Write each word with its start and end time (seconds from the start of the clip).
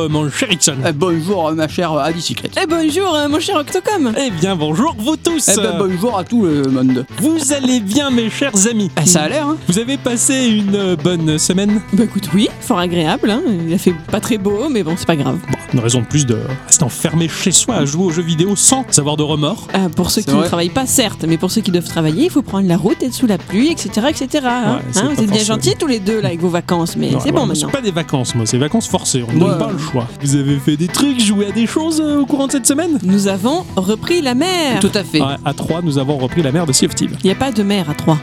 Euh, 0.00 0.08
mon 0.08 0.30
cher 0.30 0.50
Ixon. 0.50 0.76
Eh, 0.86 0.92
Bonjour, 0.92 1.48
euh, 1.48 1.54
ma 1.54 1.68
chère 1.68 1.92
euh, 1.92 2.00
Adicyclette. 2.02 2.56
Eh 2.62 2.66
bonjour 2.66 3.14
euh, 3.14 3.28
mon 3.28 3.38
cher 3.38 3.56
Octocom 3.56 4.12
Eh 4.18 4.30
bien 4.30 4.56
bonjour 4.56 4.94
vous 4.98 5.16
tous. 5.16 5.48
Eh 5.48 5.56
ben, 5.60 5.74
bonjour 5.78 6.16
à 6.16 6.24
tout 6.24 6.44
le 6.44 6.62
monde. 6.70 7.04
Vous 7.18 7.52
allez 7.52 7.80
bien 7.80 8.10
mes 8.10 8.30
chers 8.30 8.66
amis? 8.68 8.90
Eh, 9.02 9.06
ça 9.06 9.22
a 9.22 9.28
l'air, 9.28 9.46
hein 9.48 9.56
Vous 9.68 9.78
avez 9.78 9.98
passé 9.98 10.46
une 10.48 10.94
bonne 10.96 11.36
semaine? 11.38 11.82
Bah 11.92 12.04
écoute 12.04 12.28
oui, 12.34 12.48
fort 12.60 12.78
agréable, 12.78 13.30
hein. 13.30 13.42
il 13.66 13.72
a 13.74 13.78
fait 13.78 13.94
pas 14.10 14.20
très 14.20 14.38
beau 14.38 14.68
mais 14.70 14.82
bon 14.82 14.94
c'est 14.96 15.06
pas 15.06 15.16
grave. 15.16 15.38
Bon, 15.50 15.58
une 15.74 15.80
raison 15.80 16.00
de 16.00 16.06
plus 16.06 16.24
de 16.24 16.38
rester 16.66 16.84
enfermé 16.84 17.28
chez 17.28 17.52
soi 17.52 17.74
à 17.76 17.84
jouer 17.84 18.04
aux 18.04 18.10
jeux 18.10 18.22
vidéo 18.22 18.56
sans 18.56 18.84
avoir 18.98 19.16
de 19.18 19.22
remords. 19.22 19.66
Ah, 19.74 19.88
pour 19.94 20.10
ceux 20.10 20.22
qui 20.22 20.34
ne 20.34 20.42
travaillent 20.42 20.70
pas 20.70 20.86
certes, 20.86 21.24
mais 21.28 21.36
pour 21.36 21.50
ceux 21.50 21.60
qui 21.60 21.70
doivent 21.70 21.84
travailler, 21.84 22.24
il 22.24 22.30
faut 22.30 22.42
prendre 22.42 22.66
la 22.66 22.76
route, 22.76 23.02
être 23.02 23.12
sous 23.14 23.26
la 23.26 23.38
pluie, 23.38 23.70
etc. 23.70 24.06
etc. 24.08 24.46
hein. 24.48 24.76
Ouais, 24.76 24.82
c'est 24.92 25.00
Hein, 25.00 25.02
pas 25.02 25.08
vous 25.08 25.12
êtes 25.12 25.16
bien 25.18 25.26
forcément- 25.38 25.56
gentils 25.56 25.74
tous 25.78 25.86
les 25.86 25.98
deux 26.00 26.20
là 26.20 26.28
avec 26.28 26.40
vos 26.40 26.48
vacances, 26.48 26.96
mais 26.96 27.08
c'est 27.10 27.14
moi, 27.16 27.24
bon 27.24 27.32
moi, 27.32 27.46
maintenant. 27.48 27.68
C'est 27.70 27.76
pas 27.78 27.82
des 27.82 27.90
vacances 27.90 28.34
moi, 28.34 28.46
c'est 28.46 28.58
vacances 28.58 28.88
forcées, 28.88 29.24
on 29.28 29.32
ne 29.32 29.42
Ouais. 29.44 29.50
donne 29.50 29.58
pas 29.58 29.70
le 29.70 29.78
choix. 29.90 30.06
Vous 30.20 30.36
avez 30.36 30.58
fait 30.58 30.76
des 30.76 30.88
trucs, 30.88 31.20
joué 31.20 31.46
à 31.46 31.50
des 31.50 31.66
choses 31.66 32.00
euh, 32.00 32.20
au 32.20 32.26
courant 32.26 32.46
de 32.46 32.52
cette 32.52 32.66
semaine 32.66 32.98
Nous 33.02 33.28
avons 33.28 33.64
repris 33.76 34.22
la 34.22 34.34
mer. 34.34 34.80
Tout 34.80 34.90
à 34.94 35.04
fait. 35.04 35.20
À 35.44 35.54
3 35.54 35.82
nous 35.82 35.98
avons 35.98 36.18
repris 36.18 36.42
la 36.42 36.52
mer 36.52 36.66
de 36.66 36.72
Sea 36.72 36.86
of 36.86 36.94
Thieves. 36.94 37.16
Il 37.22 37.26
n'y 37.26 37.32
a 37.32 37.34
pas 37.36 37.52
de 37.52 37.62
mer 37.62 37.88
à 37.90 37.94
Troyes. 37.94 38.18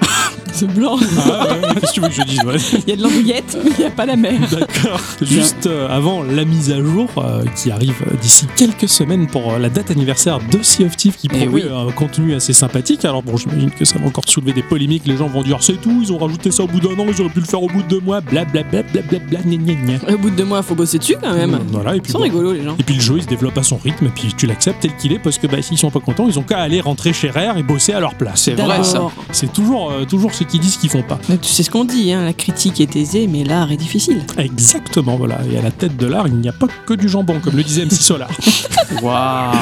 c'est 0.52 0.66
blanc. 0.72 0.98
Ah, 1.18 1.44
ouais, 1.44 1.50
ouais, 1.68 1.74
Qu'est-ce 1.80 1.90
que 1.90 1.94
tu 1.94 2.00
veux 2.00 2.08
que 2.08 2.14
je 2.14 2.22
dise 2.22 2.42
ouais. 2.44 2.56
Il 2.86 2.90
y 2.90 2.92
a 2.92 2.96
de 2.96 3.02
l'andouillette, 3.02 3.56
mais 3.64 3.70
il 3.70 3.80
n'y 3.80 3.84
a 3.86 3.90
pas 3.90 4.06
la 4.06 4.16
mer. 4.16 4.40
D'accord. 4.50 5.00
Juste 5.22 5.66
euh, 5.66 5.88
avant 5.88 6.22
la 6.22 6.44
mise 6.44 6.70
à 6.70 6.80
jour 6.82 7.08
euh, 7.18 7.44
qui 7.56 7.70
arrive 7.70 7.94
d'ici 8.20 8.46
quelques 8.56 8.88
semaines 8.88 9.26
pour 9.26 9.52
euh, 9.52 9.58
la 9.58 9.68
date 9.68 9.90
anniversaire 9.90 10.38
de 10.50 10.62
Sea 10.62 10.84
of 10.84 10.96
Thieves 10.96 11.16
qui 11.16 11.28
Eh 11.32 11.36
promet 11.46 11.48
oui. 11.48 11.64
un 11.72 11.90
contenu 11.92 12.34
assez 12.34 12.52
sympathique. 12.52 13.04
Alors 13.04 13.22
bon, 13.22 13.36
j'imagine 13.36 13.70
que 13.70 13.84
ça 13.84 13.98
va 13.98 14.06
encore 14.06 14.24
soulever 14.26 14.52
des 14.52 14.62
polémiques. 14.62 15.02
Les 15.06 15.16
gens 15.16 15.28
vont 15.28 15.42
dire 15.42 15.58
c'est 15.60 15.80
tout, 15.80 16.00
ils 16.02 16.12
ont 16.12 16.18
rajouté 16.18 16.50
ça 16.50 16.62
au 16.64 16.66
bout 16.66 16.80
d'un 16.80 16.98
an, 17.00 17.06
ils 17.08 17.20
auraient 17.20 17.30
pu 17.30 17.40
le 17.40 17.46
faire 17.46 17.62
au 17.62 17.68
bout 17.68 17.82
de 17.82 17.88
deux 17.88 18.00
mois, 18.00 18.20
blablabla, 18.20 18.82
blablabla, 18.82 19.40
gna 19.44 19.56
gna 19.56 19.74
gna. 19.74 20.14
Au 20.14 20.18
bout 20.18 20.30
de 20.30 20.36
deux 20.36 20.44
mois, 20.44 20.62
faut 20.62 20.74
bosser 20.74 20.98
dessus 20.98 21.16
quand 21.20 21.34
même. 21.34 21.58
Voilà, 21.70 21.94
et 21.94 21.96
Ils 21.96 22.02
puis 22.02 22.12
sont 22.12 22.18
bon. 22.18 22.24
rigolos 22.24 22.52
les 22.52 22.64
gens. 22.64 22.76
Et 22.78 22.82
puis 22.82 22.94
le 22.94 23.00
jeu 23.00 23.14
il 23.16 23.22
se 23.22 23.28
développe 23.28 23.56
à 23.58 23.62
son 23.62 23.76
rythme, 23.76 24.06
et 24.06 24.10
puis 24.10 24.32
tu 24.36 24.46
l'acceptes 24.46 24.80
tel 24.80 24.96
qu'il 24.96 25.12
est 25.12 25.18
parce 25.18 25.38
que 25.38 25.46
bah, 25.46 25.60
s'ils 25.62 25.78
sont 25.78 25.90
pas 25.90 26.00
contents, 26.00 26.26
ils 26.28 26.38
ont 26.38 26.42
qu'à 26.42 26.58
aller 26.58 26.80
rentrer 26.80 27.12
chez 27.12 27.30
Rare 27.30 27.58
et 27.58 27.62
bosser 27.62 27.92
à 27.92 28.00
leur 28.00 28.14
place. 28.14 28.42
C'est 28.42 28.54
vrai, 28.54 28.82
ça. 28.84 29.02
C'est 29.32 29.52
toujours, 29.52 29.90
euh, 29.90 30.04
toujours 30.04 30.32
ce 30.40 30.44
qu'ils 30.44 30.60
disent 30.60 30.76
qu'ils 30.76 30.90
font 30.90 31.02
pas. 31.02 31.18
tu 31.42 31.48
sais 31.48 31.62
ce 31.62 31.70
qu'on 31.70 31.84
dit, 31.84 32.12
hein, 32.12 32.24
la 32.24 32.32
critique 32.32 32.80
est 32.80 32.96
aisée, 32.96 33.26
mais 33.26 33.44
l'art 33.44 33.70
est 33.72 33.76
difficile. 33.76 34.22
Exactement, 34.38 35.16
voilà. 35.16 35.38
Et 35.52 35.58
à 35.58 35.62
la 35.62 35.70
tête 35.70 35.96
de 35.96 36.06
l'art, 36.06 36.26
il 36.28 36.34
n'y 36.36 36.48
a 36.48 36.52
pas 36.52 36.66
que 36.86 36.94
du 36.94 37.08
jambon, 37.08 37.40
comme 37.40 37.56
le 37.56 37.62
disait 37.62 37.84
MC 37.84 37.92
Solar. 37.92 38.28
Waouh 39.02 39.52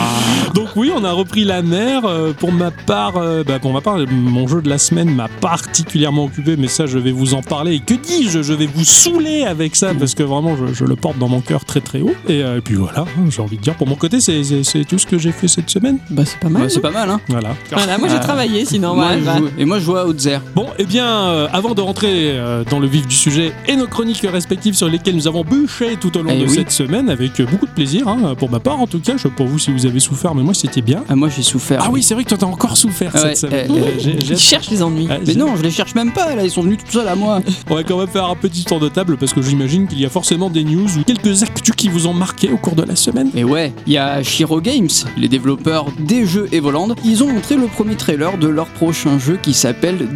Donc 0.54 0.68
oui, 0.76 0.90
on 0.94 1.04
a 1.04 1.12
repris 1.12 1.44
la 1.44 1.62
mer. 1.62 2.02
Euh, 2.04 2.32
pour 2.32 2.52
ma 2.52 2.70
part, 2.70 3.16
euh, 3.16 3.42
bah, 3.44 3.58
pour 3.58 3.72
ma 3.72 3.80
part, 3.80 3.98
mon 4.10 4.46
jeu 4.48 4.62
de 4.62 4.68
la 4.68 4.78
semaine 4.78 5.10
m'a 5.14 5.28
particulièrement 5.28 6.24
occupé, 6.24 6.56
mais 6.56 6.68
ça, 6.68 6.86
je 6.86 6.98
vais 6.98 7.12
vous 7.12 7.34
en 7.34 7.42
parler. 7.42 7.74
Et 7.74 7.80
que 7.80 7.94
dis-je 7.94 8.42
Je 8.42 8.52
vais 8.52 8.66
vous 8.66 8.84
saouler 8.84 9.44
avec 9.44 9.76
ça 9.76 9.92
parce 9.94 10.14
que 10.14 10.22
vraiment, 10.22 10.56
je, 10.56 10.72
je 10.72 10.84
le 10.84 10.96
porte 10.96 11.18
dans 11.18 11.28
mon 11.28 11.40
cœur 11.40 11.64
très 11.64 11.80
très 11.80 12.00
haut. 12.00 12.14
Et, 12.28 12.42
euh, 12.42 12.58
et 12.58 12.60
puis 12.60 12.74
voilà, 12.76 13.00
hein, 13.00 13.24
j'ai 13.30 13.42
envie 13.42 13.56
de 13.56 13.62
dire, 13.62 13.74
pour 13.74 13.86
mon 13.86 13.96
côté, 13.96 14.20
c'est- 14.20 14.42
c'est 14.44 14.62
c'est 14.62 14.84
tout 14.84 14.98
ce 14.98 15.06
que 15.06 15.18
j'ai 15.18 15.32
fait 15.32 15.48
cette 15.48 15.70
semaine. 15.70 15.98
Bah 16.10 16.22
c'est 16.24 16.38
pas 16.38 16.48
mal. 16.48 16.62
Ouais, 16.62 16.68
C'est 16.68 16.80
pas 16.80 16.90
mal, 16.90 17.10
hein 17.10 17.20
Voilà. 17.28 17.50
Voilà, 17.72 17.98
moi 17.98 18.08
j'ai 18.08 18.20
travaillé 18.20 18.64
sinon. 18.64 18.94
Moi, 18.94 19.08
ouais, 19.08 19.18
je 19.20 19.24
bah. 19.24 19.38
joue- 19.38 19.48
Et 19.58 19.64
moi, 19.64 19.78
je 19.78 19.84
joue 19.84 19.96
à 19.96 20.06
Outzer. 20.06 20.38
Bon, 20.58 20.66
eh 20.76 20.86
bien, 20.86 21.06
euh, 21.06 21.46
avant 21.52 21.72
de 21.76 21.80
rentrer 21.80 22.32
euh, 22.32 22.64
dans 22.68 22.80
le 22.80 22.88
vif 22.88 23.06
du 23.06 23.14
sujet 23.14 23.52
et 23.68 23.76
nos 23.76 23.86
chroniques 23.86 24.26
respectives 24.28 24.74
sur 24.74 24.88
lesquelles 24.88 25.14
nous 25.14 25.28
avons 25.28 25.44
bûché 25.44 25.96
tout 26.00 26.18
au 26.18 26.22
long 26.24 26.32
Eh 26.34 26.40
de 26.40 26.48
oui. 26.48 26.52
cette 26.56 26.72
semaine, 26.72 27.08
avec 27.10 27.38
euh, 27.38 27.46
beaucoup 27.46 27.66
de 27.66 27.70
plaisir, 27.70 28.08
hein, 28.08 28.34
pour 28.36 28.50
ma 28.50 28.58
part 28.58 28.80
en 28.80 28.88
tout 28.88 28.98
cas, 28.98 29.16
je 29.16 29.28
pas 29.28 29.44
vous 29.44 29.60
si 29.60 29.70
vous 29.70 29.86
avez 29.86 30.00
souffert, 30.00 30.34
mais 30.34 30.42
moi 30.42 30.54
c'était 30.54 30.80
bien. 30.82 31.04
Ah, 31.08 31.14
moi, 31.14 31.28
j'ai 31.28 31.44
souffert. 31.44 31.80
Ah 31.84 31.90
oui, 31.92 32.02
c'est 32.02 32.14
vrai 32.14 32.24
que 32.24 32.30
toi 32.30 32.38
t'as 32.38 32.46
encore 32.46 32.76
souffert 32.76 33.16
cette 33.16 33.36
semaine. 33.36 33.70
Euh, 33.70 34.12
Ils 34.30 34.36
cherchent 34.36 34.70
les 34.70 34.82
ennuis. 34.82 35.06
Ah, 35.08 35.18
Mais 35.24 35.34
non, 35.36 35.54
je 35.56 35.62
les 35.62 35.70
cherche 35.70 35.94
même 35.94 36.10
pas, 36.12 36.34
là, 36.34 36.42
ils 36.42 36.50
sont 36.50 36.62
venus 36.62 36.78
tout 36.84 36.90
seuls 36.90 37.06
à 37.06 37.14
moi. 37.14 37.40
On 37.70 37.76
va 37.76 37.84
quand 37.84 37.96
même 37.96 38.08
faire 38.08 38.24
un 38.24 38.34
petit 38.34 38.64
tour 38.64 38.80
de 38.80 38.88
table 38.88 39.16
parce 39.16 39.32
que 39.32 39.40
j'imagine 39.42 39.86
qu'il 39.86 40.00
y 40.00 40.06
a 40.06 40.10
forcément 40.10 40.50
des 40.50 40.64
news 40.64 40.88
ou 40.98 41.04
quelques 41.06 41.44
actus 41.44 41.76
qui 41.76 41.88
vous 41.88 42.08
ont 42.08 42.14
marqué 42.14 42.50
au 42.50 42.56
cours 42.56 42.74
de 42.74 42.82
la 42.82 42.96
semaine. 42.96 43.30
Et 43.36 43.44
ouais, 43.44 43.72
il 43.86 43.92
y 43.92 43.98
a 43.98 44.24
Shiro 44.24 44.60
Games, 44.60 44.88
les 45.16 45.28
développeurs 45.28 45.86
des 46.00 46.26
jeux 46.26 46.48
Evoland. 46.50 46.96
Ils 47.04 47.22
ont 47.22 47.28
montré 47.32 47.54
le 47.54 47.68
premier 47.68 47.94
trailer 47.94 48.36
de 48.38 48.48
leur 48.48 48.66
prochain 48.66 49.20
jeu 49.20 49.38
qui 49.40 49.54
s'appelle 49.54 50.08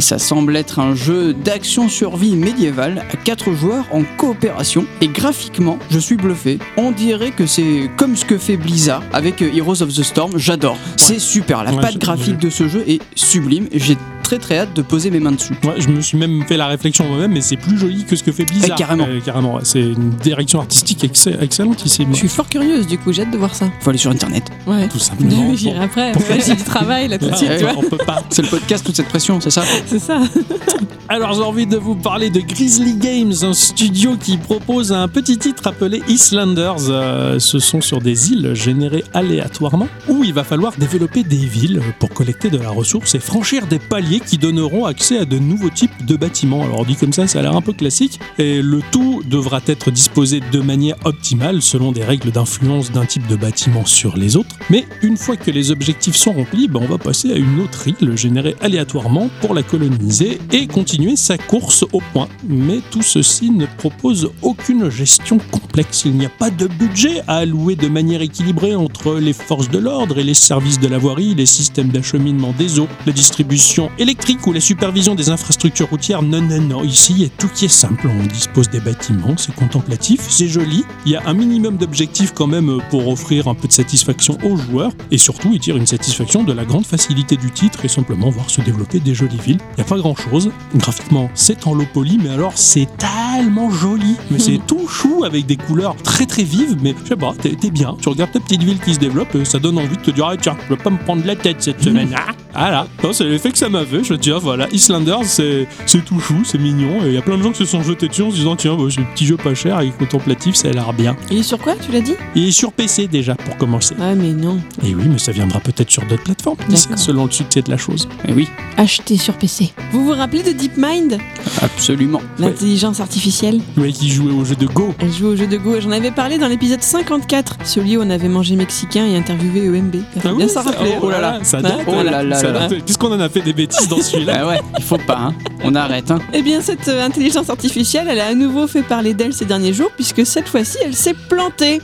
Ça 0.00 0.18
semble 0.18 0.56
être 0.56 0.78
un 0.80 0.94
jeu 0.94 1.32
d'action-survie 1.32 2.34
médiévale 2.34 3.04
à 3.12 3.16
4 3.16 3.52
joueurs 3.52 3.84
en 3.92 4.02
coopération. 4.16 4.84
Et 5.00 5.06
graphiquement, 5.08 5.78
je 5.90 5.98
suis 5.98 6.16
bluffé. 6.16 6.58
On 6.76 6.90
dirait 6.90 7.30
que 7.30 7.46
c'est 7.46 7.88
comme 7.96 8.16
ce 8.16 8.24
que 8.24 8.36
fait 8.36 8.56
Blizzard 8.56 9.02
avec 9.12 9.40
Heroes 9.40 9.82
of 9.82 9.90
the 9.94 10.02
Storm. 10.02 10.32
J'adore. 10.38 10.76
C'est 10.96 11.20
super. 11.20 11.62
La 11.62 11.72
Ouais, 11.72 11.80
patte 11.80 11.98
graphique 11.98 12.38
de 12.38 12.50
ce 12.50 12.66
jeu 12.68 12.84
est 12.88 13.00
sublime. 13.14 13.68
J'ai 13.72 13.96
très 14.32 14.38
très 14.38 14.58
hâte 14.60 14.74
de 14.74 14.80
poser 14.80 15.10
mes 15.10 15.20
mains 15.20 15.32
dessus. 15.32 15.52
Ouais, 15.62 15.74
je 15.78 15.88
me 15.88 16.00
suis 16.00 16.16
même 16.16 16.42
fait 16.46 16.56
la 16.56 16.66
réflexion 16.66 17.06
moi-même, 17.06 17.32
mais 17.32 17.42
c'est 17.42 17.56
plus 17.58 17.76
joli 17.76 18.04
que 18.04 18.16
ce 18.16 18.22
que 18.22 18.32
fait 18.32 18.44
Blizzard. 18.46 18.70
Eh, 18.72 18.78
carrément. 18.78 19.04
Euh, 19.06 19.20
carrément, 19.20 19.54
ouais. 19.56 19.60
C'est 19.64 19.80
une 19.82 20.08
direction 20.10 20.58
artistique 20.60 21.04
excell- 21.04 21.36
excellente 21.42 21.84
ici, 21.84 22.06
Je 22.10 22.16
suis 22.16 22.28
fort 22.28 22.48
curieuse 22.48 22.86
du 22.86 22.96
coup, 22.96 23.12
j'ai 23.12 23.22
hâte 23.22 23.30
de 23.30 23.36
voir 23.36 23.54
ça. 23.54 23.66
Faut 23.80 23.90
aller 23.90 23.98
sur 23.98 24.10
internet. 24.10 24.44
Ouais. 24.66 24.88
tout 24.88 24.98
simplement. 24.98 25.54
J'irai 25.54 25.84
après. 25.84 26.12
Pour- 26.12 26.22
J'ai 26.46 26.54
du 26.54 26.62
travail 26.62 27.08
là 27.08 27.18
tout 27.18 27.28
de 27.28 27.36
suite, 27.36 27.50
tu 27.58 27.64
vois. 27.64 27.74
on 27.76 27.82
peut 27.82 27.98
pas. 27.98 28.22
C'est 28.30 28.42
le 28.42 28.48
podcast, 28.48 28.86
toute 28.86 28.96
cette 28.96 29.08
pression, 29.08 29.38
c'est 29.40 29.50
ça 29.50 29.64
C'est 29.86 29.98
ça. 29.98 30.20
Alors 31.08 31.34
j'ai 31.34 31.42
envie 31.42 31.66
de 31.66 31.76
vous 31.76 31.94
parler 31.94 32.30
de 32.30 32.40
Grizzly 32.40 32.94
Games, 32.94 33.32
un 33.42 33.52
studio 33.52 34.16
qui 34.16 34.38
propose 34.38 34.92
un 34.92 35.08
petit 35.08 35.36
titre 35.36 35.66
appelé 35.66 36.02
Islanders. 36.08 36.88
Euh, 36.88 37.38
ce 37.38 37.58
sont 37.58 37.82
sur 37.82 38.00
des 38.00 38.32
îles 38.32 38.54
générées 38.54 39.04
aléatoirement 39.12 39.88
où 40.08 40.24
il 40.24 40.32
va 40.32 40.42
falloir 40.44 40.72
développer 40.78 41.22
des 41.22 41.36
villes 41.36 41.82
pour 41.98 42.08
collecter 42.10 42.48
de 42.48 42.56
la 42.56 42.70
ressource 42.70 43.14
et 43.14 43.18
franchir 43.18 43.66
des 43.66 43.78
paliers 43.78 44.21
qui 44.26 44.38
donneront 44.38 44.86
accès 44.86 45.18
à 45.18 45.24
de 45.24 45.38
nouveaux 45.38 45.70
types 45.70 46.04
de 46.04 46.16
bâtiments. 46.16 46.62
Alors 46.62 46.84
dit 46.84 46.96
comme 46.96 47.12
ça, 47.12 47.26
ça 47.26 47.40
a 47.40 47.42
l'air 47.42 47.56
un 47.56 47.62
peu 47.62 47.72
classique 47.72 48.20
et 48.38 48.62
le 48.62 48.80
tout 48.90 49.22
devra 49.24 49.60
être 49.66 49.90
disposé 49.90 50.40
de 50.40 50.60
manière 50.60 50.96
optimale 51.04 51.62
selon 51.62 51.92
des 51.92 52.04
règles 52.04 52.30
d'influence 52.30 52.90
d'un 52.90 53.04
type 53.04 53.26
de 53.26 53.36
bâtiment 53.36 53.84
sur 53.84 54.16
les 54.16 54.36
autres. 54.36 54.56
Mais 54.70 54.86
une 55.02 55.16
fois 55.16 55.36
que 55.36 55.50
les 55.50 55.70
objectifs 55.70 56.16
sont 56.16 56.32
remplis, 56.32 56.68
ben, 56.68 56.80
on 56.82 56.86
va 56.86 56.98
passer 56.98 57.32
à 57.32 57.36
une 57.36 57.60
autre 57.60 57.88
île 57.88 58.16
générée 58.16 58.56
aléatoirement 58.60 59.28
pour 59.40 59.54
la 59.54 59.62
coloniser 59.62 60.38
et 60.52 60.66
continuer 60.66 61.16
sa 61.16 61.38
course 61.38 61.84
au 61.92 62.00
point. 62.12 62.28
Mais 62.48 62.80
tout 62.90 63.02
ceci 63.02 63.50
ne 63.50 63.66
propose 63.66 64.30
aucune 64.42 64.88
gestion 64.90 65.38
complexe. 65.50 66.04
Il 66.04 66.12
n'y 66.12 66.26
a 66.26 66.30
pas 66.30 66.50
de 66.50 66.66
budget 66.66 67.22
à 67.26 67.38
allouer 67.38 67.76
de 67.76 67.88
manière 67.88 68.22
équilibrée 68.22 68.74
entre 68.74 69.14
les 69.14 69.32
forces 69.32 69.70
de 69.70 69.78
l'ordre 69.78 70.18
et 70.18 70.24
les 70.24 70.34
services 70.34 70.80
de 70.80 70.88
la 70.88 70.98
voirie, 70.98 71.34
les 71.34 71.46
systèmes 71.46 71.88
d'acheminement 71.88 72.54
des 72.56 72.78
eaux, 72.78 72.88
la 73.06 73.12
distribution 73.12 73.90
électrique 74.02 74.46
ou 74.46 74.52
la 74.52 74.60
supervision 74.60 75.14
des 75.14 75.30
infrastructures 75.30 75.88
routières. 75.88 76.22
Non, 76.22 76.42
non, 76.42 76.60
non. 76.60 76.84
Ici, 76.84 77.14
il 77.16 77.22
y 77.22 77.24
a 77.24 77.28
tout 77.28 77.48
qui 77.48 77.66
est 77.66 77.68
simple. 77.68 78.08
On 78.08 78.26
dispose 78.26 78.68
des 78.68 78.80
bâtiments, 78.80 79.36
c'est 79.36 79.54
contemplatif, 79.54 80.26
c'est 80.28 80.48
joli. 80.48 80.84
Il 81.06 81.12
y 81.12 81.16
a 81.16 81.22
un 81.26 81.34
minimum 81.34 81.76
d'objectifs 81.76 82.32
quand 82.34 82.46
même 82.46 82.80
pour 82.90 83.08
offrir 83.08 83.48
un 83.48 83.54
peu 83.54 83.68
de 83.68 83.72
satisfaction 83.72 84.36
aux 84.44 84.56
joueurs. 84.56 84.92
Et 85.10 85.18
surtout, 85.18 85.50
il 85.52 85.60
tire 85.60 85.76
une 85.76 85.86
satisfaction 85.86 86.42
de 86.42 86.52
la 86.52 86.64
grande 86.64 86.84
facilité 86.84 87.36
du 87.36 87.50
titre 87.50 87.84
et 87.84 87.88
simplement 87.88 88.28
voir 88.30 88.50
se 88.50 88.60
développer 88.60 89.00
des 89.00 89.14
jolies 89.14 89.38
villes. 89.38 89.58
Il 89.72 89.76
n'y 89.76 89.82
a 89.82 89.88
pas 89.88 89.98
grand 89.98 90.16
chose. 90.16 90.50
Graphiquement, 90.74 91.30
c'est 91.34 91.66
en 91.66 91.74
low 91.74 91.86
poly, 91.92 92.18
mais 92.22 92.30
alors 92.30 92.52
c'est 92.56 92.88
tellement 92.98 93.70
joli. 93.70 94.16
Mais 94.30 94.38
c'est 94.38 94.60
tout 94.66 94.88
chou 94.88 95.24
avec 95.24 95.46
des 95.46 95.56
couleurs 95.56 95.94
très 95.96 96.26
très 96.26 96.42
vives. 96.42 96.76
Mais 96.82 96.94
je 97.04 97.08
sais 97.10 97.16
pas, 97.16 97.34
t'es 97.40 97.70
bien. 97.70 97.96
Tu 98.00 98.08
regardes 98.08 98.32
ta 98.32 98.40
petite 98.40 98.62
ville 98.62 98.80
qui 98.80 98.94
se 98.94 98.98
développe, 98.98 99.34
et 99.36 99.44
ça 99.44 99.60
donne 99.60 99.78
envie 99.78 99.96
de 99.96 100.02
te 100.02 100.10
dire, 100.10 100.26
ah 100.26 100.36
tiens, 100.36 100.56
je 100.64 100.74
vais 100.74 100.82
pas 100.82 100.90
me 100.90 100.98
prendre 100.98 101.24
la 101.24 101.36
tête 101.36 101.62
cette 101.62 101.82
semaine. 101.82 102.14
Ah, 102.16 102.32
voilà. 102.54 102.86
Non, 103.02 103.12
c'est 103.12 103.24
l'effet 103.24 103.50
que 103.50 103.58
ça 103.58 103.68
m'a 103.68 103.84
fait. 103.84 104.04
Je 104.04 104.10
veux 104.12 104.18
dire, 104.18 104.38
voilà, 104.40 104.68
Islanders, 104.72 105.24
c'est 105.24 105.66
c'est 105.86 106.04
tout 106.04 106.20
chou, 106.20 106.42
c'est 106.44 106.58
mignon. 106.58 107.02
Et 107.04 107.08
il 107.08 107.12
y 107.14 107.18
a 107.18 107.22
plein 107.22 107.36
de 107.38 107.42
gens 107.42 107.50
qui 107.52 107.58
se 107.58 107.64
sont 107.64 107.82
jetés 107.82 108.08
dessus 108.08 108.22
en 108.22 108.30
se 108.30 108.36
disant, 108.36 108.56
tiens, 108.56 108.74
bah, 108.76 108.84
c'est 108.90 109.00
un 109.00 109.04
petit 109.04 109.26
jeu 109.26 109.36
pas 109.36 109.54
cher 109.54 109.80
et 109.80 109.90
contemplatif, 109.90 110.54
ça 110.54 110.68
a 110.68 110.72
l'air 110.72 110.92
bien. 110.92 111.16
Il 111.30 111.38
est 111.38 111.42
sur 111.42 111.58
quoi, 111.58 111.74
tu 111.76 111.92
l'as 111.92 112.00
dit? 112.00 112.14
Il 112.34 112.48
est 112.48 112.52
sur 112.52 112.72
PC 112.72 113.08
déjà 113.08 113.34
pour 113.34 113.56
commencer. 113.56 113.94
Ah 114.00 114.14
mais 114.14 114.32
non. 114.32 114.58
Et 114.84 114.94
oui, 114.94 115.04
mais 115.08 115.18
ça 115.18 115.32
viendra 115.32 115.60
peut-être 115.60 115.90
sur 115.90 116.04
d'autres 116.06 116.22
plateformes, 116.24 116.56
D'accord. 116.68 116.98
selon 116.98 117.24
le 117.26 117.30
succès 117.30 117.62
de 117.62 117.70
la 117.70 117.76
chose. 117.76 118.08
Eh 118.28 118.32
oui, 118.32 118.48
Acheter 118.76 119.16
sur 119.18 119.34
PC. 119.34 119.72
Vous 119.92 120.04
vous 120.04 120.12
rappelez 120.12 120.42
de 120.42 120.52
DeepMind? 120.52 121.18
Absolument. 121.62 122.20
L'intelligence 122.38 123.00
artificielle 123.00 123.60
Oui, 123.76 123.92
qui 123.92 124.08
jouait 124.10 124.32
au 124.32 124.44
jeu 124.44 124.54
de 124.54 124.66
Go. 124.66 124.94
Elle 124.98 125.12
joue 125.12 125.26
au 125.28 125.36
jeu 125.36 125.46
de 125.46 125.56
Go. 125.56 125.80
J'en 125.80 125.90
avais 125.90 126.10
parlé 126.10 126.38
dans 126.38 126.48
l'épisode 126.48 126.82
54, 126.82 127.58
celui 127.64 127.96
où 127.96 128.02
on 128.02 128.10
avait 128.10 128.28
mangé 128.28 128.56
mexicain 128.56 129.04
et 129.06 129.16
interviewé 129.16 129.66
EMB. 129.66 129.96
Ah 130.24 130.32
oui, 130.34 130.48
ça- 130.48 130.62
rappeler. 130.62 130.94
oh 131.02 131.10
là 131.10 131.20
là, 131.20 131.38
ça 131.42 131.58
Ouais, 131.58 131.62
date. 131.64 131.80
Oh 131.86 132.02
là 132.02 132.22
là 132.22 132.36
là. 132.50 132.68
Qu'est-ce 132.68 132.98
qu'on 132.98 133.12
en 133.12 133.20
a 133.20 133.28
fait 133.28 133.40
des 133.40 133.52
bêtises 133.52 133.88
dans 133.88 134.00
celui-là 134.00 134.32
Ah 134.42 134.46
ouais, 134.46 134.60
il 134.78 134.84
faut 134.84 134.98
pas, 134.98 135.18
hein. 135.18 135.34
On 135.64 135.74
arrête, 135.74 136.10
hein. 136.10 136.18
Eh 136.32 136.42
bien, 136.42 136.60
cette 136.60 136.88
euh, 136.88 137.04
intelligence 137.04 137.48
artificielle, 137.48 138.08
elle 138.10 138.20
a 138.20 138.26
à 138.26 138.34
nouveau 138.34 138.66
fait 138.66 138.82
parler 138.82 139.14
d'elle 139.14 139.32
ces 139.32 139.44
derniers 139.44 139.72
jours, 139.72 139.90
puisque 139.94 140.26
cette 140.26 140.48
fois-ci, 140.48 140.78
elle 140.84 140.94
s'est 140.94 141.14
plantée. 141.28 141.80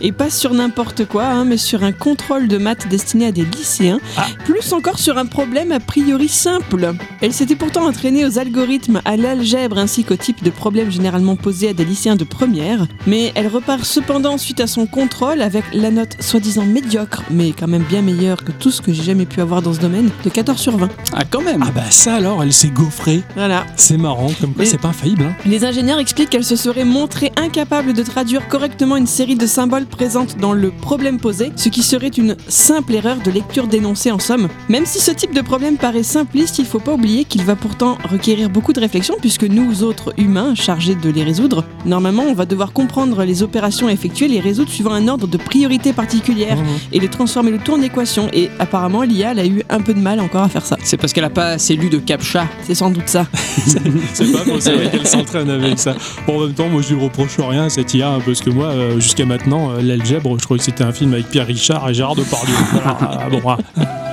Et 0.00 0.10
pas 0.10 0.30
sur 0.30 0.52
n'importe 0.54 1.06
quoi, 1.06 1.26
hein, 1.26 1.44
mais 1.44 1.56
sur 1.56 1.84
un 1.84 1.92
contrôle 1.92 2.48
de 2.48 2.58
maths 2.58 2.88
destiné 2.88 3.26
à 3.26 3.32
des 3.32 3.44
lycéens. 3.44 4.00
Ah. 4.16 4.26
Plus 4.44 4.72
encore 4.72 4.98
sur 4.98 5.18
un 5.18 5.26
problème 5.26 5.70
a 5.70 5.78
priori 5.78 6.28
simple. 6.28 6.94
Elle 7.20 7.32
s'était 7.32 7.54
pourtant 7.54 7.86
entraînée 7.86 8.26
aux 8.26 8.38
algorithmes, 8.38 9.00
à 9.04 9.16
l'algèbre 9.16 9.78
ainsi 9.78 10.02
qu'au 10.02 10.16
type 10.16 10.42
de 10.42 10.50
problèmes 10.50 10.90
généralement 10.90 11.36
posés 11.36 11.68
à 11.68 11.72
des 11.72 11.84
lycéens 11.84 12.16
de 12.16 12.24
première. 12.24 12.86
Mais 13.06 13.30
elle 13.36 13.46
repart 13.46 13.84
cependant 13.84 14.38
suite 14.38 14.60
à 14.60 14.66
son 14.66 14.86
contrôle 14.86 15.40
avec 15.40 15.64
la 15.72 15.90
note 15.90 16.16
soi-disant 16.20 16.64
médiocre, 16.64 17.22
mais 17.30 17.52
quand 17.52 17.68
même 17.68 17.84
bien 17.84 18.02
meilleure 18.02 18.42
que 18.42 18.52
tout 18.52 18.72
ce 18.72 18.82
que 18.82 18.92
j'ai 18.92 19.04
jamais 19.04 19.26
pu 19.26 19.40
avoir 19.40 19.62
dans 19.62 19.72
ce 19.72 19.80
domaine, 19.80 19.91
de 20.24 20.30
14 20.30 20.58
sur 20.58 20.76
20. 20.76 20.88
Ah, 21.12 21.22
quand 21.28 21.42
même 21.42 21.62
Ah 21.66 21.70
bah 21.74 21.82
ça 21.90 22.14
alors, 22.14 22.42
elle 22.42 22.52
s'est 22.52 22.68
gaufrée. 22.70 23.22
Voilà. 23.36 23.64
C'est 23.76 23.96
marrant, 23.98 24.30
comme 24.40 24.52
quoi 24.54 24.64
c'est 24.64 24.80
pas 24.80 24.88
infaillible. 24.88 25.24
Hein. 25.24 25.34
Les 25.46 25.64
ingénieurs 25.64 25.98
expliquent 25.98 26.30
qu'elle 26.30 26.44
se 26.44 26.56
serait 26.56 26.84
montrée 26.84 27.30
incapable 27.36 27.92
de 27.92 28.02
traduire 28.02 28.48
correctement 28.48 28.96
une 28.96 29.06
série 29.06 29.36
de 29.36 29.46
symboles 29.46 29.84
présentes 29.86 30.38
dans 30.38 30.52
le 30.52 30.70
problème 30.70 31.18
posé, 31.18 31.52
ce 31.56 31.68
qui 31.68 31.82
serait 31.82 32.08
une 32.08 32.36
simple 32.48 32.94
erreur 32.94 33.16
de 33.24 33.30
lecture 33.30 33.66
dénoncée 33.66 34.10
en 34.10 34.18
somme. 34.18 34.48
Même 34.68 34.86
si 34.86 35.00
ce 35.00 35.10
type 35.10 35.34
de 35.34 35.40
problème 35.42 35.76
paraît 35.76 36.02
simpliste, 36.02 36.58
il 36.58 36.64
faut 36.66 36.78
pas 36.80 36.92
oublier 36.94 37.24
qu'il 37.24 37.42
va 37.44 37.56
pourtant 37.56 37.98
requérir 38.10 38.48
beaucoup 38.48 38.72
de 38.72 38.80
réflexion 38.80 39.16
puisque 39.20 39.44
nous 39.44 39.82
autres 39.82 40.14
humains 40.16 40.54
chargés 40.54 40.94
de 40.94 41.10
les 41.10 41.22
résoudre, 41.24 41.64
normalement 41.84 42.22
on 42.24 42.34
va 42.34 42.46
devoir 42.46 42.72
comprendre 42.72 43.24
les 43.24 43.42
opérations 43.42 43.88
à 43.88 43.92
effectuer, 43.92 44.28
les 44.28 44.40
résoudre 44.40 44.70
suivant 44.70 44.92
un 44.92 45.08
ordre 45.08 45.26
de 45.26 45.36
priorité 45.36 45.92
particulière 45.92 46.56
Mhm. 46.56 46.66
et 46.92 47.00
les 47.00 47.08
transformer 47.08 47.50
le 47.50 47.58
tout 47.58 47.72
en 47.72 47.82
équation 47.82 48.28
et 48.32 48.48
apparemment 48.58 49.02
l'IA 49.02 49.32
elle 49.32 49.38
a 49.38 49.46
eu 49.46 49.62
un 49.68 49.80
peu 49.82 49.94
de 49.94 50.00
mal 50.00 50.20
encore 50.20 50.42
à 50.42 50.48
faire 50.48 50.64
ça. 50.64 50.76
C'est 50.82 50.96
parce 50.96 51.12
qu'elle 51.12 51.24
a 51.24 51.30
pas 51.30 51.48
assez 51.50 51.76
lu 51.76 51.88
de 51.90 51.98
CAPTCHA. 51.98 52.46
C'est 52.64 52.74
sans 52.74 52.90
doute 52.90 53.08
ça. 53.08 53.26
C'est 53.34 54.32
pas 54.32 54.38
c'est 54.60 54.72
vrai 54.74 54.90
qu'elle 54.90 55.06
s'entraîne 55.06 55.50
avec 55.50 55.78
ça. 55.78 55.94
Bon, 56.26 56.38
en 56.40 56.46
même 56.46 56.54
temps, 56.54 56.68
moi 56.68 56.82
je 56.82 56.94
lui 56.94 57.02
reproche 57.02 57.36
rien 57.38 57.64
à 57.64 57.70
cette 57.70 57.92
IA, 57.94 58.08
hein, 58.10 58.18
parce 58.24 58.40
que 58.40 58.50
moi, 58.50 58.66
euh, 58.66 58.98
jusqu'à 59.00 59.26
maintenant, 59.26 59.70
euh, 59.70 59.82
l'algèbre, 59.82 60.36
je 60.38 60.44
croyais 60.44 60.58
que 60.58 60.64
c'était 60.64 60.84
un 60.84 60.92
film 60.92 61.12
avec 61.12 61.28
Pierre 61.28 61.46
Richard 61.46 61.88
et 61.88 61.94
Gérard 61.94 62.14
Depardieu. 62.16 62.54
Voilà, 62.72 63.28
bon, 63.30 63.40
ah, 63.46 63.56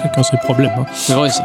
chacun 0.03 0.23
ses 0.23 0.37
problèmes. 0.37 0.71
hein. 0.77 0.85
C'est 0.93 1.13
vrai 1.13 1.29
ça. 1.29 1.43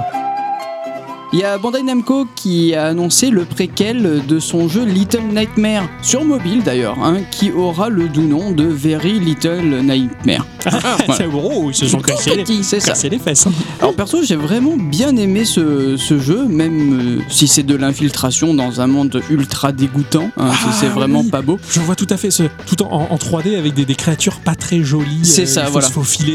Il 1.36 1.40
y 1.40 1.42
a 1.44 1.58
Bandai 1.58 1.82
Namco 1.82 2.28
qui 2.36 2.76
a 2.76 2.86
annoncé 2.86 3.28
le 3.28 3.44
préquel 3.44 4.22
de 4.24 4.38
son 4.38 4.68
jeu 4.68 4.84
Little 4.84 5.24
Nightmare, 5.34 5.82
sur 6.00 6.24
mobile 6.24 6.62
d'ailleurs, 6.62 6.96
hein, 7.02 7.16
qui 7.32 7.50
aura 7.50 7.88
le 7.88 8.08
doux 8.08 8.22
nom 8.22 8.52
de 8.52 8.62
Very 8.64 9.18
Little 9.18 9.80
Nightmare. 9.82 10.46
C'est 11.16 11.28
gros, 11.28 11.70
ils 11.70 11.74
se 11.74 11.86
sont 11.88 11.98
cassés 11.98 12.36
les, 12.36 12.44
cassés 12.44 13.08
les 13.08 13.18
fesses. 13.18 13.48
hein. 13.48 13.52
Alors 13.80 13.94
perso, 13.94 14.22
j'ai 14.22 14.36
vraiment 14.36 14.76
bien 14.76 15.14
aimé 15.16 15.44
ce, 15.44 15.96
ce 15.96 16.20
jeu, 16.20 16.44
même 16.46 17.18
euh, 17.18 17.22
si 17.28 17.48
c'est 17.48 17.64
de 17.64 17.74
l'infiltration 17.74 18.54
dans 18.54 18.80
un 18.80 18.86
monde 18.86 19.20
ultra 19.28 19.72
dégoûtant, 19.72 20.30
hein, 20.38 20.52
si 20.52 20.64
Ah, 20.68 20.72
c'est 20.72 20.86
vraiment 20.86 21.20
oui. 21.20 21.30
pas 21.30 21.42
beau. 21.42 21.58
Je 21.68 21.80
vois 21.80 21.96
tout 21.96 22.06
à 22.10 22.16
fait 22.16 22.30
ce, 22.30 22.44
tout 22.66 22.80
en, 22.84 23.08
en 23.10 23.16
3D 23.16 23.58
avec 23.58 23.74
des, 23.74 23.84
des 23.84 23.94
créatures 23.96 24.36
pas 24.40 24.54
très 24.54 24.82
jolies. 24.84 25.24
C'est 25.24 25.42
euh, 25.42 25.46
ça, 25.46 25.64
faut 25.66 25.72
voilà. 25.72 25.88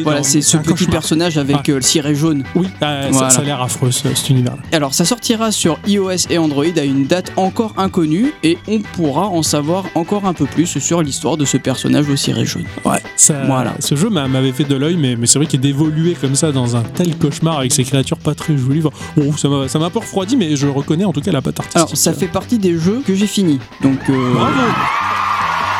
Voilà, 0.03 0.23
c'est 0.23 0.41
ce 0.41 0.57
petit 0.57 0.69
cauchemar. 0.71 0.91
personnage 0.91 1.37
avec 1.37 1.69
euh, 1.69 1.75
le 1.75 1.81
ciré 1.81 2.13
jaune. 2.15 2.43
Oui, 2.53 2.67
euh, 2.83 3.03
ça- 3.05 3.09
Voilà. 3.11 3.29
ça, 3.31 3.41
a 3.41 3.43
l'air 3.45 3.61
affreux 3.61 3.91
ce- 3.91 4.13
cet 4.13 4.29
univers-là. 4.29 4.59
Alors 4.73 4.88
ça 4.91 5.05
sortira 5.05 5.51
sur 5.51 5.77
iOS 5.87 6.27
et 6.29 6.37
Android 6.37 6.63
à 6.77 6.83
une 6.83 7.05
date 7.05 7.31
encore 7.37 7.73
inconnue 7.77 8.33
et 8.43 8.57
on 8.67 8.79
pourra 8.79 9.27
en 9.27 9.43
savoir 9.43 9.85
encore 9.95 10.25
un 10.25 10.33
peu 10.33 10.45
plus 10.45 10.79
sur 10.79 11.01
l'histoire 11.01 11.37
de 11.37 11.45
ce 11.45 11.57
personnage 11.57 12.09
au 12.09 12.15
ciré 12.15 12.45
jaune. 12.45 12.65
Ouais, 12.85 13.01
ça, 13.15 13.43
Voilà. 13.45 13.73
Ce 13.79 13.95
jeu 13.95 14.09
m'a- 14.09 14.27
m'avait 14.27 14.51
fait 14.51 14.63
de 14.63 14.75
l'œil, 14.75 14.95
mais, 14.97 15.15
mais 15.15 15.27
c'est 15.27 15.39
vrai 15.39 15.47
qu'il 15.47 15.59
d'évoluer 15.59 16.13
comme 16.19 16.35
ça 16.35 16.51
dans 16.51 16.75
un 16.75 16.81
tel 16.83 17.17
cauchemar 17.17 17.59
avec 17.59 17.71
ces 17.73 17.83
créatures 17.83 18.17
pas 18.17 18.33
très 18.35 18.57
jolies. 18.57 18.81
ça 19.37 19.49
m'a 19.49 19.67
ça 19.67 19.77
m'a 19.79 19.85
un 19.85 19.89
peu 19.89 19.99
refroidi, 19.99 20.35
mais 20.37 20.55
je 20.55 20.67
reconnais 20.67 21.05
en 21.05 21.11
tout 21.13 21.21
cas 21.21 21.31
la 21.31 21.41
patte 21.41 21.59
artistique. 21.59 21.77
Alors 21.77 21.97
ça 21.97 22.13
fait 22.13 22.27
partie 22.27 22.57
des 22.59 22.77
jeux 22.77 23.01
que 23.05 23.13
j'ai 23.15 23.27
fini. 23.27 23.59
Donc 23.81 23.99
euh, 24.09 24.33
Bravo 24.33 24.51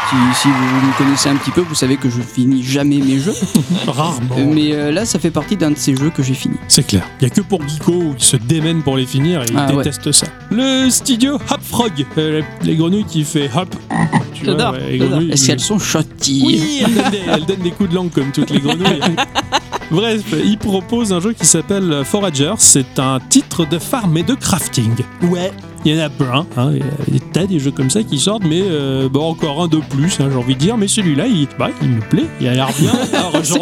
si, 0.10 0.42
si 0.42 0.48
vous 0.48 0.88
me 0.88 0.98
connaissez 0.98 1.30
un 1.30 1.36
petit 1.36 1.52
peu, 1.52 1.62
vous 1.62 1.76
savez 1.76 1.98
que 1.98 2.10
je 2.10 2.22
finis 2.22 2.64
jamais 2.64 2.98
mes 2.98 3.20
jeux. 3.20 3.34
Rarement. 3.88 4.36
Euh, 4.38 4.52
Mais 4.54 4.74
euh, 4.74 4.92
là 4.92 5.06
ça 5.06 5.20
fait 5.20 5.32
partie 5.32 5.56
d'un 5.58 5.72
de 5.72 5.78
ces 5.78 5.96
jeux 5.96 6.10
que 6.10 6.24
j'ai 6.24 6.34
fini. 6.34 6.56
C'est 6.68 6.86
clair. 6.86 7.04
Il 7.22 7.28
y 7.28 7.28
a 7.28 7.30
que 7.30 7.42
pour 7.42 7.62
Geeko 7.68 8.14
qui 8.18 8.26
se 8.26 8.38
démène 8.38 8.82
pour 8.82 8.98
les 8.98 9.06
finir 9.06 9.42
et 9.44 9.46
il 9.50 9.58
Ah, 9.58 9.68
ouais. 9.72 9.78
déteste 9.84 10.12
ça. 10.12 10.28
Le 10.52 10.90
studio 10.90 11.36
Hop 11.36 11.62
Frog, 11.62 11.92
euh, 12.18 12.42
les 12.64 12.76
grenouilles 12.76 13.06
qui 13.06 13.24
fait 13.24 13.50
hop. 13.56 13.76
Tu 14.34 14.46
vois, 14.46 14.54
J'adore, 14.54 14.74
ouais, 14.74 14.80
les 14.92 14.98
j'adore. 14.98 15.10
grenouilles, 15.18 15.32
Est-ce 15.32 15.48
qu'elles 15.48 15.60
sont 15.60 15.80
chotties 15.80 16.44
Oui, 16.46 16.82
elles 16.86 16.94
donnent, 16.96 17.12
des, 17.12 17.20
elles 17.28 17.46
donnent 17.46 17.62
des 17.62 17.72
coups 17.72 17.90
de 17.90 17.96
langue 17.96 18.12
comme 18.12 18.32
toutes 18.32 18.50
les 18.50 18.60
grenouilles. 18.60 19.00
Bref, 19.92 20.22
il 20.46 20.58
propose 20.58 21.12
un 21.14 21.20
jeu 21.20 21.34
qui 21.34 21.46
s'appelle 21.46 22.04
Forager. 22.06 22.54
C'est 22.58 23.00
un 23.00 23.20
titre 23.30 23.66
de 23.66 23.80
farm 23.80 24.16
et 24.18 24.24
de 24.24 24.36
crafting. 24.36 24.92
Ouais. 25.24 25.52
Il 25.86 25.96
y 25.96 25.98
en 26.02 26.04
a 26.04 26.10
plein, 26.10 26.46
hein, 26.58 26.72
il 26.74 26.80
y 26.80 26.82
a 26.82 27.12
des 27.14 27.20
tas 27.22 27.46
des 27.48 27.58
jeux 27.58 27.72
comme 27.72 27.90
ça 27.90 28.04
qui 28.04 28.20
sortent, 28.20 28.44
mais 28.44 28.62
euh, 28.62 29.08
bon, 29.08 29.30
encore 29.30 29.62
un 29.64 29.70
de 29.70 29.78
plus, 29.78 30.20
hein, 30.20 30.28
j'ai 30.30 30.36
envie 30.38 30.54
de 30.56 30.60
dire. 30.60 30.76
Mais 30.76 30.90
celui-là, 30.90 31.26
il, 31.28 31.48
bah, 31.58 31.70
il 31.82 31.88
me 31.88 32.02
plaît, 32.02 32.26
il 32.42 32.50
a 32.50 32.54
l'air 32.54 32.68
bien. 32.78 32.92
J'ai 33.44 33.54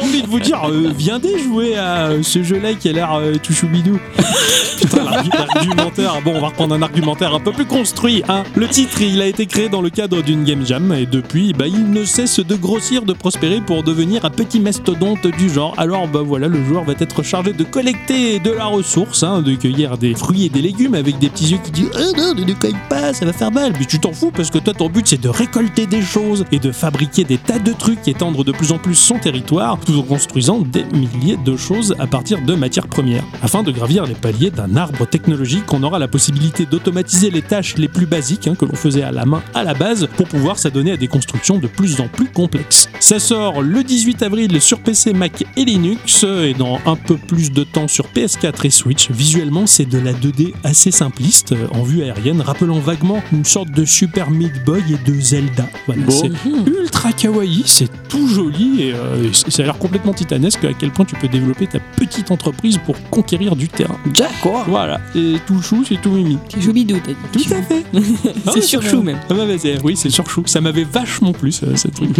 envie- 0.00 0.20
de 0.20 0.26
vous 0.26 0.40
dire, 0.40 0.60
euh, 0.68 0.92
viendez 0.94 1.38
jouer 1.38 1.74
à 1.76 2.08
euh, 2.08 2.22
ce 2.22 2.42
jeu-là 2.42 2.74
qui 2.74 2.90
a 2.90 2.92
l'air 2.92 3.14
euh, 3.14 3.32
tout 3.42 3.54
choubidou. 3.54 3.98
Putain, 4.78 5.04
l'argu- 5.04 5.30
l'argumentaire. 5.32 6.20
Bon, 6.22 6.32
on 6.36 6.40
va 6.40 6.48
reprendre 6.48 6.74
un 6.74 6.82
argumentaire 6.82 7.32
un 7.34 7.40
peu 7.40 7.52
plus 7.52 7.64
construit. 7.64 8.22
Hein. 8.28 8.42
Le 8.54 8.68
titre, 8.68 9.00
il 9.00 9.22
a 9.22 9.26
été 9.26 9.46
créé 9.46 9.70
dans 9.70 9.80
le 9.80 9.88
cadre 9.88 10.20
d'une 10.22 10.44
game 10.44 10.66
jam 10.66 10.92
et 10.92 11.06
depuis, 11.06 11.54
bah, 11.54 11.66
il 11.66 11.90
ne 11.90 12.04
cesse 12.04 12.40
de 12.40 12.54
grossir, 12.56 13.02
de 13.02 13.14
prospérer 13.14 13.62
pour 13.62 13.82
devenir 13.84 14.26
un 14.26 14.30
petit 14.30 14.60
mastodonte 14.60 15.26
du 15.36 15.50
genre. 15.50 15.74
Alors, 15.78 16.08
bah 16.08 16.22
voilà, 16.24 16.48
le 16.48 16.64
joueur 16.64 16.84
va 16.84 16.94
être 16.98 17.22
chargé 17.22 17.52
de 17.52 17.64
collecter 17.64 18.38
de 18.38 18.50
la 18.50 18.66
ressource, 18.66 19.22
hein, 19.22 19.42
de 19.42 19.54
cueillir 19.54 19.98
des 19.98 20.14
fruits 20.14 20.46
et 20.46 20.48
des 20.48 20.62
légumes 20.62 20.94
avec 20.94 21.18
des 21.18 21.28
petits 21.28 21.52
yeux 21.52 21.58
qui 21.62 21.70
disent 21.70 21.90
Ah 21.94 22.16
non, 22.16 22.34
ne 22.34 22.52
cueille 22.52 22.76
pas, 22.88 23.12
ça 23.12 23.24
va 23.24 23.32
faire 23.32 23.50
mal. 23.50 23.72
Mais 23.78 23.84
tu 23.84 23.98
t'en 23.98 24.12
fous 24.12 24.30
parce 24.30 24.50
que 24.50 24.58
toi, 24.58 24.74
ton 24.74 24.88
but, 24.88 25.06
c'est 25.06 25.20
de 25.20 25.28
récolter 25.28 25.86
des 25.86 26.02
choses 26.02 26.44
et 26.52 26.58
de 26.58 26.72
fabriquer 26.72 27.24
des 27.24 27.38
tas 27.38 27.58
de 27.58 27.72
trucs, 27.72 28.06
étendre 28.08 28.44
de 28.44 28.52
plus 28.52 28.72
en 28.72 28.78
plus 28.78 28.94
son 28.94 29.18
territoire, 29.18 29.78
tout 29.78 29.98
en 29.98 30.02
construisant 30.02 30.60
des 30.60 30.84
milliers 30.84 31.36
de 31.36 31.56
choses 31.56 31.94
à 31.98 32.06
partir 32.06 32.42
de 32.42 32.54
matières 32.54 32.88
premières. 32.88 33.24
Afin 33.42 33.62
de 33.62 33.70
gravir 33.70 34.06
les 34.06 34.14
paliers 34.14 34.50
d'un 34.50 34.76
arbre 34.76 35.06
technologique, 35.06 35.72
on 35.72 35.82
aura 35.82 35.98
la 35.98 36.08
possibilité 36.08 36.66
d'automatiser 36.66 37.30
les 37.30 37.42
tâches 37.42 37.76
les 37.76 37.88
plus 37.88 38.06
basiques 38.06 38.46
hein, 38.46 38.54
que 38.54 38.64
l'on 38.64 38.74
faisait 38.74 39.02
à 39.02 39.12
la 39.12 39.24
main 39.24 39.42
à 39.54 39.64
la 39.64 39.74
base 39.74 40.08
pour 40.16 40.28
pouvoir 40.28 40.58
s'adonner 40.58 40.92
à 40.92 40.96
des 40.96 41.08
constructions 41.08 41.58
de 41.58 41.66
plus 41.66 42.00
en 42.00 42.08
plus 42.08 42.28
complexes. 42.28 42.88
Ça 43.00 43.18
sort 43.18 43.62
le 43.62 43.82
18 43.82 44.22
avril 44.22 44.60
sur 44.60 44.80
PC, 44.80 45.12
Mac 45.22 45.44
et 45.56 45.64
Linux 45.64 46.24
et 46.24 46.52
dans 46.52 46.80
un 46.84 46.96
peu 46.96 47.16
plus 47.16 47.52
de 47.52 47.62
temps 47.62 47.86
sur 47.86 48.06
PS4 48.08 48.66
et 48.66 48.70
Switch. 48.70 49.08
Visuellement, 49.12 49.68
c'est 49.68 49.84
de 49.84 49.96
la 50.00 50.12
2D 50.12 50.52
assez 50.64 50.90
simpliste 50.90 51.52
euh, 51.52 51.68
en 51.70 51.84
vue 51.84 52.02
aérienne, 52.02 52.40
rappelant 52.40 52.80
vaguement 52.80 53.22
une 53.32 53.44
sorte 53.44 53.70
de 53.70 53.84
Super 53.84 54.32
Meat 54.32 54.64
Boy 54.64 54.82
et 54.90 55.08
de 55.08 55.20
Zelda. 55.20 55.68
Voilà, 55.86 56.02
Bon. 56.02 56.10
c'est 56.10 56.32
ultra 56.68 57.12
kawaii, 57.12 57.62
c'est 57.66 57.88
tout 58.08 58.26
joli 58.26 58.82
et 58.82 58.92
euh, 58.94 59.32
ça 59.32 59.62
a 59.62 59.66
l'air 59.66 59.78
complètement 59.78 60.12
titanesque 60.12 60.64
à 60.64 60.72
quel 60.72 60.90
point 60.90 61.04
tu 61.04 61.14
peux 61.14 61.28
développer 61.28 61.68
ta 61.68 61.78
petite 61.78 62.32
entreprise 62.32 62.78
pour 62.84 62.96
conquérir 63.10 63.54
du 63.54 63.68
terrain. 63.68 63.98
D'accord. 64.06 64.64
Voilà, 64.66 65.00
c'est 65.12 65.36
tout 65.46 65.62
chou, 65.62 65.84
c'est 65.88 66.02
tout 66.02 66.10
mimi. 66.10 66.36
C'est 66.52 66.60
joubidou, 66.62 66.96
t'as 66.98 67.12
dit. 67.38 67.44
Tout 67.46 67.54
à 67.54 67.62
fait. 67.62 67.84
C'est 68.54 68.60
sur 68.62 68.82
chou 68.82 69.02
même. 69.02 69.18
Ah 69.30 69.34
bah, 69.34 69.44
bah, 69.46 69.54
c'est- 69.56 69.80
oui, 69.84 69.96
c'est 69.96 70.10
sur 70.10 70.28
chou. 70.28 70.42
Ça 70.46 70.60
m'avait 70.60 70.82
vachement 70.84 71.32
plu 71.32 71.52
ce. 71.52 71.66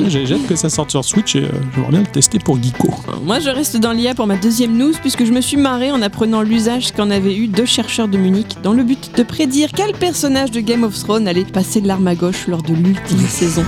J'ai 0.08 0.24
j'ai 0.26 0.34
hâte 0.34 0.46
que 0.46 0.54
ça 0.54 0.68
sorte 0.70 0.90
sur 0.92 1.04
Switch 1.04 1.34
et 1.34 1.40
euh, 1.44 1.48
j'aimerais 1.74 1.90
bien 1.90 2.00
le 2.00 2.06
tester 2.06 2.38
pour 2.38 2.62
Geeko. 2.62 2.91
Moi, 3.24 3.38
je 3.40 3.50
reste 3.50 3.76
dans 3.76 3.92
l'IA 3.92 4.14
pour 4.14 4.26
ma 4.26 4.36
deuxième 4.36 4.76
news 4.76 4.92
puisque 5.00 5.24
je 5.24 5.32
me 5.32 5.40
suis 5.40 5.56
marré 5.56 5.90
en 5.90 6.02
apprenant 6.02 6.42
l'usage 6.42 6.92
qu'en 6.92 7.10
avaient 7.10 7.36
eu 7.36 7.46
deux 7.46 7.66
chercheurs 7.66 8.08
de 8.08 8.18
Munich 8.18 8.56
dans 8.62 8.72
le 8.72 8.82
but 8.82 9.16
de 9.16 9.22
prédire 9.22 9.70
quel 9.74 9.92
personnage 9.92 10.50
de 10.50 10.60
Game 10.60 10.84
of 10.84 10.98
Thrones 10.98 11.28
allait 11.28 11.44
passer 11.44 11.80
de 11.80 11.88
l'arme 11.88 12.06
à 12.08 12.14
gauche 12.14 12.46
lors 12.48 12.62
de 12.62 12.74
l'ultime 12.74 13.18
saison. 13.20 13.64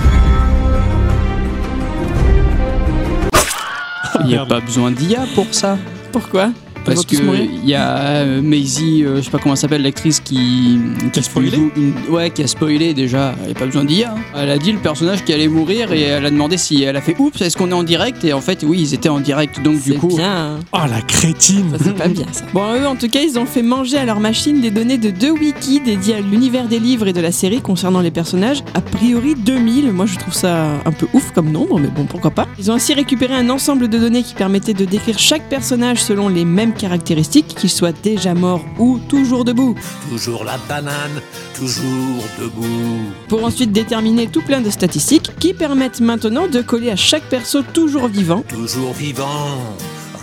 Il 4.21 4.27
n'y 4.27 4.33
a 4.33 4.37
Merde. 4.37 4.49
pas 4.49 4.59
besoin 4.61 4.91
d'IA 4.91 5.25
pour 5.35 5.47
ça. 5.51 5.77
Pourquoi? 6.11 6.49
Parce 6.85 7.05
que 7.05 7.15
il 7.15 7.67
y 7.69 7.73
a 7.73 7.97
euh, 7.97 8.41
Maisie, 8.41 9.03
euh, 9.03 9.17
je 9.17 9.21
sais 9.21 9.31
pas 9.31 9.39
comment 9.39 9.55
elle 9.55 9.59
s'appelle, 9.59 9.81
l'actrice 9.81 10.19
qui, 10.19 10.79
Qui 11.11 11.19
a 11.19 11.23
spoilé 11.23 11.57
une- 11.75 11.93
ouais, 12.09 12.29
qui 12.29 12.43
a 12.43 12.47
spoilé 12.47 12.93
déjà. 12.93 13.33
Il 13.41 13.45
n'y 13.47 13.51
a 13.51 13.55
pas 13.55 13.65
besoin 13.65 13.83
d'IA. 13.85 14.11
hein. 14.11 14.19
Elle 14.35 14.49
a 14.51 14.57
dit 14.57 14.71
le 14.71 14.77
personnage 14.79 15.23
qui 15.23 15.33
allait 15.33 15.47
mourir 15.47 15.91
et 15.91 16.01
elle 16.01 16.25
a 16.25 16.29
demandé 16.29 16.57
si 16.57 16.83
elle 16.83 16.95
a 16.95 17.01
fait 17.01 17.15
oups, 17.19 17.41
est-ce 17.41 17.57
qu'on 17.57 17.69
est 17.71 17.73
en 17.73 17.83
direct? 17.83 18.23
Et 18.23 18.33
en 18.33 18.41
fait, 18.41 18.63
oui, 18.65 18.79
ils 18.81 18.93
étaient 18.93 19.09
en 19.09 19.19
direct. 19.19 19.61
Donc 19.63 19.81
du 19.81 19.91
C'est 19.93 19.97
coup, 19.97 20.15
bien. 20.15 20.59
Oh 20.73 20.77
la 20.89 21.01
crétine 21.01 21.75
c'est 21.83 21.95
pas 21.95 22.07
bien 22.07 22.25
ça. 22.31 22.45
Bon, 22.53 22.73
eux, 22.75 22.85
en 22.87 22.95
tout 22.95 23.09
cas, 23.09 23.19
ils 23.21 23.37
ont 23.39 23.45
fait 23.45 23.63
manger 23.63 23.97
à 23.97 24.05
leur 24.05 24.19
machine 24.19 24.61
des 24.61 24.71
données 24.71 24.97
de 24.97 25.09
deux 25.09 25.31
wikis 25.31 25.81
dédiés 25.81 26.15
à 26.15 26.21
l'univers 26.21 26.67
des 26.67 26.79
livres 26.79 27.07
et 27.07 27.13
de 27.13 27.21
la 27.21 27.31
série 27.31 27.61
concernant 27.61 28.01
les 28.01 28.11
personnages. 28.11 28.63
A 28.73 28.81
priori 28.81 29.33
2000. 29.35 29.91
Moi, 29.91 30.05
je 30.05 30.17
trouve 30.17 30.33
ça 30.33 30.65
un 30.85 30.91
peu 30.91 31.07
ouf 31.13 31.31
comme 31.31 31.51
nombre, 31.51 31.79
mais 31.79 31.87
bon, 31.87 32.05
pourquoi 32.05 32.31
pas. 32.31 32.47
Ils 32.59 32.69
ont 32.69 32.75
ainsi 32.75 32.93
récupéré 32.93 33.33
un 33.33 33.49
ensemble 33.49 33.87
de 33.87 33.97
données 33.97 34.23
qui 34.23 34.33
permettait 34.35 34.73
de 34.73 34.85
décrire 34.85 35.17
chaque 35.19 35.47
personnage 35.49 36.01
selon 36.03 36.29
les 36.29 36.45
mêmes 36.45 36.73
caractéristiques, 36.75 37.55
qu'il 37.55 37.69
soit 37.69 37.95
déjà 38.03 38.33
mort 38.33 38.63
ou 38.77 38.99
toujours 39.09 39.45
debout. 39.45 39.75
Toujours 40.09 40.43
la 40.43 40.57
banane, 40.69 41.21
toujours 41.55 42.23
debout. 42.39 42.99
Pour 43.27 43.43
ensuite 43.43 43.71
déterminer 43.71 44.27
tout 44.27 44.41
plein 44.41 44.61
de 44.61 44.69
statistiques 44.69 45.31
qui 45.39 45.53
permettent 45.53 46.01
maintenant 46.01 46.47
de 46.47 46.61
coller 46.61 46.91
à 46.91 46.95
chaque 46.95 47.23
perso 47.23 47.61
toujours 47.61 48.07
vivant 48.07 48.43
Toujours 48.49 48.93
vivant, 48.93 49.57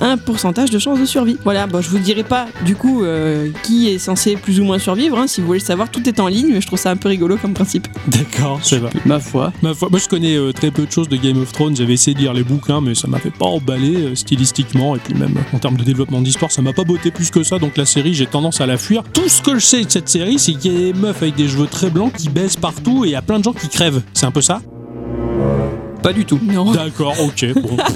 un 0.02 0.16
pourcentage 0.18 0.70
de 0.70 0.78
chance 0.78 0.98
de 1.00 1.04
survie. 1.06 1.36
Voilà, 1.44 1.66
bon, 1.66 1.80
je 1.80 1.88
vous 1.88 1.98
dirai 1.98 2.24
pas 2.24 2.46
du 2.64 2.76
coup 2.76 3.04
euh, 3.04 3.48
qui 3.62 3.88
est 3.88 3.98
censé 3.98 4.36
plus 4.36 4.60
ou 4.60 4.64
moins 4.64 4.78
survivre. 4.78 5.18
hein. 5.18 5.26
si 5.26 5.40
vous 5.40 5.46
voulez 5.46 5.60
le 5.60 5.64
savoir, 5.64 5.90
tout 5.90 6.06
est 6.08 6.20
en 6.20 6.26
ligne, 6.28 6.48
mais 6.52 6.60
je 6.60 6.66
trouve 6.66 6.78
ça 6.78 6.90
un 6.90 6.96
peu 6.96 7.08
rigolo 7.08 7.36
comme 7.36 7.54
principe. 7.54 7.86
D'accord, 8.08 8.60
c'est 8.62 8.78
vrai. 8.78 8.90
Ma 9.06 9.20
foi. 9.20 9.52
Ma 9.62 9.74
foi, 9.74 9.88
moi 9.90 9.98
je 9.98 10.08
connais 10.08 10.34
euh, 10.36 10.52
très 10.52 10.70
peu 10.70 10.84
de 10.86 10.90
choses 10.92 11.08
de 11.08 11.16
Game 11.16 11.40
of 11.40 11.52
Thrones, 11.52 11.76
j'avais 11.76 11.94
essayé 11.94 12.14
de 12.14 12.20
lire 12.20 12.34
les 12.34 12.42
bouquins 12.44 12.80
mais 12.80 12.94
ça 12.94 13.06
m'avait 13.08 13.30
pas 13.30 13.46
emballé 13.46 13.94
euh, 13.96 14.14
stylistiquement 14.14 14.96
et 14.96 14.98
puis 14.98 15.14
même 15.14 15.36
euh, 15.36 15.56
en 15.56 15.58
termes 15.58 15.76
de 15.76 15.84
développement 15.84 16.20
d'histoire 16.20 16.50
ça 16.50 16.62
m'a 16.62 16.72
pas 16.72 16.84
botté 16.84 17.10
plus 17.10 17.30
que 17.30 17.42
ça 17.42 17.58
donc 17.58 17.76
la 17.76 17.86
série 17.86 18.14
j'ai 18.14 18.26
tendance 18.26 18.60
à 18.60 18.66
la 18.66 18.76
fuir. 18.76 19.02
Tout 19.12 19.28
ce 19.28 19.40
que 19.40 19.58
je 19.58 19.64
sais 19.64 19.84
de 19.84 19.90
cette 19.90 20.08
série 20.08 20.38
c'est 20.38 20.54
qu'il 20.54 20.72
y 20.72 20.76
a 20.76 20.92
des 20.92 20.98
meufs 20.98 21.22
avec 21.22 21.36
des 21.36 21.48
cheveux 21.48 21.66
très 21.66 21.90
blancs 21.90 22.12
qui 22.16 22.28
baissent 22.28 22.56
partout 22.56 23.04
et 23.04 23.08
il 23.08 23.12
y 23.12 23.16
a 23.16 23.22
plein 23.22 23.38
de 23.38 23.44
gens 23.44 23.52
qui 23.52 23.68
crèvent. 23.68 24.02
C'est 24.14 24.26
un 24.26 24.30
peu 24.32 24.40
ça? 24.42 24.60
Pas 26.02 26.12
du 26.12 26.24
tout. 26.24 26.38
Non. 26.42 26.72
D'accord, 26.72 27.14
ok. 27.20 27.52
Bon. 27.62 27.76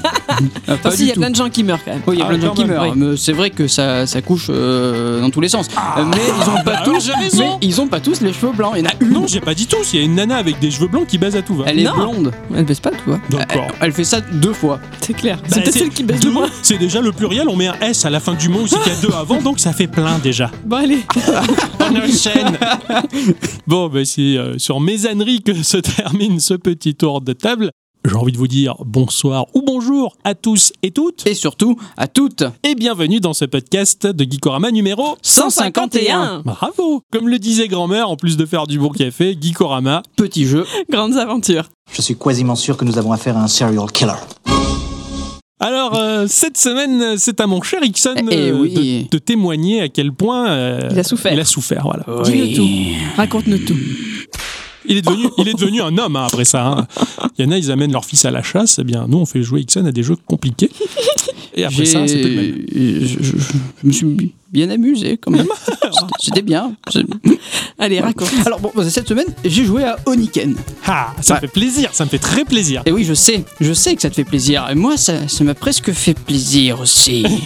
Ah, 0.69 0.77
pas 0.77 0.95
du 0.95 1.03
il 1.05 1.07
y 1.07 1.11
a 1.11 1.15
tout. 1.15 1.21
plein 1.21 1.31
de 1.31 1.35
gens 1.37 1.49
qui 1.49 1.65
meurent 1.65 1.83
quand 1.83 1.93
même. 1.93 2.03
Oui, 2.07 2.17
il 2.17 2.19
y 2.19 2.23
a 2.23 2.27
Ah, 2.27 2.29
plein 2.29 2.37
de 2.37 2.43
gens 2.43 2.49
quand 2.49 2.55
qui 2.57 2.65
même, 2.69 2.77
meurent. 2.77 2.93
oui. 2.93 2.93
mais 2.97 3.17
C'est 3.17 3.33
vrai 3.33 3.49
que 3.49 3.67
ça, 3.69 4.07
ça 4.07 4.21
couche 4.21 4.49
euh, 4.51 5.23
dans 5.23 5.31
tous 5.31 5.41
les 5.41 5.49
sens. 5.49 5.67
Euh, 5.97 6.05
mais 6.05 6.17
ils 6.19 6.51
ont 6.51 6.55
pas 6.57 6.63
bah 6.63 6.83
tous. 6.85 7.07
j'ai 7.07 7.13
raison. 7.15 7.39
Mais 7.59 7.67
ils 7.67 7.81
ont 7.81 7.87
pas 7.87 8.01
tous 8.01 8.21
les 8.21 8.35
cheveux 8.35 8.53
blancs. 8.53 8.73
Il 8.77 8.81
y 8.81 8.87
en 8.87 8.91
a 8.91 8.93
une. 9.01 9.13
non, 9.15 9.27
j'ai 9.27 9.41
pas 9.41 9.55
dit 9.55 9.67
tous, 9.67 9.95
il 9.95 10.01
y 10.01 10.03
a 10.03 10.05
une 10.05 10.15
nana 10.17 10.37
avec 10.37 10.59
des 10.59 10.71
cheveux 10.71 10.89
blancs 10.89 11.07
qui 11.07 11.17
baise 11.17 11.37
à 11.37 11.43
tout 11.43 11.55
va. 11.55 11.65
Elle 11.69 11.79
est 11.79 11.85
Non. 11.85 11.95
blonde. 11.95 12.33
Elle 12.55 12.65
baisse 12.67 12.81
pas, 12.81 12.91
tu 12.91 12.99
vois. 13.07 13.19
D'accord. 13.31 13.69
Elle 13.81 13.93
fait 13.93 14.05
ça 14.05 14.21
deux 14.21 14.53
fois. 14.53 14.79
C'est 15.01 15.15
clair. 15.15 15.39
Bah, 15.39 15.49
C'est 15.49 15.63
peut-être 15.63 15.75
celle 15.79 15.89
qui 15.91 16.03
baisse 16.03 16.19
le 16.19 16.25
deux, 16.25 16.31
moins. 16.33 16.49
C'est 16.63 16.77
déjà 16.79 17.01
le 17.01 17.13
pluriel, 17.13 17.49
on 17.49 17.57
met 17.57 17.69
un 17.69 17.79
S 17.81 18.05
à 18.05 18.11
la 18.11 18.21
fin 18.21 18.35
du 18.35 18.51
mot 18.51 18.61
aussi 18.61 18.77
qu'il 18.81 18.93
y 18.93 18.97
a 18.97 19.01
deux 19.01 19.15
avant, 19.19 19.41
donc 19.41 19.59
ça 19.59 19.73
fait 19.73 19.87
plein 19.87 20.19
déjà. 20.19 20.51
Bon, 20.67 20.77
allez. 20.77 20.99
On 21.81 21.97
enchaîne. 21.97 22.59
bon, 23.67 23.89
ben 23.89 24.05
c'est 24.05 24.37
euh, 24.37 24.59
sur 24.59 24.81
mes 24.81 25.07
âneries 25.07 25.41
que 25.43 25.55
se 25.63 25.77
termine 25.79 26.41
ce 26.41 26.55
petit 26.55 26.95
tour 26.95 27.21
de 27.21 27.33
table. 27.33 27.71
J'ai 28.09 28.15
envie 28.15 28.31
de 28.31 28.37
vous 28.39 28.47
dire 28.47 28.77
bonsoir 28.85 29.47
ou 29.55 29.63
bonjour 29.63 30.17
à 30.23 30.35
tous 30.37 30.73
et 30.85 30.93
toutes 30.93 31.27
Et 31.27 31.35
surtout, 31.35 31.77
à 31.97 32.07
toutes. 32.07 32.45
et 32.63 32.77
bienvenue 32.77 33.19
dans 33.19 33.33
ce 33.35 33.45
podcast 33.45 34.07
de 34.07 34.25
Geekorama 34.25 34.71
numéro 34.71 35.17
151. 35.23 36.43
Bravo 36.45 37.03
Comme 37.11 37.29
le 37.29 37.39
disait 37.41 37.67
grand-mère, 37.67 38.09
en 38.09 38.17
plus 38.17 38.37
de 38.37 38.47
faire 38.47 38.69
du 38.69 38.79
bon 38.79 38.91
café, 38.91 39.37
Geekorama, 39.41 40.03
Petit 40.17 40.47
jeu. 40.47 40.65
Grandes 40.89 41.17
aventures. 41.17 41.69
Je 41.93 42.01
suis 42.01 42.17
quasiment 42.17 42.55
sûr 42.55 42.77
que 42.77 42.85
nous 42.85 42.97
avons 42.97 43.11
affaire 43.11 43.37
à 43.37 43.43
un 43.43 43.49
serial 43.49 43.91
killer. 43.91 44.13
Alors, 45.59 45.97
euh, 45.97 46.27
cette 46.29 46.59
semaine, 46.59 47.17
c'est 47.19 47.41
à 47.41 47.47
mon 47.49 47.61
cher 47.63 47.83
Ixon 47.83 48.15
Eh 48.31 48.51
euh, 48.51 48.59
oui. 48.61 49.09
de, 49.11 49.11
de 49.11 49.19
témoigner 49.19 49.81
à 49.81 49.89
quel 49.89 50.13
point 50.13 50.49
euh, 50.51 50.89
Il 50.93 50.99
a 50.99 51.03
souffert. 51.03 51.33
Il 51.33 51.41
a 51.41 51.45
souffert, 51.45 51.83
voilà. 51.85 52.05
Dis-le 52.25 52.55
tout. 52.55 52.69
Raconte-nous 53.17 53.59
tout. 53.59 53.77
Il 54.89 54.97
est 54.99 55.03
devenu, 55.03 55.25
il 55.39 55.49
est 55.49 55.55
devenu 55.59 55.81
un 55.83 55.97
homme 55.99 56.17
hein, 56.17 56.25
après 56.27 56.45
ça. 56.45 56.67
hein. 56.67 56.87
Il 57.39 57.45
y 57.45 57.49
en 57.49 57.53
a, 57.53 57.59
ils 57.59 57.71
amènent 57.71 57.93
leur 57.93 58.05
fils 58.05 58.25
à 58.25 58.31
la 58.31 58.43
chasse. 58.43 58.79
Eh 58.81 58.85
bien, 58.85 59.07
nous, 59.09 59.19
on 59.19 59.27
fait 59.27 59.43
jouer 59.43 59.61
Ixon 59.63 59.85
à 59.87 59.93
des 59.93 60.03
jeux 60.03 60.17
compliqués. 60.27 60.71
Et 61.55 61.65
après 61.65 61.85
ça, 61.87 62.07
c'est 62.07 62.23
le 62.23 62.29
même. 62.31 62.67
je, 62.75 63.07
je- 63.07 63.23
je- 63.23 63.37
je 63.83 63.87
me 63.87 63.93
suis 63.93 64.33
bien 64.53 64.71
amusé 64.71 65.19
quand 65.19 65.31
même. 65.31 65.47
C'était- 66.21 66.43
bien. 66.43 66.75
Allez, 67.79 68.01
raconte. 68.01 68.31
Alors 68.45 68.61
bon, 68.61 68.71
cette 68.89 69.09
semaine, 69.09 69.27
j'ai 69.45 69.65
joué 69.65 69.85
à 69.85 69.97
Oniken. 70.07 70.55
Ah, 70.87 71.13
ça 71.21 71.35
me 71.35 71.41
fait 71.41 71.49
plaisir, 71.49 71.91
ça 71.93 72.05
me 72.05 72.11
fait 72.11 72.19
très 72.19 72.45
plaisir. 72.45 72.83
Et 72.87 72.93
oui, 72.93 73.05
je 73.05 73.15
sais, 73.15 73.45
je 73.61 73.73
sais 73.73 73.95
que 73.97 74.03
ça 74.03 74.11
te 74.11 74.15
fait 74.15 74.25
plaisir. 74.25 74.67
Et 74.71 74.75
moi, 74.75 74.97
ça 74.97 75.29
ça 75.29 75.45
m'a 75.45 75.55
presque 75.55 75.93
fait 75.93 76.15
plaisir 76.15 76.81
aussi. 76.81 77.25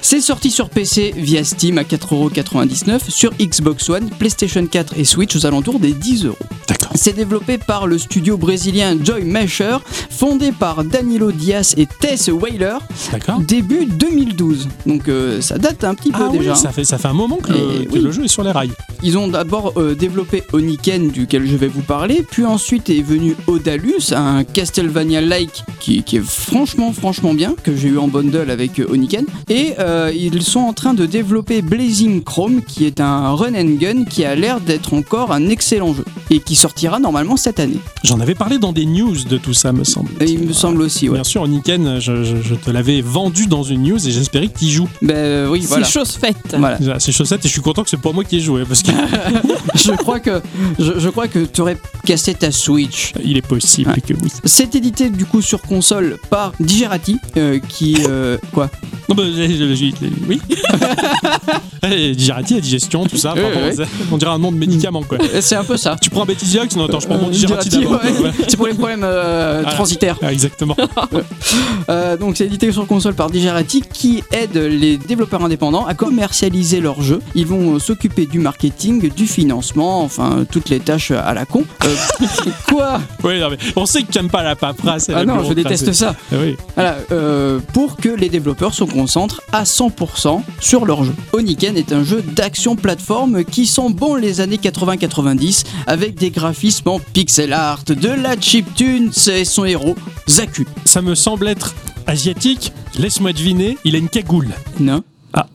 C'est 0.00 0.20
sorti 0.20 0.50
sur 0.50 0.68
PC 0.68 1.12
via 1.16 1.44
Steam 1.44 1.78
à 1.78 1.82
4,99€, 1.82 3.08
sur 3.10 3.30
Xbox 3.40 3.88
One, 3.88 4.10
PlayStation 4.10 4.66
4 4.66 4.94
et 4.98 5.04
Switch 5.04 5.36
aux 5.36 5.46
alentours 5.46 5.78
des 5.78 5.92
10 5.92 6.26
euros. 6.26 6.36
D'accord. 6.68 6.90
C'est 6.94 7.12
développé 7.14 7.56
par 7.58 7.86
le 7.86 7.98
studio 7.98 8.36
brésilien 8.36 8.96
Joy 9.02 9.24
Masher, 9.24 9.76
fondé 10.10 10.50
par 10.52 10.84
Danilo 10.84 11.30
Dias 11.32 11.74
et 11.76 11.86
Tess 11.86 12.28
Whaler, 12.28 12.78
D'accord. 13.12 13.40
début 13.40 13.86
2012. 13.86 14.68
Donc 14.86 15.08
euh, 15.08 15.40
ça 15.40 15.58
date 15.58 15.84
un 15.84 15.94
petit 15.94 16.10
peu 16.10 16.21
Ah 16.24 16.28
oui, 16.32 16.46
ça 16.54 16.70
fait, 16.70 16.84
ça 16.84 16.98
fait 16.98 17.08
un 17.08 17.12
moment 17.12 17.36
que, 17.36 17.52
le, 17.52 17.82
Et 17.82 17.86
que 17.86 17.92
oui. 17.94 18.00
le 18.00 18.10
jeu 18.12 18.24
est 18.24 18.28
sur 18.28 18.42
les 18.42 18.50
rails. 18.50 18.70
Ils 19.02 19.18
ont 19.18 19.28
d'abord 19.28 19.72
euh, 19.76 19.94
développé 19.94 20.42
Oniken, 20.52 21.10
duquel 21.10 21.46
je 21.46 21.56
vais 21.56 21.68
vous 21.68 21.82
parler, 21.82 22.24
puis 22.28 22.44
ensuite 22.44 22.88
est 22.90 23.02
venu 23.02 23.34
Odalus, 23.46 24.12
un 24.12 24.44
Castlevania-like 24.44 25.64
qui, 25.80 26.02
qui 26.02 26.16
est 26.16 26.24
franchement, 26.24 26.92
franchement 26.92 27.34
bien, 27.34 27.54
que 27.62 27.74
j'ai 27.76 27.88
eu 27.88 27.98
en 27.98 28.08
bundle 28.08 28.50
avec 28.50 28.78
euh, 28.78 28.86
Oniken. 28.92 29.24
Et 29.48 29.72
euh, 29.78 30.12
ils 30.14 30.42
sont 30.42 30.60
en 30.60 30.72
train 30.72 30.94
de 30.94 31.06
développer 31.06 31.62
Blazing 31.62 32.22
Chrome, 32.22 32.62
qui 32.62 32.84
est 32.84 33.00
un 33.00 33.32
run 33.34 33.54
and 33.54 33.76
gun 33.80 34.04
qui 34.04 34.24
a 34.24 34.34
l'air 34.34 34.60
d'être 34.60 34.94
encore 34.94 35.32
un 35.32 35.48
excellent 35.48 35.94
jeu, 35.94 36.04
et 36.30 36.40
qui 36.40 36.54
sortira 36.54 36.98
normalement 36.98 37.36
cette 37.36 37.60
année. 37.60 37.78
J'en 38.04 38.20
avais 38.20 38.34
parlé 38.34 38.58
dans 38.58 38.72
des 38.72 38.86
news 38.86 39.16
de 39.28 39.36
tout 39.38 39.54
ça, 39.54 39.72
me 39.72 39.84
semble. 39.84 40.10
Et 40.20 40.30
il 40.30 40.40
me 40.40 40.52
semble 40.52 40.82
aussi, 40.82 41.08
ouais. 41.08 41.14
Bien 41.14 41.24
sûr, 41.24 41.46
Niken, 41.48 41.98
je, 42.00 42.22
je- 42.24 42.42
je 42.42 42.54
te 42.54 42.70
l'avais 42.70 43.00
vendu 43.00 43.46
dans 43.46 43.62
une 43.62 43.82
news 43.82 44.06
et 44.08 44.10
j'espérais 44.10 44.48
que 44.48 44.58
tu 44.58 44.64
y 44.66 44.70
joues. 44.70 44.88
Ben 45.00 45.48
oui, 45.48 45.64
voilà. 45.68 45.84
C'est 45.84 45.92
chose 46.04 46.16
faite. 46.16 46.36
Voilà. 46.58 46.78
C'est 46.98 47.12
chaussettes 47.12 47.44
et 47.44 47.48
je 47.48 47.52
suis 47.52 47.60
content 47.62 47.82
que 47.82 47.90
c'est 47.90 48.00
pas 48.00 48.12
moi 48.12 48.24
qui 48.24 48.36
ai 48.36 48.40
joué 48.40 48.64
parce 48.64 48.82
qu'il 48.82 48.94
je 49.74 49.92
crois 49.92 50.20
que 50.20 50.40
je, 50.78 50.98
je 50.98 51.08
crois 51.08 51.28
que 51.28 51.40
tu 51.44 51.60
aurais 51.60 51.76
cassé 52.04 52.34
ta 52.34 52.50
Switch. 52.50 53.12
est 53.24 53.46
possible 53.46 53.90
Ouais. 53.90 54.00
que 54.00 54.14
oui. 54.14 54.30
C'est 54.44 54.74
édité 54.74 55.10
du 55.10 55.24
coup 55.26 55.42
sur 55.42 55.60
console 55.62 56.18
par 56.30 56.52
Digerati, 56.60 57.18
euh, 57.36 57.58
qui 57.68 57.96
euh, 58.08 58.38
quoi 58.52 58.70
Non, 59.08 59.14
bah, 59.14 59.22
j'ai- 59.34 59.54
j'ai- 59.54 59.74
j'ai- 59.76 59.94
oui. 60.28 60.40
Eh, 61.84 62.14
Digerati, 62.14 62.54
la 62.54 62.60
digestion, 62.60 63.04
tout 63.06 63.16
ça. 63.16 63.34
Ouais, 63.34 63.42
enfin, 63.44 63.54
bon, 63.60 63.66
ouais. 63.66 63.72
ça- 63.74 63.84
On 64.12 64.16
dirait 64.16 64.30
un 64.30 64.38
nom 64.38 64.52
de 64.52 64.56
médicament 64.56 65.02
quoi. 65.02 65.18
Euh, 65.20 65.40
C'est 65.40 65.56
un 65.56 65.64
peu 65.64 65.76
ça. 65.76 65.96
Tu 66.00 66.10
prends 66.10 66.22
un 66.22 66.26
Bétisiax 66.26 66.76
Non, 66.76 66.84
attends, 66.84 67.00
je 67.00 67.06
prends 67.08 67.18
mon 67.18 67.26
Euh, 67.26 67.30
Digerati 67.30 67.68
Digerati, 67.70 67.90
d'abord. 67.98 68.20
ouais. 68.22 68.28
Ouais. 68.28 68.32
C'est 68.46 68.56
pour 68.56 68.68
les 68.68 68.74
problèmes 68.74 69.02
euh, 69.02 69.64
Ah. 69.66 69.72
transitaires. 69.72 70.16
Ah, 70.22 70.32
exactement. 70.32 70.76
Euh, 71.90 72.16
donc 72.16 72.36
c'est 72.36 72.46
édité 72.46 72.70
sur 72.72 72.86
console 72.86 73.14
par 73.14 73.28
Digerati 73.30 73.82
qui 73.92 74.22
aide 74.30 74.56
les 74.56 74.96
développeurs 74.98 75.44
indépendants 75.44 75.84
à 75.86 75.91
commercialiser 75.94 76.80
leurs 76.80 77.02
jeux. 77.02 77.20
Ils 77.34 77.46
vont 77.46 77.76
euh, 77.76 77.78
s'occuper 77.78 78.26
du 78.26 78.38
marketing, 78.38 79.10
du 79.10 79.26
financement, 79.26 80.02
enfin 80.02 80.44
toutes 80.50 80.68
les 80.68 80.80
tâches 80.80 81.10
à 81.10 81.34
la 81.34 81.44
con. 81.44 81.64
Euh, 81.84 81.94
quoi 82.68 83.00
non, 83.22 83.50
mais 83.50 83.58
on 83.76 83.86
sait 83.86 84.02
que 84.02 84.12
tu 84.12 84.18
n'aimes 84.18 84.30
pas 84.30 84.42
la 84.42 84.56
paperasse. 84.56 85.08
et 85.08 85.12
Ah 85.14 85.24
la 85.24 85.34
non, 85.34 85.44
je 85.44 85.52
déteste 85.52 85.92
ça. 85.92 86.14
Ah 86.32 86.36
oui. 86.40 86.56
Voilà, 86.74 86.96
euh, 87.10 87.60
pour 87.72 87.96
que 87.96 88.08
les 88.08 88.28
développeurs 88.28 88.74
se 88.74 88.84
concentrent 88.84 89.42
à 89.52 89.64
100% 89.64 90.42
sur 90.60 90.84
leur 90.84 91.04
jeu. 91.04 91.14
Oniken 91.32 91.76
est 91.76 91.92
un 91.92 92.04
jeu 92.04 92.22
d'action 92.22 92.76
plateforme 92.76 93.44
qui 93.44 93.66
sent 93.66 93.90
bon 93.90 94.14
les 94.14 94.40
années 94.40 94.56
80-90 94.56 95.64
avec 95.86 96.14
des 96.14 96.30
graphismes 96.30 96.88
en 96.88 96.98
pixel 96.98 97.52
art, 97.52 97.84
de 97.84 98.08
la 98.08 98.38
chiptune 98.38 99.10
et 99.30 99.44
son 99.44 99.64
héros, 99.64 99.96
Zaku. 100.28 100.64
Ça 100.84 101.02
me 101.02 101.14
semble 101.14 101.48
être 101.48 101.74
asiatique. 102.06 102.72
Laisse-moi 102.98 103.32
deviner, 103.32 103.78
il 103.84 103.94
a 103.94 103.98
une 103.98 104.08
cagoule. 104.08 104.48
Non 104.80 105.02
Ah, 105.34 105.46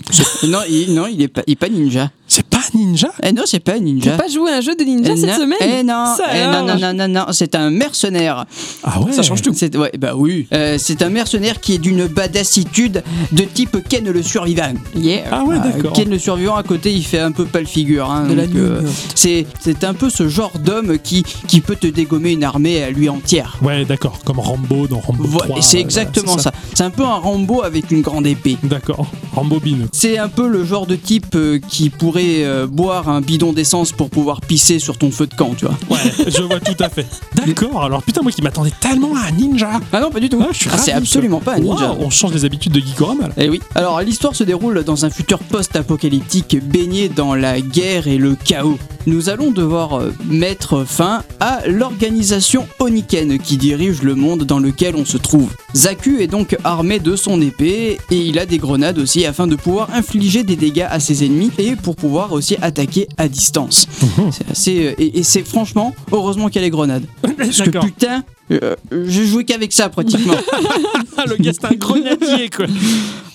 non, 0.47 0.59
il, 0.67 0.93
non, 0.93 1.07
il 1.07 1.21
est 1.21 1.27
pas, 1.27 1.43
il 1.45 1.53
est 1.53 1.55
pas 1.55 1.69
ninja. 1.69 2.09
c'est 2.27 2.46
ninja? 2.73 3.09
Eh 3.23 3.31
non, 3.31 3.43
c'est 3.45 3.59
pas 3.59 3.73
un 3.73 3.75
T'as 3.77 3.81
ninja. 3.83 4.11
pas 4.17 4.27
joué 4.27 4.51
à 4.51 4.57
un 4.57 4.61
jeu 4.61 4.75
de 4.75 4.83
ninja 4.83 5.11
Eh 5.13 5.17
cette 5.17 5.29
non, 5.29 5.35
semaine? 5.35 5.57
Eh 5.61 5.83
non, 5.83 6.05
Ça 6.17 6.23
eh 6.33 6.45
non, 6.45 6.65
non, 6.65 6.79
non, 6.79 6.93
non, 6.93 7.07
non, 7.07 7.25
c'est 7.31 7.55
un 7.55 7.69
mercenaire. 7.69 8.45
Ah 8.83 8.99
ouais 9.01 9.11
Ça 9.11 9.21
change 9.23 9.41
tout. 9.41 9.51
C'est, 9.55 9.75
ouais, 9.77 9.91
bah 9.99 10.13
oui. 10.15 10.47
Euh, 10.53 10.77
c'est 10.79 11.01
un 11.01 11.09
mercenaire 11.09 11.59
qui 11.59 11.73
est 11.73 11.77
d'une 11.77 12.07
badassitude 12.07 13.03
de 13.31 13.43
type 13.43 13.77
Ken 13.87 14.09
le 14.09 14.23
survivant. 14.23 14.73
Yeah. 14.95 15.23
Ah 15.31 15.43
ouais, 15.43 15.55
Euh, 15.55 15.59
d'accord. 15.59 15.93
Ken 15.93 16.09
le 16.09 16.19
survivant 16.19 16.55
à 16.55 16.63
côté, 16.63 16.91
il 16.93 17.03
fait 17.03 17.19
un 17.19 17.31
peu 17.31 17.45
pâle 17.45 17.65
figure. 17.67 18.09
hein, 18.11 18.27
De 18.27 18.33
la 18.33 18.47
donc, 18.47 18.55
euh, 18.55 18.81
c'est, 19.15 19.45
c'est 19.59 19.83
un 19.83 19.93
peu 19.93 20.09
ce 20.09 20.27
genre 20.27 20.51
d'homme 20.59 20.97
qui, 20.99 21.23
qui 21.47 21.61
peut 21.61 21.75
te 21.75 21.87
dégommer 21.87 22.31
une 22.33 22.43
armée 22.43 22.83
à 22.83 22.89
lui 22.89 23.09
entière. 23.09 23.57
Ouais, 23.61 23.85
d'accord, 23.85 24.19
comme 24.23 24.39
Rambo 24.39 24.87
dans 24.87 24.99
Rambo 24.99 25.23
Voilà, 25.25 25.47
3. 25.49 25.61
c'est 25.61 25.77
euh, 25.77 25.81
exactement 25.81 26.37
c'est 26.37 26.43
ça. 26.43 26.51
C'est 26.73 26.83
un 26.83 26.89
peu 26.89 27.03
un 27.03 27.15
Rambo 27.15 27.63
avec 27.63 27.91
une 27.91 28.01
grande 28.01 28.27
épée. 28.27 28.57
D'accord, 28.63 29.07
Rambo 29.33 29.59
Bin. 29.59 29.87
C'est 29.91 30.17
un 30.17 30.29
peu 30.29 30.47
le 30.47 30.63
genre 30.63 30.85
de 30.87 30.95
type 30.95 31.35
qui 31.67 31.89
pourrait 31.89 32.43
euh, 32.57 32.67
boire 32.67 33.09
un 33.09 33.21
bidon 33.21 33.53
d'essence 33.53 33.91
pour 33.91 34.09
pouvoir 34.09 34.41
pisser 34.41 34.79
sur 34.79 34.97
ton 34.97 35.11
feu 35.11 35.27
de 35.27 35.33
camp, 35.33 35.53
tu 35.57 35.65
vois. 35.65 35.77
Ouais, 35.89 36.11
je 36.27 36.41
vois 36.41 36.59
tout 36.59 36.81
à 36.81 36.89
fait. 36.89 37.05
D'accord, 37.35 37.83
alors 37.83 38.03
putain, 38.03 38.21
moi 38.21 38.31
qui 38.31 38.41
m'attendais 38.41 38.73
tellement 38.79 39.15
à 39.15 39.27
un 39.27 39.31
ninja. 39.31 39.79
Ah 39.93 39.99
non, 39.99 40.09
pas 40.11 40.19
du 40.19 40.29
tout. 40.29 40.39
Ah, 40.41 40.49
je 40.51 40.57
suis 40.57 40.69
Ah, 40.73 40.77
c'est 40.77 40.93
ravi, 40.93 41.03
absolument 41.03 41.39
pas 41.39 41.55
un 41.55 41.59
ninja. 41.59 41.95
On 41.99 42.09
change 42.09 42.33
les 42.33 42.45
habitudes 42.45 42.71
de 42.73 42.79
Geekorama 42.79 43.27
là. 43.27 43.33
Eh 43.37 43.49
oui. 43.49 43.61
Alors 43.75 44.01
l'histoire 44.01 44.35
se 44.35 44.43
déroule 44.43 44.83
dans 44.83 45.05
un 45.05 45.09
futur 45.09 45.39
post-apocalyptique 45.39 46.57
baigné 46.63 47.09
dans 47.09 47.35
la 47.35 47.61
guerre 47.61 48.07
et 48.07 48.17
le 48.17 48.35
chaos. 48.35 48.77
Nous 49.05 49.29
allons 49.29 49.51
devoir 49.51 49.99
euh, 49.99 50.13
mettre 50.25 50.83
fin 50.83 51.23
à 51.39 51.61
l'organisation 51.65 52.67
Oniken 52.79 53.37
qui 53.39 53.55
dirige 53.57 54.01
le 54.01 54.15
monde 54.15 54.43
dans 54.43 54.59
lequel 54.59 54.95
on 54.95 55.05
se 55.05 55.17
trouve. 55.17 55.49
Zaku 55.75 56.17
est 56.19 56.27
donc 56.27 56.57
armé 56.63 56.99
de 56.99 57.15
son 57.15 57.39
épée 57.41 57.99
et 58.11 58.17
il 58.17 58.37
a 58.39 58.45
des 58.45 58.57
grenades 58.57 58.97
aussi 58.97 59.25
afin 59.25 59.47
de 59.47 59.55
pouvoir 59.55 59.89
infliger 59.93 60.43
des 60.43 60.55
dégâts 60.55 60.87
à 60.89 60.99
ses 60.99 61.23
ennemis 61.25 61.51
et 61.57 61.75
pour 61.75 61.95
pouvoir 61.95 62.33
aussi 62.33 62.46
attaquer 62.55 63.07
à 63.17 63.27
distance. 63.27 63.87
C'est 64.31 64.49
assez 64.49 64.85
euh, 64.87 64.95
et, 64.97 65.19
et 65.19 65.23
c'est 65.23 65.43
franchement 65.43 65.93
heureusement 66.11 66.47
qu'il 66.47 66.61
y 66.61 66.63
a 66.63 66.67
les 66.67 66.71
grenades. 66.71 67.05
Parce 67.37 67.61
que 67.61 67.85
putain, 67.85 68.23
euh, 68.51 68.75
j'ai 69.05 69.25
joué 69.25 69.43
qu'avec 69.43 69.73
ça 69.73 69.89
pratiquement. 69.89 70.33
Le 71.27 71.35
gars, 71.37 71.51
c'est 71.53 71.65
un 71.65 71.75
grenadier 71.75 72.49
quoi. 72.49 72.67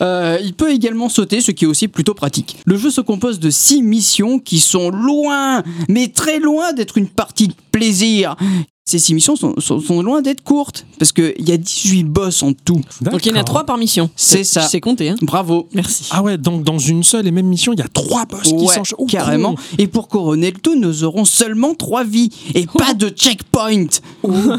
Euh, 0.00 0.38
il 0.42 0.54
peut 0.54 0.70
également 0.70 1.08
sauter, 1.08 1.40
ce 1.40 1.50
qui 1.50 1.64
est 1.64 1.68
aussi 1.68 1.88
plutôt 1.88 2.14
pratique. 2.14 2.56
Le 2.64 2.76
jeu 2.76 2.90
se 2.90 3.00
compose 3.00 3.38
de 3.38 3.50
6 3.50 3.82
missions 3.82 4.38
qui 4.38 4.58
sont 4.58 4.90
loin, 4.90 5.62
mais 5.88 6.08
très 6.08 6.38
loin 6.38 6.72
d'être 6.72 6.96
une 6.96 7.08
partie 7.08 7.48
de 7.48 7.54
plaisir. 7.70 8.36
Ces 8.84 8.98
six 8.98 9.14
missions 9.14 9.36
sont, 9.36 9.54
sont- 9.58 9.78
sont 9.80 10.02
loin 10.02 10.22
d'être 10.22 10.42
courtes, 10.42 10.84
parce 10.98 11.12
qu'il 11.12 11.32
y 11.38 11.52
a 11.52 11.56
18 11.56 12.02
boss 12.02 12.42
en 12.42 12.52
tout. 12.52 12.80
Donc 13.00 13.24
il 13.24 13.28
y 13.28 13.30
en 13.30 13.34
a 13.34 13.38
D'accord. 13.38 13.44
trois 13.44 13.64
par 13.64 13.78
mission. 13.78 14.10
C'est 14.16 14.42
ça. 14.42 14.62
C'est 14.62 14.80
compté, 14.80 15.08
hein. 15.10 15.14
Bravo. 15.22 15.68
Merci. 15.72 16.08
Ah 16.10 16.20
ouais, 16.20 16.36
donc 16.36 16.64
dans 16.64 16.78
une 16.78 17.04
seule 17.04 17.28
et 17.28 17.30
même 17.30 17.46
mission, 17.46 17.72
il 17.72 17.78
y 17.78 17.82
a 17.82 17.86
trois 17.88 18.24
boss 18.26 18.42
qui 18.42 18.66
s'enchaînent. 18.66 18.96
Oh, 18.98 19.06
carrément. 19.06 19.54
con. 19.54 19.60
Et 19.78 19.86
pour 19.86 20.08
couronner 20.08 20.50
le 20.50 20.58
tout, 20.58 20.74
nous 20.74 21.04
aurons 21.04 21.24
seulement 21.24 21.74
trois 21.74 22.02
vies 22.02 22.30
et 22.56 22.66
pas 22.66 22.92
de 22.94 23.08
checkpoint. 23.08 23.86
Con. 24.20 24.58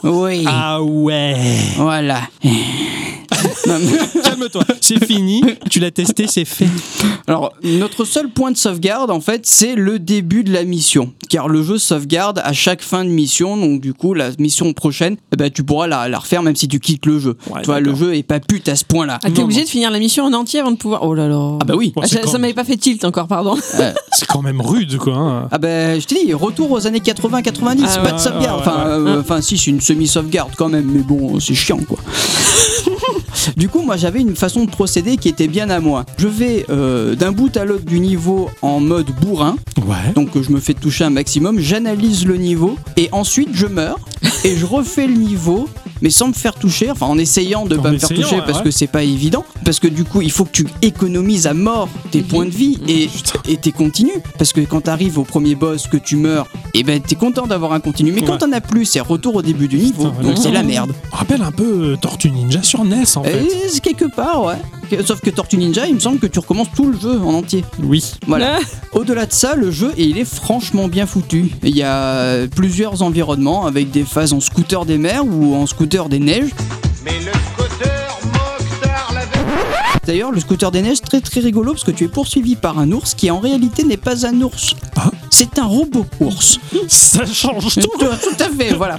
Oui, 0.04 0.44
Ah 0.46 0.80
ouais. 0.82 1.36
voilà. 1.76 2.20
Calme-toi, 3.66 4.64
c'est 4.80 5.04
fini. 5.04 5.42
Tu 5.70 5.80
l'as 5.80 5.90
testé, 5.90 6.26
c'est 6.28 6.44
fait. 6.44 6.68
Alors, 7.26 7.52
notre 7.64 8.04
seul 8.04 8.28
point 8.30 8.52
de 8.52 8.56
sauvegarde, 8.56 9.10
en 9.10 9.20
fait, 9.20 9.46
c'est 9.46 9.74
le 9.74 9.98
début 9.98 10.44
de 10.44 10.52
la 10.52 10.64
mission. 10.64 11.12
Car 11.28 11.48
le 11.48 11.62
jeu 11.62 11.78
sauvegarde 11.78 12.40
à 12.44 12.52
chaque 12.52 12.82
fin 12.82 13.04
de 13.04 13.10
mission, 13.10 13.55
donc 13.60 13.80
du 13.80 13.94
coup, 13.94 14.14
la 14.14 14.30
mission 14.38 14.72
prochaine, 14.72 15.16
eh 15.32 15.36
ben, 15.36 15.50
tu 15.50 15.62
pourras 15.64 15.86
la, 15.86 16.08
la 16.08 16.18
refaire 16.18 16.42
même 16.42 16.56
si 16.56 16.68
tu 16.68 16.80
quittes 16.80 17.06
le 17.06 17.18
jeu. 17.18 17.36
Ouais, 17.50 17.60
tu 17.60 17.66
vois, 17.66 17.80
le 17.80 17.94
jeu 17.94 18.14
est 18.14 18.22
pas 18.22 18.40
pute 18.40 18.68
à 18.68 18.76
ce 18.76 18.84
point-là. 18.84 19.18
Ah, 19.24 19.30
t'es 19.30 19.42
obligé 19.42 19.64
de 19.64 19.68
finir 19.68 19.90
la 19.90 19.98
mission 19.98 20.24
en 20.24 20.32
entier 20.32 20.60
avant 20.60 20.70
de 20.72 20.76
pouvoir. 20.76 21.02
Oh 21.02 21.14
là 21.14 21.28
là. 21.28 21.58
Ah 21.60 21.64
bah 21.64 21.74
oui. 21.76 21.92
Bon, 21.94 22.02
Ah, 22.04 22.06
ça 22.06 22.38
m'avait 22.38 22.54
pas 22.54 22.64
fait 22.64 22.76
tilt 22.76 23.04
encore, 23.04 23.26
pardon. 23.28 23.56
C'est 24.12 24.26
quand 24.28 24.42
même 24.42 24.60
rude, 24.60 24.96
quoi. 24.98 25.14
hein. 25.16 25.48
Ah 25.50 25.58
ben, 25.58 26.00
je 26.00 26.06
t'ai 26.06 26.24
dit, 26.24 26.32
retour 26.34 26.70
aux 26.70 26.86
années 26.86 26.98
80-90, 27.00 27.84
Ah 27.86 27.98
pas 27.98 28.02
ouais, 28.04 28.12
de 28.12 28.18
sauvegarde. 28.18 28.60
ouais, 28.60 28.66
enfin, 28.66 28.84
ouais, 29.02 29.10
euh, 29.10 29.20
enfin, 29.20 29.40
si, 29.40 29.58
c'est 29.58 29.70
une 29.70 29.80
semi-sauvegarde 29.80 30.52
quand 30.56 30.68
même, 30.68 30.90
mais 30.92 31.00
bon, 31.02 31.38
c'est 31.40 31.54
chiant 31.54 31.78
quoi. 31.88 31.98
du 33.56 33.68
coup, 33.68 33.82
moi 33.82 33.96
j'avais 33.96 34.20
une 34.20 34.36
façon 34.36 34.64
de 34.64 34.70
procéder 34.70 35.16
qui 35.16 35.28
était 35.28 35.48
bien 35.48 35.70
à 35.70 35.80
moi. 35.80 36.04
Je 36.18 36.28
vais 36.28 36.64
euh, 36.70 37.14
d'un 37.14 37.32
bout 37.32 37.54
à 37.56 37.64
l'autre 37.64 37.84
du 37.84 38.00
niveau 38.00 38.50
en 38.62 38.80
mode 38.80 39.06
bourrin, 39.20 39.56
Ouais. 39.86 40.12
donc 40.14 40.30
je 40.40 40.50
me 40.50 40.58
fais 40.60 40.74
toucher 40.74 41.04
un 41.04 41.10
maximum, 41.10 41.58
j'analyse 41.60 42.26
le 42.26 42.36
niveau, 42.36 42.76
et 42.96 43.08
ensuite 43.12 43.50
je 43.52 43.66
meurs, 43.66 43.98
et 44.44 44.56
je 44.56 44.66
refais 44.66 45.06
le 45.06 45.14
niveau, 45.14 45.68
mais 46.02 46.10
sans 46.10 46.28
me 46.28 46.32
faire 46.32 46.54
toucher, 46.54 46.90
enfin 46.90 47.06
en 47.06 47.18
essayant 47.18 47.64
de 47.66 47.76
En 47.76 47.82
pas 47.82 47.90
me 47.92 47.98
faire 47.98 48.08
toucher 48.08 48.36
ouais, 48.36 48.42
parce 48.46 48.58
ouais. 48.58 48.64
que 48.64 48.70
c'est 48.70 48.86
pas 48.86 49.02
évident, 49.02 49.44
parce 49.64 49.80
que 49.80 49.88
du 49.88 50.04
coup 50.04 50.20
il 50.22 50.30
faut 50.30 50.44
que 50.44 50.50
tu 50.52 50.66
économises 50.82 51.46
à 51.46 51.54
mort 51.54 51.88
tes 52.10 52.22
points 52.22 52.44
de 52.44 52.50
vie 52.50 52.78
et 52.88 53.06
Putain. 53.08 53.40
et 53.48 53.56
t'es 53.56 53.72
continu. 53.72 54.12
Parce 54.38 54.52
que 54.52 54.60
quand 54.60 54.82
t'arrives 54.82 55.18
au 55.18 55.24
premier 55.24 55.54
boss 55.54 55.86
que 55.86 55.96
tu 55.96 56.16
meurs 56.16 56.46
et 56.74 56.82
ben 56.82 57.00
t'es 57.00 57.14
content 57.14 57.46
d'avoir 57.46 57.72
un 57.72 57.80
continu. 57.80 58.12
Mais 58.12 58.22
quand 58.22 58.38
t'en 58.38 58.52
as 58.52 58.60
plus 58.60 58.84
c'est 58.84 59.00
retour 59.00 59.36
au 59.36 59.42
début 59.42 59.68
du 59.68 59.78
niveau. 59.78 60.10
Putain, 60.10 60.22
donc 60.22 60.38
c'est 60.38 60.50
la 60.52 60.62
merde. 60.62 60.92
Rappelle 61.12 61.42
un 61.42 61.52
peu 61.52 61.92
euh, 61.92 61.96
Tortue 61.96 62.30
Ninja 62.30 62.62
sur 62.62 62.84
NES, 62.84 63.04
en 63.16 63.24
fait. 63.24 63.42
et 63.42 63.68
c'est 63.68 63.80
quelque 63.80 64.04
part 64.04 64.44
ouais. 64.44 65.02
Sauf 65.04 65.20
que 65.20 65.30
Tortue 65.30 65.56
Ninja 65.58 65.86
il 65.86 65.94
me 65.94 66.00
semble 66.00 66.18
que 66.18 66.26
tu 66.26 66.38
recommences 66.38 66.68
tout 66.74 66.90
le 66.90 66.98
jeu 66.98 67.18
en 67.20 67.34
entier. 67.34 67.64
Oui. 67.82 68.12
voilà. 68.26 68.58
Ah, 68.60 68.64
au-delà 68.92 69.26
de 69.26 69.32
ça 69.32 69.54
le 69.56 69.70
jeu 69.70 69.92
et 69.96 70.04
il 70.04 70.18
est 70.18 70.24
franchement 70.24 70.88
bien 70.88 71.06
foutu. 71.06 71.50
Il 71.62 71.76
y 71.76 71.82
a 71.82 72.46
plusieurs 72.54 73.02
environnements 73.02 73.66
avec 73.66 73.90
des 73.90 74.04
phases 74.04 74.32
en 74.32 74.40
scooter 74.40 74.84
des 74.86 74.98
mers 74.98 75.24
ou 75.26 75.54
en 75.54 75.66
scooter 75.66 75.85
des 75.86 76.18
neiges 76.18 76.50
Mais 77.04 77.12
le 77.20 77.32
scooter 77.32 78.18
Mokhtar 78.24 79.12
l'avait 79.14 79.50
D'ailleurs, 80.04 80.32
le 80.32 80.40
scooter 80.40 80.70
des 80.70 80.82
neiges, 80.82 81.00
très 81.00 81.20
très 81.20 81.40
rigolo 81.40 81.72
parce 81.72 81.84
que 81.84 81.92
tu 81.92 82.04
es 82.04 82.08
poursuivi 82.08 82.56
par 82.56 82.78
un 82.78 82.90
ours 82.92 83.14
qui 83.14 83.30
en 83.30 83.38
réalité 83.38 83.84
n'est 83.84 83.96
pas 83.96 84.26
un 84.26 84.40
ours. 84.40 84.74
Ah. 84.96 85.10
C'est 85.36 85.58
un 85.58 85.66
robot 85.66 86.06
ours. 86.20 86.58
Ça 86.88 87.26
change 87.26 87.74
tout, 87.74 87.80
tout. 87.98 88.06
tout 88.06 88.42
à 88.42 88.48
fait, 88.48 88.72
voilà. 88.72 88.98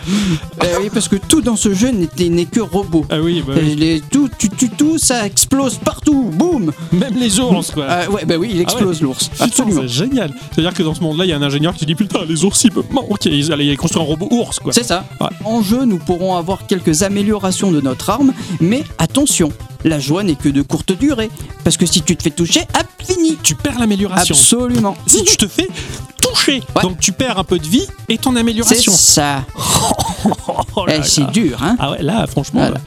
Euh, 0.64 0.76
oui, 0.82 0.90
parce 0.94 1.08
que 1.08 1.16
tout 1.16 1.42
dans 1.42 1.56
ce 1.56 1.74
jeu 1.74 1.90
n'est 1.90 2.46
que 2.46 2.60
robot. 2.60 3.06
Ah 3.10 3.20
oui, 3.20 3.44
bah 3.46 3.54
Euh, 3.56 3.62
oui. 3.64 3.76
les- 3.76 4.02
tout, 4.02 4.30
tu 4.38 4.50
tout, 4.52 5.00
ça 5.00 5.26
explose 5.26 5.78
partout, 5.80 6.26
boum 6.32 6.72
Même 6.92 7.16
les 7.18 7.40
ours, 7.40 7.72
quoi. 7.72 7.86
Euh, 7.86 8.08
Ouais, 8.10 8.26
bah 8.26 8.36
oui, 8.38 8.50
il 8.54 8.62
explose 8.62 9.02
l'ours. 9.02 9.32
Absolument. 9.40 9.82
C'est 9.82 9.88
génial. 9.88 10.32
C'est-à-dire 10.52 10.76
que 10.76 10.84
dans 10.84 10.94
ce 10.94 11.02
monde-là, 11.02 11.26
il 11.26 11.30
y 11.30 11.34
a 11.34 11.38
un 11.38 11.42
ingénieur 11.42 11.74
qui 11.74 11.88
dit 11.88 11.96
Putain, 11.96 12.20
les 12.30 12.44
ours, 12.46 12.64
ils 12.64 12.72
peuvent. 12.72 12.86
Ok, 13.10 13.26
ils 13.26 13.52
allaient 13.52 13.76
construire 13.76 14.06
un 14.06 14.08
robot 14.10 14.28
ours, 14.30 14.60
quoi. 14.60 14.74
C'est 14.74 14.84
ça. 14.84 15.06
Ouais. 15.20 15.28
En 15.44 15.64
jeu, 15.64 15.86
nous 15.86 15.98
pourrons 15.98 16.36
avoir 16.36 16.68
quelques 16.68 17.02
améliorations 17.02 17.72
de 17.72 17.82
notre 17.82 18.12
arme, 18.12 18.32
mais 18.60 18.84
attention, 19.00 19.52
la 19.84 20.00
joie 20.00 20.22
n'est 20.24 20.36
que 20.36 20.50
de 20.50 20.62
courte 20.62 20.92
durée. 20.92 21.32
Parce 21.64 21.78
que 21.78 21.88
si 21.88 22.04
tu 22.04 22.16
te 22.16 22.22
fais 22.22 22.30
toucher, 22.30 22.62
hop, 22.80 22.86
fini. 23.04 23.38
Tu 23.42 23.56
perds 23.56 23.80
l'amélioration. 23.80 24.36
Absolument. 24.36 24.96
Si 25.08 25.24
tu 25.24 25.36
te 25.38 25.48
fais 25.48 25.68
Ouais. 26.54 26.82
donc 26.82 27.00
tu 27.00 27.12
perds 27.12 27.38
un 27.40 27.44
peu 27.44 27.60
de 27.60 27.68
vie 27.68 27.86
et 28.10 28.18
ton 28.18 28.34
C'est 28.34 28.40
amélioration. 28.40 28.92
ça. 28.94 29.44
Oh 30.76 30.86
là 30.86 30.94
Eh, 30.96 30.98
là. 31.00 31.04
c'est 31.04 31.30
dur, 31.32 31.58
hein. 31.64 31.76
Ah 31.80 31.92
ouais, 31.92 32.02
là, 32.04 32.26
franchement. 32.28 32.62
Voilà. 32.62 32.78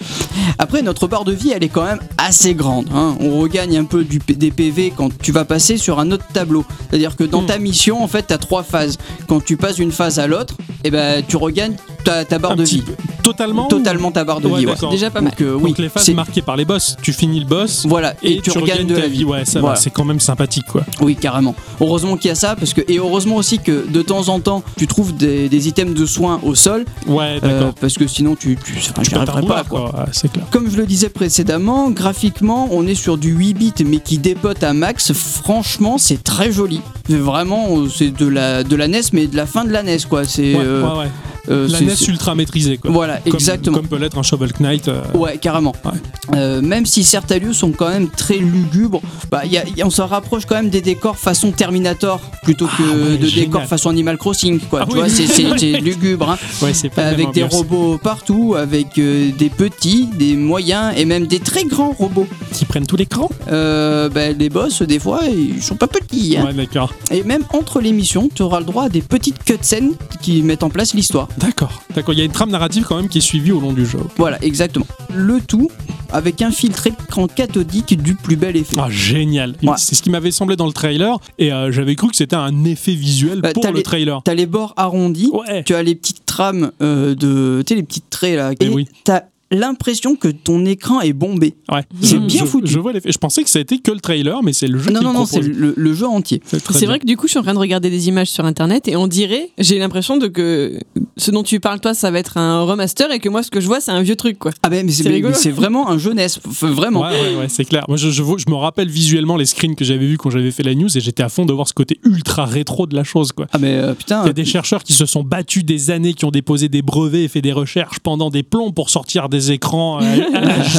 Après, 0.58 0.82
notre 0.82 1.06
barre 1.08 1.24
de 1.24 1.32
vie, 1.32 1.50
elle 1.54 1.64
est 1.64 1.68
quand 1.68 1.84
même 1.84 1.98
assez 2.18 2.54
grande. 2.54 2.86
hein. 2.94 3.16
On 3.20 3.40
regagne 3.40 3.76
un 3.78 3.84
peu 3.84 4.04
du, 4.04 4.18
des 4.18 4.50
PV 4.50 4.92
quand 4.96 5.10
tu 5.20 5.32
vas 5.32 5.44
passer 5.44 5.76
sur 5.76 5.98
un 5.98 6.10
autre 6.12 6.24
tableau. 6.32 6.64
C'est-à-dire 6.88 7.16
que 7.16 7.24
dans 7.24 7.42
Hmm. 7.42 7.46
ta 7.46 7.58
mission, 7.58 8.02
en 8.02 8.06
fait, 8.08 8.26
tu 8.28 8.34
as 8.34 8.38
trois 8.38 8.62
phases. 8.62 8.98
Quand 9.26 9.42
tu 9.44 9.56
passes 9.56 9.76
d'une 9.76 9.90
phase 9.92 10.18
à 10.18 10.26
l'autre, 10.26 10.54
eh 10.84 10.90
ben, 10.90 11.24
tu 11.26 11.36
regagnes 11.36 11.74
ta, 12.04 12.24
ta 12.24 12.38
barre 12.38 12.52
Un 12.52 12.56
de 12.56 12.64
vie. 12.64 12.82
peu. 12.82 12.92
Totalement. 13.22 13.66
Totalement 13.68 14.12
ta 14.12 14.24
barre 14.24 14.40
de 14.40 14.48
Ouais, 14.48 14.60
vie. 14.60 14.66
ouais. 14.66 14.74
Déjà 14.90 15.10
pas 15.10 15.20
mal. 15.20 15.30
Donc, 15.32 15.40
euh, 15.40 15.54
oui, 15.54 15.70
Donc 15.70 15.78
les 15.78 15.88
phases 15.88 16.04
c'est- 16.04 16.14
marquées 16.14 16.42
par 16.42 16.56
les 16.56 16.64
boss, 16.64 16.96
tu 17.02 17.12
finis 17.12 17.40
le 17.40 17.46
boss. 17.46 17.86
Voilà, 17.86 18.14
et, 18.22 18.34
Et, 18.36 18.40
tu, 18.40 18.50
regagnes 18.50 18.86
de 18.86 18.94
ta 18.94 19.00
la 19.02 19.08
vie. 19.08 19.24
Ouais, 19.24 19.44
ça 19.44 19.60
Voilà. 19.60 19.74
va, 19.76 19.80
c'est 19.80 19.90
quand 19.90 20.04
même 20.04 20.20
sympathique, 20.20 20.66
quoi. 20.66 20.82
Oui, 21.00 21.16
carrément. 21.16 21.54
Heureusement 21.80 22.16
qu'il 22.16 22.28
y 22.28 22.32
a 22.32 22.34
ça, 22.34 22.54
parce 22.56 22.72
que 22.74 22.80
et 22.88 22.98
heureusement 22.98 23.36
aussi 23.36 23.49
que 23.58 23.86
de 23.88 24.02
temps 24.02 24.28
en 24.28 24.40
temps, 24.40 24.62
tu 24.76 24.86
trouves 24.86 25.16
des, 25.16 25.48
des 25.48 25.68
items 25.68 25.94
de 25.94 26.06
soins 26.06 26.40
au 26.42 26.54
sol, 26.54 26.84
Ouais, 27.06 27.38
euh, 27.42 27.48
d'accord. 27.60 27.74
parce 27.80 27.94
que 27.98 28.06
sinon 28.06 28.34
tu, 28.36 28.56
tu, 28.64 28.74
enfin, 28.78 29.02
tu 29.02 29.14
arriverais 29.14 29.42
pas. 29.42 29.64
Quoi. 29.64 30.06
C'est 30.12 30.30
clair. 30.32 30.46
Comme 30.50 30.70
je 30.70 30.76
le 30.76 30.86
disais 30.86 31.08
précédemment, 31.08 31.90
graphiquement, 31.90 32.68
on 32.70 32.86
est 32.86 32.94
sur 32.94 33.16
du 33.18 33.30
8 33.32 33.54
bits 33.54 33.74
mais 33.86 33.98
qui 33.98 34.18
dépote 34.18 34.62
à 34.64 34.72
max. 34.72 35.12
Franchement, 35.12 35.98
c'est 35.98 36.22
très 36.22 36.52
joli. 36.52 36.80
Vraiment, 37.08 37.88
c'est 37.88 38.10
de 38.10 38.26
la, 38.26 38.62
de 38.62 38.76
la 38.76 38.88
NES, 38.88 39.00
mais 39.12 39.26
de 39.26 39.36
la 39.36 39.46
fin 39.46 39.64
de 39.64 39.70
la 39.70 39.82
NES, 39.82 39.98
quoi. 40.08 40.24
C'est. 40.24 40.54
Ouais, 40.54 40.62
euh, 40.64 40.82
ouais, 40.82 40.98
ouais. 41.00 41.06
euh, 41.48 41.68
La 41.68 41.80
NES 41.80 41.94
ultra 42.08 42.34
maîtrisée, 42.34 42.76
quoi. 42.78 42.90
Voilà, 42.90 43.16
Comme- 43.18 43.34
exactement. 43.34 43.76
Comme 43.78 43.88
peut 43.88 43.96
l'être 43.98 44.16
un 44.18 44.22
Shovel 44.22 44.52
Knight. 44.60 44.88
euh, 44.88 45.00
Ouais, 45.14 45.38
carrément. 45.38 45.74
Ouais. 45.84 46.36
Euh, 46.36 46.62
même 46.62 46.86
si 46.86 47.02
certains 47.02 47.38
lieux 47.38 47.52
sont 47.52 47.72
quand 47.72 47.88
même 47.88 48.08
très 48.08 48.36
lugubres, 48.36 49.00
bah, 49.30 49.44
y 49.44 49.56
a- 49.58 49.64
y 49.76 49.82
a- 49.82 49.86
on 49.86 49.90
se 49.90 50.02
rapproche 50.02 50.44
quand 50.46 50.54
même 50.54 50.70
des 50.70 50.80
décors 50.82 51.16
façon 51.16 51.50
Terminator 51.50 52.20
plutôt 52.44 52.66
que 52.66 52.72
Ah 52.80 53.10
ouais, 53.10 53.16
de 53.18 53.26
décors 53.46 53.64
façon 53.66 53.90
Animal 53.90 54.16
Crossing. 54.18 54.58
Quoi. 54.60 54.80
Ah 54.82 54.86
tu 54.86 54.92
oui, 54.94 54.98
vois, 55.00 55.08
c'est- 55.08 55.80
lugubre. 55.80 56.30
hein. 56.30 56.38
Ouais, 56.62 56.72
pas 56.94 57.04
avec 57.06 57.32
des 57.32 57.42
robots 57.44 57.98
partout, 57.98 58.54
avec 58.56 58.98
euh, 58.98 59.30
des 59.36 59.48
petits, 59.50 60.06
des 60.18 60.34
moyens 60.36 60.92
et 60.96 61.04
même 61.04 61.26
des 61.26 61.40
très 61.40 61.64
grands 61.64 61.90
robots. 61.92 62.26
qui 62.52 62.64
prennent 62.64 62.86
tout 62.86 62.96
l'écran. 62.96 63.28
Euh, 63.50 64.08
bah, 64.08 64.32
les 64.32 64.48
boss, 64.48 64.82
des 64.82 64.98
fois, 64.98 65.20
ils 65.26 65.62
sont 65.62 65.76
pas 65.76 65.86
petits. 65.86 66.36
hein. 66.36 66.44
Ouais, 66.46 66.52
d'accord. 66.54 66.92
Et 67.10 67.22
même 67.22 67.42
entre 67.52 67.80
les 67.80 67.92
missions, 67.92 68.28
tu 68.34 68.42
auras 68.42 68.60
le 68.60 68.66
droit 68.66 68.84
à 68.84 68.88
des 68.88 69.02
petites 69.02 69.42
cutscenes 69.44 69.92
qui 70.20 70.42
mettent 70.42 70.62
en 70.62 70.70
place 70.70 70.94
l'histoire. 70.94 71.28
D'accord. 71.38 71.82
D'accord. 71.94 72.14
Il 72.14 72.18
y 72.18 72.22
a 72.22 72.24
une 72.24 72.32
trame 72.32 72.50
narrative 72.50 72.84
quand 72.88 72.96
même 72.96 73.08
qui 73.08 73.18
est 73.18 73.22
suivie 73.22 73.52
au 73.52 73.60
long 73.60 73.72
du 73.72 73.86
jeu. 73.86 73.98
Voilà, 74.16 74.42
exactement. 74.44 74.86
Le 75.14 75.40
tout 75.40 75.70
avec 76.12 76.42
un 76.42 76.50
filtre 76.50 76.88
écran 76.88 77.28
cathodique 77.28 77.96
du 78.02 78.14
plus 78.16 78.34
bel 78.34 78.56
effet. 78.56 78.76
Ah, 78.78 78.88
génial. 78.90 79.54
Ouais. 79.62 79.74
C'est 79.76 79.94
ce 79.94 80.02
qui 80.02 80.10
m'avait 80.10 80.32
semblé 80.32 80.56
dans 80.56 80.66
le 80.66 80.72
trailer 80.72 81.18
et 81.38 81.52
euh, 81.52 81.70
j'avais 81.70 81.94
cru 81.94 82.08
que 82.08 82.16
c'était 82.16 82.34
un 82.34 82.64
effet 82.64 82.94
visuel 82.94 83.19
Bah, 83.26 83.52
pour 83.52 83.62
t'as 83.62 83.70
le 83.70 83.78
les- 83.78 83.82
trailer. 83.82 84.20
T'as 84.24 84.34
les 84.34 84.46
bords 84.46 84.74
arrondis, 84.76 85.30
Ouais. 85.32 85.62
tu 85.64 85.74
as 85.74 85.82
les 85.82 85.94
petites 85.94 86.24
trames 86.26 86.72
euh, 86.82 87.14
de. 87.14 87.62
Tu 87.66 87.74
sais, 87.74 87.76
les 87.76 87.82
petites 87.82 88.10
traits 88.10 88.36
là. 88.36 88.52
Eh 88.58 88.64
et 88.64 88.68
oui. 88.68 88.86
t'as 89.04 89.22
l'impression 89.50 90.16
que 90.16 90.28
ton 90.28 90.64
écran 90.64 91.00
est 91.00 91.12
bombé. 91.12 91.54
Ouais. 91.70 91.82
C'est 92.00 92.16
Je- 92.16 92.20
bien 92.20 92.40
je- 92.44 92.46
foutu. 92.50 92.70
Je 92.70 92.78
vois. 92.78 92.92
Je 93.04 93.18
pensais 93.18 93.42
que 93.42 93.50
c'était 93.50 93.78
que 93.78 93.90
le 93.90 94.00
trailer, 94.00 94.42
mais 94.42 94.52
c'est 94.52 94.66
le 94.68 94.78
jeu 94.78 94.90
non, 94.90 95.00
qui 95.00 95.04
non, 95.06 95.12
non, 95.12 95.26
c'est 95.26 95.40
le, 95.40 95.74
le 95.76 95.94
jeu 95.94 96.06
entier. 96.06 96.40
C'est 96.44 96.86
vrai 96.86 96.98
que 96.98 97.06
du 97.06 97.16
coup, 97.16 97.26
je 97.26 97.30
suis 97.32 97.38
en 97.38 97.42
train 97.42 97.54
de 97.54 97.58
regarder 97.58 97.90
des 97.90 98.08
images 98.08 98.28
sur 98.30 98.44
internet 98.44 98.88
et 98.88 98.96
on 98.96 99.06
dirait, 99.06 99.50
j'ai 99.58 99.78
l'impression 99.78 100.16
de 100.16 100.28
que 100.28 100.78
ce 101.16 101.30
dont 101.30 101.42
tu 101.42 101.60
parles, 101.60 101.80
toi, 101.80 101.94
ça 101.94 102.10
va 102.10 102.18
être 102.18 102.36
un 102.38 102.62
remaster 102.62 103.10
et 103.12 103.18
que 103.18 103.28
moi, 103.28 103.42
ce 103.42 103.50
que 103.50 103.60
je 103.60 103.66
vois, 103.66 103.80
c'est 103.80 103.90
un 103.92 104.02
vieux 104.02 104.16
truc, 104.16 104.38
quoi. 104.38 104.52
Ah 104.62 104.68
ben, 104.70 104.84
mais 104.86 104.92
c'est 104.92 105.08
rigolo. 105.08 105.34
c'est 105.34 105.50
vraiment 105.50 105.90
un 105.90 105.98
jeunesse. 105.98 106.38
Vraiment. 106.44 107.00
Ouais, 107.02 107.10
ouais, 107.10 107.36
ouais, 107.40 107.48
c'est 107.48 107.64
clair. 107.64 107.84
Moi, 107.88 107.96
je, 107.96 108.10
je, 108.10 108.22
me 108.22 108.54
rappelle 108.54 108.88
visuellement 108.88 109.36
les 109.36 109.46
screens 109.46 109.74
que 109.74 109.84
j'avais 109.84 110.06
vus 110.06 110.18
quand 110.18 110.30
j'avais 110.30 110.50
fait 110.50 110.62
la 110.62 110.74
news 110.74 110.96
et 110.96 111.00
j'étais 111.00 111.22
à 111.22 111.28
fond 111.28 111.46
de 111.46 111.52
voir 111.52 111.66
ce 111.68 111.74
côt 111.74 111.84
ultra 112.04 112.44
rétro 112.44 112.86
de 112.86 112.94
la 112.94 113.04
chose, 113.04 113.32
quoi. 113.32 113.46
Ah 113.52 113.58
mais 113.58 113.74
euh, 113.74 113.94
putain. 113.94 114.22
Il 114.24 114.26
y 114.26 114.30
a 114.30 114.34
des 114.34 114.44
chercheurs 114.44 114.84
qui 114.84 114.92
se 114.92 115.06
sont 115.06 115.22
battus 115.22 115.64
des 115.64 115.90
années, 115.90 116.14
qui 116.14 116.24
ont 116.24 116.30
déposé 116.30 116.68
des 116.68 116.82
brevets 116.82 117.24
et 117.24 117.28
fait 117.28 117.42
des 117.42 117.52
recherches 117.52 117.98
pendant 118.00 118.30
des 118.30 118.42
plombs 118.42 118.70
pour 118.72 118.90
sortir 118.90 119.28
des 119.28 119.39
écrans 119.48 120.00
euh, 120.02 120.16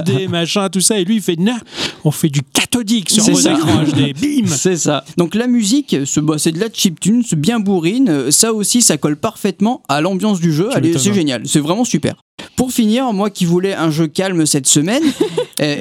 HD, 0.01 0.27
machin, 0.29 0.69
tout 0.69 0.81
ça. 0.81 0.99
Et 0.99 1.05
lui, 1.05 1.15
il 1.15 1.21
fait, 1.21 1.37
nah, 1.39 1.57
on 2.03 2.11
fait 2.11 2.29
du 2.29 2.41
cathodique 2.41 3.09
sur 3.09 3.23
vos 3.23 3.39
ça. 3.39 3.53
écrans 3.53 3.83
HD. 3.83 4.13
Bim 4.19 4.47
C'est 4.47 4.77
ça. 4.77 5.03
Donc 5.17 5.35
la 5.35 5.47
musique, 5.47 5.95
bah, 6.17 6.35
c'est 6.37 6.51
de 6.51 6.59
la 6.59 6.67
chiptune, 6.71 7.23
c'est 7.27 7.39
bien 7.39 7.59
bourrine. 7.59 8.09
Euh, 8.09 8.31
Ça 8.31 8.53
aussi, 8.53 8.81
ça 8.81 8.97
colle 8.97 9.17
parfaitement 9.17 9.81
à 9.89 10.01
l'ambiance 10.01 10.39
du 10.39 10.53
jeu. 10.53 10.69
C'est 10.71 11.09
hein. 11.09 11.13
génial. 11.13 11.41
C'est 11.45 11.59
vraiment 11.59 11.85
super. 11.85 12.15
Pour 12.55 12.71
finir, 12.71 13.11
moi 13.13 13.29
qui 13.29 13.45
voulais 13.45 13.73
un 13.73 13.89
jeu 13.91 14.07
calme 14.07 14.45
cette 14.45 14.67
semaine, 14.67 15.03
euh, 15.61 15.75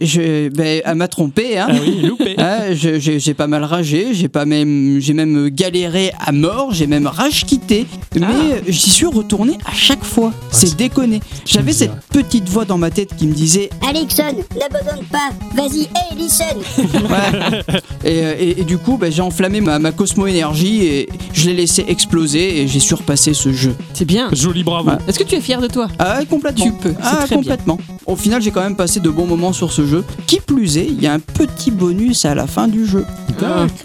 j'ai- 0.00 0.50
ben, 0.50 0.82
elle 0.84 0.94
m'a 0.94 1.08
trompé. 1.08 1.58
Hein. 1.58 1.66
Ah 1.70 1.74
oui, 1.82 2.02
loupé. 2.02 2.34
Ah, 2.38 2.72
j'ai 2.74 3.34
pas 3.34 3.46
mal 3.46 3.64
ragé, 3.64 4.08
j'ai 4.12 4.28
pas 4.28 4.44
même, 4.44 4.98
j'ai 5.00 5.12
même 5.14 5.48
galéré 5.48 6.12
à 6.24 6.32
mort, 6.32 6.72
j'ai 6.72 6.86
même 6.86 7.06
rage 7.06 7.44
quitté, 7.44 7.86
mais 8.14 8.22
euh, 8.26 8.60
j'y 8.68 8.90
suis 8.90 9.06
retourné 9.06 9.58
à 9.64 9.72
chaque 9.74 10.04
fois. 10.04 10.32
C'est 10.50 10.66
c'est- 10.68 10.76
déconné. 10.76 11.20
J'avais 11.46 11.72
cette 11.72 11.92
petite 12.12 12.48
voix 12.48 12.64
dans 12.64 12.78
ma 12.78 12.90
tête 12.90 13.14
qui 13.16 13.26
me 13.26 13.34
disait 13.34 13.70
Alexon, 13.88 14.22
n'abandonne 14.58 15.04
pas. 15.10 15.30
Vas-y, 15.54 15.80
hey, 15.82 16.16
listen. 16.18 16.56
Ouais. 17.10 17.60
et, 18.04 18.24
euh, 18.24 18.34
et- 18.38 18.60
et 18.60 18.64
du 18.64 18.78
coup, 18.78 18.96
bah, 18.96 19.10
j'ai 19.10 19.22
enflammé 19.22 19.60
ma, 19.60 19.78
ma 19.78 19.90
Cosmo 19.92 20.26
énergie 20.26 20.84
et 20.84 21.08
je 21.32 21.46
l'ai 21.46 21.54
laissé 21.54 21.84
exploser 21.88 22.60
et 22.62 22.68
j'ai 22.68 22.80
surpassé 22.80 23.34
ce 23.34 23.52
jeu. 23.52 23.74
C'est 23.94 24.04
bien. 24.04 24.28
Joli 24.32 24.62
bravo. 24.62 24.90
Ouais. 24.90 24.96
Est-ce 25.08 25.18
que 25.18 25.24
tu 25.24 25.34
es 25.34 25.40
fier 25.40 25.60
de 25.60 25.66
toi? 25.66 25.88
Ah, 26.02 26.18
ouais, 26.18 26.26
complètement. 26.26 26.64
Tu 26.64 26.72
peux, 26.72 26.90
c'est 26.90 26.96
Ah, 27.02 27.16
très 27.18 27.26
bien. 27.28 27.36
complètement. 27.36 27.78
Au 28.06 28.16
final, 28.16 28.40
j'ai 28.42 28.50
quand 28.50 28.62
même 28.62 28.74
passé 28.76 29.00
de 29.00 29.10
bons 29.10 29.26
moments 29.26 29.52
sur 29.52 29.72
ce 29.72 29.84
jeu. 29.86 30.04
Qui 30.26 30.40
plus 30.40 30.78
est, 30.78 30.86
il 30.86 31.00
y 31.02 31.06
a 31.06 31.12
un 31.12 31.18
petit 31.20 31.70
bonus 31.70 32.24
à 32.24 32.34
la 32.34 32.46
fin 32.46 32.68
du 32.68 32.86
jeu. 32.86 33.04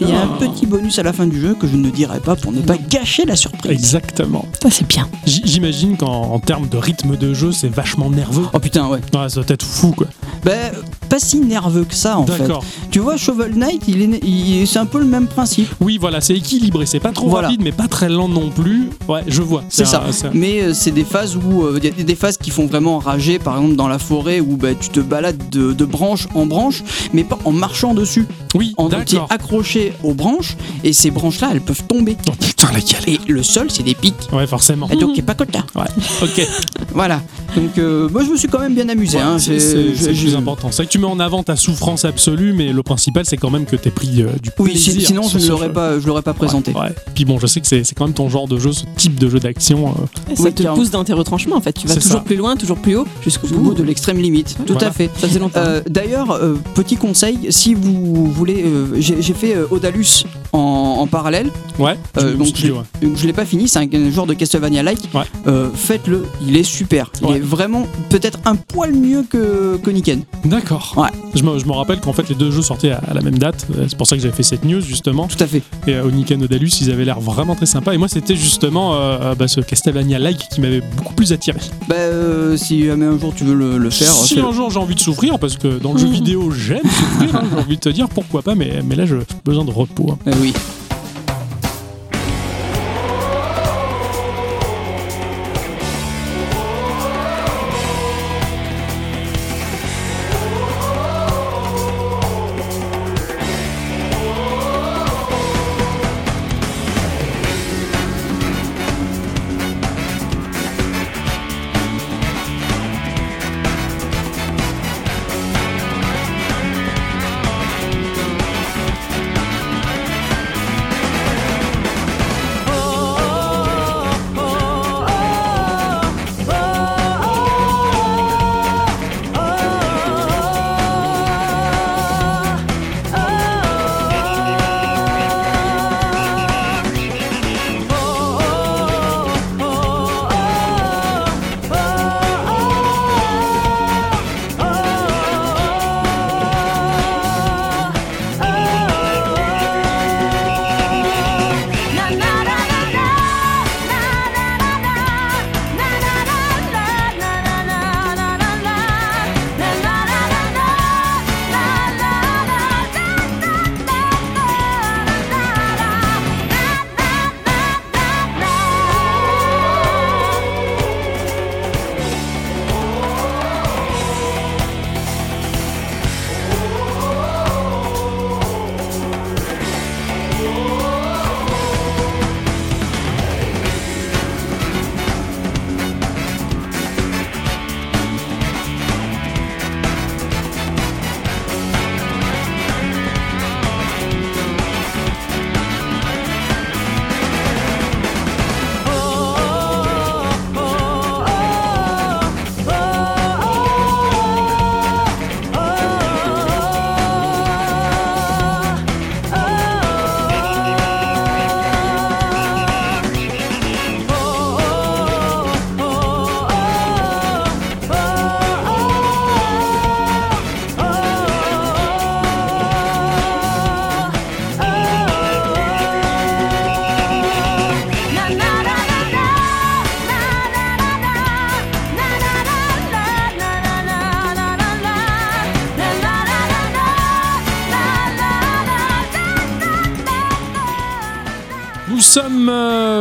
Il 0.00 0.08
y 0.08 0.12
a 0.12 0.20
un 0.22 0.26
petit 0.38 0.66
bonus 0.66 0.98
à 0.98 1.02
la 1.02 1.12
fin 1.12 1.26
du 1.26 1.40
jeu 1.40 1.54
que 1.58 1.66
je 1.66 1.76
ne 1.76 1.88
dirai 1.90 2.20
pas 2.20 2.36
pour 2.36 2.52
ne 2.52 2.60
pas 2.60 2.76
gâcher 2.76 3.24
la 3.24 3.36
surprise. 3.36 3.70
Exactement. 3.72 4.44
Ça, 4.62 4.70
c'est 4.70 4.86
bien. 4.86 5.08
J'imagine 5.26 5.96
qu'en 5.96 6.06
en 6.32 6.38
termes 6.38 6.68
de 6.68 6.76
rythme 6.76 7.16
de 7.16 7.32
jeu, 7.34 7.52
c'est 7.52 7.68
vachement 7.68 8.10
nerveux. 8.10 8.44
Oh 8.52 8.58
putain, 8.58 8.86
ouais. 8.88 8.98
Ouais, 9.14 9.28
ça 9.28 9.36
doit 9.36 9.44
être 9.48 9.64
fou, 9.64 9.92
quoi. 9.92 10.06
Ben, 10.44 10.72
pas 11.08 11.18
si 11.18 11.38
nerveux 11.38 11.84
que 11.84 11.94
ça 11.94 12.18
en 12.18 12.26
fait. 12.26 12.38
D'accord. 12.38 12.64
Tu 12.90 12.98
vois, 12.98 13.16
Shovel 13.16 13.54
Knight, 13.56 13.82
il 13.88 14.02
est, 14.02 14.24
il- 14.24 14.66
c'est 14.66 14.78
un 14.78 14.86
peu 14.86 14.98
le 14.98 15.04
même 15.06 15.26
principe. 15.26 15.68
Oui, 15.80 15.98
voilà, 16.00 16.20
c'est 16.20 16.34
équilibré. 16.36 16.86
C'est 16.86 17.00
pas 17.00 17.12
trop 17.12 17.28
Voilà. 17.28 17.48
rapide, 17.48 17.62
mais 17.64 17.72
pas 17.72 17.88
très 17.88 18.08
lent 18.08 18.28
non 18.28 18.50
plus. 18.50 18.90
Ouais, 19.08 19.22
je 19.26 19.42
vois. 19.42 19.64
C'est 19.68 19.84
ça. 19.86 20.04
un- 20.06 20.30
Mais 20.34 20.60
euh, 20.62 20.74
c'est 20.74 20.90
des 20.92 21.04
phases 21.04 21.36
où 21.36 21.62
euh, 21.64 21.78
il 21.82 21.95
des 22.04 22.14
phases 22.14 22.36
qui 22.36 22.50
font 22.50 22.66
vraiment 22.66 22.98
rager, 22.98 23.38
par 23.38 23.56
exemple 23.56 23.76
dans 23.76 23.88
la 23.88 23.98
forêt 23.98 24.40
où 24.40 24.56
bah, 24.56 24.74
tu 24.78 24.88
te 24.90 25.00
balades 25.00 25.50
de, 25.50 25.72
de 25.72 25.84
branche 25.84 26.28
en 26.34 26.46
branche, 26.46 26.82
mais 27.12 27.24
pas 27.24 27.38
en 27.44 27.52
marchant 27.52 27.94
dessus. 27.94 28.26
Oui, 28.54 28.74
En 28.78 28.88
tu 28.88 28.94
es 28.94 28.98
d'accord. 28.98 29.26
accroché 29.30 29.92
aux 30.02 30.14
branches 30.14 30.56
et 30.84 30.92
ces 30.92 31.10
branches-là, 31.10 31.48
elles 31.52 31.60
peuvent 31.60 31.84
tomber. 31.86 32.16
Oh 32.28 32.32
putain, 32.38 32.68
la 32.72 32.80
galère. 32.80 33.20
Et 33.26 33.30
le 33.30 33.42
sol, 33.42 33.70
c'est 33.70 33.82
des 33.82 33.94
pics. 33.94 34.14
Ouais, 34.32 34.46
forcément. 34.46 34.88
Et 34.88 34.96
donc, 34.96 35.10
il 35.16 35.24
pas 35.24 35.34
cota. 35.34 35.64
Ouais, 35.74 35.84
ok. 36.22 36.46
Voilà. 36.94 37.20
Donc, 37.54 37.76
euh, 37.78 38.08
moi, 38.08 38.24
je 38.24 38.30
me 38.30 38.36
suis 38.36 38.48
quand 38.48 38.58
même 38.60 38.74
bien 38.74 38.88
amusé. 38.88 39.18
Ouais, 39.18 39.22
hein. 39.24 39.38
c'est 39.38 40.12
plus 40.14 40.34
important. 40.36 40.70
C'est 40.72 40.84
que 40.86 40.90
tu 40.90 40.98
mets 40.98 41.06
en 41.06 41.20
avant 41.20 41.42
ta 41.42 41.56
souffrance 41.56 42.04
absolue, 42.04 42.52
mais 42.54 42.72
le 42.72 42.82
principal, 42.82 43.24
c'est 43.26 43.36
quand 43.36 43.50
même 43.50 43.66
que 43.66 43.76
t'aies 43.76 43.90
pris 43.90 44.22
euh, 44.22 44.28
du 44.42 44.50
Oui, 44.58 44.70
plaisir. 44.72 44.92
si- 44.94 45.00
sinon, 45.06 45.22
je 45.28 45.38
ne 45.38 45.46
l'aurais 45.48 45.72
pas, 45.72 45.98
je 46.00 46.06
l'aurais 46.06 46.22
pas 46.22 46.34
présenté. 46.34 46.72
Ouais, 46.72 46.80
ouais. 46.80 46.94
Puis 47.14 47.24
bon, 47.24 47.38
je 47.38 47.46
sais 47.46 47.60
que 47.60 47.66
c'est 47.66 47.84
c'est 47.84 47.94
quand 47.94 48.04
même 48.06 48.14
ton 48.14 48.28
genre 48.28 48.48
de 48.48 48.58
jeu, 48.58 48.72
ce 48.72 48.84
type 48.96 49.18
de 49.18 49.28
jeu 49.28 49.38
d'action. 49.38 49.88
euh, 49.88 50.34
Ça 50.34 50.42
Oui, 50.44 50.52
te 50.54 50.62
carrément. 50.62 50.76
pousse 50.80 50.90
dans 50.90 51.04
tes 51.04 51.12
retranchements 51.12 51.56
en 51.56 51.60
fait. 51.60 51.72
Tu 51.72 51.85
vas 51.94 52.00
toujours 52.00 52.18
ça. 52.18 52.24
plus 52.24 52.36
loin, 52.36 52.56
toujours 52.56 52.78
plus 52.78 52.96
haut, 52.96 53.06
jusqu'au 53.22 53.46
Au 53.48 53.58
bout 53.58 53.74
de 53.74 53.82
l'extrême 53.82 54.18
limite. 54.18 54.56
Tout 54.66 54.72
Voilà. 54.74 54.88
à 54.88 54.90
fait. 54.92 55.10
Ça 55.18 55.28
faisait 55.28 55.38
longtemps. 55.38 55.60
Euh, 55.60 55.80
D'ailleurs, 55.88 56.30
euh, 56.32 56.54
petit 56.74 56.96
conseil, 56.96 57.38
si 57.50 57.74
vous 57.74 58.26
voulez, 58.32 58.62
euh, 58.64 58.88
j'ai 58.98 59.20
j'ai 59.22 59.34
fait 59.34 59.54
euh, 59.56 59.66
Odalus 59.70 60.24
en, 60.52 60.58
en 61.00 61.06
parallèle. 61.06 61.50
Ouais, 61.78 61.96
Euh, 62.18 62.34
donc 62.34 62.48
je- 62.54 62.72
ouais. 62.72 62.80
Donc, 63.02 63.16
je 63.16 63.26
l'ai 63.26 63.32
pas 63.32 63.44
fini, 63.44 63.68
c'est 63.68 63.78
un, 63.78 63.86
un 63.92 64.10
genre 64.10 64.26
de 64.26 64.34
Castlevania-like. 64.34 65.08
Ouais. 65.14 65.22
Euh, 65.46 65.68
Faites-le, 65.74 66.24
il 66.46 66.56
est 66.56 66.62
super. 66.62 67.10
Il 67.20 67.26
Ouais. 67.28 67.36
est 67.36 67.40
vraiment 67.40 67.86
peut-être 68.10 68.38
un 68.46 68.56
poil 68.56 68.92
mieux 68.94 69.24
que, 69.28 69.76
que 69.82 69.90
Niken. 69.90 70.22
D'accord. 70.44 70.94
Ouais. 70.96 71.08
Je 71.34 71.42
me, 71.42 71.58
je 71.58 71.66
me 71.66 71.72
rappelle 71.72 72.00
qu'en 72.00 72.12
fait, 72.12 72.28
les 72.28 72.34
deux 72.34 72.50
jeux 72.50 72.62
sortaient 72.62 72.92
à, 72.92 73.00
à 73.08 73.14
la 73.14 73.20
même 73.20 73.38
date. 73.38 73.66
C'est 73.88 73.96
pour 73.98 74.06
ça 74.06 74.16
que 74.16 74.22
j'avais 74.22 74.34
fait 74.34 74.42
cette 74.42 74.64
news, 74.64 74.80
justement. 74.80 75.26
Tout 75.26 75.42
à 75.42 75.46
fait. 75.46 75.62
Et 75.86 75.94
euh, 75.94 76.04
Oniken 76.06 76.42
Odalus, 76.42 76.70
ils 76.80 76.90
avaient 76.90 77.04
l'air 77.04 77.20
vraiment 77.20 77.54
très 77.54 77.66
sympas. 77.66 77.92
Et 77.92 77.98
moi, 77.98 78.08
c'était 78.08 78.36
justement 78.36 78.94
euh, 78.94 79.34
bah, 79.34 79.48
ce 79.48 79.60
Castlevania-like 79.60 80.48
qui 80.50 80.60
m'avait 80.60 80.82
beaucoup 80.96 81.14
plus 81.14 81.32
attiré. 81.32 81.58
Bah, 81.88 81.94
euh, 81.96 82.56
si 82.56 82.84
jamais 82.84 83.06
un 83.06 83.18
jour 83.18 83.32
tu 83.34 83.44
veux 83.44 83.54
le, 83.54 83.78
le 83.78 83.90
faire, 83.90 84.10
si 84.10 84.40
un 84.40 84.52
jour 84.52 84.70
j'ai 84.70 84.78
envie 84.78 84.94
de 84.96 85.00
souffrir, 85.00 85.38
parce 85.38 85.56
que 85.56 85.78
dans 85.78 85.92
le 85.92 85.98
jeu 85.98 86.08
vidéo, 86.10 86.50
j'aime 86.50 86.82
souffrir, 86.82 87.36
hein, 87.36 87.42
j'ai 87.50 87.56
envie 87.58 87.76
de 87.76 87.80
te 87.80 87.88
dire 87.90 88.08
pourquoi 88.08 88.42
pas, 88.42 88.54
mais, 88.54 88.80
mais 88.84 88.96
là, 88.96 89.06
j'ai 89.06 89.18
besoin 89.44 89.64
de 89.64 89.70
repos. 89.70 90.10
hein. 90.12 90.18
Euh, 90.26 90.32
oui. 90.40 90.52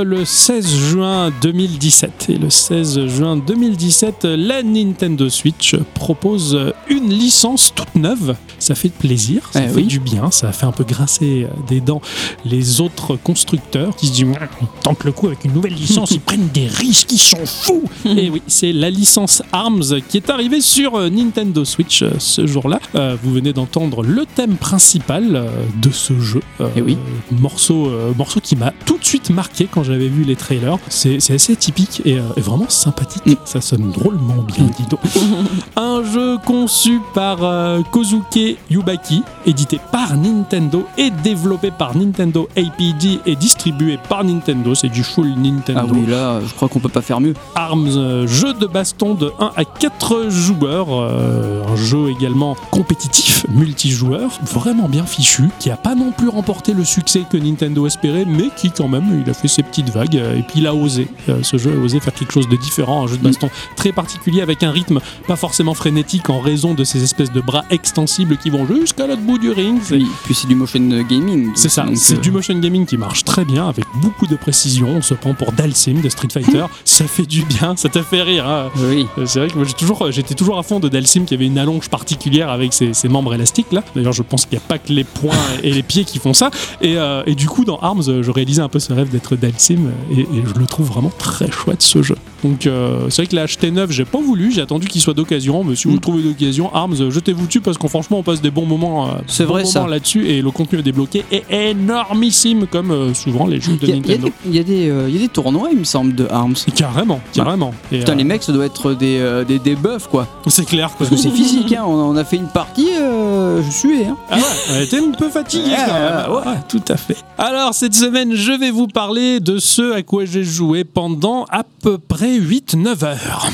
Le 0.03 0.25
16 0.25 0.75
juin 0.89 1.31
2017 1.41 2.25
et 2.29 2.37
le 2.37 2.49
16 2.49 3.07
juin 3.07 3.35
2017, 3.37 4.25
la 4.25 4.63
Nintendo 4.63 5.29
Switch 5.29 5.75
propose 5.93 6.73
une 6.89 7.09
licence 7.09 7.73
toute 7.73 7.95
neuve. 7.95 8.35
Ça 8.59 8.73
fait 8.75 8.89
plaisir, 8.89 9.49
ça 9.51 9.61
Eh 9.63 9.67
fait 9.67 9.75
oui. 9.75 9.83
du 9.85 9.99
bien, 9.99 10.31
ça 10.31 10.51
fait 10.51 10.65
un 10.65 10.71
peu 10.71 10.83
grincer 10.83 11.47
des 11.67 11.81
dents 11.81 12.01
les 12.45 12.81
autres 12.81 13.15
constructeurs 13.15 13.95
qui 13.95 14.07
se 14.07 14.11
disent 14.13 14.25
ils 14.61 14.67
tentent 14.83 15.03
le 15.03 15.11
coup 15.11 15.27
avec 15.27 15.45
une 15.45 15.53
nouvelle 15.53 15.73
licence, 15.73 16.11
ils 16.11 16.19
prennent 16.21 16.49
des 16.53 16.67
risques, 16.67 17.11
ils 17.11 17.17
sont 17.19 17.45
fous. 17.45 17.83
et 18.05 18.29
oui, 18.29 18.41
c'est 18.47 18.71
la 18.73 18.89
licence 18.89 19.43
ARMS 19.51 20.01
qui 20.09 20.17
est 20.17 20.29
arrivée 20.29 20.61
sur 20.61 20.95
euh, 20.95 21.09
Nintendo 21.09 21.63
Switch 21.65 22.01
euh, 22.01 22.11
ce 22.17 22.45
jour-là. 22.47 22.79
Euh, 22.95 23.15
vous 23.21 23.31
venez 23.33 23.53
d'entendre 23.53 24.03
le 24.03 24.25
thème 24.25 24.55
principal 24.55 25.45
de 25.81 25.89
ce 25.91 26.19
jeu. 26.19 26.41
Euh, 26.61 26.67
Eh 26.75 26.81
oui. 26.81 26.97
morceau, 27.31 27.87
euh, 27.87 28.13
morceau 28.17 28.39
qui 28.39 28.55
m'a 28.55 28.71
tout 28.85 28.97
de 28.97 29.05
suite 29.05 29.29
marqué 29.29 29.67
quand 29.69 29.83
j'avais 29.95 30.09
vu 30.09 30.23
les 30.23 30.35
trailers. 30.35 30.77
C'est 30.89 31.31
assez 31.31 31.55
typique 31.55 32.01
et, 32.03 32.17
euh, 32.17 32.23
et 32.35 32.41
vraiment 32.41 32.67
sympathique. 32.67 33.25
Mm. 33.25 33.35
Ça 33.45 33.61
sonne 33.61 33.91
drôlement 33.91 34.43
bien, 34.43 34.65
dis 34.77 34.85
donc. 34.89 34.99
Un 35.77 36.03
jeu 36.03 36.37
conçu 36.45 36.99
par 37.13 37.37
euh, 37.43 37.81
Kozuke 37.91 38.57
Yubaki, 38.69 39.23
édité 39.45 39.79
par 39.93 40.17
Nintendo 40.17 40.85
et 40.97 41.11
développé 41.11 41.71
par 41.71 41.95
Nintendo 41.95 42.49
APD 42.57 43.21
et 43.25 43.37
distribué 43.37 43.97
par 44.09 44.25
Nintendo. 44.25 44.75
C'est 44.75 44.89
du 44.89 45.03
full 45.03 45.29
Nintendo. 45.29 45.81
Ah 45.81 45.89
oui, 45.89 46.05
là, 46.05 46.41
je 46.45 46.53
crois 46.53 46.67
qu'on 46.67 46.79
peut 46.79 46.89
pas 46.89 47.01
faire 47.01 47.21
mieux. 47.21 47.33
Arms, 47.55 47.87
euh, 47.95 48.27
jeu 48.27 48.53
de 48.53 48.65
baston 48.65 49.13
de 49.13 49.31
1 49.39 49.51
à 49.55 49.63
4 49.63 50.29
joueurs, 50.29 50.87
euh, 50.91 51.63
un 51.65 51.75
jeu 51.77 52.09
également 52.09 52.57
compétitif, 52.69 53.45
multijoueur, 53.49 54.29
vraiment 54.43 54.89
bien 54.89 55.05
fichu, 55.05 55.49
qui 55.59 55.71
a 55.71 55.77
pas 55.77 55.95
non 55.95 56.11
plus 56.11 56.27
remporté 56.27 56.73
le 56.73 56.83
succès 56.83 57.23
que 57.29 57.37
Nintendo 57.37 57.87
espérait, 57.87 58.25
mais 58.25 58.49
qui 58.57 58.71
quand 58.71 58.89
même, 58.89 59.23
il 59.25 59.29
a 59.29 59.33
fait 59.33 59.47
ses 59.47 59.63
petites 59.63 59.74
vagues, 59.83 60.17
euh, 60.17 60.37
et 60.37 60.41
puis 60.41 60.59
il 60.59 60.67
a 60.67 60.73
osé, 60.75 61.07
euh, 61.29 61.39
ce 61.43 61.57
jeu 61.57 61.71
a 61.73 61.83
osé 61.83 61.99
faire 61.99 62.13
quelque 62.13 62.31
chose 62.33 62.47
de 62.49 62.55
différent, 62.55 63.03
un 63.03 63.07
jeu 63.07 63.17
de 63.17 63.23
baston 63.23 63.49
très 63.75 63.91
particulier 63.91 64.41
avec 64.41 64.63
un 64.63 64.71
rythme 64.71 64.99
pas 65.27 65.35
forcément 65.35 65.73
frénétique 65.73 66.29
en 66.29 66.39
raison 66.39 66.73
de 66.73 66.83
ces 66.83 67.03
espèces 67.03 67.31
de 67.31 67.41
bras 67.41 67.65
extensibles 67.69 68.37
qui 68.37 68.49
vont 68.49 68.65
jusqu'à 68.67 69.07
l'autre 69.07 69.21
bout 69.21 69.37
du 69.37 69.51
ring. 69.51 69.79
Oui, 69.91 70.07
puis 70.23 70.33
c'est 70.33 70.47
du 70.47 70.55
motion 70.55 70.79
gaming. 71.07 71.51
c'est 71.55 71.69
ça, 71.69 71.85
c'est 71.95 72.15
euh, 72.15 72.19
du 72.19 72.31
motion 72.31 72.57
gaming 72.59 72.85
qui 72.85 72.97
marche 72.97 73.23
très 73.23 73.45
bien 73.45 73.67
avec 73.67 73.85
beaucoup 74.01 74.27
de 74.27 74.35
précision. 74.35 74.87
On 74.97 75.01
se 75.01 75.13
prend 75.13 75.33
pour 75.33 75.51
Dalsim 75.51 76.01
de 76.01 76.09
Street 76.09 76.27
Fighter. 76.31 76.65
ça 76.85 77.05
fait 77.05 77.25
du 77.25 77.43
bien, 77.43 77.75
ça 77.75 77.89
te 77.89 78.01
fait 78.01 78.21
rire. 78.21 78.47
hein. 78.47 78.69
Oui. 78.77 79.05
C'est 79.25 79.39
vrai 79.39 79.47
que 79.49 79.73
toujours, 79.77 80.11
j'étais 80.11 80.35
toujours 80.35 80.57
à 80.57 80.63
fond 80.63 80.79
de 80.79 80.89
Dalsim 80.89 81.25
qui 81.25 81.33
avait 81.33 81.45
une 81.47 81.57
allonge 81.57 81.89
particulière 81.89 82.49
avec 82.49 82.73
ses, 82.73 82.93
ses 82.93 83.07
membres 83.09 83.33
élastiques 83.33 83.71
là. 83.71 83.83
D'ailleurs, 83.95 84.13
je 84.13 84.23
pense 84.23 84.45
qu'il 84.45 84.57
n'y 84.57 84.63
a 84.63 84.67
pas 84.67 84.77
que 84.77 84.91
les 84.93 85.03
poings 85.03 85.33
et 85.63 85.71
les 85.71 85.83
pieds 85.83 86.05
qui 86.05 86.19
font 86.19 86.33
ça. 86.33 86.49
Et, 86.81 86.97
euh, 86.97 87.23
et 87.25 87.35
du 87.35 87.47
coup, 87.47 87.65
dans 87.65 87.77
Arms, 87.79 88.21
je 88.21 88.31
réalisais 88.31 88.61
un 88.61 88.69
peu 88.69 88.79
ce 88.79 88.93
rêve 88.93 89.09
d'être 89.09 89.35
Dalsim 89.35 89.64
et, 89.73 90.25
je 90.45 90.59
le 90.59 90.65
trouve 90.65 90.87
vraiment 90.87 91.11
très 91.17 91.51
chouette 91.51 91.81
ce 91.81 92.01
jeu. 92.01 92.15
Donc, 92.45 92.67
euh, 92.67 93.07
c'est 93.09 93.23
vrai 93.23 93.27
que 93.31 93.35
l'acheter 93.35 93.71
neuf, 93.71 93.91
j'ai 93.91 94.05
pas 94.05 94.19
voulu. 94.21 94.51
J'ai 94.51 94.61
attendu 94.61 94.87
qu'il 94.87 95.01
soit 95.01 95.13
d'occasion. 95.13 95.63
Mais 95.63 95.75
si 95.75 95.85
vous 95.87 95.91
Mm. 95.93 95.95
le 95.95 95.99
trouvez 96.01 96.23
d'occasion, 96.23 96.73
Arms, 96.73 97.09
jetez-vous 97.09 97.47
dessus 97.47 97.61
parce 97.61 97.77
qu'on 97.77 97.87
franchement, 97.87 98.19
on 98.19 98.23
passe 98.23 98.41
des 98.41 98.51
bons 98.51 98.65
moments. 98.65 99.07
euh, 99.07 99.11
C'est 99.27 99.45
vrai, 99.45 99.65
ça. 99.65 99.87
là-dessus 99.87 100.27
et 100.27 100.41
le 100.41 100.51
contenu 100.51 100.79
est 100.79 100.83
débloqué 100.83 101.23
est 101.31 101.43
énormissime 101.71 102.67
comme 102.67 102.91
euh, 102.91 103.13
souvent 103.13 103.47
les 103.47 103.59
jeux 103.59 103.73
de 103.77 103.87
Il 103.87 103.89
y, 103.89 103.91
a- 103.93 103.95
il 103.95 104.07
y 104.07 104.13
a 104.13 104.17
Nintendo. 104.17 104.33
y 104.51 104.59
a 104.59 104.63
des, 104.63 104.89
euh, 104.89 105.09
y 105.09 105.15
a 105.15 105.19
des 105.19 105.27
tournois, 105.27 105.69
il 105.71 105.79
me 105.79 105.83
semble, 105.83 106.13
de 106.15 106.27
Arms. 106.29 106.55
Carrément, 106.75 107.19
carrément. 107.33 107.73
Et, 107.91 107.99
Putain, 107.99 108.13
euh, 108.13 108.15
les 108.15 108.23
mecs, 108.23 108.43
ça 108.43 108.51
doit 108.51 108.65
être 108.65 108.93
des, 108.93 109.17
euh, 109.19 109.43
des, 109.43 109.59
des 109.59 109.75
buffs, 109.75 110.07
quoi. 110.09 110.27
c'est 110.47 110.65
clair. 110.65 110.89
quoi. 110.89 110.97
Parce 110.99 111.09
que 111.09 111.17
c'est 111.17 111.29
physique, 111.35 111.73
hein. 111.73 111.83
On, 111.87 111.93
on 111.93 112.15
a 112.15 112.23
fait 112.23 112.37
une 112.37 112.47
partie, 112.47 112.89
euh, 112.99 113.61
je 113.63 113.71
suais, 113.71 114.05
hein. 114.05 114.17
Ah 114.29 114.35
ouais, 114.71 114.83
était 114.83 114.99
un 114.99 115.11
peu 115.11 115.29
fatiguée 115.29 115.65
Ouais, 115.71 115.77
quand 115.87 115.93
même. 115.93 116.31
ouais, 116.31 116.51
Ouais, 116.51 116.59
tout 116.69 116.81
à 116.89 116.97
fait. 116.97 117.17
Alors, 117.37 117.73
cette 117.73 117.95
semaine, 117.95 118.33
je 118.35 118.51
vais 118.51 118.71
vous 118.71 118.87
parler 118.87 119.39
de 119.39 119.57
ce 119.57 119.93
à 119.93 120.01
quoi 120.03 120.25
j'ai 120.25 120.43
joué 120.43 120.83
pendant 120.83 121.45
à 121.49 121.63
peu 121.81 121.97
près 121.97 122.34
8-9 122.39 123.03
heures. 123.05 123.47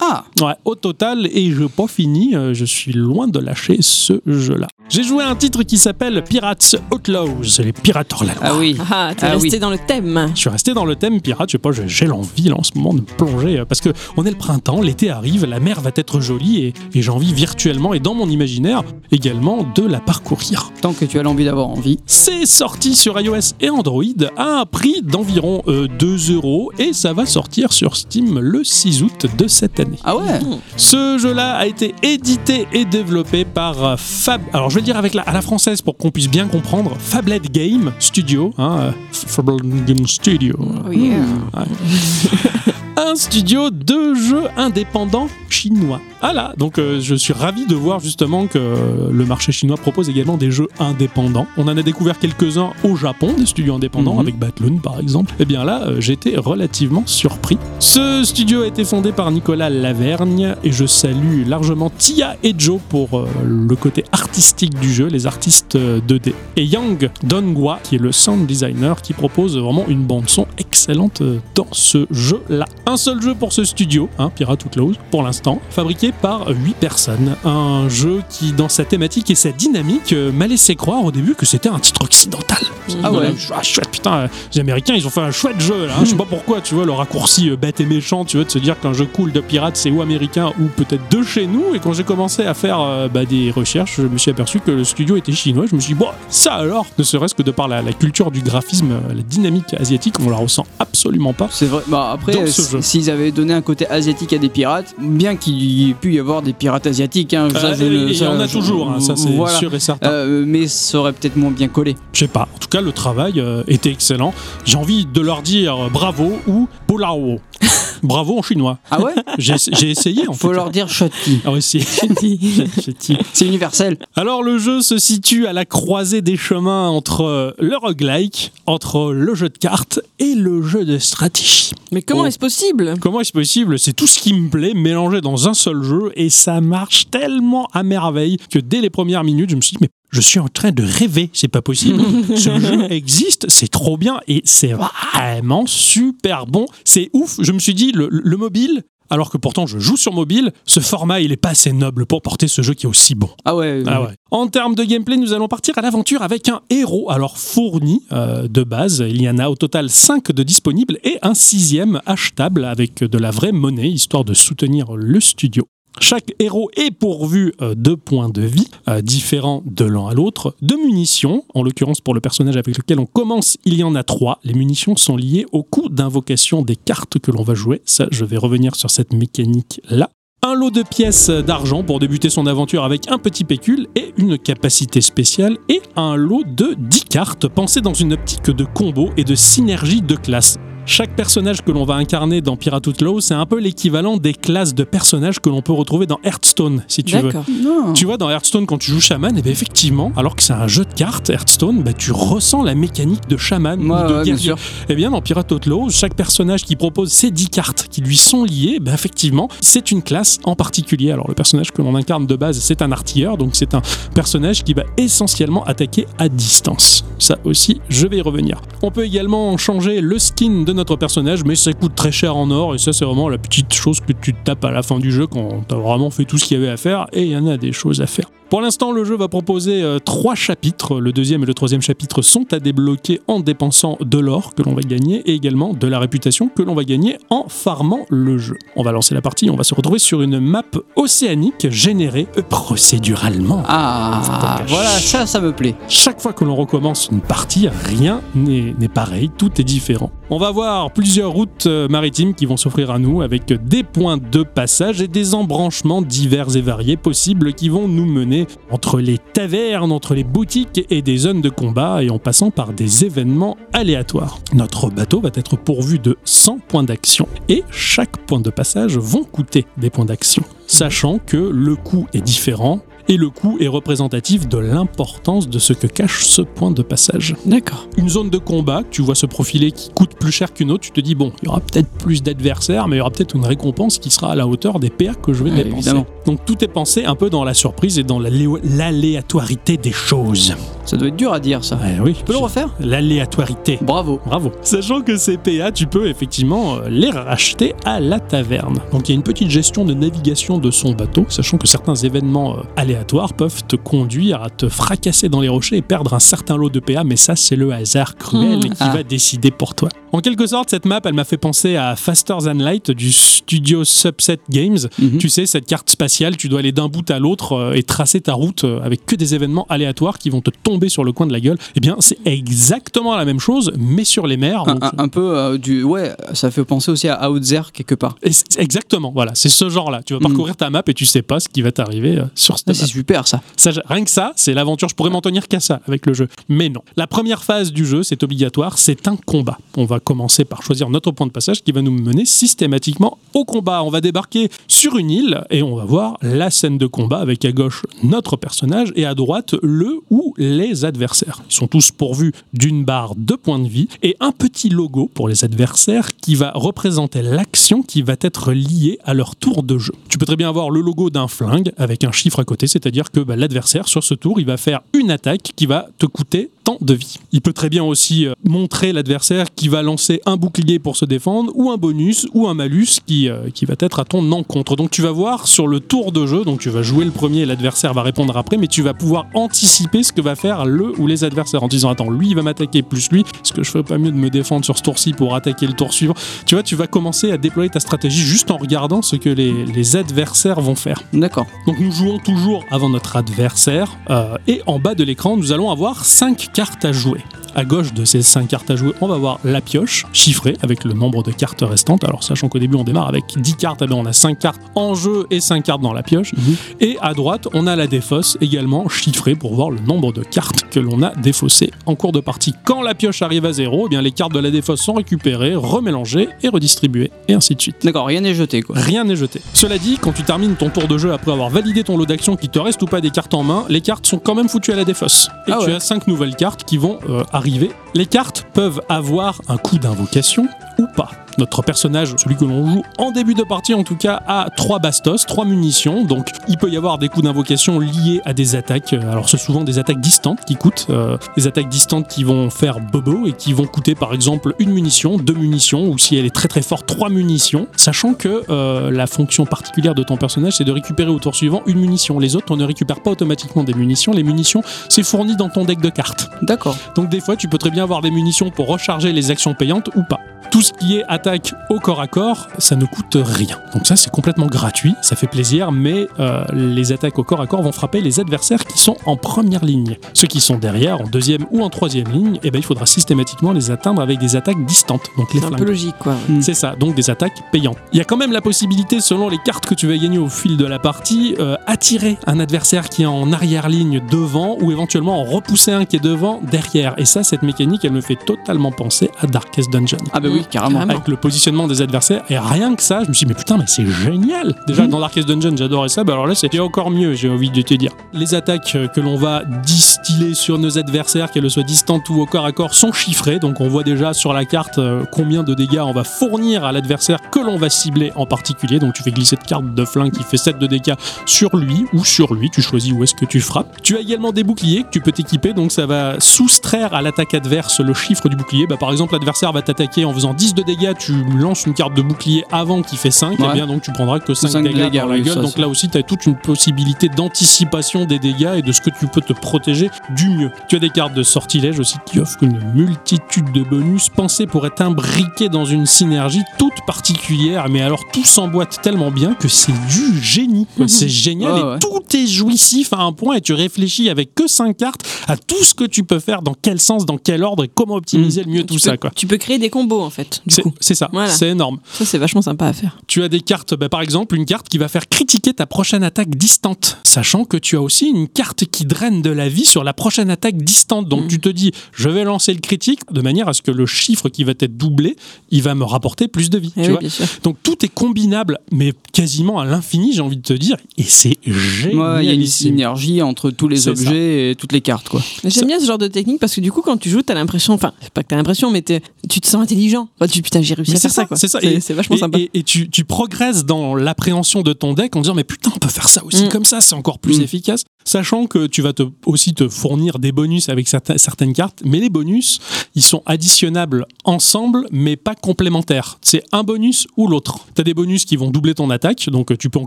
Ah, 0.00 0.24
Ouais, 0.40 0.52
au 0.64 0.74
total, 0.74 1.26
et 1.32 1.50
je 1.52 1.62
n'ai 1.62 1.68
pas 1.68 1.86
fini, 1.86 2.34
euh, 2.34 2.52
je 2.52 2.64
suis 2.64 2.92
loin 2.92 3.26
de 3.28 3.38
lâcher 3.38 3.78
ce 3.80 4.20
jeu-là. 4.26 4.66
J'ai 4.90 5.02
joué 5.02 5.24
à 5.24 5.30
un 5.30 5.34
titre 5.36 5.62
qui 5.62 5.78
s'appelle 5.78 6.22
Pirates 6.28 6.76
Outlaws, 6.92 7.58
les 7.60 7.72
pirates 7.72 8.12
hors 8.12 8.24
la 8.24 8.34
loi. 8.34 8.42
ah 8.44 8.54
oui. 8.58 8.76
Ah, 8.90 9.12
t'es 9.16 9.24
Ah 9.26 9.32
resté 9.32 9.52
oui. 9.52 9.58
dans 9.58 9.70
le 9.70 9.78
thème. 9.78 10.30
Je 10.34 10.40
suis 10.40 10.50
resté 10.50 10.74
dans 10.74 10.84
le 10.84 10.94
thème 10.94 11.22
pirate, 11.22 11.48
je 11.48 11.52
sais 11.52 11.58
pas, 11.58 11.70
j'ai- 11.72 12.04
l'envie 12.06 12.48
là, 12.50 12.56
en 12.58 12.62
ce 12.62 12.72
moment 12.74 12.92
de 12.92 13.00
me 13.00 13.06
plonger 13.06 13.60
euh, 13.60 13.64
parce 13.64 13.80
que 13.80 13.88
on 14.18 14.26
est 14.26 14.30
le 14.30 14.36
printemps, 14.36 14.82
l'été 14.82 15.08
arrive, 15.08 15.46
la 15.46 15.58
mer 15.58 15.80
va 15.80 15.90
être 15.96 16.20
jolie 16.20 16.64
et, 16.64 16.74
et 16.92 17.00
j'ai 17.00 17.10
envie 17.10 17.32
virtuellement 17.32 17.94
et 17.94 18.00
dans 18.00 18.12
mon 18.14 18.28
imaginaire 18.28 18.82
également 19.10 19.66
de 19.74 19.82
la 19.86 20.00
parcourir. 20.00 20.70
Tant 20.82 20.92
que 20.92 21.06
tu 21.06 21.18
as 21.18 21.22
l'envie 21.22 21.46
d'avoir 21.46 21.68
envie. 21.68 21.98
C'est 22.04 22.44
sorti 22.44 22.94
sur 22.94 23.18
iOS 23.18 23.54
et 23.60 23.70
Android 23.70 24.02
à 24.36 24.60
un 24.60 24.66
prix 24.66 25.00
d'environ 25.02 25.62
euh, 25.68 25.88
2 25.98 26.32
euros 26.34 26.70
et 26.78 26.92
ça 26.92 27.14
va 27.14 27.24
sortir 27.24 27.72
sur 27.72 27.96
Steam 27.96 28.23
le 28.32 28.64
6 28.64 29.02
août 29.02 29.26
de 29.36 29.48
cette 29.48 29.80
année. 29.80 29.98
Ah 30.04 30.16
ouais 30.16 30.40
Ce 30.76 31.18
jeu-là 31.18 31.54
a 31.56 31.66
été 31.66 31.94
édité 32.02 32.66
et 32.72 32.84
développé 32.84 33.44
par 33.44 33.84
euh, 33.84 33.96
Fab. 33.96 34.40
Alors 34.52 34.70
je 34.70 34.76
vais 34.76 34.80
le 34.80 34.86
dire 34.86 34.96
avec 34.96 35.14
la, 35.14 35.22
à 35.22 35.32
la 35.32 35.42
française 35.42 35.82
pour 35.82 35.96
qu'on 35.96 36.10
puisse 36.10 36.28
bien 36.28 36.46
comprendre. 36.46 36.96
Fablet 36.98 37.40
Game 37.40 37.92
Studio. 37.98 38.52
Hein, 38.58 38.92
Fablet 39.12 39.56
Game 39.86 40.06
Studio. 40.06 40.56
Oui. 40.88 41.12
Un 42.96 43.16
studio 43.16 43.70
de 43.70 44.14
jeux 44.14 44.44
indépendants 44.56 45.26
chinois. 45.50 46.00
Voilà, 46.20 46.54
donc 46.56 46.78
euh, 46.78 47.00
je 47.00 47.14
suis 47.14 47.32
ravi 47.34 47.66
de 47.66 47.74
voir 47.74 48.00
justement 48.00 48.46
que 48.46 48.56
euh, 48.58 49.10
le 49.12 49.24
marché 49.26 49.52
chinois 49.52 49.76
propose 49.76 50.08
également 50.08 50.36
des 50.38 50.50
jeux 50.50 50.68
indépendants. 50.80 51.46
On 51.58 51.68
en 51.68 51.76
a 51.76 51.82
découvert 51.82 52.18
quelques-uns 52.18 52.70
au 52.82 52.96
Japon, 52.96 53.34
des 53.36 53.44
studios 53.46 53.74
indépendants, 53.74 54.14
Mhm. 54.14 54.20
avec 54.20 54.38
Batloon 54.38 54.78
par 54.78 54.98
exemple. 55.00 55.34
Et 55.38 55.44
bien 55.44 55.64
là, 55.64 55.82
euh, 55.82 56.00
j'étais 56.00 56.36
relativement 56.36 57.02
surpris. 57.04 57.58
Ce 57.78 58.22
studio 58.24 58.62
a 58.62 58.66
été 58.68 58.84
fondé 58.84 59.12
par 59.12 59.30
Nicolas 59.32 59.68
Lavergne 59.70 60.54
et 60.64 60.72
je 60.72 60.86
salue 60.86 61.46
largement 61.46 61.90
Tia 61.90 62.36
et 62.42 62.54
Joe 62.56 62.80
pour 62.88 63.18
euh, 63.18 63.26
le 63.44 63.76
côté 63.76 64.04
artistique 64.12 64.78
du 64.80 64.92
jeu, 64.92 65.08
les 65.08 65.26
artistes 65.26 65.76
euh, 65.76 66.00
2D. 66.00 66.32
Et 66.56 66.64
Yang 66.64 67.10
Dongwa, 67.22 67.80
qui 67.82 67.96
est 67.96 67.98
le 67.98 68.12
sound 68.12 68.46
designer, 68.46 69.02
qui 69.02 69.12
propose 69.12 69.58
vraiment 69.58 69.84
une 69.88 70.04
bande-son 70.04 70.46
excellente 70.58 71.20
euh, 71.20 71.38
dans 71.54 71.66
ce 71.72 72.06
jeu-là. 72.10 72.64
Un 72.86 72.98
seul 72.98 73.20
jeu 73.22 73.34
pour 73.34 73.54
ce 73.54 73.64
studio, 73.64 74.10
hein, 74.18 74.30
Pirate 74.34 74.62
Outlaws, 74.66 74.92
pour 75.10 75.22
l'instant, 75.22 75.58
fabriqué 75.70 76.12
par 76.12 76.48
8 76.48 76.76
personnes. 76.76 77.34
Un 77.42 77.88
jeu 77.88 78.22
qui, 78.28 78.52
dans 78.52 78.68
sa 78.68 78.84
thématique 78.84 79.30
et 79.30 79.34
sa 79.34 79.52
dynamique, 79.52 80.12
euh, 80.12 80.30
m'a 80.30 80.46
laissé 80.46 80.76
croire 80.76 81.02
au 81.02 81.10
début 81.10 81.34
que 81.34 81.46
c'était 81.46 81.70
un 81.70 81.78
titre 81.78 82.02
occidental. 82.04 82.58
Ah 83.02 83.08
Voilà, 83.10 83.30
ouais. 83.30 83.34
ah, 83.54 83.62
chouette, 83.62 83.88
putain, 83.90 84.12
euh, 84.14 84.28
les 84.52 84.60
Américains, 84.60 84.92
ils 84.94 85.06
ont 85.06 85.10
fait 85.10 85.22
un 85.22 85.30
chouette 85.30 85.58
jeu 85.60 85.86
là. 85.86 85.94
hein. 85.96 86.00
Je 86.04 86.10
sais 86.10 86.14
pas 86.16 86.26
pourquoi, 86.28 86.60
tu 86.60 86.74
vois, 86.74 86.84
le 86.84 86.92
raccourci 86.92 87.48
euh, 87.48 87.56
bête 87.56 87.80
et 87.80 87.86
méchant, 87.86 88.26
tu 88.26 88.36
vois, 88.36 88.44
de 88.44 88.50
se 88.50 88.58
dire 88.58 88.78
qu'un 88.78 88.92
jeu 88.92 89.06
cool 89.06 89.32
de 89.32 89.40
pirate, 89.40 89.78
c'est 89.78 89.90
ou 89.90 90.02
américain 90.02 90.52
ou 90.60 90.64
peut-être 90.66 91.08
de 91.10 91.22
chez 91.22 91.46
nous. 91.46 91.74
Et 91.74 91.78
quand 91.78 91.94
j'ai 91.94 92.04
commencé 92.04 92.44
à 92.44 92.52
faire 92.52 92.80
euh, 92.80 93.08
bah, 93.08 93.24
des 93.24 93.50
recherches, 93.50 93.94
je 93.96 94.02
me 94.02 94.18
suis 94.18 94.30
aperçu 94.30 94.60
que 94.60 94.70
le 94.70 94.84
studio 94.84 95.16
était 95.16 95.32
chinois. 95.32 95.64
Je 95.70 95.74
me 95.74 95.80
suis 95.80 95.94
dit, 95.94 95.98
bon, 95.98 96.08
ça 96.28 96.52
alors, 96.52 96.84
ne 96.98 97.02
serait-ce 97.02 97.34
que 97.34 97.42
de 97.42 97.50
par 97.50 97.66
la, 97.66 97.80
la 97.80 97.94
culture 97.94 98.30
du 98.30 98.40
graphisme, 98.42 98.92
la 99.08 99.22
dynamique 99.22 99.72
asiatique, 99.80 100.16
on 100.20 100.28
la 100.28 100.36
ressent 100.36 100.66
absolument 100.78 101.32
pas. 101.32 101.48
C'est 101.50 101.64
vrai. 101.66 101.82
Bah 101.88 102.10
après, 102.12 102.34
Dans 102.34 102.46
ce 102.46 102.73
s'ils 102.80 103.10
avaient 103.10 103.30
donné 103.32 103.52
un 103.54 103.62
côté 103.62 103.86
asiatique 103.88 104.32
à 104.32 104.38
des 104.38 104.48
pirates, 104.48 104.94
bien 105.00 105.36
qu'il 105.36 105.62
y 105.62 105.90
ait 105.90 105.94
pu 105.94 106.14
y 106.14 106.18
avoir 106.18 106.42
des 106.42 106.52
pirates 106.52 106.86
asiatiques, 106.86 107.34
hein, 107.34 107.48
ça, 107.52 107.68
Euh, 107.68 107.74
je 108.12 108.24
et 108.24 108.26
en 108.26 108.38
a 108.40 108.46
je- 108.46 108.52
toujours, 108.58 108.90
hein, 108.90 109.00
ça 109.00 109.16
c'est 109.16 109.30
voilà. 109.30 109.56
sûr 109.58 109.74
et 109.74 109.80
certain. 109.80 110.08
Euh, 110.10 110.44
mais 110.46 110.66
ça 110.66 110.98
aurait 110.98 111.12
peut-être 111.12 111.36
moins 111.36 111.50
bien 111.50 111.68
collé. 111.68 111.96
Je 112.12 112.20
sais 112.20 112.28
pas. 112.28 112.48
En 112.54 112.58
tout 112.58 112.68
cas, 112.68 112.80
le 112.80 112.92
travail 112.92 113.40
euh, 113.40 113.62
était 113.68 113.90
excellent. 113.90 114.32
J'ai 114.64 114.76
envie 114.76 115.06
de 115.06 115.20
leur 115.20 115.42
dire 115.42 115.76
bravo 115.92 116.38
ou 116.46 116.68
bolao. 116.88 117.38
bravo 118.02 118.38
en 118.38 118.42
chinois. 118.42 118.78
Ah 118.90 119.00
ouais 119.02 119.12
J'ai 119.38 119.54
essayé 119.90 120.28
en 120.28 120.32
Faut 120.32 120.52
leur 120.52 120.70
dire 120.70 120.88
Shotty. 120.88 121.40
Ah. 121.44 121.50
J'ai- 121.58 121.80
C'est 123.32 123.46
universel. 123.46 123.98
Alors 124.16 124.42
le 124.42 124.58
jeu 124.58 124.80
se 124.82 124.98
situe 124.98 125.46
à 125.46 125.52
la 125.52 125.64
croisée 125.64 126.22
des 126.22 126.36
chemins 126.36 126.88
entre 126.88 127.22
euh, 127.22 127.50
le 127.58 127.76
roguelike, 127.76 128.52
entre 128.66 129.12
le 129.12 129.34
jeu 129.34 129.48
de 129.48 129.58
cartes 129.58 130.00
et 130.18 130.34
le 130.34 130.62
jeu 130.62 130.84
de 130.84 130.98
stratégie. 130.98 131.72
Mais 131.92 132.02
comment 132.02 132.22
Oh. 132.22 132.26
est-ce 132.26 132.38
possible? 132.38 132.94
Comment 133.00 133.20
est-ce 133.20 133.32
possible? 133.32 133.78
C'est 133.78 133.92
tout 133.92 134.06
ce 134.06 134.18
qui 134.18 134.32
me 134.34 134.48
plaît 134.48 134.72
mélangé 134.74 135.20
dans 135.20 135.48
un 135.48 135.54
seul 135.54 135.82
jeu 135.82 136.12
et 136.16 136.30
ça 136.30 136.60
marche 136.60 137.08
tellement 137.10 137.68
à 137.72 137.82
merveille 137.82 138.38
que 138.50 138.58
dès 138.58 138.80
les 138.80 138.90
premières 138.90 139.24
minutes, 139.24 139.50
je 139.50 139.56
me 139.56 139.60
suis 139.60 139.72
dit 139.76 139.78
mais 139.82 139.88
je 140.14 140.20
suis 140.20 140.38
en 140.38 140.48
train 140.48 140.70
de 140.70 140.84
rêver, 140.84 141.28
c'est 141.32 141.48
pas 141.48 141.62
possible. 141.62 142.00
Ce 142.36 142.58
jeu 142.58 142.90
existe, 142.90 143.46
c'est 143.48 143.68
trop 143.68 143.96
bien 143.96 144.20
et 144.28 144.42
c'est 144.44 144.72
vraiment 144.72 145.66
super 145.66 146.46
bon. 146.46 146.66
C'est 146.84 147.10
ouf. 147.12 147.36
Je 147.40 147.52
me 147.52 147.58
suis 147.58 147.74
dit 147.74 147.92
le, 147.92 148.08
le 148.10 148.36
mobile. 148.36 148.84
Alors 149.10 149.30
que 149.30 149.36
pourtant 149.36 149.66
je 149.66 149.78
joue 149.78 149.98
sur 149.98 150.12
mobile, 150.14 150.52
ce 150.64 150.80
format 150.80 151.20
il 151.20 151.30
est 151.30 151.36
pas 151.36 151.50
assez 151.50 151.72
noble 151.72 152.06
pour 152.06 152.22
porter 152.22 152.48
ce 152.48 152.62
jeu 152.62 152.72
qui 152.72 152.86
est 152.86 152.88
aussi 152.88 153.14
bon. 153.14 153.28
Ah 153.44 153.54
ouais. 153.54 153.82
Ah 153.86 154.02
ouais. 154.02 154.14
En 154.30 154.46
termes 154.46 154.74
de 154.74 154.82
gameplay, 154.82 155.16
nous 155.16 155.32
allons 155.34 155.46
partir 155.46 155.76
à 155.76 155.82
l'aventure 155.82 156.22
avec 156.22 156.48
un 156.48 156.62
héros 156.70 157.10
alors 157.10 157.36
fourni 157.36 158.02
euh, 158.12 158.48
de 158.48 158.62
base. 158.62 159.04
Il 159.06 159.20
y 159.20 159.28
en 159.28 159.38
a 159.38 159.50
au 159.50 159.56
total 159.56 159.90
5 159.90 160.32
de 160.32 160.42
disponibles 160.42 160.98
et 161.04 161.18
un 161.22 161.34
sixième 161.34 162.00
achetable 162.06 162.64
avec 162.64 163.04
de 163.04 163.18
la 163.18 163.30
vraie 163.30 163.52
monnaie 163.52 163.90
histoire 163.90 164.24
de 164.24 164.32
soutenir 164.32 164.96
le 164.96 165.20
studio. 165.20 165.68
Chaque 166.00 166.34
héros 166.38 166.70
est 166.76 166.90
pourvu 166.90 167.54
euh, 167.62 167.74
de 167.76 167.94
points 167.94 168.28
de 168.28 168.42
vie 168.42 168.68
euh, 168.88 169.00
différents 169.00 169.62
de 169.64 169.84
l'un 169.84 170.08
à 170.08 170.14
l'autre, 170.14 170.56
de 170.60 170.74
munitions. 170.74 171.44
En 171.54 171.62
l'occurrence, 171.62 172.00
pour 172.00 172.14
le 172.14 172.20
personnage 172.20 172.56
avec 172.56 172.76
lequel 172.76 172.98
on 172.98 173.06
commence, 173.06 173.56
il 173.64 173.74
y 173.74 173.84
en 173.84 173.94
a 173.94 174.02
trois. 174.02 174.40
Les 174.42 174.54
munitions 174.54 174.96
sont 174.96 175.16
liées 175.16 175.46
au 175.52 175.62
coût 175.62 175.88
d'invocation 175.88 176.62
des 176.62 176.76
cartes 176.76 177.18
que 177.18 177.30
l'on 177.30 177.42
va 177.42 177.54
jouer. 177.54 177.80
Ça, 177.84 178.06
je 178.10 178.24
vais 178.24 178.36
revenir 178.36 178.74
sur 178.74 178.90
cette 178.90 179.12
mécanique-là. 179.12 180.10
Un 180.42 180.54
lot 180.54 180.70
de 180.70 180.82
pièces 180.82 181.30
d'argent 181.30 181.82
pour 181.84 182.00
débuter 182.00 182.28
son 182.28 182.46
aventure 182.46 182.84
avec 182.84 183.10
un 183.10 183.16
petit 183.16 183.44
pécule 183.44 183.86
et 183.94 184.12
une 184.18 184.36
capacité 184.36 185.00
spéciale 185.00 185.56
et 185.70 185.80
un 185.96 186.16
lot 186.16 186.44
de 186.44 186.74
10 186.76 187.04
cartes 187.04 187.48
pensées 187.48 187.80
dans 187.80 187.94
une 187.94 188.12
optique 188.12 188.50
de 188.50 188.64
combo 188.64 189.08
et 189.16 189.24
de 189.24 189.34
synergie 189.34 190.02
de 190.02 190.16
classe. 190.16 190.58
Chaque 190.86 191.16
personnage 191.16 191.62
que 191.62 191.70
l'on 191.72 191.84
va 191.86 191.94
incarner 191.94 192.42
dans 192.42 192.56
Pirate 192.58 192.86
Outlaw, 192.86 193.20
c'est 193.22 193.32
un 193.32 193.46
peu 193.46 193.58
l'équivalent 193.58 194.18
des 194.18 194.34
classes 194.34 194.74
de 194.74 194.84
personnages 194.84 195.40
que 195.40 195.48
l'on 195.48 195.62
peut 195.62 195.72
retrouver 195.72 196.04
dans 196.06 196.20
Hearthstone, 196.24 196.84
si 196.88 197.02
tu 197.02 197.16
veux. 197.16 197.32
Non. 197.62 197.94
Tu 197.94 198.04
vois, 198.04 198.18
dans 198.18 198.28
Hearthstone, 198.28 198.66
quand 198.66 198.76
tu 198.76 198.90
joues 198.90 199.00
Shaman, 199.00 199.38
et 199.38 199.40
bien 199.40 199.50
effectivement, 199.50 200.12
alors 200.14 200.36
que 200.36 200.42
c'est 200.42 200.52
un 200.52 200.68
jeu 200.68 200.84
de 200.84 200.92
cartes, 200.92 201.30
Hearthstone, 201.30 201.82
bah, 201.82 201.94
tu 201.94 202.12
ressens 202.12 202.62
la 202.62 202.74
mécanique 202.74 203.26
de 203.28 203.38
Shaman 203.38 203.80
Ouais, 203.80 203.86
ou 203.86 203.88
de 203.88 203.92
ouais, 203.94 204.08
bien 204.24 204.34
guerrier. 204.34 204.38
sûr. 204.38 204.56
Eh 204.90 204.94
bien, 204.94 205.10
dans 205.10 205.22
Pirate 205.22 205.50
Outlaw, 205.52 205.88
chaque 205.88 206.14
personnage 206.14 206.64
qui 206.64 206.76
propose 206.76 207.10
ces 207.10 207.30
10 207.30 207.48
cartes 207.48 207.88
qui 207.90 208.02
lui 208.02 208.18
sont 208.18 208.44
liées, 208.44 208.78
ben 208.78 208.92
effectivement, 208.92 209.48
c'est 209.62 209.90
une 209.90 210.02
classe 210.02 210.38
en 210.44 210.54
particulier. 210.54 211.12
Alors, 211.12 211.28
le 211.28 211.34
personnage 211.34 211.70
que 211.72 211.80
l'on 211.80 211.94
incarne 211.96 212.26
de 212.26 212.36
base, 212.36 212.58
c'est 212.60 212.82
un 212.82 212.92
artilleur, 212.92 213.38
donc 213.38 213.56
c'est 213.56 213.74
un 213.74 213.80
personnage 214.14 214.62
qui 214.64 214.74
va 214.74 214.82
essentiellement 214.98 215.64
attaquer 215.64 216.06
à 216.18 216.28
distance. 216.28 217.06
Ça 217.18 217.38
aussi, 217.44 217.80
je 217.88 218.06
vais 218.06 218.18
y 218.18 218.20
revenir. 218.20 218.60
On 218.82 218.90
peut 218.90 219.04
également 219.06 219.56
changer 219.56 220.02
le 220.02 220.18
skin 220.18 220.64
de 220.64 220.73
notre 220.74 220.96
personnage, 220.96 221.44
mais 221.44 221.54
ça 221.54 221.72
coûte 221.72 221.94
très 221.94 222.12
cher 222.12 222.36
en 222.36 222.50
or, 222.50 222.74
et 222.74 222.78
ça, 222.78 222.92
c'est 222.92 223.04
vraiment 223.04 223.28
la 223.28 223.38
petite 223.38 223.72
chose 223.72 224.00
que 224.00 224.12
tu 224.12 224.34
tapes 224.34 224.64
à 224.64 224.70
la 224.70 224.82
fin 224.82 224.98
du 224.98 225.10
jeu 225.10 225.26
quand 225.26 225.64
t'as 225.66 225.76
vraiment 225.76 226.10
fait 226.10 226.24
tout 226.24 226.38
ce 226.38 226.44
qu'il 226.44 226.58
y 226.58 226.60
avait 226.60 226.72
à 226.72 226.76
faire, 226.76 227.06
et 227.12 227.22
il 227.22 227.30
y 227.30 227.36
en 227.36 227.46
a 227.46 227.56
des 227.56 227.72
choses 227.72 228.00
à 228.00 228.06
faire. 228.06 228.26
Pour 228.54 228.60
l'instant, 228.60 228.92
le 228.92 229.02
jeu 229.02 229.16
va 229.16 229.26
proposer 229.26 229.82
euh, 229.82 229.98
trois 229.98 230.36
chapitres. 230.36 231.00
Le 231.00 231.12
deuxième 231.12 231.42
et 231.42 231.46
le 231.46 231.54
troisième 231.54 231.82
chapitre 231.82 232.22
sont 232.22 232.54
à 232.54 232.60
débloquer 232.60 233.20
en 233.26 233.40
dépensant 233.40 233.98
de 234.00 234.18
l'or 234.20 234.54
que 234.54 234.62
l'on 234.62 234.74
va 234.74 234.82
gagner 234.82 235.28
et 235.28 235.34
également 235.34 235.72
de 235.72 235.88
la 235.88 235.98
réputation 235.98 236.48
que 236.48 236.62
l'on 236.62 236.76
va 236.76 236.84
gagner 236.84 237.18
en 237.30 237.46
farmant 237.48 238.06
le 238.10 238.38
jeu. 238.38 238.56
On 238.76 238.84
va 238.84 238.92
lancer 238.92 239.12
la 239.12 239.22
partie, 239.22 239.50
on 239.50 239.56
va 239.56 239.64
se 239.64 239.74
retrouver 239.74 239.98
sur 239.98 240.22
une 240.22 240.38
map 240.38 240.62
océanique 240.94 241.68
générée 241.68 242.28
euh, 242.38 242.42
procéduralement. 242.42 243.64
Ah, 243.66 244.62
voilà, 244.68 245.00
ça, 245.00 245.26
ça 245.26 245.40
me 245.40 245.50
plaît. 245.50 245.74
Chaque 245.88 246.20
fois 246.20 246.32
que 246.32 246.44
l'on 246.44 246.54
recommence 246.54 247.08
une 247.10 247.22
partie, 247.22 247.66
rien 247.66 248.20
n'est 248.36 248.86
pareil, 248.86 249.32
tout 249.36 249.50
est 249.60 249.64
différent. 249.64 250.12
On 250.30 250.38
va 250.38 250.52
voir 250.52 250.92
plusieurs 250.92 251.32
routes 251.32 251.66
euh, 251.66 251.88
maritimes 251.88 252.34
qui 252.34 252.46
vont 252.46 252.56
s'offrir 252.56 252.92
à 252.92 253.00
nous 253.00 253.20
avec 253.20 253.52
des 253.52 253.82
points 253.82 254.16
de 254.16 254.44
passage 254.44 255.02
et 255.02 255.08
des 255.08 255.34
embranchements 255.34 256.02
divers 256.02 256.56
et 256.56 256.60
variés 256.60 256.96
possibles 256.96 257.52
qui 257.52 257.68
vont 257.68 257.88
nous 257.88 258.06
mener 258.06 258.43
entre 258.70 259.00
les 259.00 259.18
tavernes, 259.18 259.92
entre 259.92 260.14
les 260.14 260.24
boutiques 260.24 260.84
et 260.90 261.02
des 261.02 261.16
zones 261.16 261.40
de 261.40 261.48
combat 261.48 262.02
et 262.02 262.10
en 262.10 262.18
passant 262.18 262.50
par 262.50 262.72
des 262.72 263.04
événements 263.04 263.56
aléatoires. 263.72 264.38
Notre 264.52 264.90
bateau 264.90 265.20
va 265.20 265.30
être 265.34 265.56
pourvu 265.56 265.98
de 265.98 266.16
100 266.24 266.58
points 266.68 266.84
d'action 266.84 267.28
et 267.48 267.64
chaque 267.70 268.16
point 268.26 268.40
de 268.40 268.50
passage 268.50 268.96
vont 268.96 269.24
coûter 269.24 269.66
des 269.76 269.90
points 269.90 270.04
d'action, 270.04 270.42
sachant 270.66 271.18
que 271.18 271.36
le 271.36 271.76
coût 271.76 272.06
est 272.12 272.20
différent 272.20 272.80
et 273.08 273.16
le 273.16 273.30
coût 273.30 273.56
est 273.60 273.68
représentatif 273.68 274.48
de 274.48 274.58
l'importance 274.58 275.48
de 275.48 275.58
ce 275.58 275.72
que 275.72 275.86
cache 275.86 276.24
ce 276.24 276.42
point 276.42 276.70
de 276.70 276.82
passage. 276.82 277.34
D'accord. 277.46 277.86
Une 277.96 278.08
zone 278.08 278.30
de 278.30 278.38
combat 278.38 278.82
tu 278.90 279.02
vois 279.02 279.14
se 279.14 279.26
profiler 279.26 279.72
qui 279.72 279.90
coûte 279.90 280.14
plus 280.18 280.32
cher 280.32 280.52
qu'une 280.52 280.70
autre, 280.70 280.82
tu 280.84 280.90
te 280.90 281.00
dis 281.00 281.14
bon, 281.14 281.32
il 281.42 281.46
y 281.46 281.48
aura 281.48 281.60
peut-être 281.60 281.88
plus 281.98 282.22
d'adversaires, 282.22 282.88
mais 282.88 282.96
il 282.96 282.98
y 282.98 283.02
aura 283.02 283.10
peut-être 283.10 283.34
une 283.36 283.44
récompense 283.44 283.98
qui 283.98 284.10
sera 284.10 284.32
à 284.32 284.34
la 284.34 284.46
hauteur 284.46 284.78
des 284.80 284.90
PA 284.90 285.14
que 285.14 285.32
je 285.32 285.44
vais 285.44 285.50
Ouais, 285.50 285.56
dépenser. 285.56 285.76
évidemment. 285.88 286.06
Donc 286.26 286.44
tout 286.46 286.62
est 286.64 286.68
pensé 286.68 287.04
un 287.04 287.14
peu 287.14 287.28
dans 287.30 287.44
la 287.44 287.54
surprise 287.54 287.98
et 287.98 288.02
dans 288.02 288.18
la 288.18 288.30
lé- 288.30 288.46
l'aléatorité 288.64 289.76
des 289.76 289.92
choses. 289.92 290.54
Ça 290.84 290.96
doit 290.96 291.08
être 291.08 291.16
dur 291.16 291.32
à 291.32 291.40
dire, 291.40 291.64
ça. 291.64 291.76
Ouais, 291.76 291.98
oui, 292.02 292.14
Tu 292.14 292.24
peux 292.24 292.32
le 292.32 292.38
refaire? 292.38 292.68
L'aléatorité. 292.80 293.78
Bravo. 293.82 294.20
Bravo. 294.26 294.52
Sachant 294.62 295.00
que 295.02 295.16
ces 295.16 295.36
PA, 295.38 295.72
tu 295.72 295.86
peux 295.86 296.08
effectivement 296.08 296.76
euh, 296.76 296.88
les 296.88 297.10
racheter 297.10 297.74
à 297.84 298.00
la 298.00 298.20
taverne. 298.20 298.78
Donc 298.92 299.08
il 299.08 299.12
y 299.12 299.14
a 299.14 299.16
une 299.16 299.22
petite 299.22 299.50
gestion 299.50 299.84
de 299.84 299.94
navigation 299.94 300.58
de 300.58 300.70
son 300.70 300.92
bateau, 300.92 301.24
sachant 301.28 301.58
que 301.58 301.66
certains 301.66 301.94
événements 301.94 302.56
euh, 302.58 302.62
aléatoires 302.94 303.34
peuvent 303.34 303.64
te 303.66 303.76
conduire 303.76 304.42
à 304.42 304.50
te 304.50 304.68
fracasser 304.68 305.28
dans 305.28 305.40
les 305.40 305.48
rochers 305.48 305.76
et 305.76 305.82
perdre 305.82 306.14
un 306.14 306.18
certain 306.20 306.56
lot 306.56 306.70
de 306.70 306.80
PA, 306.80 307.04
mais 307.04 307.16
ça 307.16 307.34
c'est 307.36 307.56
le 307.56 307.72
hasard 307.72 308.16
cruel 308.16 308.58
Mmh. 308.58 308.60
qui 308.70 308.76
Ah. 308.80 308.90
va 308.94 309.02
décider 309.02 309.50
pour 309.50 309.74
toi. 309.74 309.88
En 310.12 310.20
quelque 310.20 310.46
sorte, 310.46 310.70
cette 310.70 310.84
map, 310.86 311.00
elle 311.04 311.14
m'a 311.14 311.24
fait 311.24 311.36
penser 311.36 311.74
à 311.74 311.96
Faster 311.96 312.34
Than 312.44 312.54
Light 312.54 312.90
du 312.92 313.10
studio 313.10 313.84
Subset 313.84 314.38
Games. 314.48 314.78
Mhm. 315.00 315.18
Tu 315.18 315.28
sais, 315.28 315.44
cette 315.44 315.66
carte 315.66 315.90
spatiale, 315.90 316.36
tu 316.36 316.48
dois 316.48 316.60
aller 316.60 316.70
d'un 316.70 316.86
bout 316.88 317.10
à 317.10 317.18
l'autre 317.18 317.52
euh, 317.54 317.72
et 317.74 317.82
tracer 317.82 318.20
ta 318.20 318.32
route 318.34 318.62
euh, 318.62 318.80
avec 318.82 319.04
que 319.06 319.16
des 319.16 319.34
événements 319.34 319.66
aléatoires 319.68 320.18
qui 320.18 320.30
vont 320.30 320.40
te 320.40 320.50
tomber 320.62 320.88
sur 320.88 321.02
le 321.02 321.10
coin 321.12 321.26
de 321.26 321.32
la 321.32 321.40
gueule. 321.40 321.58
Eh 321.74 321.80
bien, 321.80 321.96
c'est 321.98 322.18
exactement 322.26 323.16
la 323.16 323.24
même 323.24 323.40
chose, 323.40 323.72
mais 323.76 324.04
sur 324.04 324.28
les 324.28 324.36
mers. 324.36 324.68
Un, 324.68 324.74
Donc, 324.74 324.84
un- 324.84 324.92
un 324.98 325.08
peu 325.08 325.36
euh, 325.36 325.58
du. 325.58 325.82
Ouais, 325.82 326.12
ça 326.32 326.52
fait 326.52 326.64
penser 326.64 326.92
aussi 326.92 327.08
à 327.08 327.28
Outzer 327.30 327.62
quelque 327.72 327.96
part. 327.96 328.14
et 328.22 328.30
exactement, 328.58 329.10
voilà, 329.12 329.32
c'est 329.34 329.48
ce 329.48 329.68
genre-là. 329.68 330.02
Tu 330.06 330.12
vas 330.14 330.20
Mm. 330.20 330.22
parcourir 330.22 330.54
ta 330.56 330.70
map 330.70 330.82
et 330.86 330.94
tu 330.94 331.06
sais 331.06 331.22
pas 331.22 331.40
ce 331.40 331.48
qui 331.48 331.60
va 331.62 331.72
t'arriver 331.72 332.22
sur 332.36 332.56
cette 332.58 332.68
map. 332.68 332.74
Super 332.84 333.26
ça. 333.26 333.42
Ça, 333.56 333.70
rien 333.86 334.04
que 334.04 334.10
ça, 334.10 334.32
c'est 334.36 334.54
l'aventure. 334.54 334.88
Je 334.88 334.94
pourrais 334.94 335.10
m'en 335.10 335.20
tenir 335.20 335.48
qu'à 335.48 335.60
ça 335.60 335.80
avec 335.86 336.06
le 336.06 336.14
jeu. 336.14 336.28
Mais 336.48 336.68
non. 336.68 336.82
La 336.96 337.06
première 337.06 337.44
phase 337.44 337.72
du 337.72 337.86
jeu, 337.86 338.02
c'est 338.02 338.22
obligatoire, 338.22 338.78
c'est 338.78 339.08
un 339.08 339.16
combat. 339.16 339.58
On 339.76 339.84
va 339.84 340.00
commencer 340.00 340.44
par 340.44 340.62
choisir 340.62 340.90
notre 340.90 341.10
point 341.10 341.26
de 341.26 341.32
passage 341.32 341.62
qui 341.62 341.72
va 341.72 341.82
nous 341.82 341.90
mener 341.90 342.24
systématiquement 342.24 343.18
au 343.32 343.44
combat. 343.44 343.82
On 343.82 343.90
va 343.90 344.00
débarquer 344.00 344.50
sur 344.68 344.96
une 344.96 345.10
île 345.10 345.44
et 345.50 345.62
on 345.62 345.76
va 345.76 345.84
voir 345.84 346.16
la 346.22 346.50
scène 346.50 346.78
de 346.78 346.86
combat 346.86 347.18
avec 347.18 347.44
à 347.44 347.52
gauche 347.52 347.82
notre 348.02 348.36
personnage 348.36 348.92
et 348.96 349.04
à 349.04 349.14
droite 349.14 349.54
le 349.62 350.00
ou 350.10 350.34
les 350.36 350.84
adversaires. 350.84 351.42
Ils 351.50 351.54
sont 351.54 351.66
tous 351.66 351.90
pourvus 351.90 352.32
d'une 352.52 352.84
barre 352.84 353.14
de 353.16 353.34
points 353.34 353.58
de 353.58 353.68
vie 353.68 353.88
et 354.02 354.16
un 354.20 354.32
petit 354.32 354.68
logo 354.68 355.10
pour 355.12 355.28
les 355.28 355.44
adversaires 355.44 356.16
qui 356.16 356.34
va 356.34 356.52
représenter 356.54 357.22
l'action 357.22 357.82
qui 357.82 358.02
va 358.02 358.14
être 358.20 358.52
liée 358.52 358.98
à 359.04 359.14
leur 359.14 359.36
tour 359.36 359.62
de 359.62 359.78
jeu. 359.78 359.92
Tu 360.08 360.18
peux 360.18 360.26
très 360.26 360.36
bien 360.36 360.48
avoir 360.48 360.70
le 360.70 360.80
logo 360.80 361.10
d'un 361.10 361.28
flingue 361.28 361.72
avec 361.76 362.04
un 362.04 362.12
chiffre 362.12 362.40
à 362.40 362.44
côté, 362.44 362.66
c'est-à-dire 362.74 363.12
que 363.12 363.20
bah, 363.20 363.36
l'adversaire 363.36 363.86
sur 363.86 364.02
ce 364.02 364.14
tour, 364.14 364.40
il 364.40 364.46
va 364.46 364.56
faire 364.56 364.80
une 364.94 365.12
attaque 365.12 365.52
qui 365.54 365.66
va 365.66 365.86
te 365.98 366.06
coûter 366.06 366.50
tant 366.64 366.78
de 366.80 366.94
vie. 366.94 367.18
Il 367.32 367.42
peut 367.42 367.52
très 367.52 367.68
bien 367.68 367.84
aussi 367.84 368.26
euh, 368.26 368.32
montrer 368.42 368.92
l'adversaire 368.92 369.54
qui 369.54 369.68
va 369.68 369.82
lancer 369.82 370.20
un 370.24 370.36
bouclier 370.36 370.78
pour 370.78 370.96
se 370.96 371.04
défendre 371.04 371.52
ou 371.54 371.70
un 371.70 371.76
bonus 371.76 372.26
ou 372.32 372.48
un 372.48 372.54
malus 372.54 373.00
qui, 373.06 373.28
euh, 373.28 373.50
qui 373.52 373.66
va 373.66 373.74
être 373.78 374.00
à 374.00 374.04
ton 374.04 374.32
encontre. 374.32 374.74
Donc 374.74 374.90
tu 374.90 375.02
vas 375.02 375.10
voir 375.10 375.46
sur 375.46 375.66
le 375.68 375.80
tour 375.80 376.10
de 376.10 376.26
jeu, 376.26 376.44
donc 376.44 376.60
tu 376.60 376.70
vas 376.70 376.82
jouer 376.82 377.04
le 377.04 377.10
premier 377.10 377.40
et 377.40 377.46
l'adversaire 377.46 377.92
va 377.92 378.02
répondre 378.02 378.36
après, 378.36 378.56
mais 378.56 378.66
tu 378.66 378.82
vas 378.82 378.94
pouvoir 378.94 379.26
anticiper 379.34 380.02
ce 380.02 380.12
que 380.12 380.22
va 380.22 380.36
faire 380.36 380.64
le 380.64 380.98
ou 380.98 381.06
les 381.06 381.24
adversaires 381.24 381.62
en 381.62 381.68
disant 381.68 381.90
attends, 381.90 382.10
lui 382.10 382.30
il 382.30 382.34
va 382.34 382.42
m'attaquer 382.42 382.82
plus 382.82 383.10
lui, 383.10 383.20
est-ce 383.20 383.52
que 383.52 383.62
je 383.62 383.70
ferais 383.70 383.84
pas 383.84 383.98
mieux 383.98 384.10
de 384.10 384.16
me 384.16 384.30
défendre 384.30 384.64
sur 384.64 384.78
ce 384.78 384.82
tour-ci 384.82 385.12
pour 385.12 385.34
attaquer 385.34 385.66
le 385.66 385.74
tour 385.74 385.92
suivant? 385.92 386.14
Tu 386.46 386.54
vois, 386.54 386.62
tu 386.62 386.76
vas 386.76 386.86
commencer 386.86 387.30
à 387.30 387.36
déployer 387.36 387.68
ta 387.68 387.80
stratégie 387.80 388.22
juste 388.22 388.50
en 388.50 388.56
regardant 388.56 389.02
ce 389.02 389.16
que 389.16 389.28
les, 389.28 389.66
les 389.66 389.96
adversaires 389.96 390.60
vont 390.60 390.74
faire. 390.74 391.02
D'accord. 391.12 391.46
Donc 391.66 391.78
nous 391.78 391.92
jouons 391.92 392.18
toujours 392.18 392.64
avant 392.70 392.88
notre 392.88 393.16
adversaire 393.16 393.98
euh, 394.08 394.36
et 394.46 394.62
en 394.66 394.78
bas 394.78 394.94
de 394.94 395.04
l'écran 395.04 395.36
nous 395.36 395.52
allons 395.52 395.70
avoir 395.70 396.04
5 396.04 396.53
cartes 396.54 396.84
à 396.84 396.92
jouer. 396.92 397.20
À 397.56 397.64
gauche 397.64 397.94
de 397.94 398.04
ces 398.04 398.20
5 398.22 398.48
cartes 398.48 398.68
à 398.72 398.74
jouer, 398.76 398.92
on 399.00 399.06
va 399.06 399.16
voir 399.16 399.38
la 399.44 399.60
pioche 399.60 400.06
chiffrée 400.12 400.56
avec 400.62 400.82
le 400.82 400.92
nombre 400.92 401.22
de 401.22 401.30
cartes 401.30 401.62
restantes. 401.62 402.02
Alors 402.02 402.24
sachant 402.24 402.48
qu'au 402.48 402.58
début 402.58 402.74
on 402.76 402.82
démarre 402.82 403.06
avec 403.08 403.24
10 403.36 403.54
cartes, 403.56 403.80
eh 403.82 403.86
ben, 403.86 403.94
on 403.94 404.06
a 404.06 404.12
5 404.12 404.38
cartes 404.40 404.60
en 404.74 404.94
jeu 404.94 405.26
et 405.30 405.38
5 405.38 405.62
cartes 405.62 405.80
dans 405.80 405.92
la 405.92 406.02
pioche. 406.02 406.32
Mhm. 406.32 406.56
Et 406.80 406.96
à 407.00 407.14
droite 407.14 407.46
on 407.54 407.68
a 407.68 407.76
la 407.76 407.86
défausse 407.86 408.36
également 408.40 408.88
chiffrée 408.88 409.36
pour 409.36 409.54
voir 409.54 409.70
le 409.70 409.78
nombre 409.80 410.12
de 410.12 410.22
cartes 410.24 410.64
que 410.70 410.80
l'on 410.80 411.00
a 411.04 411.10
défaussées 411.14 411.70
en 411.86 411.94
cours 411.94 412.10
de 412.10 412.18
partie. 412.18 412.54
Quand 412.64 412.82
la 412.82 412.94
pioche 412.94 413.22
arrive 413.22 413.44
à 413.46 413.52
zéro, 413.52 413.86
eh 413.86 413.88
bien 413.88 414.02
les 414.02 414.10
cartes 414.12 414.32
de 414.32 414.40
la 414.40 414.50
défausse 414.50 414.80
sont 414.80 414.94
récupérées, 414.94 415.54
remélangées 415.54 416.28
et 416.42 416.48
redistribuées 416.48 417.12
et 417.28 417.34
ainsi 417.34 417.54
de 417.54 417.62
suite. 417.62 417.76
D'accord, 417.84 418.06
rien 418.06 418.20
n'est 418.20 418.34
jeté 418.34 418.62
quoi. 418.62 418.74
Rien 418.78 419.04
n'est 419.04 419.16
jeté. 419.16 419.40
Cela 419.52 419.78
dit, 419.78 419.98
quand 420.00 420.12
tu 420.12 420.22
termines 420.24 420.54
ton 420.56 420.70
tour 420.70 420.88
de 420.88 420.98
jeu 420.98 421.12
après 421.12 421.30
avoir 421.32 421.50
validé 421.50 421.84
ton 421.84 421.96
lot 421.96 422.06
d'actions, 422.06 422.34
qu'il 422.36 422.50
te 422.50 422.58
reste 422.58 422.82
ou 422.82 422.86
pas 422.86 423.00
des 423.00 423.10
cartes 423.10 423.34
en 423.34 423.42
main, 423.44 423.64
les 423.68 423.80
cartes 423.80 424.06
sont 424.06 424.18
quand 424.18 424.34
même 424.34 424.48
foutues 424.48 424.72
à 424.72 424.76
la 424.76 424.84
défausse. 424.84 425.28
Et 425.46 425.52
Ah 425.52 425.58
tu 425.60 425.66
ouais. 425.68 425.74
as 425.76 425.80
5 425.80 426.08
nouvelles 426.08 426.34
cartes 426.34 426.43
qui 426.52 426.76
vont 426.76 426.98
euh, 427.08 427.24
arriver. 427.32 427.72
Les 427.94 428.06
cartes 428.06 428.46
peuvent 428.52 428.82
avoir 428.88 429.40
un 429.48 429.56
coup 429.56 429.78
d'invocation 429.78 430.46
ou 430.78 430.86
pas. 430.86 431.10
Notre 431.36 431.62
personnage, 431.62 432.14
celui 432.16 432.36
que 432.36 432.44
l'on 432.44 432.66
joue 432.66 432.82
en 432.98 433.10
début 433.10 433.34
de 433.34 433.42
partie 433.42 433.74
en 433.74 433.82
tout 433.82 433.96
cas, 433.96 434.22
a 434.26 434.48
3 434.56 434.78
bastos, 434.78 435.26
3 435.26 435.44
munitions. 435.44 436.04
Donc 436.04 436.30
il 436.48 436.56
peut 436.58 436.70
y 436.70 436.76
avoir 436.76 436.98
des 436.98 437.08
coups 437.08 437.24
d'invocation 437.24 437.80
liés 437.80 438.20
à 438.24 438.32
des 438.32 438.54
attaques. 438.54 438.92
Euh, 438.92 439.10
Alors 439.10 439.28
c'est 439.28 439.38
souvent 439.38 439.64
des 439.64 439.78
attaques 439.78 440.00
distantes 440.00 440.44
qui 440.46 440.54
coûtent. 440.56 440.86
euh, 440.90 441.16
des 441.36 441.46
attaques 441.46 441.68
distantes 441.68 442.06
qui 442.08 442.22
vont 442.24 442.50
faire 442.50 442.78
bobo 442.80 443.26
et 443.26 443.32
qui 443.32 443.52
vont 443.52 443.66
coûter 443.66 443.94
par 443.94 444.14
exemple 444.14 444.54
une 444.58 444.70
munition, 444.70 445.16
deux 445.16 445.34
munitions, 445.34 445.88
ou 445.88 445.98
si 445.98 446.16
elle 446.16 446.24
est 446.24 446.34
très 446.34 446.48
très 446.48 446.62
forte, 446.62 446.86
trois 446.86 447.08
munitions. 447.08 447.66
Sachant 447.76 448.14
que 448.14 448.42
euh, 448.48 448.90
la 448.90 449.06
fonction 449.06 449.44
particulière 449.46 449.94
de 449.94 450.02
ton 450.02 450.16
personnage, 450.16 450.54
c'est 450.58 450.64
de 450.64 450.72
récupérer 450.72 451.10
au 451.10 451.18
tour 451.18 451.34
suivant 451.34 451.62
une 451.66 451.78
munition. 451.78 452.18
Les 452.18 452.36
autres, 452.36 452.46
on 452.50 452.56
ne 452.56 452.64
récupère 452.64 453.02
pas 453.02 453.10
automatiquement 453.10 453.64
des 453.64 453.74
munitions. 453.74 454.12
Les 454.12 454.22
munitions, 454.22 454.62
c'est 454.88 455.02
fourni 455.02 455.36
dans 455.36 455.48
ton 455.48 455.64
deck 455.64 455.80
de 455.80 455.90
cartes. 455.90 456.30
D'accord. 456.42 456.76
Donc 456.94 457.08
des 457.08 457.20
fois, 457.20 457.36
tu 457.36 457.48
peux 457.48 457.58
très 457.58 457.70
bien 457.70 457.82
avoir 457.82 458.02
des 458.02 458.10
munitions 458.10 458.50
pour 458.50 458.68
recharger 458.68 459.12
les 459.12 459.30
actions 459.30 459.54
payantes 459.54 459.90
ou 459.96 460.02
pas. 460.08 460.20
Tout 460.50 460.62
ce 460.64 460.72
qui 460.72 460.96
est 460.96 461.04
attaque 461.08 461.54
au 461.70 461.78
corps 461.78 462.00
à 462.00 462.06
corps, 462.08 462.48
ça 462.58 462.74
ne 462.74 462.86
coûte 462.86 463.16
rien. 463.16 463.58
Donc 463.74 463.86
ça, 463.86 463.96
c'est 463.96 464.10
complètement 464.10 464.46
gratuit, 464.46 464.94
ça 465.02 465.14
fait 465.14 465.26
plaisir, 465.26 465.70
mais 465.70 466.08
euh, 466.18 466.44
les 466.52 466.92
attaques 466.92 467.18
au 467.18 467.24
corps 467.24 467.40
à 467.40 467.46
corps 467.46 467.62
vont 467.62 467.72
frapper 467.72 468.00
les 468.00 468.18
adversaires 468.18 468.64
qui 468.64 468.78
sont 468.78 468.96
en 469.06 469.16
première 469.16 469.64
ligne. 469.64 469.96
Ceux 470.14 470.26
qui 470.26 470.40
sont 470.40 470.56
derrière, 470.56 471.00
en 471.00 471.04
deuxième 471.04 471.46
ou 471.50 471.62
en 471.62 471.70
troisième 471.70 472.08
ligne, 472.08 472.38
eh 472.42 472.50
ben, 472.50 472.58
il 472.58 472.64
faudra 472.64 472.86
systématiquement 472.86 473.52
les 473.52 473.70
atteindre 473.70 474.00
avec 474.00 474.18
des 474.18 474.36
attaques 474.36 474.64
distantes, 474.64 475.06
donc 475.18 475.32
les 475.34 475.40
C'est 475.40 475.46
un 475.46 475.50
peu 475.50 475.64
logique, 475.64 475.96
quoi. 475.98 476.16
C'est 476.40 476.54
ça, 476.54 476.74
donc 476.76 476.94
des 476.94 477.10
attaques 477.10 477.50
payantes. 477.52 477.76
Il 477.92 477.98
y 477.98 478.00
a 478.00 478.04
quand 478.04 478.16
même 478.16 478.32
la 478.32 478.40
possibilité, 478.40 479.00
selon 479.00 479.28
les 479.28 479.38
cartes 479.38 479.66
que 479.66 479.74
tu 479.74 479.86
vas 479.86 479.96
gagner 479.96 480.18
au 480.18 480.28
fil 480.28 480.56
de 480.56 480.64
la 480.64 480.78
partie, 480.78 481.34
euh, 481.38 481.56
attirer 481.66 482.18
un 482.26 482.40
adversaire 482.40 482.88
qui 482.88 483.02
est 483.02 483.06
en 483.06 483.32
arrière-ligne 483.32 484.00
devant 484.10 484.56
ou 484.60 484.72
éventuellement 484.72 485.20
en 485.20 485.24
repousser 485.24 485.72
un 485.72 485.84
qui 485.84 485.96
est 485.96 486.02
devant 486.02 486.40
derrière. 486.50 486.94
Et 486.96 487.04
ça, 487.04 487.22
cette 487.22 487.42
mécanique, 487.42 487.84
elle 487.84 487.92
me 487.92 488.00
fait 488.00 488.16
totalement 488.16 488.72
penser 488.72 489.10
à 489.20 489.26
Darkest 489.26 489.70
Dungeon. 489.70 489.98
Ah 490.12 490.20
bah 490.20 490.28
oui, 490.32 490.44
carrément. 490.54 490.78
Carrément. 490.78 490.92
Avec 490.92 491.08
le 491.08 491.16
positionnement 491.16 491.66
des 491.66 491.82
adversaires, 491.82 492.22
et 492.30 492.38
rien 492.38 492.74
que 492.74 492.82
ça, 492.82 493.02
je 493.02 493.08
me 493.08 493.12
suis 493.12 493.26
dit, 493.26 493.32
mais 493.32 493.38
putain, 493.38 493.58
mais 493.58 493.64
c'est 493.66 493.86
génial! 493.86 494.54
Déjà, 494.66 494.86
dans 494.86 495.00
Darkest 495.00 495.28
Dungeon, 495.28 495.56
j'adorais 495.56 495.88
ça, 495.88 496.04
bah 496.04 496.12
alors 496.12 496.26
là, 496.26 496.34
c'était 496.34 496.60
encore 496.60 496.90
mieux, 496.90 497.14
j'ai 497.14 497.28
envie 497.28 497.50
de 497.50 497.62
te 497.62 497.74
dire. 497.74 497.92
Les 498.12 498.34
attaques 498.34 498.72
euh, 498.76 498.88
que 498.88 499.00
l'on 499.00 499.16
va 499.16 499.42
distiller 499.44 500.34
sur 500.34 500.58
nos 500.58 500.78
adversaires, 500.78 501.30
qu'elles 501.30 501.50
soient 501.50 501.64
distantes 501.64 502.08
ou 502.08 502.20
au 502.20 502.26
corps 502.26 502.46
à 502.46 502.52
corps, 502.52 502.74
sont 502.74 502.92
chiffrées, 502.92 503.38
donc 503.38 503.60
on 503.60 503.68
voit 503.68 503.82
déjà 503.82 504.14
sur 504.14 504.32
la 504.32 504.44
carte 504.44 504.78
euh, 504.78 505.04
combien 505.10 505.42
de 505.42 505.54
dégâts 505.54 505.80
on 505.84 505.92
va 505.92 506.04
fournir 506.04 506.64
à 506.64 506.72
l'adversaire 506.72 507.18
que 507.30 507.40
l'on 507.40 507.56
va 507.56 507.68
cibler 507.68 508.12
en 508.14 508.26
particulier. 508.26 508.78
Donc 508.78 508.94
tu 508.94 509.02
fais 509.02 509.10
glisser 509.10 509.34
cette 509.34 509.46
carte 509.46 509.74
de 509.74 509.84
flingue 509.84 510.12
qui 510.12 510.22
fait 510.22 510.36
7 510.36 510.58
de 510.58 510.66
dégâts 510.66 510.94
sur 511.26 511.56
lui 511.56 511.86
ou 511.92 512.04
sur 512.04 512.34
lui, 512.34 512.50
tu 512.50 512.62
choisis 512.62 512.92
où 512.92 513.02
est-ce 513.02 513.14
que 513.14 513.24
tu 513.24 513.40
frappes. 513.40 513.82
Tu 513.82 513.96
as 513.96 514.00
également 514.00 514.32
des 514.32 514.44
boucliers 514.44 514.84
que 514.84 514.90
tu 514.90 515.00
peux 515.00 515.12
t'équiper, 515.12 515.52
donc 515.54 515.72
ça 515.72 515.86
va 515.86 516.20
soustraire 516.20 516.94
à 516.94 517.02
l'attaque 517.02 517.34
adverse 517.34 517.80
le 517.80 517.94
chiffre 517.94 518.28
du 518.28 518.36
bouclier. 518.36 518.66
Bah, 518.66 518.76
par 518.78 518.92
exemple, 518.92 519.14
l'adversaire 519.14 519.52
va 519.52 519.62
t'attaquer 519.62 520.04
en 520.04 520.12
faisant 520.12 520.34
10 520.34 520.43
de 520.52 520.62
dégâts, 520.62 520.92
tu 520.98 521.12
lances 521.38 521.64
une 521.64 521.72
carte 521.72 521.94
de 521.94 522.02
bouclier 522.02 522.44
avant 522.52 522.82
qui 522.82 522.96
fait 522.96 523.10
5, 523.10 523.38
et 523.38 523.42
Ouais. 523.42 523.52
bien 523.54 523.66
donc 523.66 523.82
tu 523.82 523.92
prendras 523.92 524.18
que 524.18 524.34
5, 524.34 524.48
cinq 524.48 524.62
dégâts, 524.64 524.82
dégâts, 524.90 525.00
dans 525.00 525.06
la 525.06 525.20
gueule. 525.20 525.34
ça, 525.34 525.40
donc 525.40 525.56
là 525.56 525.68
aussi, 525.68 525.88
tu 525.88 525.96
as 525.96 526.02
toute 526.02 526.26
une 526.26 526.36
possibilité 526.36 527.08
d'anticipation 527.08 528.04
des 528.04 528.18
dégâts 528.18 528.54
et 528.56 528.62
de 528.62 528.72
ce 528.72 528.80
que 528.80 528.90
tu 528.90 529.06
peux 529.06 529.20
te 529.20 529.32
protéger 529.32 529.90
du 530.16 530.28
mieux. 530.28 530.50
Tu 530.68 530.76
as 530.76 530.78
des 530.80 530.90
cartes 530.90 531.14
de 531.14 531.22
sortilège 531.22 531.78
aussi 531.78 531.96
qui 532.06 532.18
offrent 532.18 532.42
une 532.42 532.58
multitude 532.74 533.52
de 533.52 533.62
bonus 533.62 534.08
pensés 534.08 534.46
pour 534.46 534.66
être 534.66 534.82
imbriqués 534.82 535.48
dans 535.48 535.64
une 535.64 535.86
synergie 535.86 536.42
toute 536.58 536.74
particulière, 536.86 537.68
mais 537.70 537.80
alors 537.82 538.00
tout 538.12 538.24
s'emboîte 538.24 538.80
tellement 538.82 539.10
bien 539.10 539.34
que 539.34 539.48
c'est 539.48 539.72
du 539.88 540.20
génie. 540.22 540.66
C'est 540.86 541.08
génial 541.08 541.58
et 541.58 541.62
ouais. 541.62 541.78
tout 541.78 542.02
est 542.16 542.26
jouissif 542.26 542.92
à 542.92 542.98
un 542.98 543.12
point 543.12 543.36
et 543.36 543.40
tu 543.40 543.52
réfléchis 543.52 544.08
avec 544.10 544.34
que 544.34 544.46
5 544.46 544.76
cartes 544.76 545.06
à 545.28 545.36
tout 545.36 545.62
ce 545.62 545.74
que 545.74 545.84
tu 545.84 546.02
peux 546.04 546.18
faire, 546.18 546.42
dans 546.42 546.54
quel 546.60 546.80
sens, 546.80 547.04
dans 547.06 547.18
quel 547.18 547.42
ordre 547.42 547.64
et 547.64 547.70
comment 547.72 547.94
optimiser 547.94 548.42
le 548.44 548.50
mieux 548.50 548.64
tout 548.64 548.74
tu 548.74 548.80
ça. 548.80 548.92
peux, 548.92 548.96
quoi. 548.98 549.10
tu 549.14 549.26
peux 549.26 549.36
créer 549.36 549.58
des 549.58 549.70
combos, 549.70 550.00
en 550.00 550.10
fait, 550.10 550.33
C'est 550.80 550.94
ça, 550.94 551.08
Voilà. 551.12 551.30
c'est 551.30 551.48
énorme. 551.48 551.78
Ça, 551.92 552.04
c'est 552.04 552.18
vachement 552.18 552.42
sympa 552.42 552.66
à 552.66 552.72
faire. 552.72 552.98
Tu 553.06 553.22
as 553.22 553.28
des 553.28 553.40
cartes, 553.40 553.74
bah, 553.74 553.88
par 553.88 554.00
exemple, 554.02 554.34
une 554.36 554.44
carte 554.46 554.68
qui 554.68 554.78
va 554.78 554.88
faire 554.88 555.08
critiquer 555.08 555.52
ta 555.54 555.66
prochaine 555.66 556.02
attaque 556.02 556.30
distante, 556.36 556.98
sachant 557.04 557.44
que 557.44 557.56
tu 557.56 557.76
as 557.76 557.80
aussi 557.82 558.06
une 558.08 558.28
carte 558.28 558.64
qui 558.66 558.84
draine 558.84 559.22
de 559.22 559.30
la 559.30 559.48
vie 559.48 559.64
sur 559.64 559.84
la 559.84 559.92
prochaine 559.92 560.30
attaque 560.30 560.56
distante. 560.56 561.08
Donc 561.08 561.24
Mm. 561.24 561.28
tu 561.28 561.40
te 561.40 561.48
dis, 561.48 561.72
je 561.92 562.08
vais 562.08 562.24
lancer 562.24 562.52
le 562.54 562.60
critique 562.60 563.00
de 563.12 563.20
manière 563.20 563.48
à 563.48 563.52
ce 563.54 563.62
que 563.62 563.70
le 563.70 563.86
chiffre 563.86 564.28
qui 564.28 564.44
va 564.44 564.52
être 564.58 564.76
doublé, 564.76 565.16
il 565.50 565.62
va 565.62 565.74
me 565.74 565.84
rapporter 565.84 566.28
plus 566.28 566.50
de 566.50 566.58
vie. 566.58 566.72
Eh 566.76 566.84
tu 566.84 566.90
oui, 566.92 566.96
vois. 567.00 567.26
Donc 567.42 567.56
tout 567.62 567.84
est 567.84 567.88
combinable, 567.92 568.58
mais 568.72 568.92
quasiment 569.12 569.58
à 569.60 569.64
l'infini, 569.64 570.12
j'ai 570.12 570.20
envie 570.20 570.36
de 570.36 570.42
te 570.42 570.52
dire, 570.52 570.76
et 570.98 571.02
c'est 571.04 571.38
génial. 571.46 572.22
Il 572.22 572.26
y 572.26 572.30
a 572.30 572.34
une 572.34 572.46
synergie 572.46 573.22
entre 573.22 573.50
tous 573.50 573.68
les 573.68 573.88
objets 573.88 574.50
et 574.50 574.54
toutes 574.54 574.72
les 574.72 574.80
cartes, 574.80 575.08
quoi. 575.08 575.22
J'aime 575.44 575.66
bien 575.66 575.78
ce 575.80 575.86
genre 575.86 575.98
de 575.98 576.08
technique 576.08 576.40
parce 576.40 576.54
que 576.54 576.60
du 576.60 576.72
coup, 576.72 576.82
quand 576.82 576.96
tu 576.96 577.10
joues, 577.10 577.22
t'as 577.22 577.34
l'impression, 577.34 577.74
enfin, 577.74 577.92
pas 578.14 578.22
que 578.22 578.28
t'as 578.28 578.36
l'impression, 578.36 578.70
mais 578.70 578.82
tu 578.82 579.40
te 579.40 579.46
sens 579.46 579.62
intelligent. 579.62 580.08
Enfin, 580.24 580.32
tu, 580.32 580.42
putain, 580.42 580.62
j'ai 580.62 580.74
réussi 580.74 580.92
Mais 580.92 580.96
à 580.96 581.00
faire 581.00 581.10
c'est 581.10 581.28
ça, 581.28 581.36
c'est 581.36 581.48
ça. 581.48 581.58
Et- 581.62 581.80
C'est 581.80 581.92
vachement 581.94 582.16
et, 582.16 582.18
sympa. 582.18 582.38
et- 582.38 582.50
et 582.54 582.62
tu, 582.62 582.88
tu 582.88 583.04
progresses 583.04 583.64
dans 583.64 583.94
l'appréhension 583.94 584.62
de 584.62 584.72
ton 584.72 584.94
deck 584.94 585.14
en 585.16 585.20
disant 585.20 585.34
mais 585.34 585.44
putain 585.44 585.70
on 585.74 585.78
peut 585.78 585.88
faire 585.88 586.08
ça 586.08 586.24
aussi 586.24 586.44
Mm. 586.44 586.48
comme 586.48 586.64
ça 586.64 586.80
c'est 586.80 586.94
encore 586.94 587.18
plus 587.18 587.38
Mm. 587.38 587.42
efficace 587.42 587.84
sachant 588.06 588.46
que 588.46 588.66
tu 588.66 588.80
vas 588.82 588.92
te, 588.92 589.02
aussi 589.26 589.54
te 589.54 589.68
fournir 589.68 590.18
des 590.18 590.30
bonus 590.32 590.68
avec 590.68 590.88
certains- 590.88 591.18
certaines 591.18 591.52
cartes 591.52 591.80
mais 591.84 592.00
les 592.00 592.08
bonus 592.10 592.58
ils 592.94 593.02
sont 593.02 593.22
additionnables 593.26 594.06
ensemble 594.24 594.86
mais 594.90 595.16
pas 595.16 595.34
complémentaires 595.34 596.18
c'est 596.22 596.42
un 596.52 596.62
bonus 596.62 597.06
ou 597.16 597.26
l'autre 597.28 597.66
tu 597.74 597.80
as 597.80 597.84
des 597.84 597.94
bonus 597.94 598.24
qui 598.24 598.36
vont 598.36 598.50
doubler 598.50 598.74
ton 598.74 598.90
attaque 598.90 599.28
donc 599.30 599.56
tu 599.58 599.70
peux 599.70 599.78
en 599.78 599.86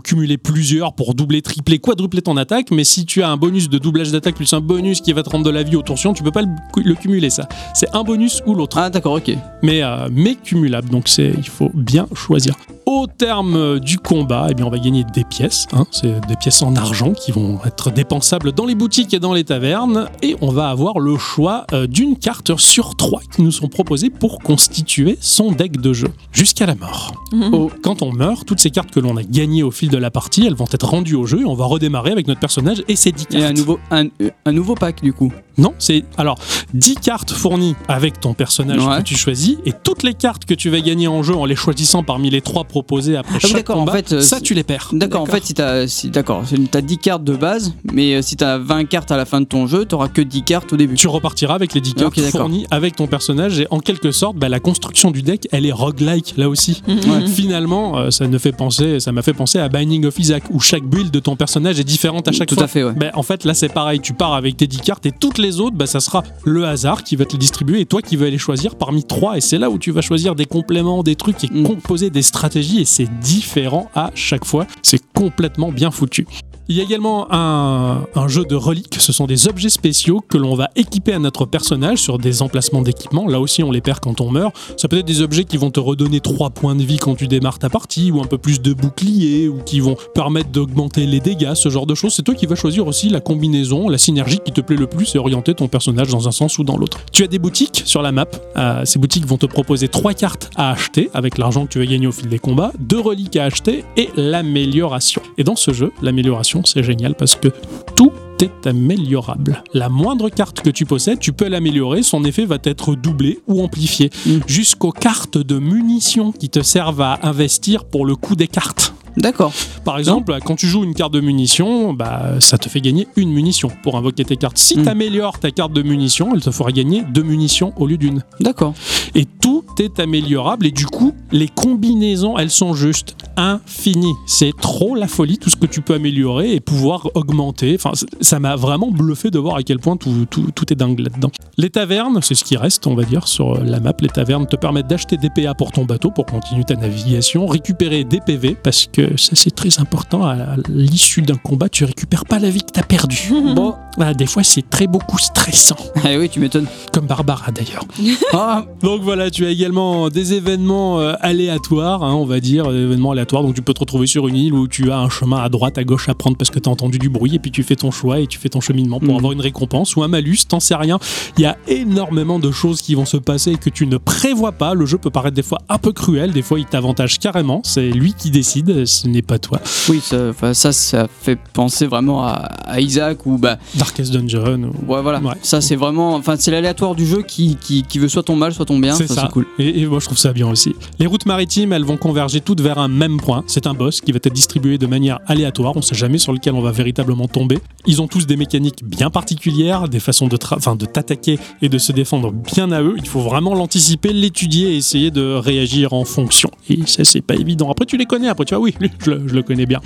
cumuler 0.00 0.38
plusieurs 0.38 0.92
pour 0.94 1.14
doubler 1.14 1.42
tripler 1.42 1.78
quadrupler 1.78 2.22
ton 2.22 2.36
attaque 2.36 2.70
mais 2.70 2.84
si 2.84 3.04
tu 3.06 3.22
as 3.22 3.28
un 3.28 3.36
bonus 3.36 3.68
de 3.68 3.78
doublage 3.78 4.10
d'attaque 4.12 4.34
plus 4.36 4.52
un 4.52 4.60
bonus 4.60 5.00
qui 5.00 5.12
va 5.12 5.22
te 5.22 5.30
rendre 5.30 5.44
de 5.44 5.50
la 5.50 5.62
vie 5.62 5.76
au 5.76 5.82
torsion 5.82 6.12
tu 6.12 6.22
peux 6.22 6.32
pas 6.32 6.42
le, 6.42 6.48
le 6.82 6.94
cumuler 6.94 7.30
ça 7.30 7.48
c'est 7.74 7.94
un 7.94 8.04
bonus 8.04 8.42
ou 8.46 8.54
l'autre 8.54 8.78
Ah 8.78 8.90
d'accord, 8.90 9.14
ok. 9.14 9.30
mais, 9.62 9.82
euh, 9.82 10.08
mais 10.12 10.27
cumulable. 10.36 10.88
Donc 10.90 11.08
c'est, 11.08 11.32
il 11.36 11.48
faut 11.48 11.70
bien 11.74 12.06
choisir. 12.14 12.54
Au 12.86 13.06
terme 13.06 13.78
du 13.80 13.98
combat, 13.98 14.46
eh 14.50 14.54
bien, 14.54 14.64
on 14.64 14.70
va 14.70 14.78
gagner 14.78 15.04
des 15.12 15.24
pièces. 15.24 15.66
hein. 15.74 15.84
c'est 15.90 16.26
des 16.26 16.36
pièces 16.36 16.62
en 16.62 16.74
argent 16.74 17.12
qui 17.12 17.32
vont 17.32 17.58
être 17.66 17.90
dépensables 17.90 18.52
dans 18.52 18.64
les 18.64 18.74
boutiques 18.74 19.12
et 19.12 19.18
dans 19.18 19.34
les 19.34 19.44
tavernes. 19.44 20.08
Et 20.22 20.36
on 20.40 20.50
va 20.50 20.70
avoir 20.70 20.98
le 20.98 21.18
choix 21.18 21.66
euh, 21.74 21.86
d'une 21.86 22.16
carte 22.16 22.56
sur 22.58 22.96
trois 22.96 23.20
qui 23.34 23.42
nous 23.42 23.52
sont 23.52 23.68
proposées 23.68 24.08
pour 24.08 24.38
constituer 24.38 25.18
son 25.20 25.52
deck 25.52 25.80
de 25.80 25.92
jeu 25.92 26.08
jusqu'à 26.32 26.64
la 26.64 26.74
mort. 26.76 27.12
Mhm. 27.32 27.68
Quand 27.82 28.00
on 28.00 28.10
meurt, 28.12 28.46
toutes 28.46 28.60
ces 28.60 28.70
cartes 28.70 28.90
que 28.90 29.00
l'on 29.00 29.18
a 29.18 29.22
gagnées 29.22 29.62
au 29.62 29.70
fil 29.70 29.90
de 29.90 29.98
la 29.98 30.10
partie, 30.10 30.46
elles 30.46 30.54
vont 30.56 30.64
être 30.72 30.88
rendues 30.88 31.14
au 31.14 31.26
jeu 31.26 31.42
et 31.42 31.44
on 31.44 31.54
va 31.54 31.66
redémarrer 31.66 32.10
avec 32.12 32.26
notre 32.26 32.40
personnage 32.40 32.82
et 32.88 32.96
ses 32.96 33.12
10 33.12 33.26
cartes. 33.26 33.42
Et 33.42 33.46
un 33.46 33.52
nouveau, 33.52 33.78
un, 33.90 34.06
un 34.46 34.52
nouveau 34.52 34.74
pack, 34.74 35.02
du 35.02 35.12
coup. 35.12 35.30
Non, 35.58 35.74
c'est 35.78 36.04
alors 36.16 36.38
10 36.72 36.94
cartes 36.96 37.32
fournies 37.32 37.74
avec 37.88 38.18
ton 38.20 38.32
personnage 38.32 38.78
Ouais. 38.86 38.98
que 38.98 39.02
tu 39.02 39.16
choisis 39.16 39.56
et 39.66 39.72
toutes 39.72 40.04
les 40.04 40.14
cartes 40.18 40.44
que 40.44 40.54
tu 40.54 40.68
vas 40.70 40.80
gagner 40.80 41.08
en 41.08 41.22
jeu 41.22 41.34
en 41.34 41.44
les 41.44 41.56
choisissant 41.56 42.02
parmi 42.02 42.30
les 42.30 42.40
trois 42.40 42.64
proposées 42.64 43.16
après 43.16 43.34
Ah 43.36 43.38
chaque 43.40 43.52
d'accord, 43.52 43.76
en 43.76 43.80
combat, 43.80 43.92
fait, 43.92 44.12
euh, 44.12 44.20
ça 44.20 44.40
tu 44.40 44.54
les 44.54 44.64
perds. 44.64 44.90
D'accord, 44.92 45.22
en 45.22 45.26
fait, 45.26 45.44
si 45.44 45.54
t'as 45.54 45.86
si, 45.86 46.10
t'as 46.10 46.80
10 46.80 46.98
cartes 46.98 47.24
de 47.24 47.34
base, 47.34 47.74
mais 47.92 48.14
euh, 48.14 48.22
si 48.22 48.36
t'as 48.36 48.58
20 48.58 48.84
cartes 48.86 49.10
à 49.10 49.16
la 49.16 49.24
fin 49.24 49.40
de 49.40 49.46
ton 49.46 49.66
jeu, 49.66 49.84
t'auras 49.84 50.08
que 50.08 50.20
10 50.20 50.42
cartes 50.42 50.72
au 50.72 50.76
début. 50.76 50.94
Tu 50.96 51.08
repartiras 51.08 51.54
avec 51.54 51.74
les 51.74 51.80
10 51.80 51.92
Ok, 52.02 52.14
cartes 52.14 52.30
fournies 52.30 52.66
avec 52.70 52.96
ton 52.96 53.06
personnage 53.06 53.60
et 53.60 53.66
en 53.70 53.80
quelque 53.80 54.10
sorte, 54.12 54.36
bah, 54.36 54.48
la 54.48 54.60
construction 54.60 55.10
du 55.10 55.22
deck, 55.22 55.48
elle 55.52 55.66
est 55.66 55.72
roguelike 55.72 56.34
là 56.36 56.48
aussi. 56.48 56.82
Finalement, 57.34 57.98
euh, 57.98 58.10
ça 58.10 58.26
ne 58.26 58.38
fait 58.38 58.52
penser, 58.52 59.00
ça 59.00 59.12
m'a 59.12 59.22
fait 59.22 59.32
penser 59.32 59.58
à 59.58 59.68
Binding 59.68 60.04
of 60.06 60.18
Isaac 60.18 60.44
où 60.50 60.60
chaque 60.60 60.84
build 60.84 61.10
de 61.10 61.20
ton 61.20 61.36
personnage 61.36 61.78
est 61.78 61.84
différente 61.84 62.28
à 62.28 62.32
chaque 62.32 62.48
Tout 62.48 62.54
fois. 62.56 62.64
à 62.64 62.68
fait, 62.68 62.82
ouais. 62.84 62.92
Ben, 62.96 63.10
en 63.14 63.22
fait, 63.22 63.44
là, 63.44 63.54
c'est 63.54 63.68
pareil. 63.72 64.00
Tu 64.00 64.12
pars 64.12 64.34
avec 64.34 64.56
tes 64.56 64.66
10 64.66 64.78
cartes 64.80 65.06
et 65.06 65.12
toutes 65.12 65.38
les 65.38 65.60
autres, 65.60 65.76
ben, 65.76 65.86
ça 65.86 66.00
sera 66.00 66.22
le 66.44 66.64
hasard 66.66 67.04
qui 67.04 67.16
va 67.16 67.24
te 67.24 67.32
les 67.32 67.38
distribuer 67.38 67.80
et 67.80 67.86
toi 67.86 68.02
qui 68.02 68.16
vas 68.16 68.28
les 68.30 68.38
choisir 68.38 68.74
parmi 68.76 69.04
trois. 69.04 69.36
Et 69.36 69.40
c'est 69.40 69.58
là 69.58 69.70
où 69.70 69.78
tu 69.78 69.90
vas 69.92 70.00
choisir 70.08 70.34
des 70.34 70.46
compléments, 70.46 71.02
des 71.02 71.16
trucs 71.16 71.44
et 71.44 71.48
Mm. 71.52 71.64
composer 71.64 72.08
des 72.08 72.22
stratégies. 72.22 72.80
Et 72.80 72.84
c'est 72.86 73.08
différent 73.20 73.90
à 73.94 74.10
chaque 74.14 74.46
fois. 74.46 74.66
C'est 74.82 75.02
complètement 75.12 75.70
bien 75.70 75.90
foutu. 75.90 76.26
Il 76.70 76.76
y 76.76 76.80
a 76.80 76.82
également 76.82 77.32
un, 77.32 78.28
jeu 78.28 78.44
de 78.44 78.54
reliques. 78.54 78.96
Ce 78.98 79.10
sont 79.10 79.26
des 79.26 79.48
objets 79.48 79.70
spéciaux 79.70 80.20
que 80.20 80.36
l'on 80.36 80.54
va 80.54 80.68
équiper 80.76 81.14
à 81.14 81.18
notre 81.18 81.46
personnage 81.46 81.96
sur 82.02 82.18
des 82.18 82.42
emplacements 82.42 82.82
d'équipement. 82.82 83.26
Là 83.26 83.40
aussi, 83.40 83.62
on 83.62 83.70
les 83.70 83.80
perd 83.80 84.00
quand 84.00 84.20
on 84.20 84.30
meurt. 84.30 84.54
Ça 84.76 84.86
peut 84.86 84.98
être 84.98 85.06
des 85.06 85.22
objets 85.22 85.44
qui 85.44 85.56
vont 85.56 85.70
te 85.70 85.80
redonner 85.80 86.20
3 86.20 86.50
points 86.50 86.74
de 86.74 86.82
vie 86.82 86.98
quand 86.98 87.14
tu 87.14 87.26
démarres 87.26 87.58
ta 87.58 87.70
partie, 87.70 88.10
ou 88.10 88.20
un 88.20 88.26
peu 88.26 88.36
plus 88.36 88.60
de 88.60 88.74
bouclier, 88.74 89.48
ou 89.48 89.62
qui 89.64 89.80
vont 89.80 89.96
permettre 90.14 90.50
d'augmenter 90.50 91.06
les 91.06 91.20
dégâts, 91.20 91.54
ce 91.54 91.70
genre 91.70 91.86
de 91.86 91.94
choses. 91.94 92.12
C'est 92.12 92.22
toi 92.22 92.34
qui 92.34 92.44
vas 92.44 92.54
choisir 92.54 92.86
aussi 92.86 93.08
la 93.08 93.20
combinaison, 93.20 93.88
la 93.88 93.96
synergie 93.96 94.40
qui 94.44 94.52
te 94.52 94.60
plaît 94.60 94.76
le 94.76 94.86
plus 94.86 95.14
et 95.14 95.18
orienter 95.18 95.54
ton 95.54 95.68
personnage 95.68 96.08
dans 96.08 96.28
un 96.28 96.32
sens 96.32 96.58
ou 96.58 96.64
dans 96.64 96.76
l'autre. 96.76 96.98
Tu 97.12 97.24
as 97.24 97.28
des 97.28 97.38
boutiques 97.38 97.82
sur 97.86 98.02
la 98.02 98.12
map. 98.12 98.26
Euh, 98.58 98.84
ces 98.84 98.98
boutiques 98.98 99.24
vont 99.24 99.38
te 99.38 99.46
proposer 99.46 99.88
3 99.88 100.12
cartes 100.12 100.50
à 100.54 100.72
acheter 100.72 101.08
avec 101.14 101.38
l'argent 101.38 101.64
que 101.64 101.72
tu 101.72 101.78
vas 101.78 101.86
gagner 101.86 102.08
au 102.08 102.12
fil 102.12 102.28
des 102.28 102.38
combats, 102.38 102.72
2 102.78 103.00
reliques 103.00 103.36
à 103.36 103.44
acheter 103.44 103.86
et 103.96 104.10
l'amélioration. 104.16 105.22
Et 105.38 105.44
dans 105.44 105.56
ce 105.56 105.72
jeu, 105.72 105.92
l'amélioration, 106.02 106.57
c'est 106.64 106.82
génial 106.82 107.14
parce 107.14 107.34
que 107.34 107.48
tout 107.96 108.12
est 108.40 108.66
améliorable. 108.66 109.62
La 109.74 109.88
moindre 109.88 110.28
carte 110.28 110.60
que 110.60 110.70
tu 110.70 110.84
possèdes, 110.86 111.18
tu 111.18 111.32
peux 111.32 111.48
l'améliorer, 111.48 112.02
son 112.02 112.24
effet 112.24 112.44
va 112.44 112.58
être 112.62 112.94
doublé 112.94 113.40
ou 113.48 113.62
amplifié, 113.62 114.10
Mm. 114.26 114.38
jusqu'aux 114.46 114.92
cartes 114.92 115.38
de 115.38 115.58
munitions 115.58 116.32
qui 116.32 116.48
te 116.48 116.62
servent 116.62 117.00
à 117.02 117.18
investir 117.22 117.84
pour 117.84 118.06
le 118.06 118.14
coût 118.16 118.36
des 118.36 118.46
cartes. 118.48 118.94
D'accord. 119.18 119.52
Par 119.84 119.98
exemple, 119.98 120.36
quand 120.44 120.56
tu 120.56 120.66
joues 120.66 120.84
une 120.84 120.94
carte 120.94 121.12
de 121.12 121.20
munition, 121.20 121.92
bah, 121.92 122.34
ça 122.40 122.56
te 122.58 122.68
fait 122.68 122.80
gagner 122.80 123.06
une 123.16 123.30
munition 123.32 123.68
pour 123.82 123.96
invoquer 123.96 124.24
tes 124.24 124.36
cartes. 124.36 124.58
Si 124.58 124.78
Mm. 124.78 124.82
tu 124.84 124.88
améliores 124.88 125.38
ta 125.38 125.50
carte 125.50 125.72
de 125.72 125.82
munition, 125.82 126.30
elle 126.34 126.40
te 126.40 126.50
fera 126.50 126.72
gagner 126.72 127.02
deux 127.12 127.22
munitions 127.22 127.72
au 127.76 127.86
lieu 127.86 127.96
d'une. 127.96 128.22
D'accord. 128.40 128.74
Et 129.14 129.24
tout 129.24 129.64
est 129.78 129.98
améliorable 130.00 130.66
et 130.66 130.70
du 130.70 130.86
coup, 130.86 131.12
les 131.32 131.48
combinaisons, 131.48 132.38
elles 132.38 132.50
sont 132.50 132.74
juste 132.74 133.16
infinies. 133.36 134.14
C'est 134.26 134.52
trop 134.60 134.94
la 134.94 135.06
folie, 135.08 135.38
tout 135.38 135.50
ce 135.50 135.56
que 135.56 135.66
tu 135.66 135.80
peux 135.80 135.94
améliorer 135.94 136.54
et 136.54 136.60
pouvoir 136.60 137.08
augmenter. 137.14 137.74
Enfin, 137.74 137.92
ça 138.20 138.38
m'a 138.40 138.56
vraiment 138.56 138.90
bluffé 138.90 139.30
de 139.30 139.38
voir 139.38 139.56
à 139.56 139.62
quel 139.62 139.78
point 139.78 139.96
tout, 139.96 140.26
tout- 140.30 140.50
tout 140.54 140.72
est 140.72 140.76
dingue 140.76 140.98
là-dedans. 141.00 141.30
Les 141.56 141.70
tavernes, 141.70 142.20
c'est 142.22 142.34
ce 142.34 142.44
qui 142.44 142.56
reste, 142.56 142.86
on 142.86 142.94
va 142.94 143.04
dire, 143.04 143.26
sur 143.26 143.62
la 143.62 143.80
map. 143.80 143.92
Les 144.00 144.08
tavernes 144.08 144.46
te 144.46 144.56
permettent 144.56 144.86
d'acheter 144.86 145.16
des 145.16 145.30
PA 145.30 145.54
pour 145.54 145.72
ton 145.72 145.84
bateau 145.84 146.10
pour 146.10 146.26
continuer 146.26 146.64
ta 146.64 146.76
navigation, 146.76 147.46
récupérer 147.46 148.04
des 148.04 148.20
PV 148.20 148.56
parce 148.62 148.86
que 148.92 149.07
ça 149.16 149.32
c'est 149.34 149.54
très 149.54 149.78
important, 149.80 150.24
à 150.26 150.36
l'issue 150.68 151.22
d'un 151.22 151.36
combat, 151.36 151.68
tu 151.68 151.84
récupères 151.84 152.24
pas 152.24 152.38
la 152.38 152.50
vie 152.50 152.60
que 152.62 152.72
t'as 152.72 152.82
perdue. 152.82 153.32
Bon, 153.54 153.74
ah, 154.00 154.14
des 154.14 154.26
fois, 154.26 154.42
c'est 154.44 154.68
très 154.68 154.86
beaucoup 154.86 155.18
stressant. 155.18 155.76
Ah 156.04 156.10
oui, 156.18 156.28
tu 156.28 156.38
m'étonnes. 156.38 156.66
Comme 156.92 157.06
Barbara 157.06 157.50
d'ailleurs. 157.50 157.84
Ah, 158.32 158.64
Donc 158.82 159.02
voilà, 159.02 159.30
tu 159.30 159.46
as 159.46 159.50
également 159.50 160.08
des 160.10 160.34
événements 160.34 161.00
euh, 161.00 161.14
aléatoires, 161.20 162.02
hein, 162.04 162.14
on 162.14 162.24
va 162.26 162.40
dire, 162.40 162.70
des 162.70 162.78
événements 162.82 163.12
aléatoires. 163.12 163.42
Donc 163.42 163.54
tu 163.54 163.62
peux 163.62 163.74
te 163.74 163.80
retrouver 163.80 164.06
sur 164.06 164.28
une 164.28 164.36
île 164.36 164.52
où 164.54 164.68
tu 164.68 164.90
as 164.92 164.98
un 164.98 165.08
chemin 165.08 165.38
à 165.38 165.48
droite, 165.48 165.78
à 165.78 165.84
gauche 165.84 166.08
à 166.08 166.14
prendre 166.14 166.36
parce 166.36 166.50
que 166.50 166.58
tu 166.58 166.68
as 166.68 166.72
entendu 166.72 166.98
du 166.98 167.08
bruit 167.08 167.34
et 167.34 167.38
puis 167.38 167.50
tu 167.50 167.62
fais 167.62 167.76
ton 167.76 167.90
choix 167.90 168.20
et 168.20 168.26
tu 168.26 168.38
fais 168.38 168.48
ton 168.48 168.60
cheminement 168.60 169.00
pour 169.00 169.10
Mhm. 169.10 169.16
avoir 169.16 169.32
une 169.32 169.40
récompense 169.40 169.96
ou 169.96 170.02
un 170.02 170.08
malus, 170.08 170.38
t'en 170.48 170.60
sais 170.60 170.74
rien. 170.74 170.98
Il 171.36 171.42
y 171.42 171.46
a 171.46 171.56
énormément 171.66 172.38
de 172.38 172.50
choses 172.50 172.82
qui 172.82 172.94
vont 172.94 173.06
se 173.06 173.16
passer 173.16 173.52
et 173.52 173.56
que 173.56 173.70
tu 173.70 173.86
ne 173.86 173.96
prévois 173.96 174.52
pas. 174.52 174.74
Le 174.74 174.84
jeu 174.86 174.98
peut 174.98 175.10
paraître 175.10 175.34
des 175.34 175.42
fois 175.42 175.58
un 175.68 175.78
peu 175.78 175.92
cruel, 175.92 176.32
des 176.32 176.42
fois 176.42 176.58
il 176.58 176.66
t'avantage 176.66 177.18
carrément. 177.18 177.60
C'est 177.64 177.90
lui 177.90 178.12
qui 178.12 178.30
décide, 178.30 178.84
ce 178.88 179.06
n'est 179.08 179.22
pas 179.22 179.38
toi. 179.38 179.60
oui, 179.88 180.00
ça, 180.00 180.32
ça, 180.54 180.72
ça 180.72 181.06
fait 181.20 181.38
penser 181.52 181.86
vraiment 181.86 182.24
à, 182.24 182.32
à 182.66 182.80
Isaac 182.80 183.26
ou 183.26 183.38
bah, 183.38 183.58
Darkest 183.74 184.12
Dungeon. 184.12 184.64
ou- 184.64 184.92
ouais, 184.92 185.02
voilà. 185.02 185.20
Ouais. 185.20 185.34
Ça, 185.42 185.60
c'est 185.60 185.76
vraiment, 185.76 186.14
enfin, 186.14 186.34
c'est 186.38 186.50
l'aléatoire 186.50 186.94
du 186.94 187.06
jeu 187.06 187.22
qui, 187.22 187.56
qui, 187.60 187.82
qui 187.84 187.98
veut 187.98 188.08
soit 188.08 188.22
ton 188.22 188.36
mal, 188.36 188.52
soit 188.52 188.64
ton 188.64 188.78
bien. 188.78 188.94
C'est 188.94 189.06
ça, 189.06 189.14
ça. 189.14 189.28
cool. 189.32 189.46
Et, 189.58 189.80
et 189.82 189.86
moi, 189.86 190.00
je 190.00 190.06
trouve 190.06 190.18
ça 190.18 190.32
bien 190.32 190.48
aussi. 190.48 190.74
Les 190.98 191.06
routes 191.06 191.26
maritimes, 191.26 191.72
elles 191.72 191.84
vont 191.84 191.96
converger 191.96 192.40
toutes 192.40 192.60
vers 192.60 192.78
un 192.78 192.88
même 192.88 193.18
point. 193.18 193.44
C'est 193.46 193.66
un 193.66 193.74
boss 193.74 194.00
qui 194.00 194.12
va 194.12 194.16
être 194.16 194.32
distribué 194.32 194.78
de 194.78 194.86
manière 194.86 195.20
aléatoire. 195.26 195.72
On 195.76 195.82
sait 195.82 195.94
jamais 195.94 196.18
sur 196.18 196.32
lequel 196.32 196.54
on 196.54 196.60
va 196.62 196.72
véritablement 196.72 197.28
tomber. 197.28 197.58
Ils 197.86 198.00
ont 198.02 198.08
tous 198.08 198.26
des 198.26 198.36
mécaniques 198.36 198.84
bien 198.84 199.10
particulières, 199.10 199.88
des 199.88 200.00
façons 200.00 200.26
de, 200.28 200.36
de 200.36 200.86
t'attaquer 200.86 201.38
et 201.62 201.68
de 201.68 201.78
se 201.78 201.92
défendre 201.92 202.32
bien 202.32 202.72
à 202.72 202.82
eux. 202.82 202.94
Il 202.96 203.06
faut 203.06 203.20
vraiment 203.20 203.54
l'anticiper, 203.54 204.12
l'étudier 204.12 204.72
et 204.72 204.76
essayer 204.76 205.10
de 205.10 205.34
réagir 205.34 205.92
en 205.92 206.04
fonction. 206.04 206.50
Et 206.70 206.78
ça, 206.86 207.04
c'est 207.04 207.20
pas 207.20 207.34
évident. 207.34 207.70
Après, 207.70 207.86
tu 207.86 207.96
les 207.96 208.06
connais. 208.06 208.28
Après, 208.28 208.44
tu 208.44 208.54
vois, 208.54 208.62
oui, 208.62 208.74
lui, 208.80 208.90
je 209.04 209.10
le, 209.10 209.22
je 209.28 209.34
le 209.34 209.42
connais 209.42 209.66
bien. 209.66 209.80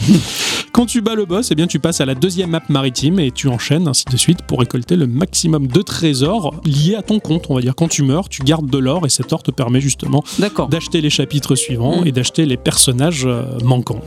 Quand 0.72 0.86
tu 0.86 1.02
bats 1.02 1.14
le 1.14 1.26
boss, 1.26 1.48
eh 1.50 1.54
bien, 1.54 1.66
tu 1.66 1.78
passes 1.78 2.00
à 2.00 2.06
la 2.06 2.14
deuxième 2.14 2.50
map 2.50 2.62
maritime 2.70 3.20
et 3.20 3.30
tu 3.30 3.48
enchaînes 3.48 3.88
ainsi 3.88 4.04
de 4.10 4.16
suite 4.16 4.40
pour 4.42 4.60
récolter 4.60 4.96
le 4.96 5.06
maximum 5.06 5.66
de 5.66 5.82
trésors 5.82 6.54
liés 6.64 6.94
à 6.94 7.02
ton 7.02 7.18
compte. 7.20 7.46
On 7.50 7.54
va 7.54 7.60
dire 7.60 7.74
quand 7.76 7.88
tu 7.88 8.02
meurs, 8.02 8.30
tu 8.30 8.42
gardes 8.42 8.70
de 8.70 8.78
l'or 8.78 9.04
et 9.04 9.10
cet 9.10 9.32
or 9.34 9.42
te 9.42 9.50
permet 9.50 9.80
justement 9.82 10.24
d'acheter 10.70 11.00
les 11.02 11.10
chapitres 11.10 11.54
suivants 11.56 12.00
Mm. 12.02 12.06
et 12.06 12.12
d'acheter 12.12 12.46
les 12.46 12.56
personnages 12.56 13.26
euh, 13.26 13.42
manquants. 13.64 14.00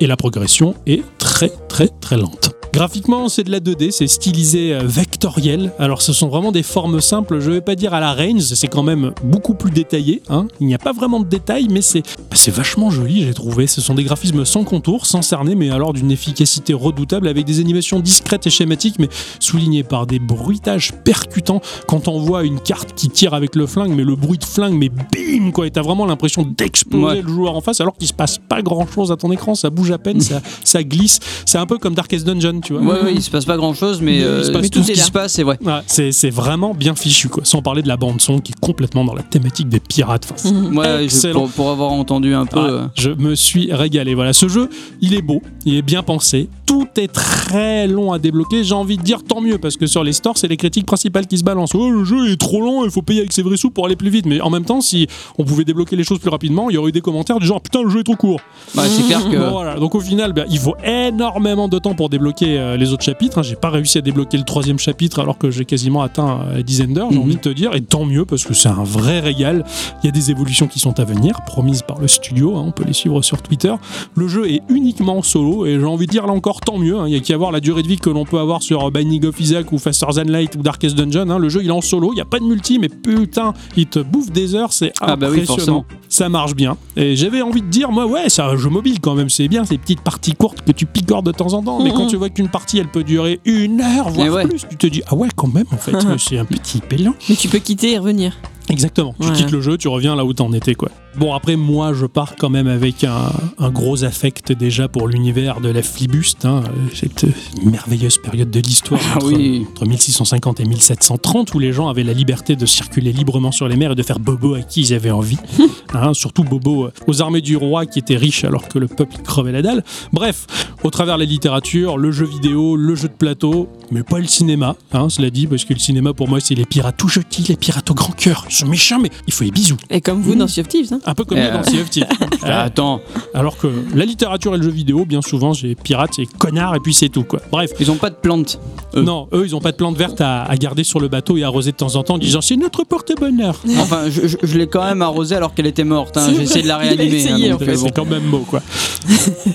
Et 0.00 0.06
la 0.06 0.16
progression 0.16 0.74
est 0.86 1.02
très 1.18 1.50
très 1.68 1.88
très 1.88 2.16
lente. 2.18 2.50
Graphiquement, 2.72 3.28
c'est 3.28 3.42
de 3.42 3.50
la 3.50 3.58
2D, 3.58 3.90
c'est 3.90 4.06
stylisé 4.06 4.74
euh, 4.74 4.82
vectoriel. 4.84 5.72
Alors, 5.80 6.02
ce 6.02 6.12
sont 6.12 6.28
vraiment 6.28 6.52
des 6.52 6.62
formes 6.62 7.00
simples. 7.00 7.40
Je 7.40 7.50
vais 7.50 7.60
pas 7.60 7.74
dire 7.74 7.94
à 7.94 8.00
la 8.00 8.12
Reigns, 8.12 8.38
c'est 8.40 8.68
quand 8.68 8.84
même 8.84 9.10
beaucoup 9.24 9.54
plus 9.54 9.72
détaillé. 9.72 10.22
hein. 10.28 10.46
Il 10.60 10.68
n'y 10.68 10.74
a 10.74 10.78
pas 10.78 10.92
vraiment 10.92 11.18
de 11.18 11.24
détails, 11.28 11.66
mais 11.68 11.82
c'est 11.82 12.02
bah, 12.02 12.36
c'est 12.36 12.52
vachement 12.54 12.88
joli, 12.90 13.24
j'ai 13.24 13.34
trouvé. 13.34 13.66
Ce 13.66 13.80
sont 13.80 13.94
des 13.94 14.04
graphismes 14.04 14.29
sans 14.44 14.64
contour, 14.64 15.06
sans 15.06 15.22
cerner, 15.22 15.54
mais 15.54 15.70
alors 15.70 15.92
d'une 15.92 16.10
efficacité 16.10 16.72
redoutable, 16.74 17.28
avec 17.28 17.44
des 17.44 17.60
animations 17.60 18.00
discrètes 18.00 18.46
et 18.46 18.50
schématiques, 18.50 18.96
mais 18.98 19.08
soulignées 19.38 19.82
par 19.82 20.06
des 20.06 20.18
bruitages 20.18 20.92
percutants. 21.04 21.60
Quand 21.86 22.08
on 22.08 22.18
voit 22.18 22.44
une 22.44 22.60
carte 22.60 22.94
qui 22.94 23.08
tire 23.08 23.34
avec 23.34 23.56
le 23.56 23.66
flingue, 23.66 23.92
mais 23.94 24.04
le 24.04 24.16
bruit 24.16 24.38
de 24.38 24.44
flingue, 24.44 24.74
mais 24.74 24.88
bim, 24.88 25.50
quoi. 25.52 25.66
Et 25.66 25.70
t'as 25.70 25.82
vraiment 25.82 26.06
l'impression 26.06 26.42
d'exploser 26.42 27.00
Ouais. 27.00 27.22
le 27.22 27.28
joueur 27.28 27.56
en 27.56 27.60
face, 27.60 27.80
alors 27.80 27.94
qu'il 27.96 28.08
se 28.08 28.12
passe 28.12 28.38
pas 28.38 28.62
grand 28.62 28.86
chose 28.86 29.10
à 29.12 29.16
ton 29.16 29.30
écran. 29.32 29.54
Ça 29.54 29.70
bouge 29.70 29.90
à 29.90 29.98
peine, 29.98 30.20
ça, 30.20 30.40
ça 30.64 30.82
glisse. 30.82 31.20
C'est 31.46 31.58
un 31.58 31.66
peu 31.66 31.78
comme 31.78 31.94
Darkest 31.94 32.26
Dungeon, 32.26 32.60
tu 32.60 32.72
vois. 32.74 32.82
Ouais, 32.82 33.02
ouais, 33.04 33.14
il 33.14 33.22
se 33.22 33.30
passe 33.30 33.44
pas 33.44 33.56
grand 33.56 33.74
chose, 33.74 34.00
mais, 34.00 34.18
Mais 34.18 34.22
euh, 34.24 34.52
passe 34.52 34.70
tout 34.70 34.80
tout. 34.80 34.86
ce 34.86 34.92
qui 34.92 34.98
se 35.00 35.10
passe, 35.10 35.32
c'est 35.34 35.42
vrai. 35.42 35.58
Ouais, 35.64 35.80
c'est 35.86 36.30
vraiment 36.30 36.74
bien 36.74 36.94
fichu, 36.94 37.28
quoi. 37.28 37.44
Sans 37.44 37.62
parler 37.62 37.82
de 37.82 37.88
la 37.88 37.96
bande-son 37.96 38.38
qui 38.40 38.52
est 38.52 38.60
complètement 38.60 39.04
dans 39.04 39.14
la 39.14 39.22
thématique 39.22 39.68
des 39.68 39.80
pirates. 39.80 40.26
Enfin, 40.30 40.34
c'est 40.36 40.76
Ouais, 40.76 41.08
je- 41.08 41.32
pour, 41.32 41.48
pour 41.48 41.70
avoir 41.70 41.90
entendu 41.92 42.34
un 42.34 42.46
peu. 42.46 42.60
Ouais, 42.60 42.68
euh, 42.70 42.86
je 42.94 43.10
me 43.10 43.34
suis 43.34 43.72
régalé. 43.72 44.14
Voilà, 44.20 44.34
ce 44.34 44.48
jeu, 44.48 44.68
il 45.00 45.14
est 45.14 45.22
beau, 45.22 45.40
il 45.64 45.76
est 45.76 45.82
bien 45.82 46.02
pensé. 46.02 46.50
Tout 46.66 46.86
est 46.98 47.10
très 47.10 47.86
long 47.88 48.12
à 48.12 48.18
débloquer. 48.18 48.64
J'ai 48.64 48.74
envie 48.74 48.98
de 48.98 49.02
dire 49.02 49.24
tant 49.24 49.40
mieux 49.40 49.56
parce 49.56 49.78
que 49.78 49.86
sur 49.86 50.04
les 50.04 50.12
stores, 50.12 50.36
c'est 50.36 50.46
les 50.46 50.58
critiques 50.58 50.84
principales 50.84 51.26
qui 51.26 51.38
se 51.38 51.42
balancent. 51.42 51.74
Oh, 51.74 51.90
le 51.90 52.04
jeu 52.04 52.30
est 52.30 52.36
trop 52.36 52.60
lent, 52.60 52.84
il 52.84 52.90
faut 52.90 53.00
payer 53.00 53.20
avec 53.20 53.32
ses 53.32 53.40
vrais 53.42 53.56
sous 53.56 53.70
pour 53.70 53.86
aller 53.86 53.96
plus 53.96 54.10
vite. 54.10 54.26
Mais 54.26 54.42
en 54.42 54.50
même 54.50 54.64
temps, 54.66 54.82
si 54.82 55.06
on 55.38 55.44
pouvait 55.44 55.64
débloquer 55.64 55.96
les 55.96 56.04
choses 56.04 56.18
plus 56.18 56.28
rapidement, 56.28 56.68
il 56.68 56.74
y 56.74 56.76
aurait 56.76 56.90
eu 56.90 56.92
des 56.92 57.00
commentaires 57.00 57.38
du 57.38 57.46
genre 57.46 57.62
putain, 57.62 57.82
le 57.82 57.88
jeu 57.88 58.00
est 58.00 58.04
trop 58.04 58.14
court. 58.14 58.40
bah, 58.74 58.82
c'est 58.86 59.04
clair 59.06 59.24
que. 59.30 59.36
Bon, 59.38 59.52
voilà. 59.52 59.76
Donc 59.76 59.94
au 59.94 60.00
final, 60.00 60.34
ben, 60.34 60.44
il 60.50 60.58
faut 60.58 60.74
énormément 60.84 61.66
de 61.66 61.78
temps 61.78 61.94
pour 61.94 62.10
débloquer 62.10 62.58
euh, 62.58 62.76
les 62.76 62.92
autres 62.92 63.04
chapitres. 63.04 63.38
hein. 63.38 63.42
J'ai 63.42 63.56
pas 63.56 63.70
réussi 63.70 63.96
à 63.96 64.02
débloquer 64.02 64.36
le 64.36 64.44
troisième 64.44 64.78
chapitre 64.78 65.18
alors 65.20 65.38
que 65.38 65.50
j'ai 65.50 65.64
quasiment 65.64 66.02
atteint 66.02 66.42
euh, 66.42 66.56
la 66.56 66.62
dizaine 66.62 66.92
d'heures, 66.92 67.08
j'ai 67.10 67.16
Mhm. 67.16 67.24
envie 67.24 67.36
de 67.36 67.40
te 67.40 67.48
dire. 67.48 67.74
Et 67.74 67.80
tant 67.80 68.04
mieux 68.04 68.26
parce 68.26 68.44
que 68.44 68.52
c'est 68.54 68.68
un 68.68 68.84
vrai 68.84 69.20
régal. 69.20 69.64
Il 70.02 70.06
y 70.06 70.08
a 70.08 70.12
des 70.12 70.30
évolutions 70.30 70.66
qui 70.66 70.78
sont 70.78 71.00
à 71.00 71.04
venir, 71.04 71.40
promises 71.46 71.82
par 71.82 71.98
le 71.98 72.06
studio. 72.06 72.56
hein. 72.56 72.64
On 72.66 72.70
peut 72.70 72.84
les 72.84 72.92
suivre 72.92 73.22
sur 73.22 73.40
Twitter. 73.42 73.72
Le 74.16 74.28
jeu 74.28 74.50
est 74.50 74.62
uniquement 74.68 75.22
solo 75.22 75.66
et 75.66 75.78
j'ai 75.78 75.84
envie 75.86 76.06
de 76.06 76.10
dire 76.10 76.26
là 76.26 76.32
encore 76.32 76.60
tant 76.60 76.78
mieux. 76.78 76.98
hein. 76.98 77.04
Il 77.06 77.14
y 77.14 77.16
a 77.16 77.20
qu'à 77.20 77.36
voir 77.36 77.52
la 77.52 77.60
durée 77.60 77.82
de 77.82 77.88
vie 77.88 77.96
que 77.98 78.10
l'on 78.10 78.24
peut 78.24 78.38
avoir 78.38 78.62
sur 78.62 78.90
Binding 78.90 79.24
of 79.26 79.40
Isaac 79.40 79.70
ou 79.72 79.78
Faster 79.78 80.06
Than 80.14 80.24
Light 80.30 80.56
ou 80.56 80.62
Darkest 80.62 80.96
Dungeon. 80.96 81.30
hein. 81.30 81.38
Le 81.38 81.48
jeu 81.48 81.60
il 81.62 81.68
est 81.68 81.72
en 81.72 81.80
solo, 81.80 82.10
il 82.12 82.16
n'y 82.16 82.20
a 82.20 82.24
pas 82.24 82.38
de 82.40 82.44
multi, 82.44 82.78
mais 82.78 82.88
putain, 82.88 83.54
il 83.76 83.86
te 83.86 84.00
bouffe 84.00 84.30
des 84.30 84.54
heures, 84.54 84.72
c'est 84.72 84.92
Ah 85.00 85.16
bah 85.16 85.28
oui, 85.30 85.42
impressionnant 85.42 85.84
ça 86.08 86.28
marche 86.28 86.54
bien. 86.54 86.76
Et 86.96 87.14
j'avais 87.14 87.40
envie 87.40 87.62
de 87.62 87.68
dire, 87.68 87.92
moi, 87.92 88.04
ouais, 88.04 88.28
c'est 88.28 88.42
un 88.42 88.56
jeu 88.56 88.68
mobile 88.68 88.98
quand 89.00 89.14
même, 89.14 89.30
c'est 89.30 89.46
bien, 89.48 89.64
ces 89.64 89.78
petites 89.78 90.00
parties 90.00 90.34
courtes 90.34 90.62
que 90.62 90.72
tu 90.72 90.84
picores 90.84 91.22
de 91.22 91.30
temps 91.30 91.54
en 91.54 91.62
temps. 91.62 91.82
Mais 91.82 91.92
quand 91.92 92.08
tu 92.08 92.16
vois 92.16 92.28
qu'une 92.30 92.48
partie, 92.48 92.78
elle 92.78 92.88
peut 92.88 93.04
durer 93.04 93.40
une 93.44 93.80
heure, 93.80 94.10
voire 94.10 94.28
ouais. 94.32 94.46
plus, 94.46 94.66
tu 94.68 94.76
te 94.76 94.86
dis, 94.88 95.02
ah 95.06 95.14
ouais, 95.14 95.28
quand 95.36 95.52
même, 95.54 95.66
en 95.72 95.76
fait, 95.76 95.94
euh, 95.94 96.16
c'est 96.18 96.36
un 96.38 96.44
petit 96.44 96.80
pélant. 96.80 97.14
Mais 97.28 97.36
tu 97.36 97.48
peux 97.48 97.58
quitter 97.60 97.92
et 97.92 97.98
revenir. 97.98 98.32
Exactement. 98.70 99.14
Tu 99.20 99.26
Ouais. 99.26 99.32
quittes 99.34 99.50
le 99.50 99.60
jeu, 99.60 99.76
tu 99.76 99.88
reviens 99.88 100.14
là 100.16 100.24
où 100.24 100.32
t'en 100.32 100.52
étais, 100.52 100.74
quoi. 100.74 100.90
Bon, 101.18 101.34
après, 101.34 101.56
moi, 101.56 101.92
je 101.92 102.06
pars 102.06 102.36
quand 102.36 102.50
même 102.50 102.68
avec 102.68 103.02
un, 103.04 103.32
un 103.58 103.70
gros 103.70 104.04
affect 104.04 104.52
déjà 104.52 104.86
pour 104.88 105.08
l'univers 105.08 105.60
de 105.60 105.68
la 105.68 105.82
flibuste, 105.82 106.44
hein, 106.44 106.62
cette 106.94 107.26
merveilleuse 107.64 108.18
période 108.18 108.50
de 108.50 108.60
l'histoire 108.60 109.00
Ah 109.12 109.16
entre, 109.16 109.32
oui. 109.32 109.66
entre 109.70 109.86
1650 109.86 110.60
et 110.60 110.64
1730 110.64 111.52
où 111.54 111.58
les 111.58 111.72
gens 111.72 111.88
avaient 111.88 112.04
la 112.04 112.12
liberté 112.12 112.54
de 112.54 112.64
circuler 112.64 113.12
librement 113.12 113.50
sur 113.50 113.66
les 113.66 113.76
mers 113.76 113.92
et 113.92 113.94
de 113.96 114.02
faire 114.04 114.20
bobo 114.20 114.54
à 114.54 114.62
qui 114.62 114.82
ils 114.82 114.94
avaient 114.94 115.10
envie. 115.10 115.38
Hein, 115.92 116.14
surtout 116.14 116.44
bobo 116.44 116.84
euh, 116.84 116.92
aux 117.08 117.20
armées 117.20 117.40
du 117.40 117.56
roi 117.56 117.84
qui 117.84 117.98
étaient 117.98 118.16
riches 118.16 118.44
alors 118.44 118.68
que 118.68 118.78
le 118.78 118.86
peuple 118.86 119.16
crevait 119.24 119.50
la 119.50 119.60
dalle. 119.60 119.82
Bref, 120.12 120.46
au 120.84 120.90
travers 120.90 121.18
la 121.18 121.24
littérature, 121.24 121.98
le 121.98 122.12
jeu 122.12 122.24
vidéo, 122.26 122.76
le 122.76 122.94
jeu 122.94 123.08
de 123.08 123.12
plateau, 123.12 123.68
mais 123.90 124.04
pas 124.04 124.20
le 124.20 124.26
cinéma, 124.28 124.76
hein, 124.92 125.08
cela 125.08 125.30
dit, 125.30 125.48
parce 125.48 125.64
que 125.64 125.72
le 125.74 125.80
cinéma 125.80 126.12
pour 126.12 126.28
moi 126.28 126.38
c'est 126.38 126.54
les 126.54 126.64
pirates 126.64 126.96
tout 126.96 127.08
jetis, 127.08 127.44
les 127.48 127.56
pirates 127.56 127.90
au 127.90 127.94
grand 127.94 128.12
cœur. 128.12 128.44
Sont 128.60 128.66
méchants, 128.68 128.98
mais 129.00 129.10
il 129.26 129.32
faut 129.32 129.44
les 129.44 129.50
bisous. 129.50 129.76
Et 129.90 130.00
comme 130.00 130.20
vous 130.22 130.34
dans 130.34 130.48
Sea 130.48 130.60
of 130.60 130.68
Thieves. 130.68 130.92
Hein. 130.92 131.00
Un 131.06 131.14
peu 131.14 131.24
comme 131.24 131.38
Euh. 131.38 131.50
nous 131.50 131.56
dans 131.58 131.62
Sea 131.70 131.80
of 131.80 131.90
Thieves. 131.90 132.06
Ah, 132.42 132.62
attends, 132.64 133.00
Alors 133.34 133.56
que 133.58 133.68
la 133.94 134.04
littérature 134.04 134.54
et 134.54 134.58
le 134.58 134.64
jeu 134.64 134.70
vidéo, 134.70 135.04
bien 135.04 135.22
souvent, 135.22 135.54
c'est 135.54 135.74
pirates, 135.74 136.12
c'est 136.16 136.26
connards 136.26 136.74
et 136.76 136.80
puis 136.80 136.94
c'est 136.94 137.08
tout 137.08 137.24
quoi. 137.24 137.40
Bref. 137.50 137.70
ils 137.80 137.90
ont 137.90 137.96
pas 137.96 138.10
de 138.10 138.16
plantes. 138.16 138.58
Eux. 138.94 139.02
Non, 139.02 139.28
eux, 139.32 139.44
ils 139.46 139.54
ont 139.54 139.60
pas 139.60 139.70
de 139.72 139.76
plantes 139.76 139.96
vertes 139.96 140.20
à, 140.20 140.42
à 140.42 140.56
garder 140.56 140.84
sur 140.84 141.00
le 141.00 141.08
bateau 141.08 141.36
et 141.36 141.44
arroser 141.44 141.70
de 141.72 141.76
temps 141.76 141.94
en 141.96 142.02
temps 142.02 142.14
en 142.14 142.18
disant 142.18 142.40
c'est 142.40 142.56
notre 142.56 142.84
porte-bonheur. 142.84 143.60
Enfin, 143.78 144.02
je, 144.10 144.26
je- 144.26 144.36
je 144.42 144.58
l'ai 144.58 144.66
quand 144.66 144.84
même 144.84 145.00
arrosée 145.02 145.36
alors 145.36 145.54
qu'elle 145.54 145.66
était 145.66 145.84
morte. 145.84 146.16
hein. 146.16 146.28
J'ai 146.36 146.42
essayé 146.42 146.62
de 146.62 146.68
la 146.68 146.76
réanimer. 146.78 147.28
hein, 147.30 147.56
euh, 147.60 147.74
C'est 147.76 147.76
bon. 147.84 147.90
quand 147.94 148.04
même 148.04 148.24
beau, 148.30 148.40
quoi. 148.40 148.60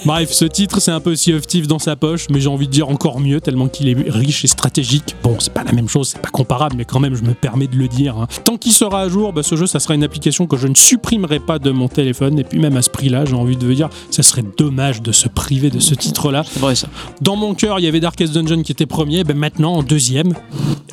Bref, 0.06 0.32
ce 0.32 0.45
titre, 0.45 0.80
c'est 0.80 0.91
un 0.91 0.99
peu 0.99 1.16
Sea 1.16 1.34
of 1.34 1.45
Thieves 1.47 1.68
dans 1.68 1.80
sa 1.80 1.95
poche, 1.95 2.28
mais 2.30 2.39
j'ai 2.39 2.49
envie 2.49 2.68
de 2.68 2.72
dire 2.72 2.89
encore 2.89 3.20
mieux, 3.20 3.41
tellement 3.41 3.68
qu'il 3.68 3.88
est 3.89 3.95
riche 4.10 4.43
et 4.43 4.47
stratégique. 4.47 5.16
Bon, 5.24 5.36
c'est 5.39 5.53
pas 5.53 5.64
la 5.64 5.72
même 5.72 5.88
chose, 5.89 6.10
c'est 6.10 6.22
pas 6.22 6.30
comparable, 6.30 6.76
mais 6.78 6.86
quand 6.86 6.99
même, 6.99 7.16
je 7.16 7.24
me 7.24 7.34
permets 7.34 7.68
de 7.68 7.76
le 7.76 7.88
dire. 7.88 8.18
hein. 8.18 8.28
Tant 8.43 8.58
qu'il 8.58 8.72
sera 8.74 8.95
à 9.02 9.10
jour, 9.10 9.34
bah, 9.34 9.43
ce 9.43 9.56
jeu, 9.56 9.68
ça 9.68 9.80
sera 9.80 9.96
une 9.96 10.04
application 10.04 10.48
que 10.48 10.58
je 10.58 10.68
ne 10.68 10.76
supprimerai 10.76 11.39
pas 11.39 11.60
de 11.60 11.72
mon 11.72 11.88
téléphone. 11.88 12.39
Et 12.39 12.43
puis, 12.43 12.60
même 12.60 12.78
à 12.78 12.82
ce 12.82 12.89
prix-là, 12.89 13.26
j'ai 13.26 13.36
envie 13.36 13.58
de 13.58 13.74
dire, 13.74 13.89
ça 14.12 14.24
serait 14.24 14.43
dommage 14.58 15.02
de 15.02 15.12
se 15.12 15.28
priver 15.28 15.70
de 15.70 15.80
ce 15.80 15.96
titre-là. 15.96 16.43
C'est 16.50 16.60
vrai 16.60 16.76
ça. 16.76 16.88
Dans 17.22 17.36
mon 17.36 17.54
cœur, 17.54 17.80
il 17.80 17.86
y 17.86 17.88
avait 17.88 18.00
Darkest 18.00 18.34
Dungeon 18.34 18.64
qui 18.64 18.72
était 18.72 18.86
premier, 18.86 19.24
ben 19.24 19.38
maintenant, 19.38 19.76
en 19.76 19.84
deuxième, 19.84 20.34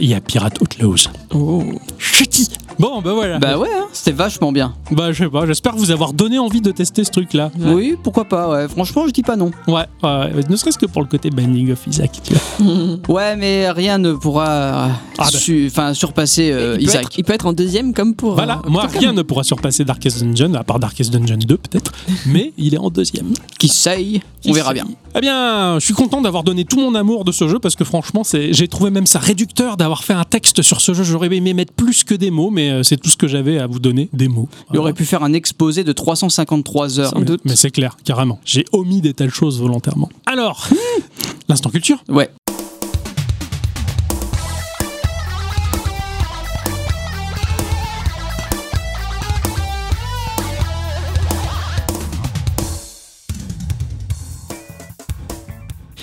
il 0.00 0.09
y 0.09 0.14
a 0.14 0.20
Pirate 0.20 0.61
Outlaws. 0.61 1.09
Oh. 1.34 1.62
Chutis 1.98 2.48
Bon, 2.83 3.01
bah 3.01 3.12
voilà. 3.12 3.39
Bah 3.39 3.59
ouais, 3.59 3.68
hein, 3.72 3.85
c'était 3.93 4.11
vachement 4.11 4.51
bien. 4.51 4.74
Bah, 4.91 5.12
je 5.12 5.22
sais 5.22 5.30
pas, 5.30 5.47
j'espère 5.47 5.76
vous 5.76 5.93
avoir 5.93 6.12
donné 6.12 6.41
envie 6.41 6.61
de 6.61 6.72
tester 6.72 7.05
ce 7.05 7.12
truc-là. 7.12 7.53
Oui, 7.61 7.95
pourquoi 8.03 8.24
pas, 8.24 8.49
ouais. 8.51 8.66
Franchement, 8.68 9.05
je 9.07 9.12
dis 9.12 9.22
pas 9.22 9.37
non. 9.37 9.53
Ouais, 9.68 9.85
ouais, 10.03 10.30
ne 10.51 10.57
serait-ce 10.57 10.78
que 10.78 10.87
pour 10.87 11.01
le 11.01 11.07
côté 11.07 11.30
Binding 11.30 11.70
of 11.70 11.87
Isaac. 11.87 12.11
tu 12.24 12.35
vois. 12.35 12.97
Ouais, 13.09 13.37
mais 13.37 13.70
rien 13.70 13.99
ne 13.99 14.14
pourra 14.14 14.87
Ah 14.87 14.89
bah. 15.18 15.26
su- 15.30 15.70
surpasser 15.95 16.51
euh, 16.51 16.76
il, 16.80 16.89
Isaac. 16.89 17.05
être, 17.05 17.18
il 17.18 17.24
peut 17.24 17.35
être 17.35 17.47
en 17.47 17.53
deuxième 17.53 17.95
comme 17.95 18.16
pour. 18.16 18.35
Voilà, 18.35 18.61
euh, 18.66 18.68
moi, 18.68 18.87
rien 18.93 19.12
ne 19.12 19.22
pourra 19.22 19.45
surpasser 19.45 19.85
Darkest 19.85 20.24
Dungeon, 20.24 20.55
à 20.55 20.64
part 20.64 20.80
Darkest 20.80 21.12
Dungeon 21.12 21.37
2 21.39 21.57
peut-être, 21.59 21.93
mais 22.26 22.53
il 22.59 22.74
est 22.74 22.78
en 22.78 22.91
deuxième. 22.91 23.33
Qui 23.61 23.68
sait 23.68 24.20
On 24.45 24.53
verra 24.53 24.74
bien. 24.74 24.87
Eh 25.14 25.20
bien, 25.20 25.78
je 25.78 25.85
suis 25.85 25.95
content 25.95 26.20
d'avoir 26.20 26.43
donné 26.43 26.64
tout 26.64 26.80
mon 26.80 26.97
amour 26.97 27.24
de 27.24 27.30
ce 27.30 27.47
jeu 27.47 27.61
parce 27.61 27.76
que 27.76 27.85
franchement, 27.85 28.24
c'est, 28.24 28.53
j'ai 28.53 28.66
trouvé 28.66 28.91
même 28.91 29.07
ça 29.07 29.20
réducteur 29.20 29.76
d'avoir 29.76 30.03
fait 30.03 30.14
un 30.14 30.24
texte 30.24 30.62
sur 30.62 30.80
ce 30.80 30.95
jeu. 30.95 31.05
J'aurais 31.05 31.28
aimé 31.33 31.55
mettre 31.55 31.72
plus 31.74 32.03
que 32.03 32.14
des 32.14 32.30
mots, 32.33 32.51
mais 32.51 32.71
euh, 32.72 32.82
c'est 32.82 32.96
tout 32.96 33.10
ce 33.10 33.16
que 33.16 33.28
j'avais 33.28 33.58
à 33.58 33.66
vous 33.66 33.78
donner, 33.78 34.08
des 34.12 34.28
mots. 34.28 34.48
Il 34.72 34.78
aurait 34.78 34.92
pu 34.92 35.04
faire 35.04 35.22
un 35.22 35.32
exposé 35.32 35.84
de 35.84 35.92
353 35.92 37.00
heures. 37.00 37.10
Sans 37.10 37.20
doute. 37.20 37.40
Mais 37.44 37.56
c'est 37.56 37.70
clair, 37.70 37.96
carrément. 38.04 38.40
J'ai 38.44 38.64
omis 38.72 39.00
des 39.00 39.14
telles 39.14 39.30
choses 39.30 39.60
volontairement. 39.60 40.08
Alors, 40.26 40.68
l'instant 41.48 41.70
culture. 41.70 42.02
Ouais. 42.08 42.30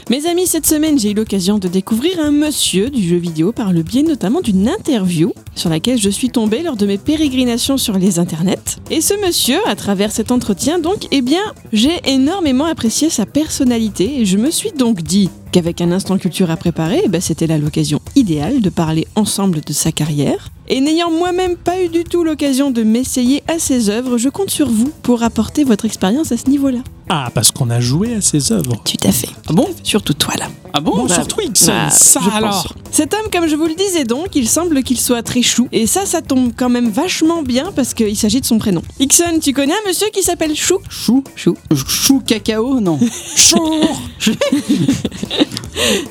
Mes 0.09 0.25
amis, 0.25 0.47
cette 0.47 0.65
semaine, 0.65 0.97
j'ai 0.97 1.11
eu 1.11 1.13
l'occasion 1.13 1.59
de 1.59 1.67
découvrir 1.67 2.19
un 2.19 2.31
monsieur 2.31 2.89
du 2.89 3.07
jeu 3.07 3.17
vidéo 3.17 3.51
par 3.51 3.71
le 3.71 3.83
biais 3.83 4.01
notamment 4.01 4.41
d'une 4.41 4.67
interview 4.67 5.33
sur 5.53 5.69
laquelle 5.69 5.99
je 5.99 6.09
suis 6.09 6.31
tombée 6.31 6.63
lors 6.63 6.77
de 6.77 6.87
mes 6.87 6.97
pérégrinations 6.97 7.77
sur 7.77 7.95
les 7.95 8.17
internets. 8.17 8.77
Et 8.89 9.01
ce 9.01 9.13
monsieur, 9.23 9.59
à 9.67 9.75
travers 9.75 10.11
cet 10.11 10.31
entretien, 10.31 10.79
donc, 10.79 11.05
eh 11.11 11.21
bien, 11.21 11.43
j'ai 11.73 11.99
énormément 12.05 12.65
apprécié 12.65 13.11
sa 13.11 13.27
personnalité 13.27 14.19
et 14.19 14.25
je 14.25 14.39
me 14.39 14.49
suis 14.49 14.71
donc 14.71 15.03
dit 15.03 15.29
qu'avec 15.51 15.81
un 15.81 15.91
instant 15.91 16.17
culture 16.17 16.49
à 16.51 16.57
préparer, 16.57 17.01
eh 17.05 17.07
ben, 17.07 17.21
c'était 17.21 17.47
là 17.47 17.57
l'occasion 17.57 17.99
idéale 18.15 18.61
de 18.61 18.69
parler 18.69 19.07
ensemble 19.15 19.61
de 19.61 19.73
sa 19.73 19.91
carrière. 19.91 20.49
Et 20.71 20.81
n'ayant 20.81 21.09
moi-même 21.09 21.55
pas 21.57 21.81
eu 21.81 21.87
du 21.89 22.03
tout 22.03 22.23
l'occasion 22.23 22.69
de 22.69 22.83
m'essayer 22.83 23.41
à 23.47 23.57
ses 23.57 23.89
œuvres, 23.89 24.17
je 24.19 24.29
compte 24.29 24.51
sur 24.51 24.69
vous 24.69 24.91
pour 25.01 25.23
apporter 25.23 25.63
votre 25.63 25.85
expérience 25.85 26.31
à 26.31 26.37
ce 26.37 26.47
niveau-là. 26.47 26.79
Ah, 27.09 27.31
parce 27.33 27.49
qu'on 27.51 27.71
a 27.71 27.79
joué 27.79 28.13
à 28.13 28.21
ses 28.21 28.51
œuvres. 28.51 28.75
Tout 28.85 29.07
à 29.07 29.11
fait. 29.11 29.29
Ah 29.47 29.53
bon 29.53 29.67
Surtout 29.81 30.13
toi 30.13 30.35
là. 30.37 30.47
Ah 30.73 30.79
bon 30.79 30.95
Bon, 30.95 31.05
bah, 31.07 31.15
sur 31.15 31.27
Twix, 31.27 31.65
bah, 31.65 31.89
ça 31.89 32.19
je 32.23 32.29
pense. 32.29 32.35
alors. 32.37 32.75
Cet 32.91 33.15
homme, 33.15 33.31
comme 33.33 33.47
je 33.47 33.55
vous 33.55 33.65
le 33.65 33.73
disais 33.73 34.03
donc, 34.03 34.35
il 34.35 34.47
semble 34.47 34.83
qu'il 34.83 34.99
soit 34.99 35.23
très 35.23 35.41
chou. 35.41 35.67
Et 35.71 35.87
ça, 35.87 36.05
ça 36.05 36.21
tombe 36.21 36.51
quand 36.55 36.69
même 36.69 36.91
vachement 36.91 37.41
bien 37.41 37.71
parce 37.75 37.95
qu'il 37.95 38.15
s'agit 38.15 38.39
de 38.41 38.45
son 38.45 38.59
prénom. 38.59 38.83
Ixon, 38.99 39.39
tu 39.41 39.53
connais 39.53 39.73
un 39.73 39.87
monsieur 39.87 40.07
qui 40.13 40.21
s'appelle 40.21 40.55
Chou? 40.55 40.77
Chou 40.87 41.23
Chou. 41.35 41.55
Chou 41.87 42.21
cacao 42.23 42.79
Non. 42.79 42.99
Chour 43.35 44.01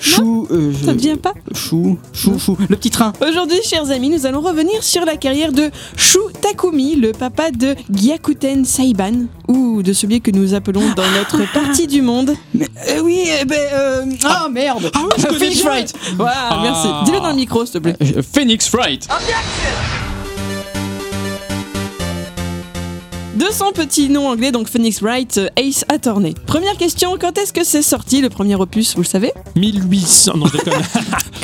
Chou. 0.01 0.47
euh, 0.51 0.73
Ça 0.85 0.93
te 0.95 0.99
vient 0.99 1.17
pas 1.17 1.35
Chou. 1.55 1.99
Chou. 2.13 2.39
Chou. 2.39 2.57
Le 2.69 2.77
petit 2.77 2.91
train. 2.91 3.13
Aujourd'hui, 3.21 3.59
chers 3.63 3.91
amis, 3.91 4.09
nous 4.09 4.25
allons 4.27 4.41
revenir 4.41 4.83
sur 4.83 5.05
la 5.05 5.17
carrière 5.17 5.53
de 5.53 5.71
Shu 5.97 6.19
Takumi, 6.41 6.97
le 6.97 7.13
papa 7.13 7.51
de 7.51 7.75
Gyakuten 7.91 8.65
Saiban, 8.65 9.27
ou 9.47 9.83
de 9.83 9.93
celui 9.93 10.21
que 10.21 10.31
nous 10.31 10.55
appelons 10.55 10.83
dans 10.97 11.09
notre 11.11 11.53
partie 11.53 11.87
du 11.87 12.03
monde. 12.03 12.35
Mais, 12.55 12.67
euh, 12.89 13.01
oui, 13.03 13.25
eh 13.41 13.45
ben. 13.45 13.59
euh, 13.73 14.05
ah, 14.25 14.49
merde 14.51 14.91
Ah 14.95 15.01
oui, 15.05 15.23
Phoenix. 15.39 15.63
Wright 15.63 15.93
Voilà, 16.17 16.35
Ah. 16.51 16.61
merci. 16.63 16.89
Dis-le 17.05 17.21
dans 17.21 17.31
le 17.31 17.35
micro, 17.37 17.65
s'il 17.65 17.75
te 17.75 17.79
plaît. 17.79 17.97
Euh, 18.01 18.23
Phoenix 18.23 18.71
Wright 18.73 19.07
De 23.39 23.45
son 23.53 23.71
petit 23.73 24.09
nom 24.09 24.27
anglais, 24.29 24.51
donc 24.51 24.69
Phoenix 24.69 25.01
Wright, 25.01 25.39
euh, 25.39 25.49
Ace 25.57 25.85
Attorney. 25.89 26.35
Première 26.47 26.77
question, 26.77 27.17
quand 27.21 27.39
est-ce 27.39 27.53
que 27.53 27.63
c'est 27.63 27.83
sorti 27.83 28.21
le 28.21 28.31
premier 28.31 28.57
opus, 28.57 28.97
vous 28.97 29.03
le 29.03 29.07
savez? 29.07 29.33
1800. 29.55 30.33
Non. 30.37 30.47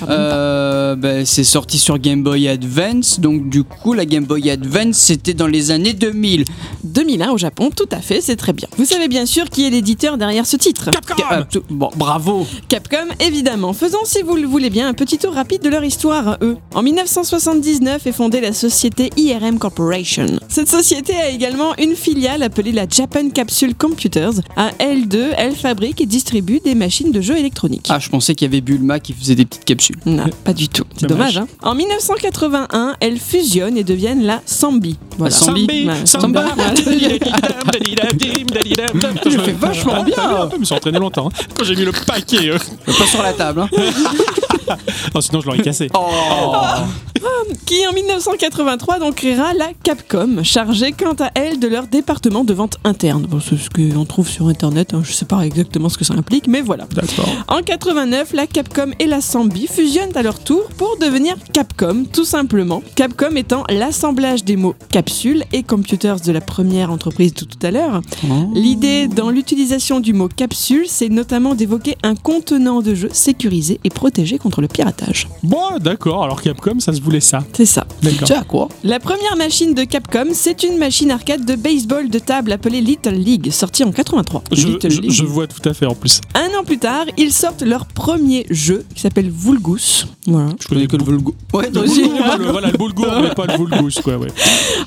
Euh, 0.08 0.96
bah, 0.96 1.24
c'est 1.24 1.44
sorti 1.44 1.78
sur 1.78 1.98
Game 1.98 2.22
Boy 2.22 2.48
Advance, 2.48 3.20
donc 3.20 3.48
du 3.48 3.62
coup 3.62 3.94
la 3.94 4.04
Game 4.04 4.24
Boy 4.24 4.50
Advance 4.50 4.96
c'était 4.96 5.32
dans 5.32 5.46
les 5.46 5.70
années 5.70 5.94
2000. 5.94 6.44
2001 6.82 7.30
au 7.30 7.38
Japon, 7.38 7.70
tout 7.74 7.88
à 7.90 8.00
fait, 8.00 8.20
c'est 8.20 8.36
très 8.36 8.52
bien. 8.52 8.68
Vous 8.76 8.84
savez 8.84 9.08
bien 9.08 9.24
sûr 9.24 9.48
qui 9.48 9.66
est 9.66 9.70
l'éditeur 9.70 10.18
derrière 10.18 10.46
ce 10.46 10.56
titre 10.56 10.90
Capcom 10.90 11.14
Euh, 11.32 11.44
bon, 11.70 11.90
bravo. 11.96 12.46
Capcom, 12.68 13.06
évidemment. 13.20 13.72
Faisons, 13.72 14.04
si 14.04 14.20
vous 14.22 14.36
le 14.36 14.46
voulez 14.46 14.68
bien, 14.68 14.88
un 14.88 14.94
petit 14.94 15.16
tour 15.16 15.32
rapide 15.32 15.62
de 15.62 15.68
leur 15.70 15.84
histoire, 15.84 16.36
eux. 16.42 16.56
En 16.74 16.82
1979 16.82 18.06
est 18.06 18.12
fondée 18.12 18.40
la 18.40 18.52
société 18.52 19.10
IRM 19.16 19.58
Corporation. 19.58 20.26
Cette 20.48 20.68
société 20.68 21.14
a 21.14 21.30
également 21.30 21.74
une 21.78 21.83
filiale 21.94 22.42
appelée 22.42 22.72
la 22.72 22.86
Japan 22.88 23.28
Capsule 23.28 23.74
Computers. 23.74 24.32
À 24.56 24.70
L2, 24.80 25.30
elle 25.36 25.54
fabrique 25.54 26.00
et 26.00 26.06
distribue 26.06 26.60
des 26.64 26.74
machines 26.74 27.12
de 27.12 27.20
jeux 27.20 27.36
électroniques. 27.36 27.86
Ah, 27.90 27.98
je 27.98 28.08
pensais 28.08 28.34
qu'il 28.34 28.46
y 28.46 28.50
avait 28.50 28.60
Bulma 28.60 28.98
qui 29.00 29.12
faisait 29.12 29.34
des 29.34 29.44
petites 29.44 29.64
capsules. 29.64 29.96
Non, 30.06 30.24
pas 30.44 30.52
du 30.54 30.68
tout. 30.68 30.84
C'est 30.98 31.06
Dommage. 31.06 31.34
dommage. 31.34 31.48
hein. 31.62 31.68
En 31.68 31.74
1981, 31.74 32.96
elles 33.00 33.18
fusionnent 33.18 33.76
et 33.76 33.84
deviennent 33.84 34.24
la 34.24 34.40
Sambi. 34.46 34.96
Voilà. 35.18 35.34
Sambi. 35.34 35.66
Ouais, 35.86 35.94
Samba. 36.06 36.44
Samba. 36.48 36.74
Je 39.26 39.38
fais 39.38 39.52
vachement 39.52 40.02
bien. 40.04 40.14
Je 40.52 40.58
me 40.58 40.64
suis 40.64 40.74
entraîné 40.74 40.98
longtemps. 40.98 41.28
hein. 41.28 41.44
Quand 41.56 41.64
j'ai 41.64 41.76
mis 41.76 41.84
le 41.84 41.92
paquet. 41.92 42.48
euh. 42.50 42.58
Pas 42.86 43.06
sur 43.06 43.22
la 43.22 43.32
table, 43.32 43.60
hein. 43.62 43.68
Non, 45.14 45.20
sinon 45.20 45.40
je 45.42 45.46
l'aurais 45.46 45.58
cassé. 45.58 45.88
Oh. 45.94 46.06
qui 47.66 47.86
en 47.86 47.92
1983 47.92 48.98
donc 48.98 49.16
créera 49.16 49.52
la 49.52 49.68
Capcom, 49.82 50.42
chargée 50.42 50.92
quant 50.92 51.12
à 51.22 51.30
elle 51.34 51.58
de 51.60 51.68
leur 51.74 51.88
département 51.88 52.44
de 52.44 52.54
vente 52.54 52.78
interne. 52.84 53.26
Bon, 53.28 53.40
c'est 53.40 53.56
ce 53.56 53.68
qu'on 53.68 54.04
trouve 54.04 54.28
sur 54.28 54.46
internet, 54.46 54.94
hein, 54.94 55.02
je 55.04 55.12
sais 55.12 55.24
pas 55.24 55.40
exactement 55.40 55.88
ce 55.88 55.98
que 55.98 56.04
ça 56.04 56.14
implique, 56.14 56.46
mais 56.46 56.60
voilà. 56.60 56.86
D'accord. 56.94 57.28
En 57.48 57.62
89, 57.62 58.32
la 58.32 58.46
Capcom 58.46 58.92
et 59.00 59.06
la 59.06 59.20
Sambi 59.20 59.66
fusionnent 59.66 60.16
à 60.16 60.22
leur 60.22 60.38
tour 60.38 60.68
pour 60.76 60.96
devenir 61.00 61.34
Capcom, 61.52 62.04
tout 62.12 62.24
simplement. 62.24 62.80
Capcom 62.94 63.34
étant 63.34 63.64
l'assemblage 63.68 64.44
des 64.44 64.54
mots 64.54 64.76
capsule 64.90 65.42
et 65.52 65.64
computers 65.64 66.20
de 66.20 66.30
la 66.30 66.40
première 66.40 66.92
entreprise 66.92 67.34
de 67.34 67.44
tout 67.44 67.58
à 67.66 67.72
l'heure. 67.72 68.02
L'idée 68.54 69.08
dans 69.08 69.30
l'utilisation 69.30 69.98
du 69.98 70.12
mot 70.12 70.28
capsule, 70.28 70.84
c'est 70.86 71.08
notamment 71.08 71.56
d'évoquer 71.56 71.96
un 72.04 72.14
contenant 72.14 72.82
de 72.82 72.94
jeu 72.94 73.08
sécurisé 73.12 73.80
et 73.82 73.90
protégé 73.90 74.38
contre 74.38 74.60
le 74.60 74.68
piratage. 74.68 75.26
Bon, 75.42 75.78
d'accord. 75.80 76.22
Alors 76.22 76.40
Capcom, 76.40 76.78
ça 76.78 76.92
se 76.92 77.00
voulait 77.00 77.18
ça. 77.18 77.42
C'est 77.52 77.66
ça. 77.66 77.84
D'accord. 78.00 78.46
Quoi? 78.46 78.68
La 78.84 79.00
première 79.00 79.36
machine 79.36 79.74
de 79.74 79.82
Capcom, 79.82 80.28
c'est 80.34 80.62
une 80.62 80.78
machine 80.78 81.10
arcade 81.10 81.44
de 81.44 81.63
baseball 81.68 82.08
de 82.10 82.18
table 82.18 82.52
appelée 82.52 82.82
Little 82.82 83.14
League, 83.14 83.50
sortie 83.50 83.82
en 83.84 83.90
83. 83.90 84.44
Je, 84.52 84.66
Little 84.68 84.90
je- 84.90 85.00
League. 85.00 85.10
je 85.10 85.24
vois 85.24 85.46
tout 85.46 85.66
à 85.66 85.72
fait 85.72 85.86
en 85.86 85.94
plus. 85.94 86.20
Un 86.34 86.60
an 86.60 86.62
plus 86.64 86.78
tard, 86.78 87.06
ils 87.16 87.32
sortent 87.32 87.62
leur 87.62 87.86
premier 87.86 88.46
jeu 88.50 88.84
qui 88.94 89.00
s'appelle 89.00 89.30
Vulgus. 89.30 90.06
Voilà. 90.26 90.50
Je 90.60 90.68
connais 90.68 90.86
que 90.86 90.96
le 90.96 91.04
Volgo. 91.04 91.34
Ouais, 91.54 91.66
Le 91.66 91.72
toi 91.72 91.82
aussi. 91.82 92.02
boulgour, 92.08 92.36
le- 92.38 92.50
voilà, 92.52 92.70
le 92.70 92.78
boulgour, 92.78 93.06
mais 93.22 93.30
pas 93.34 93.46
le 93.46 93.56
boulgous, 93.56 94.00
quoi, 94.02 94.16
ouais. 94.18 94.28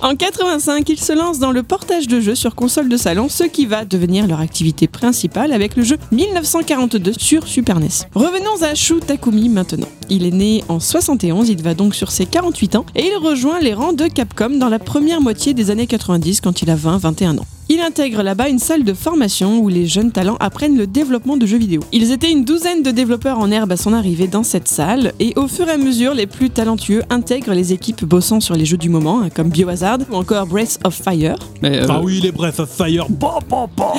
En 0.01 0.15
85, 0.15 0.88
ils 0.89 0.99
se 0.99 1.13
lancent 1.13 1.39
dans 1.39 1.51
le 1.51 1.63
portage 1.63 2.07
de 2.07 2.19
jeux 2.21 2.36
sur 2.36 2.53
console 2.55 2.89
de 2.89 2.97
salon, 2.97 3.28
ce 3.30 3.43
qui 3.43 3.65
va 3.65 3.84
devenir 3.84 4.28
leur 4.28 4.39
activité 4.39 4.88
principale 4.88 5.51
avec 5.53 5.75
le 5.75 5.84
jeu 5.84 5.97
1942 6.11 7.13
sur 7.17 7.47
Super 7.47 7.80
NES. 7.80 7.88
Revenons 8.13 8.61
à 8.61 8.75
Shu 8.75 8.99
Takumi 8.99 9.49
maintenant. 9.49 9.88
Il 10.09 10.25
est 10.25 10.32
né 10.32 10.63
en 10.69 10.80
71, 10.80 11.49
il 11.49 11.61
va 11.61 11.73
donc 11.73 11.95
sur 11.95 12.11
ses 12.11 12.25
48 12.25 12.75
ans 12.75 12.86
et 12.95 13.05
il 13.07 13.17
rejoint 13.17 13.59
les 13.59 13.73
rangs 13.73 13.93
de 13.93 14.05
Capcom 14.07 14.51
dans 14.57 14.69
la 14.69 14.80
première 14.80 15.21
moitié 15.21 15.53
des 15.53 15.69
années 15.71 15.88
90 15.88 16.41
quand 16.41 16.57
il 16.62 16.70
a 16.70 16.76
20-21 16.76 17.39
ans. 17.39 17.45
Il 17.70 17.82
intègre 17.82 18.24
là-bas 18.24 18.47
une 18.47 18.59
salle 18.59 18.86
de 18.86 18.93
formation 18.93 19.59
où 19.59 19.68
les 19.68 19.88
jeunes 19.88 20.13
talents 20.13 20.38
apprennent 20.39 20.78
le 20.78 20.88
développement 20.88 21.36
de 21.36 21.45
jeux 21.45 21.57
vidéo. 21.57 21.82
Ils 21.91 22.13
étaient 22.13 22.32
une 22.32 22.45
douzaine 22.45 22.82
de 22.82 22.91
développeurs 22.91 23.39
en 23.39 23.51
herbe 23.51 23.74
à 23.74 23.78
son 23.78 23.91
arrivée 23.91 24.28
dans 24.28 24.43
cette 24.43 24.70
salle, 24.70 25.11
et 25.20 25.34
au 25.36 25.49
fur 25.49 25.68
et 25.68 25.72
à 25.72 25.78
mesure, 25.78 26.13
les 26.13 26.28
plus 26.28 26.49
talentueux 26.49 27.03
intègrent 27.09 27.53
les 27.53 27.74
équipes 27.74 28.05
bossant 28.05 28.39
sur 28.39 28.55
les 28.55 28.63
jeux 28.63 28.78
du 28.78 28.88
moment, 28.88 29.20
hein, 29.22 29.30
comme 29.30 29.49
Biohazard 29.49 29.97
ou 30.09 30.15
encore 30.15 30.47
Breath 30.47 30.80
of 30.86 30.95
Fire. 30.95 31.36
Mais, 31.61 31.80
euh, 31.82 31.88
Ah 31.89 31.99
oui, 32.01 32.22
les 32.22 32.32
Breath 32.32 32.61
of 32.61 32.70
Fire. 32.70 33.05
Bon, 33.09 33.32
bon, 33.49 33.68
bon. 33.76 33.91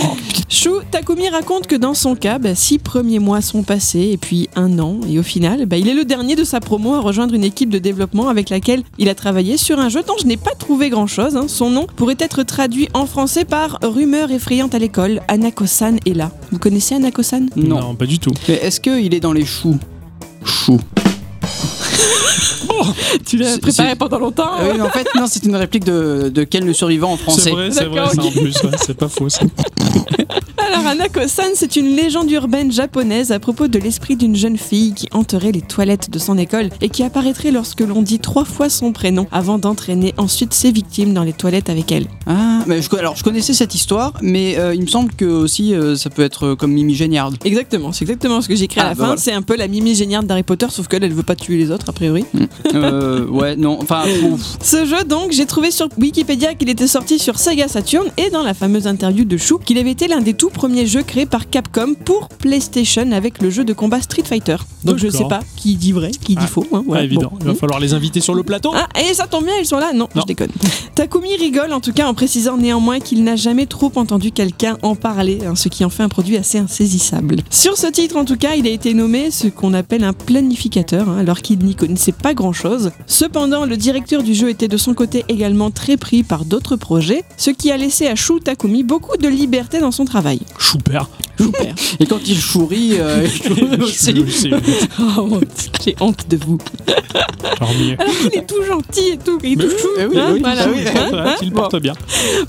Shu 0.49 0.71
Takumi 0.91 1.29
raconte 1.29 1.67
que 1.67 1.77
dans 1.77 1.93
son 1.93 2.15
cas, 2.15 2.39
bah, 2.39 2.55
six 2.55 2.79
premiers 2.79 3.19
mois 3.19 3.43
sont 3.43 3.65
passés, 3.65 4.09
et 4.13 4.17
puis 4.17 4.49
un 4.57 4.79
an, 4.79 4.99
et 5.07 5.19
au 5.19 5.23
final, 5.23 5.67
bah, 5.67 5.77
il 5.77 5.89
est 5.89 5.95
le 5.95 6.07
dernier 6.07 6.37
de 6.37 6.45
sa 6.45 6.61
promo 6.61 6.95
à 6.95 7.01
rejoindre 7.01 7.35
une 7.35 7.45
équipe 7.45 7.69
de 7.69 7.79
développement 7.79 8.29
avec 8.31 8.49
laquelle 8.49 8.83
il 8.99 9.11
a 9.11 9.15
travaillé 9.15 9.59
sur 9.59 9.79
un 9.79 9.91
jeu 9.91 10.03
dont 10.09 10.17
je 10.19 10.25
n'ai 10.27 10.39
pas 10.39 10.55
trouvé 10.59 10.89
grand-chose. 10.89 11.37
hein. 11.37 11.49
Son 11.49 11.69
nom 11.69 11.87
pourrait 11.97 12.17
être 12.19 12.43
traduit 12.45 12.89
en 12.95 13.05
français 13.05 13.45
par 13.45 13.58
Rumeur 13.83 14.31
effrayante 14.31 14.75
à 14.75 14.79
l'école, 14.79 15.21
Anako-san 15.29 15.99
est 16.07 16.15
là. 16.15 16.31
Vous 16.53 16.59
connaissez 16.59 16.95
Anako-san 16.95 17.49
non. 17.57 17.95
pas 17.95 18.07
du 18.07 18.19
tout. 18.19 18.33
Mais 18.49 18.55
est-ce 18.55 18.81
qu'il 18.81 19.13
est 19.15 19.21
dans 19.21 19.33
les 19.33 19.45
choux? 19.45 19.79
Choux. 20.45 20.81
Tu 23.27 23.37
l'as 23.37 23.55
C'est- 23.55 23.61
préparé 23.61 23.91
c'est- 23.91 23.97
pendant 23.97 24.19
longtemps 24.19 24.49
Ah 24.57 24.63
oui, 24.65 24.71
mais 24.77 24.83
en 24.83 24.91
fait, 24.91 25.07
non, 25.17 25.25
c'est 25.27 25.45
une 25.45 25.57
réplique 25.57 25.85
de, 25.85 26.31
de 26.33 26.45
Ken 26.45 26.65
le 26.65 26.73
survivant 26.73 27.13
en 27.13 27.17
C'est 27.17 27.23
français. 27.23 27.51
vrai, 27.51 27.71
c'est 27.71 27.85
vrai, 27.85 28.09
ça, 28.15 28.23
en 28.23 28.31
plus, 28.31 28.55
ouais, 28.63 28.71
c'est 28.85 28.97
pas 28.97 29.09
faux. 29.09 29.29
ça. 29.29 29.41
Alors 30.59 30.87
Anako-san, 30.87 31.53
c'est 31.55 31.77
une 31.77 31.97
légende 31.97 32.31
urbaine 32.31 32.71
japonaise 32.71 33.33
à 33.33 33.39
propos 33.39 33.69
de 33.69 33.79
l'esprit 33.79 34.17
d'une 34.17 34.37
jeune 34.37 34.59
fille 34.59 34.93
qui 34.93 35.09
hanterait 35.13 35.51
les 35.53 35.63
toilettes 35.63 36.11
de 36.11 36.19
son 36.19 36.37
école 36.37 36.69
et 36.83 36.91
qui 36.91 37.03
apparaîtrait 37.03 37.51
lorsque 37.53 37.81
l'on 37.81 38.03
dit 38.03 38.19
trois 38.19 38.45
fois 38.45 38.69
son 38.69 38.93
prénom 38.93 39.27
avant 39.33 39.59
d'entraîner 39.59 40.13
ensuite 40.19 40.53
ses 40.53 40.71
victimes 40.71 41.15
dans 41.15 41.23
les 41.25 41.33
toilettes 41.33 41.71
avec 41.71 41.91
elle. 41.91 42.07
Ah, 42.27 42.61
mais 42.67 42.83
je, 42.83 42.95
alors 42.97 43.17
je 43.17 43.25
connaissais 43.25 43.55
cette 43.55 43.75
histoire, 43.75 44.13
mais 44.21 44.59
euh, 44.59 44.75
il 44.75 44.83
me 44.83 44.87
semble 44.89 45.13
que 45.15 45.25
aussi 45.25 45.75
euh, 45.75 45.97
ça 45.97 46.11
peut 46.11 46.23
être 46.23 46.49
euh, 46.49 46.57
comme 46.57 46.73
Mimi 46.73 46.95
Géniard. 46.95 47.33
Exactement, 47.45 47.93
c'est 47.93 48.03
exactement 48.05 48.43
ce 48.43 48.49
que 48.49 48.55
j'ai 48.55 48.65
écrit 48.65 48.81
à 48.81 48.85
Ah, 48.85 48.89
la 48.89 48.95
bah 48.95 48.97
fin. 49.01 49.05
voilà. 49.07 49.21
C'est 49.21 49.33
un 49.33 49.43
peu 49.43 49.57
la 49.57 49.69
Mimi 49.69 49.95
géniale 49.95 50.27
d'Harry 50.27 50.43
Potter, 50.43 50.67
sauf 50.71 50.87
qu'elle, 50.87 51.03
elle 51.05 51.15
veut 51.15 51.23
pas 51.23 51.37
tuer 51.37 51.57
les 51.57 51.71
autres 51.71 51.88
a 51.89 51.93
priori. 51.93 52.25
Euh, 52.75 53.27
ouais, 53.27 53.57
non, 53.57 53.79
enfin, 53.81 54.05
ouf. 54.31 54.59
Ce 54.63 54.85
jeu, 54.85 55.05
donc, 55.05 55.33
j'ai 55.33 55.47
trouvé 55.47 55.71
sur 55.71 55.89
Wikipédia 55.99 56.55
qu'il 56.55 56.69
était 56.69 56.87
sorti 56.87 57.19
sur 57.19 57.39
Sega 57.39 57.69
Saturn 57.69 58.07
et 58.17 58.31
dans 58.31 58.43
la 58.43 58.55
fameuse 58.55 58.87
interview 58.87 59.25
de 59.25 59.37
Shu 59.37 59.55
qu'il 59.65 59.79
avait 59.79 59.91
été 59.91 60.09
l'un 60.09 60.21
des 60.21 60.35
tout 60.35 60.51
premiers 60.51 60.87
jeux 60.87 61.03
créés 61.03 61.27
par 61.27 61.49
Capcom 61.51 61.95
pour 62.05 62.29
PlayStation 62.29 63.11
avec 63.13 63.41
le 63.43 63.51
jeu 63.51 63.65
de 63.65 63.73
combat 63.73 64.01
Street 64.01 64.23
Fighter. 64.25 64.57
Donc 64.85 64.99
je 64.99 65.09
sais 65.09 65.25
pas 65.29 65.41
qui 65.57 65.77
dit 65.77 65.93
vrai, 65.93 66.11
qui 66.11 66.35
dit 66.35 66.43
Ah, 66.43 66.47
faux. 66.47 66.63
hein, 66.73 66.79
Pas 66.79 66.83
voilà, 66.87 67.05
évident. 67.05 67.31
bon. 67.33 67.39
Il 67.41 67.47
va 67.47 67.55
falloir 67.55 67.81
les 67.81 67.95
inviter 67.95 68.21
sur 68.21 68.35
le 68.35 68.43
plateau. 68.43 68.71
Ah, 68.75 68.87
et 69.01 69.13
ça 69.15 69.27
tombe 69.27 69.45
bien, 69.45 69.55
ils 69.61 69.67
sont 69.67 69.79
là 69.79 69.93
Non, 69.93 70.09
Non. 70.15 70.23
je 70.23 70.27
déconne. 70.27 70.51
Takumi 70.95 71.37
rigole 71.37 71.73
en 71.73 71.81
tout 71.81 71.93
cas 71.93 72.07
en 72.07 72.15
précisant 72.15 72.57
néanmoins 72.57 73.01
qu'il 73.01 73.25
n'a 73.25 73.37
jamais 73.37 73.67
trop 73.67 73.91
entendu 73.97 74.31
quelqu'un 74.33 74.77
en 74.83 74.95
parler, 74.95 75.39
hein, 75.47 75.55
ce 75.57 75.69
qui 75.69 75.85
en 75.85 75.91
fait 75.91 76.03
un 76.03 76.09
produit 76.09 76.37
assez 76.37 76.59
insaisissable. 76.59 77.37
Sur 77.51 77.77
ce 77.77 77.87
titre 77.87 78.17
en 78.17 78.25
tout 78.25 78.37
cas, 78.37 78.55
il 78.57 78.67
a 78.67 78.71
été 78.71 78.95
nommé 78.95 79.31
ce 79.31 79.49
qu'on 79.49 79.75
appelle 79.75 80.05
un 80.05 80.13
planificateur, 80.13 81.09
hein, 81.09 81.19
alors 81.19 81.41
qu'il 81.43 81.59
n'y 81.59 81.75
connaissait 81.79 82.13
pas 82.13 82.35
grand 82.35 82.53
chose. 82.53 82.91
Cependant, 83.07 83.65
le 83.65 83.77
directeur 83.77 84.23
du 84.23 84.35
jeu 84.35 84.49
était 84.51 84.69
de 84.69 84.77
son 84.77 84.95
côté 84.95 85.25
également 85.29 85.71
très 85.71 85.97
pris 85.97 86.23
par 86.23 86.45
d'autres 86.45 86.77
projets, 86.77 87.25
ce 87.37 87.51
qui 87.51 87.71
a 87.71 87.77
laissé 87.77 88.07
à 88.07 88.15
Shu 88.15 88.41
Takumi 88.41 88.83
beaucoup 88.83 89.17
de 89.17 89.29
liberté 89.29 89.79
dans 89.81 89.91
son 89.93 90.05
travail. 90.05 90.41
Chouper. 90.59 91.01
Super. 91.41 91.75
Et 92.01 92.07
quand 92.07 92.19
il 92.27 92.37
chourit, 92.39 92.95
euh, 92.99 93.25
il 93.25 93.31
chourit 93.43 93.81
aussi. 93.81 94.51
Oh, 95.17 95.41
J'ai 95.85 95.95
honte 96.01 96.29
de 96.29 96.37
vous. 96.37 96.59
charmé. 97.59 97.97
Alors 97.99 98.13
qu'il 98.19 98.35
est 98.39 98.47
tout 98.47 98.63
gentil 98.67 99.09
et 99.13 99.17
tout, 99.19 99.39
il 99.45 99.53
est 99.53 99.57
Mais 99.57 99.65
tout 99.65 99.71
oui, 99.71 99.79
chou. 99.81 99.89
eh 99.99 100.07
oui, 100.07 100.19
hein, 100.19 100.31
oui, 100.33 100.41
voilà. 100.41 100.63
ah 100.65 100.69
oui, 100.75 100.85
Hein, 100.89 101.11
hein. 101.13 101.35
Il 101.43 101.53
porte 101.53 101.77
bien. 101.81 101.93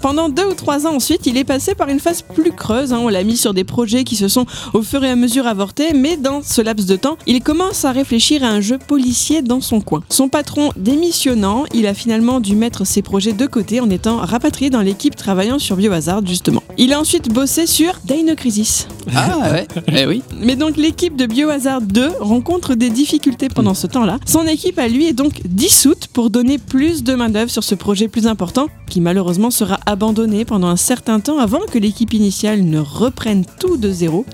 Pendant 0.01 0.29
deux 0.29 0.45
ou 0.45 0.53
trois 0.53 0.87
ans 0.87 0.95
ensuite, 0.95 1.25
il 1.27 1.37
est 1.37 1.43
passé 1.43 1.75
par 1.75 1.89
une 1.89 1.99
phase 1.99 2.21
plus 2.23 2.51
creuse. 2.51 2.91
hein. 2.93 2.99
On 3.01 3.09
l'a 3.09 3.23
mis 3.23 3.37
sur 3.37 3.53
des 3.53 3.63
projets 3.63 4.03
qui 4.03 4.15
se 4.15 4.27
sont 4.27 4.45
au 4.73 4.81
fur 4.81 5.03
et 5.03 5.09
à 5.09 5.15
mesure 5.15 5.45
avortés, 5.47 5.93
mais 5.93 6.17
dans 6.17 6.41
ce 6.41 6.61
laps 6.61 6.87
de 6.87 6.95
temps, 6.95 7.17
il 7.27 7.41
commence 7.41 7.85
à 7.85 7.91
réfléchir 7.91 8.43
à 8.43 8.47
un 8.47 8.61
jeu 8.61 8.77
policier 8.87 9.18
dans 9.43 9.61
son 9.61 9.81
coin. 9.81 10.01
Son 10.09 10.29
patron 10.29 10.71
démissionnant, 10.75 11.65
il 11.73 11.87
a 11.87 11.93
finalement 11.93 12.39
dû 12.39 12.55
mettre 12.55 12.85
ses 12.85 13.01
projets 13.01 13.33
de 13.33 13.45
côté 13.45 13.79
en 13.79 13.89
étant 13.89 14.17
rapatrié 14.17 14.69
dans 14.69 14.81
l'équipe 14.81 15.15
travaillant 15.15 15.59
sur 15.59 15.75
Biohazard 15.75 16.25
justement. 16.25 16.63
Il 16.77 16.93
a 16.93 16.99
ensuite 16.99 17.31
bossé 17.31 17.67
sur 17.67 17.93
Dino 18.05 18.35
Crisis. 18.35 18.87
Ah 19.13 19.51
ouais, 19.51 19.67
eh 19.95 20.05
oui. 20.05 20.23
Mais 20.39 20.55
donc 20.55 20.77
l'équipe 20.77 21.15
de 21.15 21.25
Biohazard 21.25 21.81
2 21.81 22.11
rencontre 22.19 22.75
des 22.75 22.89
difficultés 22.89 23.49
pendant 23.49 23.73
ce 23.73 23.87
temps-là. 23.87 24.19
Son 24.25 24.47
équipe 24.47 24.79
à 24.79 24.87
lui 24.87 25.07
est 25.07 25.13
donc 25.13 25.41
dissoute 25.45 26.07
pour 26.07 26.29
donner 26.29 26.57
plus 26.57 27.03
de 27.03 27.13
main-d'œuvre 27.13 27.51
sur 27.51 27.63
ce 27.63 27.75
projet 27.75 28.07
plus 28.07 28.25
important 28.25 28.67
qui 28.89 29.01
malheureusement 29.01 29.51
sera 29.51 29.79
abandonné 29.85 30.45
pendant 30.45 30.67
un 30.67 30.75
certain 30.75 31.19
temps 31.19 31.37
avant 31.37 31.61
que 31.71 31.77
l'équipe 31.77 32.13
initiale 32.13 32.63
ne 32.63 32.79
reprenne 32.79 33.45
tout 33.59 33.77
de 33.77 33.91
zéro. 33.91 34.25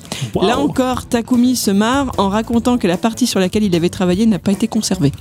Là 0.41 0.59
encore, 0.59 1.05
Takumi 1.05 1.55
se 1.55 1.71
marre 1.71 2.11
en 2.17 2.29
racontant 2.29 2.77
que 2.77 2.88
la 2.88 2.97
partie 2.97 3.27
sur 3.27 3.39
laquelle 3.39 3.63
il 3.63 3.75
avait 3.75 3.89
travaillé 3.89 4.25
n'a 4.25 4.39
pas 4.39 4.51
été 4.51 4.67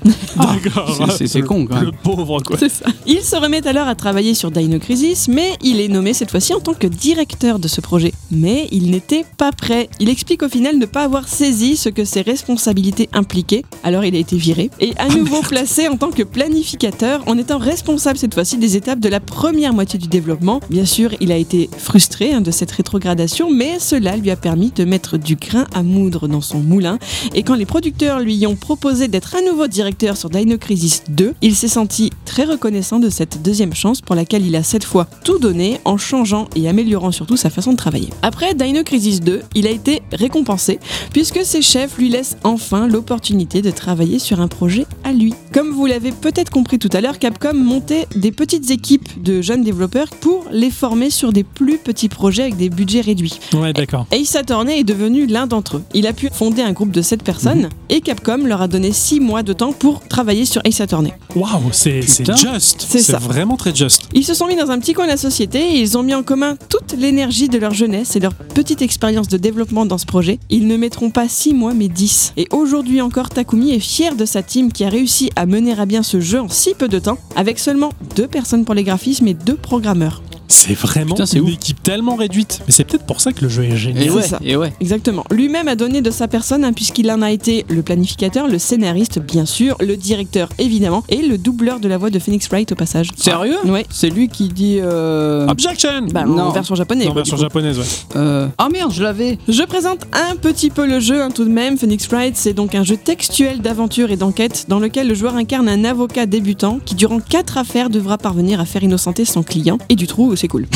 c'est- 1.28 1.38
Le- 1.38 1.46
con, 1.46 1.66
quand 1.66 1.74
même. 1.76 1.84
Le 1.86 1.92
pauvre, 1.92 2.40
quoi. 2.42 2.56
C'est 2.58 2.68
ça. 2.70 2.86
Il 3.06 3.20
se 3.20 3.36
remet 3.36 3.66
alors 3.66 3.88
à 3.88 3.94
travailler 3.94 4.34
sur 4.34 4.50
Dino 4.50 4.78
Crisis, 4.78 5.28
mais 5.28 5.52
il 5.62 5.80
est 5.80 5.88
nommé 5.88 6.14
cette 6.14 6.30
fois-ci 6.30 6.54
en 6.54 6.60
tant 6.60 6.74
que 6.74 6.86
directeur 6.86 7.58
de 7.58 7.68
ce 7.68 7.80
projet. 7.80 8.12
Mais 8.30 8.68
il 8.72 8.90
n'était 8.90 9.24
pas 9.36 9.52
prêt. 9.52 9.88
Il 10.00 10.08
explique 10.08 10.42
au 10.42 10.48
final 10.48 10.78
ne 10.78 10.86
pas 10.86 11.02
avoir 11.04 11.28
saisi 11.28 11.76
ce 11.76 11.88
que 11.88 12.04
ses 12.04 12.22
responsabilités 12.22 13.08
impliquaient. 13.12 13.62
Alors 13.82 14.04
il 14.04 14.14
a 14.14 14.18
été 14.18 14.36
viré 14.36 14.70
et 14.80 14.92
à 14.98 15.08
nouveau 15.08 15.40
placé 15.42 15.88
en 15.88 15.96
tant 15.96 16.10
que 16.10 16.22
planificateur 16.22 17.22
en 17.26 17.36
étant 17.38 17.58
responsable 17.58 18.18
cette 18.18 18.34
fois-ci 18.34 18.56
des 18.58 18.76
étapes 18.76 19.00
de 19.00 19.08
la 19.08 19.20
première 19.20 19.72
moitié 19.74 19.98
du 19.98 20.08
développement. 20.08 20.60
Bien 20.70 20.84
sûr, 20.84 21.10
il 21.20 21.32
a 21.32 21.36
été 21.36 21.68
frustré 21.76 22.32
hein, 22.32 22.40
de 22.40 22.50
cette 22.50 22.70
rétrogradation, 22.70 23.50
mais 23.50 23.78
cela 23.78 24.16
lui 24.16 24.30
a 24.30 24.36
permis 24.36 24.70
de 24.74 24.84
mettre 24.84 25.18
du 25.18 25.36
grain 25.36 25.66
à 25.74 25.82
moudre 25.82 26.28
dans 26.28 26.40
son 26.40 26.58
moulin. 26.60 26.98
Et 27.34 27.42
quand 27.42 27.54
les 27.54 27.66
producteurs 27.66 28.20
lui 28.20 28.46
ont 28.46 28.56
proposé 28.56 29.08
d'être 29.08 29.33
à 29.34 29.42
nouveau 29.42 29.66
directeur 29.66 30.16
sur 30.16 30.30
Dino 30.30 30.56
Crisis 30.58 31.02
2, 31.08 31.34
il 31.42 31.56
s'est 31.56 31.66
senti 31.66 32.10
très 32.24 32.44
reconnaissant 32.44 33.00
de 33.00 33.10
cette 33.10 33.42
deuxième 33.42 33.74
chance 33.74 34.00
pour 34.00 34.14
laquelle 34.14 34.46
il 34.46 34.54
a 34.54 34.62
cette 34.62 34.84
fois 34.84 35.08
tout 35.24 35.38
donné 35.38 35.80
en 35.84 35.98
changeant 35.98 36.48
et 36.54 36.68
améliorant 36.68 37.10
surtout 37.10 37.36
sa 37.36 37.50
façon 37.50 37.72
de 37.72 37.76
travailler. 37.76 38.10
Après 38.22 38.54
Dino 38.54 38.84
Crisis 38.84 39.20
2, 39.20 39.42
il 39.56 39.66
a 39.66 39.70
été 39.70 40.02
récompensé 40.12 40.78
puisque 41.12 41.44
ses 41.44 41.62
chefs 41.62 41.98
lui 41.98 42.10
laissent 42.10 42.36
enfin 42.44 42.86
l'opportunité 42.86 43.60
de 43.60 43.72
travailler 43.72 44.20
sur 44.20 44.40
un 44.40 44.46
projet 44.46 44.86
à 45.02 45.12
lui. 45.12 45.34
Comme 45.52 45.72
vous 45.72 45.86
l'avez 45.86 46.12
peut-être 46.12 46.50
compris 46.50 46.78
tout 46.78 46.90
à 46.92 47.00
l'heure, 47.00 47.18
Capcom 47.18 47.54
montait 47.54 48.06
des 48.14 48.30
petites 48.30 48.70
équipes 48.70 49.20
de 49.20 49.42
jeunes 49.42 49.64
développeurs 49.64 50.10
pour 50.20 50.44
les 50.52 50.70
former 50.70 51.10
sur 51.10 51.32
des 51.32 51.42
plus 51.42 51.78
petits 51.78 52.08
projets 52.08 52.42
avec 52.42 52.56
des 52.56 52.70
budgets 52.70 53.00
réduits. 53.00 53.40
Ouais, 53.52 53.72
d'accord. 53.72 54.06
Ace 54.12 54.36
Attorney 54.36 54.78
est 54.78 54.84
devenu 54.84 55.26
l'un 55.26 55.48
d'entre 55.48 55.78
eux. 55.78 55.84
Il 55.92 56.06
a 56.06 56.12
pu 56.12 56.28
fonder 56.32 56.62
un 56.62 56.72
groupe 56.72 56.92
de 56.92 57.02
7 57.02 57.24
personnes 57.24 57.68
et 57.88 58.00
Capcom 58.00 58.38
leur 58.44 58.62
a 58.62 58.68
donné 58.68 58.92
6 58.92 59.23
mois 59.24 59.42
de 59.42 59.52
temps 59.52 59.72
pour 59.72 60.00
travailler 60.06 60.44
sur 60.44 60.62
Ace 60.64 60.80
Attorney. 60.80 61.12
Waouh, 61.34 61.72
c'est 61.72 62.02
c'est 62.02 62.22
Putain. 62.24 62.36
just. 62.36 62.86
C'est 62.88 63.16
vraiment 63.16 63.56
très 63.56 63.74
just. 63.74 64.02
Ils 64.14 64.24
se 64.24 64.34
sont 64.34 64.46
mis 64.46 64.56
dans 64.56 64.70
un 64.70 64.78
petit 64.78 64.92
coin 64.92 65.06
de 65.06 65.10
la 65.10 65.16
société 65.16 65.58
et 65.58 65.80
ils 65.80 65.98
ont 65.98 66.02
mis 66.02 66.14
en 66.14 66.22
commun 66.22 66.56
toute 66.68 66.92
l'énergie 66.96 67.48
de 67.48 67.58
leur 67.58 67.74
jeunesse 67.74 68.14
et 68.16 68.20
leur 68.20 68.34
petite 68.34 68.82
expérience 68.82 69.28
de 69.28 69.36
développement 69.36 69.86
dans 69.86 69.98
ce 69.98 70.06
projet. 70.06 70.38
Ils 70.50 70.66
ne 70.68 70.76
mettront 70.76 71.10
pas 71.10 71.28
6 71.28 71.54
mois 71.54 71.74
mais 71.74 71.88
10. 71.88 72.34
Et 72.36 72.46
aujourd'hui 72.52 73.00
encore, 73.00 73.30
Takumi 73.30 73.72
est 73.72 73.80
fier 73.80 74.14
de 74.14 74.24
sa 74.24 74.42
team 74.42 74.70
qui 74.72 74.84
a 74.84 74.88
réussi 74.88 75.30
à 75.36 75.46
mener 75.46 75.78
à 75.78 75.86
bien 75.86 76.02
ce 76.02 76.20
jeu 76.20 76.40
en 76.40 76.48
si 76.48 76.74
peu 76.74 76.88
de 76.88 76.98
temps 76.98 77.18
avec 77.34 77.58
seulement 77.58 77.90
2 78.16 78.26
personnes 78.26 78.64
pour 78.64 78.74
les 78.74 78.84
graphismes 78.84 79.26
et 79.26 79.34
2 79.34 79.54
programmeurs. 79.56 80.22
C'est 80.48 80.74
vraiment 80.74 81.14
Putain, 81.14 81.24
une 81.24 81.44
ouf. 81.44 81.52
équipe 81.54 81.82
tellement 81.82 82.14
réduite. 82.16 82.60
Mais 82.66 82.72
c'est 82.72 82.84
peut-être 82.84 83.04
pour 83.06 83.20
ça 83.20 83.32
que 83.32 83.42
le 83.42 83.48
jeu 83.48 83.64
est 83.64 83.76
génial. 83.76 84.04
Et 84.04 84.10
ouais, 84.10 84.22
ça. 84.22 84.38
et 84.42 84.56
ouais. 84.56 84.72
Exactement. 84.80 85.24
Lui-même 85.30 85.68
a 85.68 85.74
donné 85.76 86.00
de 86.02 86.10
sa 86.10 86.28
personne, 86.28 86.64
hein, 86.64 86.72
puisqu'il 86.72 87.10
en 87.10 87.22
a 87.22 87.30
été 87.30 87.64
le 87.68 87.82
planificateur, 87.82 88.46
le 88.48 88.58
scénariste, 88.58 89.18
bien 89.18 89.46
sûr, 89.46 89.76
le 89.80 89.96
directeur, 89.96 90.48
évidemment, 90.58 91.02
et 91.08 91.22
le 91.22 91.38
doubleur 91.38 91.80
de 91.80 91.88
la 91.88 91.98
voix 91.98 92.10
de 92.10 92.18
Phoenix 92.18 92.48
Wright 92.48 92.70
au 92.72 92.74
passage. 92.74 93.08
Sérieux? 93.16 93.56
Ouais. 93.64 93.86
C'est 93.90 94.10
lui 94.10 94.28
qui 94.28 94.48
dit. 94.48 94.78
Euh... 94.82 95.46
Objection 95.48 96.06
Bah, 96.12 96.24
Non. 96.24 96.44
en 96.44 96.52
version 96.52 96.74
japonaise. 96.74 97.08
En 97.08 97.14
version 97.14 97.36
japonaise, 97.36 97.78
ouais. 97.78 97.84
euh, 98.16 98.46
Ah 98.58 98.68
merde, 98.70 98.92
je 98.92 99.02
l'avais. 99.02 99.38
Je 99.48 99.62
présente 99.64 100.06
un 100.12 100.36
petit 100.36 100.70
peu 100.70 100.86
le 100.86 101.00
jeu 101.00 101.22
hein, 101.22 101.30
tout 101.34 101.44
de 101.44 101.50
même. 101.50 101.76
Phoenix 101.78 102.06
Wright, 102.08 102.36
c'est 102.36 102.52
donc 102.54 102.74
un 102.74 102.84
jeu 102.84 102.96
textuel 102.96 103.60
d'aventure 103.60 104.10
et 104.10 104.16
d'enquête 104.16 104.66
dans 104.68 104.78
lequel 104.78 105.08
le 105.08 105.14
joueur 105.14 105.34
incarne 105.36 105.68
un 105.68 105.84
avocat 105.84 106.26
débutant 106.26 106.78
qui, 106.84 106.94
durant 106.94 107.20
quatre 107.20 107.58
affaires, 107.58 107.90
devra 107.90 108.18
parvenir 108.18 108.60
à 108.60 108.64
faire 108.64 108.82
innocenter 108.82 109.24
son 109.24 109.42
client. 109.42 109.78
Et 109.88 109.96
du 109.96 110.06
trou, 110.06 110.33
c'est 110.36 110.48
cool. 110.48 110.66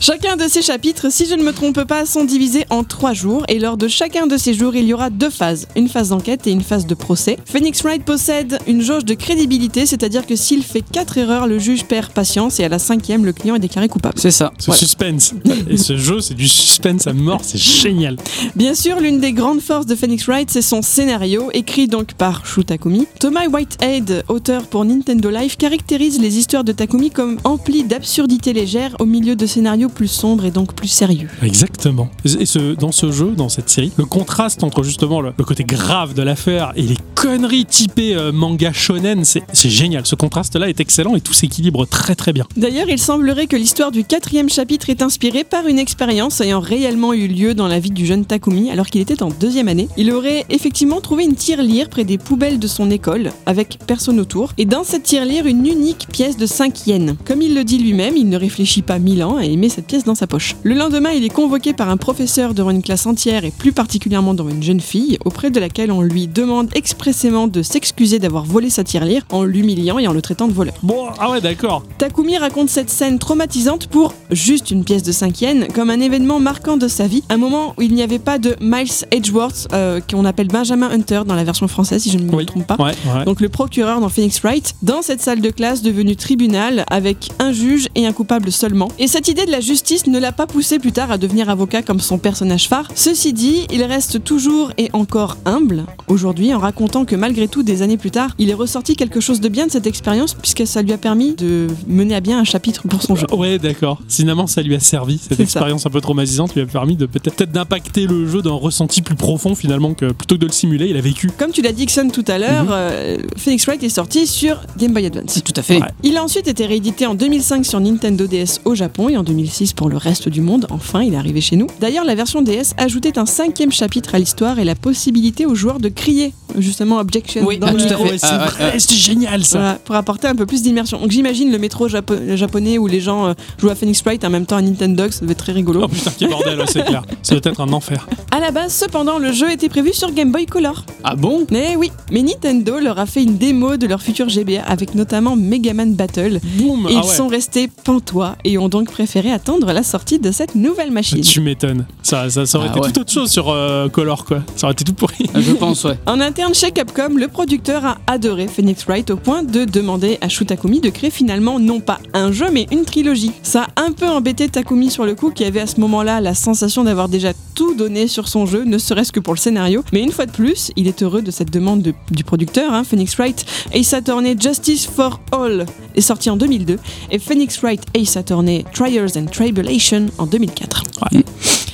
Chacun 0.00 0.36
de 0.36 0.48
ces 0.48 0.62
chapitres, 0.62 1.10
si 1.10 1.26
je 1.26 1.34
ne 1.34 1.42
me 1.42 1.52
trompe 1.52 1.84
pas, 1.84 2.04
sont 2.04 2.24
divisés 2.24 2.66
en 2.70 2.84
trois 2.84 3.12
jours 3.12 3.44
et 3.48 3.58
lors 3.58 3.76
de 3.76 3.88
chacun 3.88 4.26
de 4.26 4.36
ces 4.36 4.52
jours, 4.52 4.74
il 4.76 4.84
y 4.84 4.92
aura 4.92 5.10
deux 5.10 5.30
phases, 5.30 5.66
une 5.76 5.88
phase 5.88 6.10
d'enquête 6.10 6.46
et 6.46 6.50
une 6.50 6.62
phase 6.62 6.86
de 6.86 6.94
procès. 6.94 7.38
Phoenix 7.46 7.82
Wright 7.82 8.04
possède 8.04 8.58
une 8.66 8.82
jauge 8.82 9.04
de 9.04 9.14
crédibilité, 9.14 9.86
c'est-à-dire 9.86 10.26
que 10.26 10.36
s'il 10.36 10.62
fait 10.62 10.82
quatre 10.82 11.16
erreurs, 11.16 11.46
le 11.46 11.58
juge 11.58 11.84
perd 11.84 12.12
patience 12.12 12.60
et 12.60 12.64
à 12.64 12.68
la 12.68 12.78
cinquième, 12.78 13.24
le 13.24 13.32
client 13.32 13.54
est 13.54 13.60
déclaré 13.60 13.88
coupable. 13.88 14.18
C'est 14.18 14.30
ça. 14.30 14.52
Ce 14.58 14.72
suspense. 14.72 15.34
Et 15.70 15.76
ce 15.76 15.96
jeu, 15.96 16.20
c'est 16.20 16.34
du 16.34 16.48
suspense 16.48 17.06
à 17.06 17.12
mort, 17.12 17.40
c'est 17.42 17.58
génial. 17.58 18.16
Bien 18.56 18.74
sûr, 18.74 19.00
l'une 19.00 19.20
des 19.20 19.32
grandes 19.32 19.60
forces 19.60 19.86
de 19.86 19.94
Phoenix 19.94 20.26
Wright, 20.26 20.50
c'est 20.50 20.62
son 20.62 20.82
scénario, 20.82 21.50
écrit 21.52 21.86
donc 21.86 22.14
par 22.14 22.46
Shu 22.46 22.64
Takumi. 22.64 23.06
Thomas 23.20 23.46
Whitehead, 23.46 24.24
auteur 24.28 24.66
pour 24.66 24.84
Nintendo 24.84 25.30
Life, 25.30 25.56
caractérise 25.56 26.20
les 26.20 26.36
histoires 26.36 26.64
de 26.64 26.72
Takumi 26.72 27.10
comme 27.10 27.38
emplies 27.44 27.84
d'absurdités 27.84 28.52
au 28.98 29.06
milieu 29.06 29.36
de 29.36 29.46
scénarios 29.46 29.88
plus 29.88 30.08
sombres 30.08 30.44
et 30.44 30.50
donc 30.50 30.74
plus 30.74 30.88
sérieux. 30.88 31.28
Exactement. 31.42 32.08
Et 32.24 32.46
ce, 32.46 32.74
dans 32.74 32.92
ce 32.92 33.10
jeu, 33.12 33.32
dans 33.36 33.48
cette 33.48 33.70
série, 33.70 33.92
le 33.96 34.04
contraste 34.04 34.64
entre 34.64 34.82
justement 34.82 35.20
le, 35.20 35.32
le 35.36 35.44
côté 35.44 35.64
grave 35.64 36.14
de 36.14 36.22
l'affaire 36.22 36.72
et 36.76 36.82
les 36.82 36.96
conneries 37.14 37.64
typées 37.64 38.14
euh, 38.14 38.32
manga 38.32 38.72
shonen, 38.72 39.24
c'est 39.24 39.42
c'est 39.52 39.70
génial. 39.70 40.06
Ce 40.06 40.14
contraste-là 40.14 40.68
est 40.68 40.80
excellent 40.80 41.14
et 41.14 41.20
tout 41.20 41.32
s'équilibre 41.32 41.86
très 41.86 42.14
très 42.14 42.32
bien. 42.32 42.44
D'ailleurs, 42.56 42.88
il 42.88 42.98
semblerait 42.98 43.46
que 43.46 43.56
l'histoire 43.56 43.92
du 43.92 44.04
quatrième 44.04 44.48
chapitre 44.48 44.90
est 44.90 45.02
inspirée 45.02 45.44
par 45.44 45.66
une 45.66 45.78
expérience 45.78 46.40
ayant 46.40 46.60
réellement 46.60 47.12
eu 47.12 47.28
lieu 47.28 47.54
dans 47.54 47.68
la 47.68 47.78
vie 47.78 47.90
du 47.90 48.06
jeune 48.06 48.24
Takumi 48.24 48.70
alors 48.70 48.86
qu'il 48.86 49.00
était 49.00 49.22
en 49.22 49.28
deuxième 49.28 49.68
année. 49.68 49.88
Il 49.96 50.12
aurait 50.12 50.44
effectivement 50.50 51.00
trouvé 51.00 51.24
une 51.24 51.34
tirelire 51.34 51.88
près 51.88 52.04
des 52.04 52.18
poubelles 52.18 52.58
de 52.58 52.66
son 52.66 52.90
école, 52.90 53.32
avec 53.46 53.78
personne 53.86 54.20
autour, 54.20 54.52
et 54.58 54.64
dans 54.64 54.84
cette 54.84 55.04
tirelire, 55.04 55.46
une 55.46 55.66
unique 55.66 56.08
pièce 56.10 56.36
de 56.36 56.46
5 56.46 56.86
yens. 56.86 57.14
Comme 57.24 57.42
il 57.42 57.54
le 57.54 57.64
dit 57.64 57.78
lui-même, 57.78 58.16
il 58.16 58.28
ne 58.28 58.36
réfléchit 58.36 58.63
pas 58.82 58.98
mille 58.98 59.22
ans 59.24 59.38
et 59.38 59.56
met 59.56 59.68
cette 59.68 59.86
pièce 59.86 60.04
dans 60.04 60.14
sa 60.14 60.26
poche. 60.26 60.56
Le 60.62 60.74
lendemain, 60.74 61.10
il 61.10 61.24
est 61.24 61.28
convoqué 61.28 61.72
par 61.72 61.88
un 61.88 61.96
professeur 61.96 62.54
devant 62.54 62.70
une 62.70 62.82
classe 62.82 63.06
entière 63.06 63.44
et 63.44 63.50
plus 63.50 63.72
particulièrement 63.72 64.34
devant 64.34 64.48
une 64.50 64.62
jeune 64.62 64.80
fille, 64.80 65.18
auprès 65.24 65.50
de 65.50 65.60
laquelle 65.60 65.90
on 65.92 66.00
lui 66.02 66.26
demande 66.26 66.68
expressément 66.74 67.46
de 67.46 67.62
s'excuser 67.62 68.18
d'avoir 68.18 68.44
volé 68.44 68.70
sa 68.70 68.84
tirelire 68.84 69.22
en 69.30 69.44
l'humiliant 69.44 69.98
et 69.98 70.06
en 70.06 70.12
le 70.12 70.22
traitant 70.22 70.48
de 70.48 70.52
voleur. 70.52 70.74
Bon, 70.82 71.06
ah 71.18 71.30
ouais, 71.30 71.40
d'accord. 71.40 71.82
Takumi 71.98 72.36
raconte 72.38 72.68
cette 72.70 72.90
scène 72.90 73.18
traumatisante 73.18 73.86
pour 73.88 74.14
juste 74.30 74.70
une 74.70 74.84
pièce 74.84 75.02
de 75.02 75.12
5 75.12 75.40
yens 75.40 75.66
comme 75.74 75.90
un 75.90 76.00
événement 76.00 76.40
marquant 76.40 76.76
de 76.76 76.88
sa 76.88 77.06
vie, 77.06 77.22
un 77.28 77.36
moment 77.36 77.74
où 77.78 77.82
il 77.82 77.94
n'y 77.94 78.02
avait 78.02 78.18
pas 78.18 78.38
de 78.38 78.56
Miles 78.60 78.88
Edgeworth, 79.10 79.68
euh, 79.72 80.00
qu'on 80.00 80.24
appelle 80.24 80.48
Benjamin 80.48 80.90
Hunter 80.90 81.22
dans 81.26 81.34
la 81.34 81.44
version 81.44 81.68
française 81.68 82.02
si 82.02 82.10
je 82.10 82.18
ne 82.18 82.24
me 82.24 82.34
Oui. 82.34 82.46
trompe 82.46 82.66
pas. 82.66 82.76
Ouais, 82.76 82.92
ouais. 83.06 83.24
Donc 83.24 83.40
le 83.40 83.48
procureur 83.48 84.00
dans 84.00 84.08
Phoenix 84.08 84.40
Wright, 84.40 84.74
dans 84.82 85.02
cette 85.02 85.20
salle 85.20 85.40
de 85.40 85.50
classe 85.50 85.82
devenue 85.82 86.16
tribunal 86.16 86.84
avec 86.90 87.30
un 87.38 87.52
juge 87.52 87.88
et 87.94 88.06
un 88.06 88.12
coupable 88.12 88.50
seulement. 88.54 88.88
Et 88.98 89.06
cette 89.06 89.28
idée 89.28 89.46
de 89.46 89.50
la 89.50 89.60
justice 89.60 90.06
ne 90.06 90.18
l'a 90.18 90.32
pas 90.32 90.46
poussé 90.46 90.78
plus 90.78 90.92
tard 90.92 91.10
à 91.10 91.18
devenir 91.18 91.50
avocat 91.50 91.82
comme 91.82 92.00
son 92.00 92.18
personnage 92.18 92.68
phare. 92.68 92.88
Ceci 92.94 93.32
dit, 93.32 93.66
il 93.72 93.82
reste 93.82 94.24
toujours 94.24 94.72
et 94.78 94.90
encore 94.92 95.36
humble 95.44 95.84
aujourd'hui 96.08 96.54
en 96.54 96.58
racontant 96.58 97.04
que 97.04 97.16
malgré 97.16 97.48
tout, 97.48 97.62
des 97.62 97.82
années 97.82 97.96
plus 97.96 98.10
tard, 98.10 98.34
il 98.38 98.50
est 98.50 98.54
ressorti 98.54 98.96
quelque 98.96 99.20
chose 99.20 99.40
de 99.40 99.48
bien 99.48 99.66
de 99.66 99.72
cette 99.72 99.86
expérience 99.86 100.34
puisque 100.34 100.66
ça 100.66 100.82
lui 100.82 100.92
a 100.92 100.98
permis 100.98 101.34
de 101.34 101.66
mener 101.86 102.14
à 102.14 102.20
bien 102.20 102.38
un 102.38 102.44
chapitre 102.44 102.88
pour 102.88 103.02
son 103.02 103.16
jeu. 103.16 103.26
Ouais, 103.34 103.58
d'accord. 103.58 104.00
Finalement, 104.08 104.46
ça 104.46 104.62
lui 104.62 104.76
a 104.76 104.80
servi. 104.80 105.18
Cette 105.18 105.40
expérience 105.40 105.86
un 105.86 105.90
peu 105.90 106.00
traumatisante 106.00 106.54
lui 106.54 106.62
a 106.62 106.66
permis 106.66 106.94
de 106.96 107.04
peut-être 107.04 107.34
peut-être 107.34 107.52
d'impacter 107.52 108.06
le 108.06 108.26
jeu 108.26 108.42
d'un 108.42 108.52
ressenti 108.52 109.02
plus 109.02 109.16
profond 109.16 109.54
finalement 109.54 109.94
que 109.94 110.12
plutôt 110.12 110.36
que 110.36 110.40
de 110.40 110.46
le 110.46 110.52
simuler, 110.52 110.88
il 110.88 110.96
a 110.96 111.00
vécu. 111.00 111.30
Comme 111.36 111.50
tu 111.50 111.62
l'as 111.62 111.72
dit, 111.72 111.84
Ixon, 111.84 112.08
tout 112.10 112.24
à 112.28 112.38
l'heure, 112.38 112.66
euh, 112.70 113.18
Phoenix 113.36 113.66
Wright 113.66 113.82
est 113.82 113.88
sorti 113.88 114.26
sur 114.26 114.60
Game 114.78 114.92
Boy 114.92 115.06
Advance. 115.06 115.42
Tout 115.44 115.52
à 115.56 115.62
fait. 115.62 115.80
Ouais. 115.80 115.88
Il 116.02 116.16
a 116.16 116.24
ensuite 116.24 116.48
été 116.48 116.66
réédité 116.66 117.06
en 117.06 117.14
2005 117.14 117.66
sur 117.66 117.80
Nintendo 117.80 118.26
DS 118.26 118.43
DS 118.44 118.60
au 118.64 118.74
Japon 118.74 119.08
et 119.08 119.16
en 119.16 119.22
2006 119.22 119.72
pour 119.72 119.88
le 119.88 119.96
reste 119.96 120.28
du 120.28 120.40
monde. 120.40 120.66
Enfin, 120.70 121.02
il 121.02 121.14
est 121.14 121.16
arrivé 121.16 121.40
chez 121.40 121.56
nous. 121.56 121.66
D'ailleurs, 121.80 122.04
la 122.04 122.14
version 122.14 122.42
DS 122.42 122.74
ajoutait 122.76 123.18
un 123.18 123.26
cinquième 123.26 123.72
chapitre 123.72 124.14
à 124.14 124.18
l'histoire 124.18 124.58
et 124.58 124.64
la 124.64 124.74
possibilité 124.74 125.46
aux 125.46 125.54
joueurs 125.54 125.78
de 125.80 125.88
crier 125.88 126.32
justement 126.58 126.98
objection 126.98 127.44
Oui, 127.46 127.58
dans 127.58 127.68
ah, 127.68 127.72
le 127.72 127.78
tout 127.86 127.94
à 127.94 127.96
fait. 127.96 128.18
C'est 128.18 128.26
Ah, 128.30 128.46
vrai, 128.46 128.64
ouais. 128.72 128.78
c'est 128.78 128.94
génial 128.94 129.44
ça. 129.44 129.58
Voilà, 129.58 129.74
pour 129.84 129.94
apporter 129.94 130.26
un 130.28 130.34
peu 130.34 130.46
plus 130.46 130.62
d'immersion. 130.62 131.00
Donc 131.00 131.10
j'imagine 131.10 131.50
le 131.50 131.58
métro 131.58 131.88
japo- 131.88 132.36
japonais 132.36 132.78
où 132.78 132.86
les 132.86 133.00
gens 133.00 133.26
euh, 133.26 133.34
jouent 133.58 133.70
à 133.70 133.74
Phoenix 133.74 134.02
Wright 134.02 134.24
en 134.24 134.30
même 134.30 134.46
temps 134.46 134.56
à 134.56 134.62
Nintendo, 134.62 135.04
ça 135.10 135.20
devait 135.20 135.32
être 135.32 135.38
très 135.38 135.52
rigolo. 135.52 135.80
Oh 135.84 135.88
putain, 135.88 136.12
quel 136.18 136.28
bordel, 136.30 136.62
c'est 136.68 136.84
clair. 136.84 137.02
Ça 137.22 137.34
doit 137.34 137.50
être 137.50 137.60
un 137.60 137.72
enfer. 137.72 138.06
À 138.30 138.40
la 138.40 138.50
base, 138.50 138.72
cependant, 138.74 139.18
le 139.18 139.32
jeu 139.32 139.50
était 139.50 139.68
prévu 139.68 139.92
sur 139.92 140.12
Game 140.12 140.30
Boy 140.32 140.46
Color. 140.46 140.84
Ah 141.02 141.16
bon? 141.16 141.46
Mais 141.50 141.76
oui, 141.76 141.90
mais 142.10 142.22
Nintendo 142.22 142.78
leur 142.78 142.98
a 142.98 143.06
fait 143.06 143.22
une 143.22 143.36
démo 143.36 143.76
de 143.76 143.86
leur 143.86 144.02
futur 144.02 144.28
GBA 144.28 144.62
avec 144.66 144.94
notamment 144.94 145.36
Mega 145.36 145.72
Man 145.74 145.94
Battle. 145.94 146.40
Boum 146.58 146.86
Et 146.88 146.94
ah 146.96 147.00
ils 147.02 147.08
ouais. 147.08 147.14
sont 147.16 147.28
restés 147.28 147.68
pantois 147.84 148.33
et 148.44 148.58
ont 148.58 148.68
donc 148.68 148.90
préféré 148.90 149.30
attendre 149.30 149.72
la 149.72 149.82
sortie 149.82 150.18
de 150.18 150.30
cette 150.30 150.54
nouvelle 150.54 150.90
machine. 150.90 151.20
Tu 151.20 151.40
m'étonnes. 151.40 151.86
Ça, 152.02 152.28
ça, 152.30 152.46
ça 152.46 152.58
aurait 152.58 152.68
Ah 152.72 152.76
été 152.78 152.86
ouais. 152.86 152.92
tout 152.92 153.00
autre 153.00 153.12
chose 153.12 153.30
sur 153.30 153.50
euh, 153.50 153.88
Color, 153.88 154.24
quoi. 154.24 154.42
Ça 154.56 154.66
aurait 154.66 154.72
été 154.72 154.84
tout 154.84 154.92
pourri. 154.94 155.26
Ah, 155.34 155.40
Je 155.40 155.52
pense, 155.52 155.84
ouais. 155.84 155.98
En 156.06 156.20
interne 156.20 156.54
chez 156.54 156.70
Capcom, 156.70 157.14
le 157.16 157.28
producteur 157.28 157.84
a 157.84 157.98
adoré 158.06 158.46
Phoenix 158.48 158.84
Wright 158.86 159.10
au 159.10 159.16
point 159.16 159.42
de 159.42 159.64
demander 159.64 160.18
à 160.20 160.28
Shu 160.28 160.46
Takumi 160.46 160.80
de 160.80 160.90
créer 160.90 161.10
finalement 161.10 161.58
non 161.58 161.80
pas 161.80 161.98
un 162.12 162.32
jeu 162.32 162.46
mais 162.52 162.66
une 162.70 162.84
trilogie. 162.84 163.32
Ça 163.42 163.66
a 163.76 163.82
un 163.82 163.92
peu 163.92 164.06
embêté 164.08 164.48
Takumi 164.48 164.90
sur 164.90 165.04
le 165.06 165.14
coup 165.14 165.30
qui 165.30 165.44
avait 165.44 165.60
à 165.60 165.66
ce 165.66 165.80
moment-là 165.80 166.20
la 166.20 166.34
sensation 166.34 166.84
d'avoir 166.84 167.08
déjà 167.08 167.32
tout 167.54 167.74
donné 167.74 168.08
sur 168.08 168.28
son 168.28 168.46
jeu, 168.46 168.64
ne 168.64 168.78
serait-ce 168.78 169.12
que 169.12 169.20
pour 169.20 169.34
le 169.34 169.38
scénario. 169.38 169.82
Mais 169.92 170.02
une 170.02 170.10
fois 170.12 170.26
de 170.26 170.32
plus, 170.32 170.72
il 170.76 170.88
est 170.88 171.02
heureux 171.02 171.22
de 171.22 171.30
cette 171.30 171.50
demande 171.52 171.82
de- 171.82 171.94
du 172.10 172.24
producteur, 172.24 172.72
hein, 172.72 172.82
Phoenix 172.84 173.14
Wright. 173.16 173.44
Ace 173.72 173.92
Attorney 173.94 174.36
Justice 174.38 174.86
for 174.86 175.20
All 175.32 175.66
est 175.94 176.00
sorti 176.00 176.30
en 176.30 176.36
2002 176.36 176.78
et 177.10 177.18
Phoenix 177.18 177.58
Wright 177.62 177.82
Ace 177.94 178.16
Attorney 178.16 178.64
Trials 178.72 179.10
and 179.16 179.26
Tribulation 179.26 180.06
en 180.18 180.26
2004. 180.26 180.82
Ouais. 181.12 181.24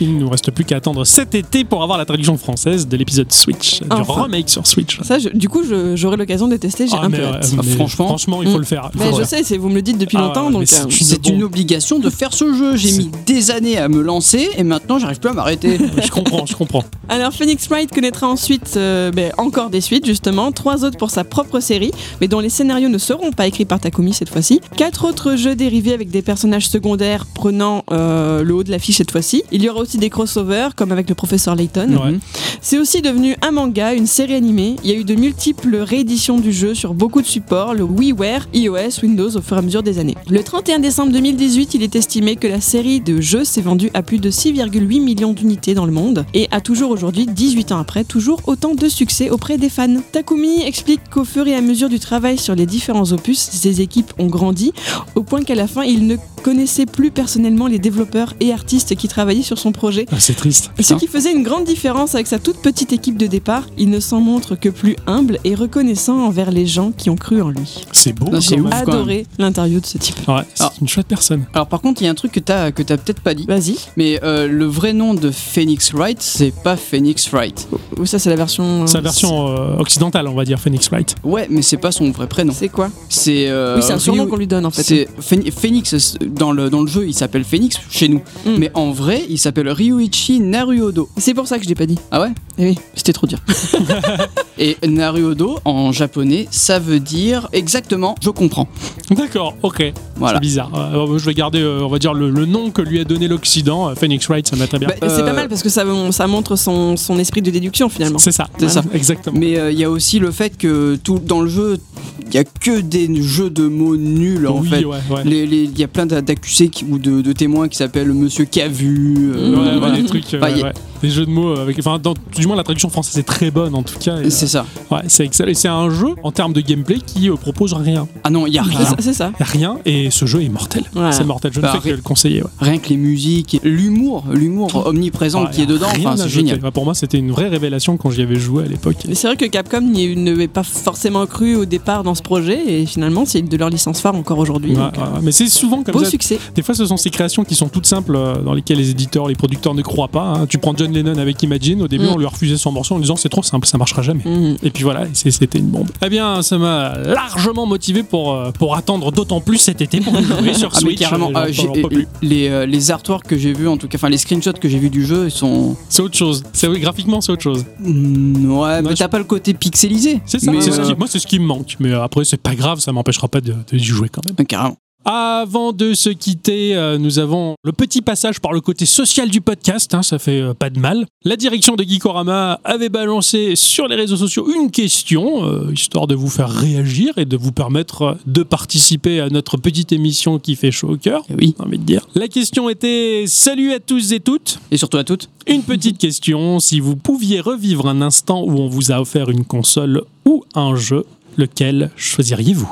Il 0.02 0.14
ne 0.14 0.20
nous 0.20 0.30
reste 0.30 0.50
plus 0.50 0.64
qu'à 0.64 0.76
attendre 0.76 1.04
cet 1.04 1.34
été 1.34 1.62
pour 1.64 1.82
avoir 1.82 1.98
la 1.98 2.06
traduction 2.06 2.38
française 2.38 2.88
de 2.88 2.96
l'épisode 2.96 3.30
Switch, 3.30 3.82
du 3.82 3.86
remake 4.10 4.48
sur 4.48 4.66
Switch. 4.66 4.98
Ça, 5.02 5.18
je- 5.18 5.28
du 5.28 5.48
coup, 5.50 5.60
j'aurai 5.94 6.16
l'occasion 6.16 6.48
de 6.48 6.56
tester, 6.56 6.86
j'ai 6.86 6.94
Ah, 6.98 7.04
un 7.04 7.08
mais, 7.10 7.18
peu 7.18 7.24
ouais, 7.24 7.28
hâte. 7.34 7.52
mais 7.56 7.62
franchement. 7.74 8.06
franchement, 8.06 8.42
il 8.42 8.48
faut 8.48 8.56
Mm. 8.56 8.60
le 8.60 8.64
faire. 8.66 8.90
Mais 8.94 9.10
je 9.10 9.16
faire. 9.16 9.26
sais, 9.26 9.42
c'est- 9.44 9.58
vous 9.58 9.68
me 9.68 9.74
le 9.74 9.82
dites 9.82 9.98
depuis 9.98 10.16
Ah, 10.18 10.22
longtemps, 10.22 10.50
donc 10.50 10.62
c'est 10.66 10.80
euh, 10.82 11.30
une 11.32 11.42
obligation 11.42 11.98
de 11.98 12.08
faire 12.08 12.32
ce 12.32 12.54
jeu. 12.54 12.76
J'ai 12.76 12.92
mis 12.92 13.10
des 13.26 13.50
années 13.50 13.76
à 13.76 13.88
me 13.88 14.00
lancer 14.00 14.48
et 14.56 14.62
maintenant 14.64 14.98
j'arrive 14.98 15.20
plus 15.20 15.30
à 15.30 15.34
m'arrêter. 15.34 15.78
Je 16.02 16.10
comprends, 16.10 16.46
je 16.46 16.54
comprends. 16.56 16.84
Alors 17.10 17.32
Phoenix 17.34 17.66
Wright 17.68 17.90
connaîtra 17.92 18.26
ensuite 18.26 18.74
euh, 18.78 19.10
ben, 19.10 19.32
encore 19.36 19.68
des 19.68 19.80
suites 19.82 20.06
justement, 20.06 20.50
trois 20.50 20.84
autres 20.84 20.96
pour 20.96 21.10
sa 21.10 21.24
propre 21.24 21.60
série, 21.60 21.90
mais 22.22 22.28
dont 22.28 22.40
les 22.40 22.48
scénarios 22.48 22.88
ne 22.88 22.98
seront 22.98 23.32
pas 23.32 23.46
écrits 23.46 23.64
par 23.66 23.80
Takumi 23.80 24.09
cette 24.12 24.30
fois-ci. 24.30 24.60
Quatre 24.76 25.06
autres 25.06 25.36
jeux 25.36 25.54
dérivés 25.54 25.92
avec 25.92 26.10
des 26.10 26.22
personnages 26.22 26.68
secondaires 26.68 27.26
prenant 27.26 27.84
euh, 27.90 28.42
le 28.42 28.54
haut 28.54 28.64
de 28.64 28.70
l'affiche 28.70 28.96
cette 28.96 29.10
fois-ci. 29.10 29.42
Il 29.52 29.62
y 29.62 29.68
aura 29.68 29.80
aussi 29.80 29.98
des 29.98 30.10
crossovers 30.10 30.74
comme 30.76 30.92
avec 30.92 31.08
le 31.08 31.14
professeur 31.14 31.54
Layton. 31.54 31.90
Ouais. 31.90 32.18
C'est 32.60 32.78
aussi 32.78 33.02
devenu 33.02 33.36
un 33.42 33.50
manga, 33.50 33.94
une 33.94 34.06
série 34.06 34.34
animée. 34.34 34.76
Il 34.84 34.90
y 34.90 34.92
a 34.92 34.96
eu 34.96 35.04
de 35.04 35.14
multiples 35.14 35.76
rééditions 35.76 36.38
du 36.38 36.52
jeu 36.52 36.74
sur 36.74 36.94
beaucoup 36.94 37.22
de 37.22 37.26
supports, 37.26 37.74
le 37.74 37.82
WiiWare, 37.82 38.48
iOS, 38.54 39.02
Windows 39.02 39.36
au 39.36 39.40
fur 39.40 39.56
et 39.56 39.60
à 39.60 39.62
mesure 39.62 39.82
des 39.82 39.98
années. 39.98 40.16
Le 40.28 40.42
31 40.42 40.78
décembre 40.78 41.12
2018, 41.12 41.74
il 41.74 41.82
est 41.82 41.96
estimé 41.96 42.36
que 42.36 42.46
la 42.46 42.60
série 42.60 43.00
de 43.00 43.20
jeux 43.20 43.44
s'est 43.44 43.60
vendue 43.60 43.90
à 43.94 44.02
plus 44.02 44.18
de 44.18 44.30
6,8 44.30 45.02
millions 45.02 45.32
d'unités 45.32 45.74
dans 45.74 45.86
le 45.86 45.92
monde 45.92 46.24
et 46.34 46.48
a 46.50 46.60
toujours 46.60 46.90
aujourd'hui, 46.90 47.26
18 47.26 47.72
ans 47.72 47.78
après, 47.78 48.04
toujours 48.04 48.40
autant 48.46 48.74
de 48.74 48.88
succès 48.88 49.30
auprès 49.30 49.58
des 49.58 49.68
fans. 49.68 50.00
Takumi 50.12 50.62
explique 50.62 51.00
qu'au 51.10 51.24
fur 51.24 51.46
et 51.46 51.54
à 51.54 51.60
mesure 51.60 51.88
du 51.88 51.98
travail 51.98 52.38
sur 52.38 52.54
les 52.54 52.66
différents 52.66 53.12
opus, 53.12 53.38
ses 53.38 53.80
équipes 53.80 53.99
ont 54.18 54.26
grandi 54.26 54.72
au 55.14 55.22
point 55.22 55.42
qu'à 55.42 55.54
la 55.54 55.66
fin, 55.66 55.82
il 55.82 56.06
ne 56.06 56.16
connaissait 56.42 56.86
plus 56.86 57.10
personnellement 57.10 57.66
les 57.66 57.78
développeurs 57.78 58.34
et 58.40 58.52
artistes 58.52 58.96
qui 58.96 59.08
travaillaient 59.08 59.42
sur 59.42 59.58
son 59.58 59.72
projet 59.72 60.06
Ah, 60.10 60.16
c'est 60.18 60.34
triste. 60.34 60.70
ce 60.80 60.94
qui 60.94 61.06
faisait 61.06 61.32
une 61.32 61.42
grande 61.42 61.64
différence 61.64 62.14
avec 62.14 62.26
sa 62.26 62.38
toute 62.38 62.58
petite 62.62 62.92
équipe 62.92 63.18
de 63.18 63.26
départ, 63.26 63.66
il 63.76 63.90
ne 63.90 64.00
s'en 64.00 64.20
montre 64.20 64.54
que 64.54 64.68
plus 64.70 64.96
humble 65.06 65.38
et 65.44 65.54
reconnaissant 65.54 66.18
envers 66.26 66.50
les 66.50 66.66
gens 66.66 66.92
qui 66.96 67.10
ont 67.10 67.16
cru 67.16 67.42
en 67.42 67.50
lui. 67.50 67.84
C'est 67.92 68.12
beau. 68.14 68.30
Non, 68.30 68.40
c'est 68.40 68.56
quand 68.56 68.62
ouf. 68.64 68.70
même. 68.70 68.84
quand 68.86 68.92
Adoré 68.92 69.26
l'interview 69.38 69.80
de 69.80 69.86
ce 69.86 69.98
type. 69.98 70.16
Ouais, 70.28 70.42
c'est 70.54 70.62
Alors- 70.62 70.74
une 70.80 70.88
chouette 70.88 71.06
personne. 71.06 71.44
Alors 71.52 71.66
par 71.66 71.80
contre, 71.82 72.00
il 72.00 72.06
y 72.06 72.08
a 72.08 72.10
un 72.10 72.14
truc 72.14 72.32
que 72.32 72.40
t'as 72.40 72.70
que 72.72 72.82
t'as 72.82 72.96
peut-être 72.96 73.20
pas 73.20 73.34
dit, 73.34 73.44
Vas-y. 73.46 73.76
mais 73.96 74.18
euh, 74.22 74.46
le 74.48 74.64
vrai 74.64 74.92
nom 74.94 75.12
de 75.14 75.30
Phoenix 75.30 75.92
Wright, 75.92 76.22
c'est 76.22 76.52
pas 76.62 76.76
Phoenix 76.76 77.28
Wright. 77.32 77.68
Ou 77.98 78.06
ça, 78.06 78.18
c'est 78.18 78.30
la 78.30 78.36
version. 78.36 78.82
euh, 78.84 78.86
Sa 78.86 79.00
version 79.00 79.48
euh, 79.48 79.76
occidentale, 79.78 80.26
on 80.28 80.34
va 80.34 80.44
dire, 80.44 80.58
Phoenix 80.58 80.88
Wright. 80.90 81.14
Ouais, 81.24 81.46
mais 81.50 81.60
c'est 81.62 81.76
pas 81.76 81.92
son 81.92 82.10
vrai 82.12 82.26
prénom. 82.28 82.52
C'est 82.56 82.68
quoi? 82.68 82.88
C'est 83.08 83.48
euh, 83.48 83.76
Oui, 83.76 83.82
c'est 83.90 83.94
un 83.96 83.98
surnom 83.98 84.26
qu'on 84.26 84.36
lui 84.36 84.46
donne 84.46 84.66
en 84.66 84.70
fait. 84.70 84.82
C'est 84.82 85.08
Phoenix 85.50 86.16
dans 86.22 86.52
le 86.52 86.70
dans 86.70 86.82
le 86.82 86.88
jeu, 86.88 87.06
il 87.06 87.14
s'appelle 87.14 87.44
Phoenix 87.44 87.76
chez 87.90 88.08
nous, 88.08 88.20
Mm. 88.44 88.50
mais 88.58 88.70
en 88.74 88.90
vrai, 88.90 89.24
il 89.28 89.38
s'appelle 89.38 89.68
Ryuichi 89.68 90.40
Naruhodo. 90.40 91.08
C'est 91.16 91.34
pour 91.34 91.46
ça 91.46 91.58
que 91.58 91.64
je 91.64 91.68
l'ai 91.68 91.74
pas 91.74 91.86
dit. 91.86 91.98
Ah 92.10 92.20
ouais? 92.20 92.28
Eh 92.58 92.64
oui, 92.70 92.78
c'était 92.94 93.12
trop 93.12 93.26
dur. 93.26 93.38
Et 94.58 94.76
Naruhodo 94.86 95.58
en 95.64 95.92
japonais, 95.92 96.46
ça 96.50 96.78
veut 96.78 97.00
dire 97.00 97.48
exactement 97.52 98.14
je 98.22 98.30
comprends. 98.30 98.68
D'accord, 99.10 99.54
ok. 99.62 99.92
Voilà. 100.16 100.34
C'est 100.36 100.40
bizarre. 100.40 100.70
Euh, 100.74 101.18
je 101.18 101.24
vais 101.24 101.34
garder, 101.34 101.60
euh, 101.60 101.80
on 101.82 101.88
va 101.88 101.98
dire, 101.98 102.12
le, 102.14 102.28
le 102.30 102.44
nom 102.46 102.70
que 102.70 102.82
lui 102.82 103.00
a 103.00 103.04
donné 103.04 103.26
l'Occident. 103.28 103.88
euh, 103.88 103.94
Phoenix 103.94 104.26
Wright, 104.28 104.46
ça 104.46 104.56
m'a 104.56 104.66
très 104.66 104.78
bien. 104.78 104.88
Bah, 104.88 104.94
C'est 105.00 105.22
Euh, 105.22 105.24
pas 105.24 105.32
mal 105.32 105.48
parce 105.48 105.62
que 105.62 105.68
ça, 105.70 105.84
ça 106.10 106.26
montre 106.26 106.56
son, 106.56 106.96
son 106.96 107.18
esprit 107.18 107.40
de 107.42 107.50
déduction 107.50 107.88
finalement. 107.88 108.18
c'est 108.18 108.32
ça, 108.32 108.48
c'est 108.58 108.68
ça. 108.68 108.82
Exactement. 108.92 109.38
Mais 109.38 109.58
euh, 109.58 109.72
il 109.72 109.78
y 109.78 109.84
a 109.84 109.90
aussi 109.90 110.18
le 110.18 110.30
fait 110.30 110.56
que 110.58 110.96
tout 111.02 111.18
dans 111.18 111.40
le 111.40 111.48
jeu, 111.48 111.78
il 112.26 112.34
y 112.34 112.38
a 112.38 112.44
que 112.44 112.80
des 112.80 113.08
jeux 113.22 113.50
de 113.50 113.66
mots 113.66 113.79
nuls 113.96 114.46
en 114.46 114.60
oui, 114.60 114.68
fait. 114.68 114.84
ouais, 114.84 114.96
ouais. 115.10 115.22
Il 115.26 115.78
y 115.78 115.84
a 115.84 115.88
plein 115.88 116.06
d'a- 116.06 116.22
d'accusés 116.22 116.70
ou 116.88 116.98
de, 116.98 117.20
de 117.20 117.32
témoins 117.32 117.68
qui 117.68 117.76
s'appellent 117.76 118.12
Monsieur 118.12 118.44
Cavu. 118.44 119.32
euh. 119.34 119.50
Ouais, 119.56 119.70
ouais, 119.72 119.78
voilà. 119.78 119.96
des 119.96 120.04
trucs, 120.04 120.34
euh, 120.34 120.38
Enfin, 120.40 120.50
y 120.50 120.60
a- 120.62 120.66
ouais. 120.66 120.72
Des 121.02 121.10
jeux 121.10 121.26
de 121.26 121.30
mots 121.30 121.56
avec, 121.58 121.78
enfin, 121.78 121.98
dans- 121.98 122.14
du 122.36 122.46
moins 122.46 122.56
la 122.56 122.62
traduction 122.64 122.88
française 122.90 123.18
est 123.18 123.22
très 123.26 123.50
bonne 123.50 123.74
en 123.74 123.82
tout 123.82 123.98
cas. 123.98 124.18
et, 124.20 124.30
C'est 124.30 124.46
ça. 124.46 124.64
euh, 124.90 124.94
ouais, 124.96 125.02
c'est 125.08 125.24
excellent. 125.24 125.50
Et 125.50 125.54
c'est 125.54 125.68
un 125.68 125.90
jeu 125.90 126.08
en 126.22 126.32
termes 126.32 126.52
de 126.52 126.60
gameplay 126.60 126.98
qui 127.04 127.28
euh, 127.30 127.36
propose 127.36 127.72
rien, 127.74 128.06
Ah 128.24 128.30
non, 128.30 128.46
il 128.46 128.54
y 128.54 128.58
a 128.58 128.64
C'est 128.64 128.70
rien. 128.76 128.84
ça- 128.86 128.96
C'est 129.00 129.12
ça. 129.12 129.32
rien. 129.40 129.78
Et 129.84 130.10
ce 130.10 130.26
jeu 130.26 130.42
est 130.42 130.48
mortel. 130.48 130.84
C'est 131.12 131.24
mortel. 131.24 131.52
Je 131.52 131.58
ne 131.58 131.62
Bah, 131.62 131.78
fais 131.80 131.90
que 131.90 131.94
le 131.96 132.02
conseiller. 132.02 132.42
ouais. 132.42 132.48
Rien 132.60 132.78
que 132.78 132.88
les 132.88 132.96
musiques, 132.96 133.60
l'humour, 133.62 134.24
l'humour 134.32 134.86
omniprésent 134.86 135.44
Ouais, 135.44 135.50
qui 135.50 135.62
est 135.62 135.66
dedans, 135.66 135.86
rien 135.92 136.10
enfin 136.10 136.20
à 136.20 136.24
c'est 136.24 136.28
génial. 136.28 136.60
Ouais, 136.62 136.70
Pour 136.70 136.84
moi, 136.84 136.94
c'était 136.94 137.18
une 137.18 137.30
vraie 137.30 137.48
révélation 137.48 137.96
quand 137.96 138.10
j'y 138.10 138.22
avais 138.22 138.36
joué 138.36 138.64
à 138.64 138.66
l'époque. 138.66 138.96
Mais 139.08 139.14
c'est 139.14 139.26
vrai 139.26 139.36
que 139.36 139.46
Capcom 139.46 139.80
n'y 139.80 140.14
n'avait 140.16 140.48
pas 140.48 140.62
forcément 140.62 141.26
cru 141.26 141.56
au 141.56 141.64
départ 141.64 142.02
dans 142.04 142.14
ce 142.14 142.22
projet 142.22 142.58
et 142.80 142.86
finalement 142.86 143.24
c'est 143.24 143.40
une 143.40 143.48
de 143.48 143.56
leurs 143.56 143.70
licences 143.70 144.00
phares 144.00 144.14
encore 144.14 144.38
aujourd'hui. 144.38 144.72
Ouais, 144.72 144.76
donc, 144.76 144.92
ouais, 144.94 145.00
euh, 145.02 145.14
ouais. 145.16 145.20
Mais 145.22 145.32
c'est 145.32 145.48
souvent 145.48 145.82
comme 145.82 145.92
Beau 145.94 146.04
ça. 146.04 146.10
succès. 146.10 146.38
Des 146.54 146.62
fois, 146.62 146.74
ce 146.74 146.84
sont 146.86 146.96
ces 146.96 147.10
créations 147.10 147.44
qui 147.44 147.54
sont 147.54 147.68
toutes 147.68 147.86
simples, 147.86 148.14
euh, 148.16 148.36
dans 148.42 148.54
lesquelles 148.54 148.78
les 148.78 148.90
éditeurs, 148.90 149.28
les 149.28 149.34
producteurs 149.34 149.74
ne 149.74 149.82
croient 149.82 150.08
pas. 150.08 150.34
hein. 150.40 150.46
Tu 150.48 150.58
prends 150.58 150.74
John 150.76 150.89
Lennon 150.94 151.16
avec 151.18 151.42
Imagine, 151.42 151.82
au 151.82 151.88
début, 151.88 152.04
Mm. 152.04 152.08
on 152.14 152.18
lui 152.18 152.26
a 152.26 152.28
refusé 152.28 152.56
son 152.56 152.72
morceau 152.72 152.94
en 152.94 152.98
lui 152.98 153.02
disant 153.04 153.16
c'est 153.16 153.28
trop 153.28 153.42
simple, 153.42 153.66
ça 153.66 153.78
marchera 153.78 154.02
jamais. 154.02 154.22
Mhm. 154.24 154.56
Et 154.62 154.70
puis 154.70 154.82
voilà, 154.84 155.06
c'était 155.12 155.58
une 155.58 155.68
bombe. 155.68 155.88
Eh 156.04 156.08
bien, 156.08 156.42
ça 156.42 156.58
m'a 156.58 156.96
largement 156.98 157.66
motivé 157.66 158.02
pour, 158.02 158.32
euh, 158.34 158.50
pour 158.52 158.76
attendre 158.76 159.12
d'autant 159.12 159.40
plus 159.40 159.58
cet 159.58 159.80
été 159.80 160.00
pour 160.00 160.14
jouer 160.22 160.54
sur 160.54 160.68
Ah 160.72 160.78
mais 160.82 160.88
Switch. 160.90 160.98
carrément, 160.98 161.28
euh, 161.28 161.32
ah, 161.34 161.52
j'en 161.52 161.72
peux 161.72 161.82
plus. 161.88 162.06
les, 162.22 162.48
euh, 162.48 162.66
les 162.66 162.90
artworks 162.90 163.26
que 163.26 163.36
j'ai 163.38 163.52
vus 163.52 163.68
en 163.68 163.76
tout 163.76 163.88
cas, 163.88 163.98
enfin 163.98 164.08
les 164.08 164.18
screenshots 164.18 164.52
que 164.60 164.68
j'ai 164.68 164.78
vus 164.78 164.90
du 164.90 165.04
jeu, 165.06 165.26
ils 165.26 165.30
sont... 165.30 165.76
C'est 165.88 166.02
autre 166.02 166.16
chose. 166.16 166.42
C'est, 166.52 166.68
oui, 166.68 166.80
graphiquement, 166.80 167.20
c'est 167.20 167.32
autre 167.32 167.42
chose. 167.42 167.64
Mm, 167.80 168.52
ouais, 168.52 168.82
mais 168.82 168.90
je- 168.90 168.94
t'as 168.96 169.08
pas 169.08 169.18
le 169.18 169.24
côté 169.24 169.54
pixelisé. 169.54 170.20
C'est 170.26 170.38
ça, 170.38 170.50
Mais, 170.52 170.60
ce 170.60 170.70
euh, 170.70 170.84
qui- 170.86 170.94
moi, 170.96 171.06
c'est 171.08 171.18
ce 171.18 171.26
qui 171.26 171.38
me 171.38 171.44
manque. 171.46 171.76
Mais 171.80 171.90
euh, 171.90 172.02
après, 172.02 172.24
c'est 172.24 172.36
pas 172.40 172.54
grave, 172.54 172.80
ça 172.80 172.92
m'empêchera 172.92 173.28
pas 173.28 173.40
de, 173.40 173.52
de 173.52 173.76
y 173.76 173.78
jouer 173.82 174.08
quand 174.08 174.22
même. 174.26 174.46
Carrément. 174.46 174.76
Avant 175.06 175.72
de 175.72 175.94
se 175.94 176.10
quitter, 176.10 176.76
euh, 176.76 176.98
nous 176.98 177.18
avons 177.18 177.54
le 177.64 177.72
petit 177.72 178.02
passage 178.02 178.38
par 178.38 178.52
le 178.52 178.60
côté 178.60 178.84
social 178.84 179.30
du 179.30 179.40
podcast, 179.40 179.94
hein, 179.94 180.02
ça 180.02 180.18
fait 180.18 180.42
euh, 180.42 180.52
pas 180.52 180.68
de 180.68 180.78
mal. 180.78 181.06
La 181.24 181.36
direction 181.36 181.74
de 181.74 181.84
Geekorama 181.84 182.60
avait 182.64 182.90
balancé 182.90 183.56
sur 183.56 183.88
les 183.88 183.96
réseaux 183.96 184.18
sociaux 184.18 184.46
une 184.54 184.70
question, 184.70 185.46
euh, 185.46 185.72
histoire 185.72 186.06
de 186.06 186.14
vous 186.14 186.28
faire 186.28 186.50
réagir 186.50 187.16
et 187.16 187.24
de 187.24 187.36
vous 187.38 187.50
permettre 187.50 188.18
de 188.26 188.42
participer 188.42 189.20
à 189.20 189.30
notre 189.30 189.56
petite 189.56 189.92
émission 189.92 190.38
qui 190.38 190.54
fait 190.54 190.70
chaud 190.70 190.90
au 190.90 190.96
cœur. 190.98 191.22
Eh 191.30 191.34
oui. 191.34 191.54
j'ai 191.56 191.64
envie 191.64 191.78
de 191.78 191.84
dire. 191.84 192.06
La 192.14 192.28
question 192.28 192.68
était 192.68 193.24
Salut 193.26 193.72
à 193.72 193.80
tous 193.80 194.12
et 194.12 194.20
toutes. 194.20 194.60
Et 194.70 194.76
surtout 194.76 194.98
à 194.98 195.04
toutes. 195.04 195.30
Une 195.46 195.62
petite 195.62 195.96
question 195.98 196.60
si 196.60 196.78
vous 196.78 196.96
pouviez 196.96 197.40
revivre 197.40 197.88
un 197.88 198.02
instant 198.02 198.42
où 198.42 198.58
on 198.58 198.68
vous 198.68 198.92
a 198.92 199.00
offert 199.00 199.30
une 199.30 199.46
console 199.46 200.02
ou 200.26 200.44
un 200.54 200.76
jeu, 200.76 201.06
lequel 201.38 201.90
choisiriez-vous? 201.96 202.70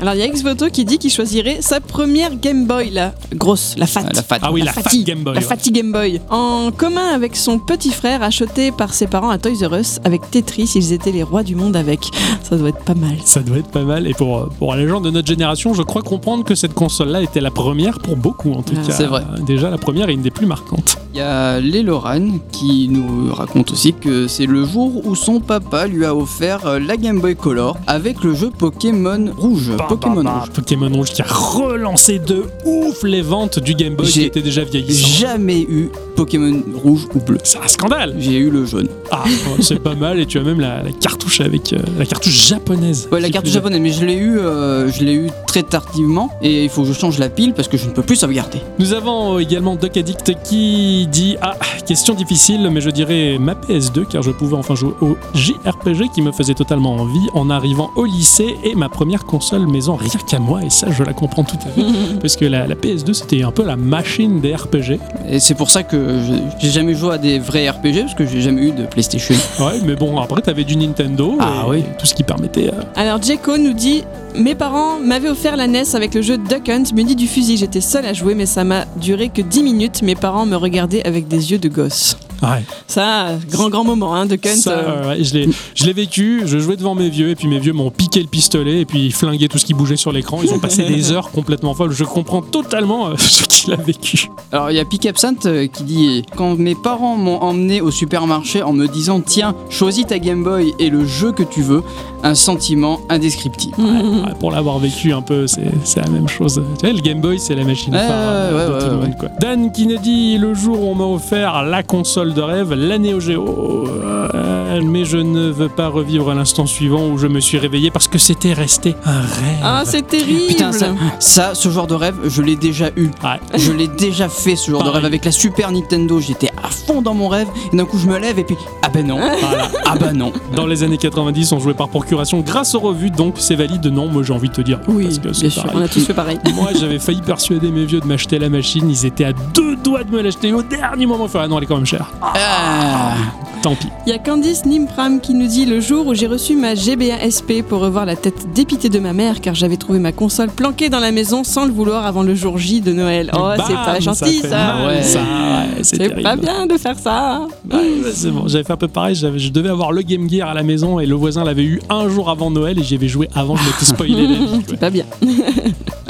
Alors 0.00 0.14
il 0.14 0.20
y 0.20 0.22
a 0.22 0.28
Xvoto 0.28 0.70
qui 0.70 0.84
dit 0.86 0.96
qu'il 0.98 1.10
choisirait 1.10 1.58
sa 1.60 1.78
première 1.80 2.34
Game 2.40 2.66
Boy, 2.66 2.88
la 2.90 3.12
grosse, 3.34 3.74
la 3.76 3.86
fat. 3.86 4.02
Ah, 4.06 4.10
la 4.14 4.22
fat. 4.22 4.38
Ah 4.40 4.50
oui, 4.50 4.62
la, 4.62 4.72
Fat 4.72 4.82
Game 5.04 5.22
Boy. 5.22 5.34
La 5.34 5.40
ouais. 5.40 5.46
Fatty 5.46 5.70
Game 5.72 5.92
Boy. 5.92 6.20
En 6.30 6.70
commun 6.74 7.08
avec 7.14 7.36
son 7.36 7.58
petit 7.58 7.90
frère 7.90 8.22
acheté 8.22 8.72
par 8.72 8.94
ses 8.94 9.06
parents 9.06 9.28
à 9.28 9.36
Toys 9.36 9.66
R 9.68 9.74
Us 9.74 10.00
avec 10.04 10.30
Tetris, 10.30 10.72
ils 10.74 10.92
étaient 10.94 11.12
les 11.12 11.22
rois 11.22 11.42
du 11.42 11.54
monde 11.54 11.76
avec. 11.76 12.00
Ça 12.42 12.56
doit 12.56 12.70
être 12.70 12.82
pas 12.82 12.94
mal. 12.94 13.16
Ça 13.26 13.40
doit 13.40 13.58
être 13.58 13.68
pas 13.70 13.82
mal. 13.84 14.06
Et 14.06 14.14
pour, 14.14 14.48
pour 14.58 14.74
les 14.74 14.88
gens 14.88 15.00
de 15.02 15.10
notre 15.10 15.28
génération, 15.28 15.74
je 15.74 15.82
crois 15.82 16.02
comprendre 16.02 16.44
que 16.44 16.54
cette 16.54 16.72
console-là 16.74 17.20
était 17.22 17.40
la 17.42 17.50
première 17.50 17.98
pour 17.98 18.16
beaucoup, 18.16 18.52
en 18.52 18.62
tout 18.62 18.74
Ah, 18.82 18.86
cas. 18.86 18.92
c'est 18.94 19.04
vrai. 19.06 19.22
Déjà 19.46 19.68
la 19.70 19.78
première 19.78 20.08
et 20.08 20.14
une 20.14 20.22
des 20.22 20.30
plus 20.30 20.46
marquantes. 20.46 20.96
Il 21.12 21.18
y 21.18 21.22
a 21.22 21.60
Leloran 21.60 22.38
qui 22.52 22.88
nous 22.88 23.34
raconte 23.34 23.72
aussi 23.72 23.92
que 23.92 24.28
c'est 24.28 24.46
le 24.46 24.64
jour 24.64 25.04
où 25.04 25.14
son 25.14 25.40
papa 25.40 25.86
lui 25.86 26.04
a 26.06 26.14
offert 26.14 26.64
euh, 26.66 26.78
la 26.78 26.96
Game 26.96 27.20
Boy 27.20 27.34
Color 27.36 27.76
avec 27.86 28.22
le 28.22 28.34
jeu 28.34 28.50
Pokémon 28.56 29.26
Rouge. 29.36 29.72
Bah, 29.76 29.86
Pokémon 29.90 30.22
bah, 30.22 30.22
bah, 30.22 30.38
Rouge. 30.40 30.50
Pokémon 30.50 30.88
Rouge 30.88 31.10
qui 31.10 31.22
a 31.22 31.26
relancé 31.26 32.18
de 32.20 32.44
ouf 32.64 33.02
les 33.02 33.22
ventes 33.22 33.58
du 33.58 33.74
Game 33.74 33.94
Boy 33.96 34.06
qui 34.06 34.12
J'ai 34.20 34.26
était 34.26 34.42
déjà 34.42 34.62
vieillissant. 34.62 35.08
Jamais 35.26 35.62
eu 35.62 35.90
Pokémon 36.14 36.62
Rouge 36.74 37.06
ou 37.14 37.18
bleu. 37.20 37.38
C'est 37.42 37.58
un 37.58 37.66
scandale. 37.66 38.14
J'ai 38.18 38.36
eu 38.36 38.50
le 38.50 38.64
jaune. 38.66 38.88
Ah, 39.10 39.24
c'est 39.60 39.80
pas 39.82 39.94
mal 39.94 40.20
et 40.20 40.26
tu 40.26 40.38
as 40.38 40.42
même 40.42 40.60
la, 40.60 40.82
la 40.82 40.92
cartouche 40.92 41.40
avec 41.40 41.72
euh, 41.72 41.78
la 41.98 42.06
cartouche 42.06 42.48
japonaise. 42.48 43.08
Ouais, 43.10 43.20
la 43.20 43.28
est. 43.28 43.46
japonaise, 43.46 43.80
mais 43.80 43.92
je 43.92 44.04
l'ai 44.04 44.14
eu, 44.14 44.38
euh, 44.38 44.90
je 44.92 45.02
l'ai 45.02 45.14
eu 45.14 45.30
très 45.46 45.62
tardivement 45.62 46.30
et 46.42 46.64
il 46.64 46.70
faut 46.70 46.82
que 46.82 46.88
je 46.88 46.92
change 46.92 47.18
la 47.18 47.28
pile 47.28 47.52
parce 47.54 47.68
que 47.68 47.76
je 47.76 47.86
ne 47.86 47.90
peux 47.90 48.02
plus 48.02 48.16
sauvegarder. 48.16 48.60
Nous 48.78 48.92
avons 48.92 49.38
également 49.38 49.74
Doc 49.74 49.96
Addict 49.96 50.34
qui 50.44 51.08
dit 51.10 51.36
Ah, 51.40 51.56
question 51.86 52.14
difficile, 52.14 52.70
mais 52.72 52.80
je 52.80 52.90
dirais 52.90 53.38
ma 53.40 53.54
PS2 53.54 54.06
car 54.06 54.22
je 54.22 54.30
pouvais 54.30 54.56
enfin 54.56 54.74
jouer 54.74 54.92
au 55.00 55.16
JRPG 55.34 56.10
qui 56.14 56.22
me 56.22 56.30
faisait 56.32 56.54
totalement 56.54 56.94
envie 56.94 57.26
en 57.34 57.50
arrivant 57.50 57.90
au 57.96 58.04
lycée 58.04 58.56
et 58.62 58.74
ma 58.74 58.88
première 58.88 59.24
console 59.24 59.66
maison 59.80 59.96
rien 59.96 60.10
qu'à 60.28 60.38
moi 60.38 60.60
et 60.62 60.70
ça 60.70 60.88
je 60.90 61.02
la 61.02 61.12
comprends 61.12 61.42
tout 61.44 61.56
à 61.66 61.70
fait 61.70 61.82
parce 62.20 62.36
que 62.36 62.44
la, 62.44 62.66
la 62.66 62.74
PS2 62.74 63.14
c'était 63.14 63.42
un 63.42 63.50
peu 63.50 63.64
la 63.64 63.76
machine 63.76 64.40
des 64.40 64.54
RPG. 64.54 64.98
Et 65.28 65.40
c'est 65.40 65.54
pour 65.54 65.70
ça 65.70 65.82
que 65.82 66.18
j'ai 66.60 66.70
jamais 66.70 66.94
joué 66.94 67.14
à 67.14 67.18
des 67.18 67.38
vrais 67.38 67.68
RPG 67.70 68.00
parce 68.02 68.14
que 68.14 68.26
j'ai 68.26 68.40
jamais 68.42 68.62
eu 68.68 68.72
de 68.72 68.84
PlayStation. 68.86 69.34
Ouais, 69.60 69.80
mais 69.84 69.94
bon 69.94 70.18
après 70.20 70.40
t'avais 70.42 70.64
du 70.64 70.76
Nintendo 70.76 71.36
Ah 71.40 71.64
et 71.66 71.70
oui. 71.70 71.82
tout 71.98 72.06
ce 72.06 72.14
qui 72.14 72.22
permettait. 72.22 72.68
euh, 72.68 72.82
Alors 72.96 73.22
Jeko 73.22 73.56
nous 73.58 73.72
dit 73.74 74.04
Mes 74.36 74.54
parents 74.54 74.98
m'avaient 75.00 75.28
offert 75.30 75.56
la 75.56 75.66
NES 75.66 75.94
avec 75.94 76.14
le 76.14 76.22
jeu 76.22 76.36
Duck 76.38 76.68
Hunt, 76.68 76.84
muni 76.94 77.14
du 77.16 77.26
fusil. 77.26 77.56
J'étais 77.56 77.80
seul 77.80 78.04
à 78.06 78.12
jouer, 78.12 78.34
mais 78.34 78.46
ça 78.46 78.64
m'a 78.64 78.84
duré 78.96 79.28
que 79.28 79.42
10 79.42 79.62
minutes. 79.62 80.02
Mes 80.02 80.14
parents 80.14 80.46
me 80.46 80.56
regardaient 80.56 81.06
avec 81.06 81.26
des 81.28 81.50
yeux 81.52 81.58
de 81.58 81.68
gosse. 81.68 82.16
Ouais. 82.42 82.64
Ça, 82.86 83.38
grand 83.50 83.68
grand 83.68 83.84
moment, 83.84 84.14
hein, 84.14 84.26
Duck 84.26 84.46
Hunt. 84.46 84.56
Ça, 84.56 84.70
euh, 84.70 85.08
ouais, 85.08 85.24
je 85.24 85.34
l'ai, 85.34 85.48
je 85.74 85.84
l'ai 85.84 85.92
vécu. 85.92 86.42
Je 86.46 86.58
jouais 86.58 86.76
devant 86.76 86.94
mes 86.94 87.10
vieux 87.10 87.28
et 87.30 87.34
puis 87.34 87.48
mes 87.48 87.58
vieux 87.58 87.72
m'ont 87.72 87.90
piqué 87.90 88.20
le 88.20 88.28
pistolet 88.28 88.80
et 88.80 88.84
puis 88.84 89.06
ils 89.06 89.12
flinguaient 89.12 89.48
tout 89.48 89.58
ce 89.58 89.64
qui 89.66 89.74
bougeait 89.74 89.96
sur 89.96 90.12
l'écran. 90.12 90.40
Ils 90.42 90.52
ont 90.52 90.58
passé 90.58 90.84
des 90.84 91.12
heures 91.12 91.30
complètement 91.30 91.74
folles. 91.74 91.92
Je 91.92 92.04
comprends 92.04 92.42
totalement 92.42 93.08
euh, 93.08 93.14
ce 93.18 93.44
qu'il 93.44 93.72
a 93.72 93.76
vécu. 93.76 94.28
Alors 94.52 94.70
il 94.70 94.76
y 94.76 94.80
a 94.80 94.84
Pick 94.84 95.06
Absinthe 95.06 95.46
euh, 95.46 95.66
qui 95.66 95.84
dit 95.84 96.24
Quand 96.36 96.58
mes 96.58 96.74
parents 96.74 97.16
m'ont 97.16 97.40
emmené 97.40 97.80
au 97.80 97.90
supermarché 97.90 98.62
en 98.62 98.72
me 98.72 98.86
disant 98.86 99.20
Tiens, 99.20 99.54
choisis 99.68 100.06
ta 100.06 100.18
Game 100.18 100.42
Boy 100.42 100.72
et 100.78 100.88
le 100.90 101.06
jeu 101.06 101.32
que 101.32 101.42
tu 101.42 101.62
veux, 101.62 101.82
un 102.22 102.34
sentiment 102.34 103.00
indescriptible. 103.08 103.74
Ouais, 103.78 104.32
pour 104.38 104.50
l'avoir 104.50 104.78
vécu 104.78 105.12
un 105.12 105.22
peu, 105.22 105.46
c'est, 105.46 105.70
c'est 105.84 106.00
la 106.00 106.08
même 106.08 106.28
chose. 106.28 106.62
Tu 106.78 106.86
sais, 106.86 106.92
le 106.92 107.00
Game 107.00 107.20
Boy, 107.20 107.38
c'est 107.38 107.54
la 107.54 107.64
machine 107.64 107.94
Ouais, 107.94 108.06
phare 108.06 108.52
ouais, 108.52 108.66
de 108.66 108.72
ouais, 108.72 108.78
tout 108.78 108.86
le 108.86 108.96
ouais, 108.96 109.06
monde. 109.06 109.16
Quoi. 109.18 109.28
Dan 109.40 109.72
qui 109.72 109.86
nous 109.86 109.98
dit 109.98 110.38
le 110.38 110.54
jour 110.54 110.80
où 110.80 110.90
on 110.90 110.94
m'a 110.94 111.04
offert 111.04 111.62
la 111.62 111.82
console 111.82 112.29
de 112.34 112.40
rêve, 112.40 112.72
la 112.74 112.98
Neo 112.98 113.20
Geo, 113.20 113.86
euh, 114.04 114.80
mais 114.84 115.04
je 115.04 115.16
ne 115.18 115.50
veux 115.50 115.68
pas 115.68 115.88
revivre 115.88 116.32
l'instant 116.34 116.66
suivant 116.66 117.08
où 117.08 117.18
je 117.18 117.26
me 117.26 117.40
suis 117.40 117.58
réveillé 117.58 117.90
parce 117.90 118.08
que 118.08 118.18
c'était 118.18 118.52
resté 118.52 118.94
un 119.04 119.20
rêve. 119.20 119.58
Ah, 119.62 119.82
c'est 119.84 120.06
terrible. 120.06 120.48
Putain, 120.48 120.72
ça, 120.72 120.86
ça, 121.18 121.54
ce 121.54 121.68
genre 121.70 121.86
de 121.86 121.94
rêve, 121.94 122.16
je 122.24 122.42
l'ai 122.42 122.56
déjà 122.56 122.88
eu. 122.96 123.06
Ouais. 123.22 123.40
Je 123.58 123.72
l'ai 123.72 123.88
déjà 123.88 124.28
fait 124.28 124.56
ce 124.56 124.70
genre 124.70 124.82
de 124.84 124.88
rêve 124.88 125.04
avec 125.04 125.24
la 125.24 125.32
Super 125.32 125.70
Nintendo. 125.72 126.20
J'étais 126.20 126.50
à 126.62 126.68
fond 126.68 127.02
dans 127.02 127.14
mon 127.14 127.28
rêve 127.28 127.48
et 127.72 127.76
d'un 127.76 127.84
coup 127.84 127.98
je 127.98 128.06
me 128.06 128.18
lève 128.18 128.38
et 128.38 128.44
puis 128.44 128.56
ah 128.82 128.88
ben 128.88 129.06
non, 129.06 129.16
Voilà. 129.18 129.68
ah 129.86 129.96
bah 129.98 130.12
non. 130.12 130.32
Dans 130.54 130.66
les 130.66 130.82
années 130.82 130.98
90, 130.98 131.52
on 131.52 131.58
jouait 131.60 131.74
par 131.74 131.88
procuration 131.88 132.40
grâce 132.40 132.74
aux 132.74 132.80
revues, 132.80 133.10
donc 133.10 133.34
c'est 133.38 133.54
valide. 133.56 133.86
Non, 133.86 134.08
moi 134.08 134.22
j'ai 134.22 134.32
envie 134.32 134.48
de 134.48 134.54
te 134.54 134.60
dire. 134.62 134.80
Oui, 134.88 135.04
parce 135.04 135.18
que 135.18 135.32
c'est 135.32 135.40
bien 135.42 135.50
sûr, 135.50 135.62
pareil. 135.64 135.78
on 135.80 135.84
a 135.84 135.88
tous 135.88 136.04
fait 136.04 136.14
pareil. 136.14 136.38
Moi, 136.54 136.70
j'avais 136.78 136.98
failli 136.98 137.20
persuader 137.22 137.70
mes 137.70 137.84
vieux 137.84 138.00
de 138.00 138.06
m'acheter 138.06 138.38
la 138.38 138.48
machine. 138.48 138.88
Ils 138.90 139.06
étaient 139.06 139.24
à 139.24 139.32
deux 139.32 139.69
doigts 139.76 140.04
de 140.04 140.10
me 140.10 140.20
l'acheter 140.22 140.52
au 140.52 140.62
dernier 140.62 141.06
moment. 141.06 141.24
Enfin, 141.24 141.40
ah 141.44 141.48
non, 141.48 141.58
elle 141.58 141.64
est 141.64 141.66
quand 141.66 141.76
même 141.76 141.86
chère. 141.86 142.10
Ah. 142.22 143.14
Tant 143.62 143.74
pis. 143.74 143.88
Il 144.06 144.10
y 144.10 144.12
a 144.14 144.18
Candice 144.18 144.64
Nimpram 144.64 145.20
qui 145.20 145.34
nous 145.34 145.46
dit 145.46 145.66
le 145.66 145.80
jour 145.80 146.06
où 146.06 146.14
j'ai 146.14 146.26
reçu 146.26 146.56
ma 146.56 146.74
GBA 146.74 147.28
SP 147.28 147.60
pour 147.66 147.80
revoir 147.80 148.06
la 148.06 148.16
tête 148.16 148.46
dépitée 148.54 148.88
de 148.88 148.98
ma 148.98 149.12
mère 149.12 149.42
car 149.42 149.54
j'avais 149.54 149.76
trouvé 149.76 149.98
ma 149.98 150.12
console 150.12 150.48
planquée 150.48 150.88
dans 150.88 150.98
la 150.98 151.12
maison 151.12 151.44
sans 151.44 151.66
le 151.66 151.72
vouloir 151.72 152.06
avant 152.06 152.22
le 152.22 152.34
jour 152.34 152.56
J 152.56 152.80
de 152.80 152.92
Noël. 152.92 153.30
Oh, 153.34 153.38
Bam, 153.38 153.60
c'est 153.66 153.74
pas 153.74 154.00
gentil 154.00 154.38
ça. 154.38 154.86
Ouais. 154.86 155.02
ça, 155.02 155.18
ouais, 155.20 155.82
c'est 155.82 156.22
pas 156.22 156.36
bien 156.36 156.66
de 156.66 156.78
faire 156.78 156.98
ça. 156.98 157.42
Ouais, 157.70 158.10
c'est 158.14 158.30
bon. 158.30 158.48
J'avais 158.48 158.64
fait 158.64 158.72
un 158.72 158.78
peu 158.78 158.88
pareil. 158.88 159.14
Je 159.14 159.50
devais 159.50 159.68
avoir 159.68 159.92
le 159.92 160.02
Game 160.02 160.28
Gear 160.30 160.48
à 160.48 160.54
la 160.54 160.62
maison 160.62 160.98
et 160.98 161.04
le 161.04 161.14
voisin 161.14 161.44
l'avait 161.44 161.64
eu 161.64 161.82
un 161.90 162.08
jour 162.08 162.30
avant 162.30 162.50
Noël 162.50 162.78
et 162.78 162.82
j'y 162.82 162.94
avais 162.94 163.08
joué 163.08 163.28
avant 163.34 163.54
de 163.54 163.60
m'être 163.60 163.84
spoilé 163.84 164.26
la 164.26 164.34
vie. 164.34 164.46
quoi. 164.48 164.58
C'est 164.68 164.80
pas 164.80 164.90
bien. 164.90 165.04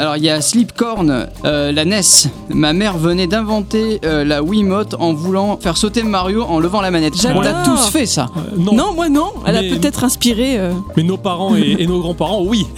Alors 0.01 0.17
il 0.17 0.25
y 0.25 0.31
a 0.31 0.41
Slipcorn, 0.41 1.27
euh, 1.45 1.73
la 1.73 1.85
NES. 1.85 2.01
Ma 2.49 2.73
mère 2.73 2.97
venait 2.97 3.27
d'inventer 3.27 4.01
euh, 4.07 4.25
la 4.25 4.43
Wiimote 4.43 4.95
en 4.99 5.13
voulant 5.13 5.59
faire 5.61 5.77
sauter 5.77 6.03
Mario 6.03 6.43
en 6.43 6.59
levant 6.59 6.81
la 6.81 6.91
manette. 6.91 7.15
J'adore. 7.21 7.37
On 7.39 7.41
l'a 7.43 7.63
tous 7.65 7.89
fait 7.91 8.07
ça. 8.07 8.29
Euh, 8.37 8.41
non, 8.57 8.73
Non, 8.73 8.95
moi 8.95 9.11
non. 9.11 9.31
Elle 9.47 9.61
Mais- 9.61 9.71
a 9.73 9.77
peut-être 9.77 10.03
inspiré. 10.05 10.59
euh, 10.59 10.73
mais 10.97 11.03
nos 11.03 11.19
parents 11.19 11.55
et, 11.55 11.77
et 11.79 11.87
nos 11.87 12.01
grands-parents, 12.01 12.43
oui. 12.43 12.67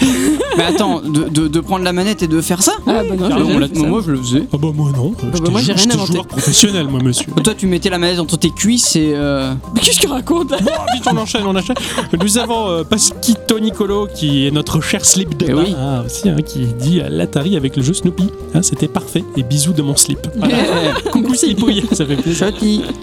Mais 0.58 0.64
attends, 0.64 1.00
de, 1.00 1.30
de- 1.30 1.48
de 1.48 1.60
prendre 1.60 1.82
la 1.82 1.94
manette 1.94 2.22
et 2.22 2.26
de 2.26 2.38
faire 2.42 2.62
ça 2.62 2.72
Ah 2.86 3.00
bah 3.08 3.16
non, 3.18 3.24
On 3.34 3.58
fait 3.60 3.74
ça. 3.74 3.86
Moi 3.86 4.02
je 4.04 4.10
le 4.10 4.18
faisais. 4.18 4.42
Ah 4.52 4.56
bah 4.60 4.68
moi 4.74 4.90
non. 4.94 5.12
bah, 5.12 5.28
J'étais 5.32 5.50
moi, 5.50 5.60
j'ai 5.62 5.72
rien 5.72 5.90
inventé. 5.92 6.12
joueur 6.12 6.26
professionnel, 6.26 6.88
moi, 6.88 7.00
monsieur. 7.02 7.26
Toi 7.42 7.54
tu 7.56 7.66
mettais 7.66 7.88
la 7.88 7.96
manette 7.96 8.18
entre 8.18 8.36
tes 8.36 8.50
cuisses 8.50 8.94
et... 8.96 9.12
euh, 9.14 9.54
Mais 9.74 9.80
qu'est-ce 9.80 9.98
qu'il 9.98 10.10
raconte 10.10 10.52
Oh, 10.52 10.70
vite, 10.92 11.04
on 11.10 11.16
enchaîne, 11.16 11.46
on 11.46 11.56
enchaîne. 11.56 11.76
Nous 12.20 12.36
avons 12.36 12.68
euh, 12.68 12.84
Pasquito 12.84 13.58
Nicolo, 13.60 14.08
qui 14.14 14.46
est 14.46 14.50
notre 14.50 14.82
cher 14.82 15.06
slip 15.06 15.38
de 15.38 15.46
Eh 15.48 15.54
oui. 15.54 15.74
hein, 15.78 16.02
aussi, 16.04 16.28
hein, 16.28 16.36
qui 16.44 16.66
dit 16.78 17.00
l'Atari 17.16 17.56
avec 17.56 17.76
le 17.76 17.82
jeu 17.82 17.92
Snoopy. 17.94 18.28
Hein, 18.54 18.62
C'était 18.62 18.88
parfait. 18.88 19.24
Et 19.36 19.42
bisous 19.42 19.72
de 19.72 19.82
mon 19.82 19.96
slip. 19.96 20.26
Voilà. 20.36 20.94
Coucou 21.12 21.34
Slipouille, 21.34 21.84
ça 21.92 22.04
fait 22.06 22.16
plaisir. 22.16 22.52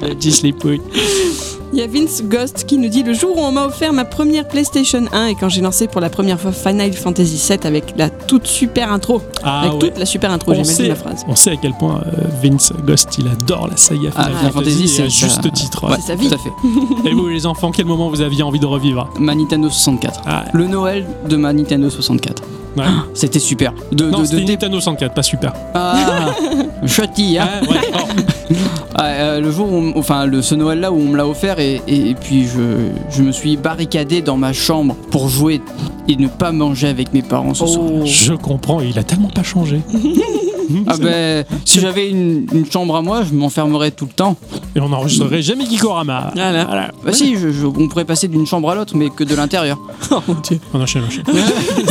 Petit 0.02 0.32
Slipouille. 0.32 0.82
Il 1.72 1.78
y 1.78 1.84
a 1.84 1.88
Vince 1.88 2.24
Ghost 2.24 2.66
qui 2.66 2.80
nous 2.80 2.90
dit 2.90 3.04
le 3.04 3.14
jour 3.14 3.38
où 3.38 3.42
on 3.42 3.52
m'a 3.52 3.68
offert 3.68 3.94
ma 3.94 4.04
première 4.04 4.48
PlayStation 4.48 5.04
1 5.14 5.28
et 5.28 5.36
quand 5.36 5.50
j'ai 5.50 5.62
lancé 5.62 5.88
pour 5.88 6.02
la 6.02 6.10
première 6.10 6.40
fois 6.40 6.52
Final 6.52 6.92
Fantasy 6.94 7.38
7 7.38 7.64
avec 7.68 7.94
la 7.96 8.10
toute 8.10 8.48
super 8.48 8.92
intro. 8.92 9.22
Ah 9.44 9.62
avec 9.62 9.74
ouais. 9.74 9.80
toute 9.90 10.00
la 10.00 10.06
super 10.08 10.32
intro, 10.32 10.52
On 10.52 10.56
j'ai 10.56 10.64
sait, 10.64 10.88
la 10.88 10.96
phrase. 10.96 11.24
on 11.28 11.36
sait 11.36 11.52
à 11.52 11.56
quel 11.58 11.74
point 11.74 12.02
euh, 12.08 12.24
Vince 12.44 12.74
Ghost 12.88 13.16
il 13.20 13.28
adore 13.28 13.68
la 13.70 13.78
saga 13.78 14.10
Ah, 14.16 14.24
Final 14.24 14.38
Final 14.38 14.52
Fantasy, 14.54 14.88
c'est 14.88 15.10
juste 15.10 15.44
ça. 15.44 15.50
titre. 15.52 15.84
Ouais, 15.84 15.92
ouais. 15.92 15.98
C'est 16.02 16.08
sa 16.08 16.16
vie. 16.16 16.28
Tout 16.30 16.36
à 16.36 16.38
fait. 16.40 16.50
Et 17.10 17.14
vous 17.14 17.28
les 17.28 17.46
enfants, 17.46 17.70
quel 17.72 17.86
moment 17.86 18.10
vous 18.10 18.22
aviez 18.22 18.42
envie 18.42 18.60
de 18.60 18.66
revivre? 18.66 19.08
Ma 19.20 19.36
Nintendo 19.36 19.70
64. 19.70 20.22
ah, 20.26 20.46
Le 20.54 20.66
Noël 20.66 21.06
de 21.30 21.36
ma 21.36 21.54
Nintendo 21.54 21.88
64. 21.92 22.42
Ouais. 22.78 22.84
C'était 23.14 23.40
super. 23.40 23.74
De, 23.92 24.10
Non, 24.10 24.20
de, 24.20 24.26
c'était 24.26 24.42
de 24.42 24.46
dé- 24.46 24.52
Nintendo 24.54 24.80
64, 24.80 25.14
pas 25.14 25.24
super. 25.24 25.54
Ah, 25.74 25.96
hein. 26.28 26.34
Ah, 27.40 27.62
ouais, 27.70 27.78
oh. 27.94 27.98
Ah, 28.96 29.04
euh, 29.06 29.40
le 29.40 29.52
jour 29.52 29.72
où, 29.72 29.76
on- 29.76 29.98
enfin 29.98 30.26
le, 30.26 30.42
ce 30.42 30.56
Noël 30.56 30.80
là 30.80 30.92
où 30.92 30.96
on 30.98 31.06
me 31.06 31.16
l'a 31.18 31.28
offert 31.28 31.60
et, 31.60 31.82
et- 31.88 32.10
et 32.10 32.16
puis 32.16 32.46
je, 32.48 32.60
je 33.10 33.22
me 33.22 33.32
suis 33.32 33.56
barricadé 33.58 34.22
dans 34.22 34.36
ma 34.38 34.52
chambre 34.54 34.96
pour 35.12 35.30
jouer 35.30 35.62
et 36.08 36.16
ne 36.16 36.28
pas 36.28 36.52
manger 36.52 36.88
avec 36.88 37.14
mes 37.14 37.22
parents 37.22 37.54
ce 37.54 37.66
soir. 37.66 37.86
Oh. 37.92 38.02
Je 38.06 38.34
comprends, 38.34 38.82
il 38.82 38.98
a 39.00 39.04
tellement 39.04 39.30
pas 39.30 39.44
changé. 39.44 39.82
Ah 40.88 40.98
ben 40.98 41.46
si 41.66 41.80
j'avais 41.80 42.10
une, 42.10 42.46
une 42.54 42.70
chambre 42.72 42.96
à 42.96 43.02
moi, 43.02 43.24
je 43.24 43.34
m'enfermerais 43.34 43.92
tout 43.92 44.06
le 44.06 44.12
temps. 44.14 44.38
Et 44.76 44.80
on 44.80 44.90
n'enregistrerait 44.90 45.42
jamais 45.42 45.66
Gikorama. 45.66 46.32
Voilà. 46.36 46.92
Bah 47.04 47.12
si, 47.14 47.36
je- 47.38 47.52
je- 47.52 47.66
on 47.66 47.88
pourrait 47.88 48.06
passer 48.06 48.28
d'une 48.28 48.46
chambre 48.46 48.70
à 48.70 48.76
l'autre, 48.76 48.96
mais 48.96 49.10
que 49.10 49.24
de 49.24 49.36
l'intérieur. 49.36 49.78
Oh 50.12 50.22
mon 50.28 50.34
dieu. 50.36 50.60
On 50.74 50.82
enchaîne, 50.82 51.04
on 51.04 51.08
enchaîne. 51.08 51.24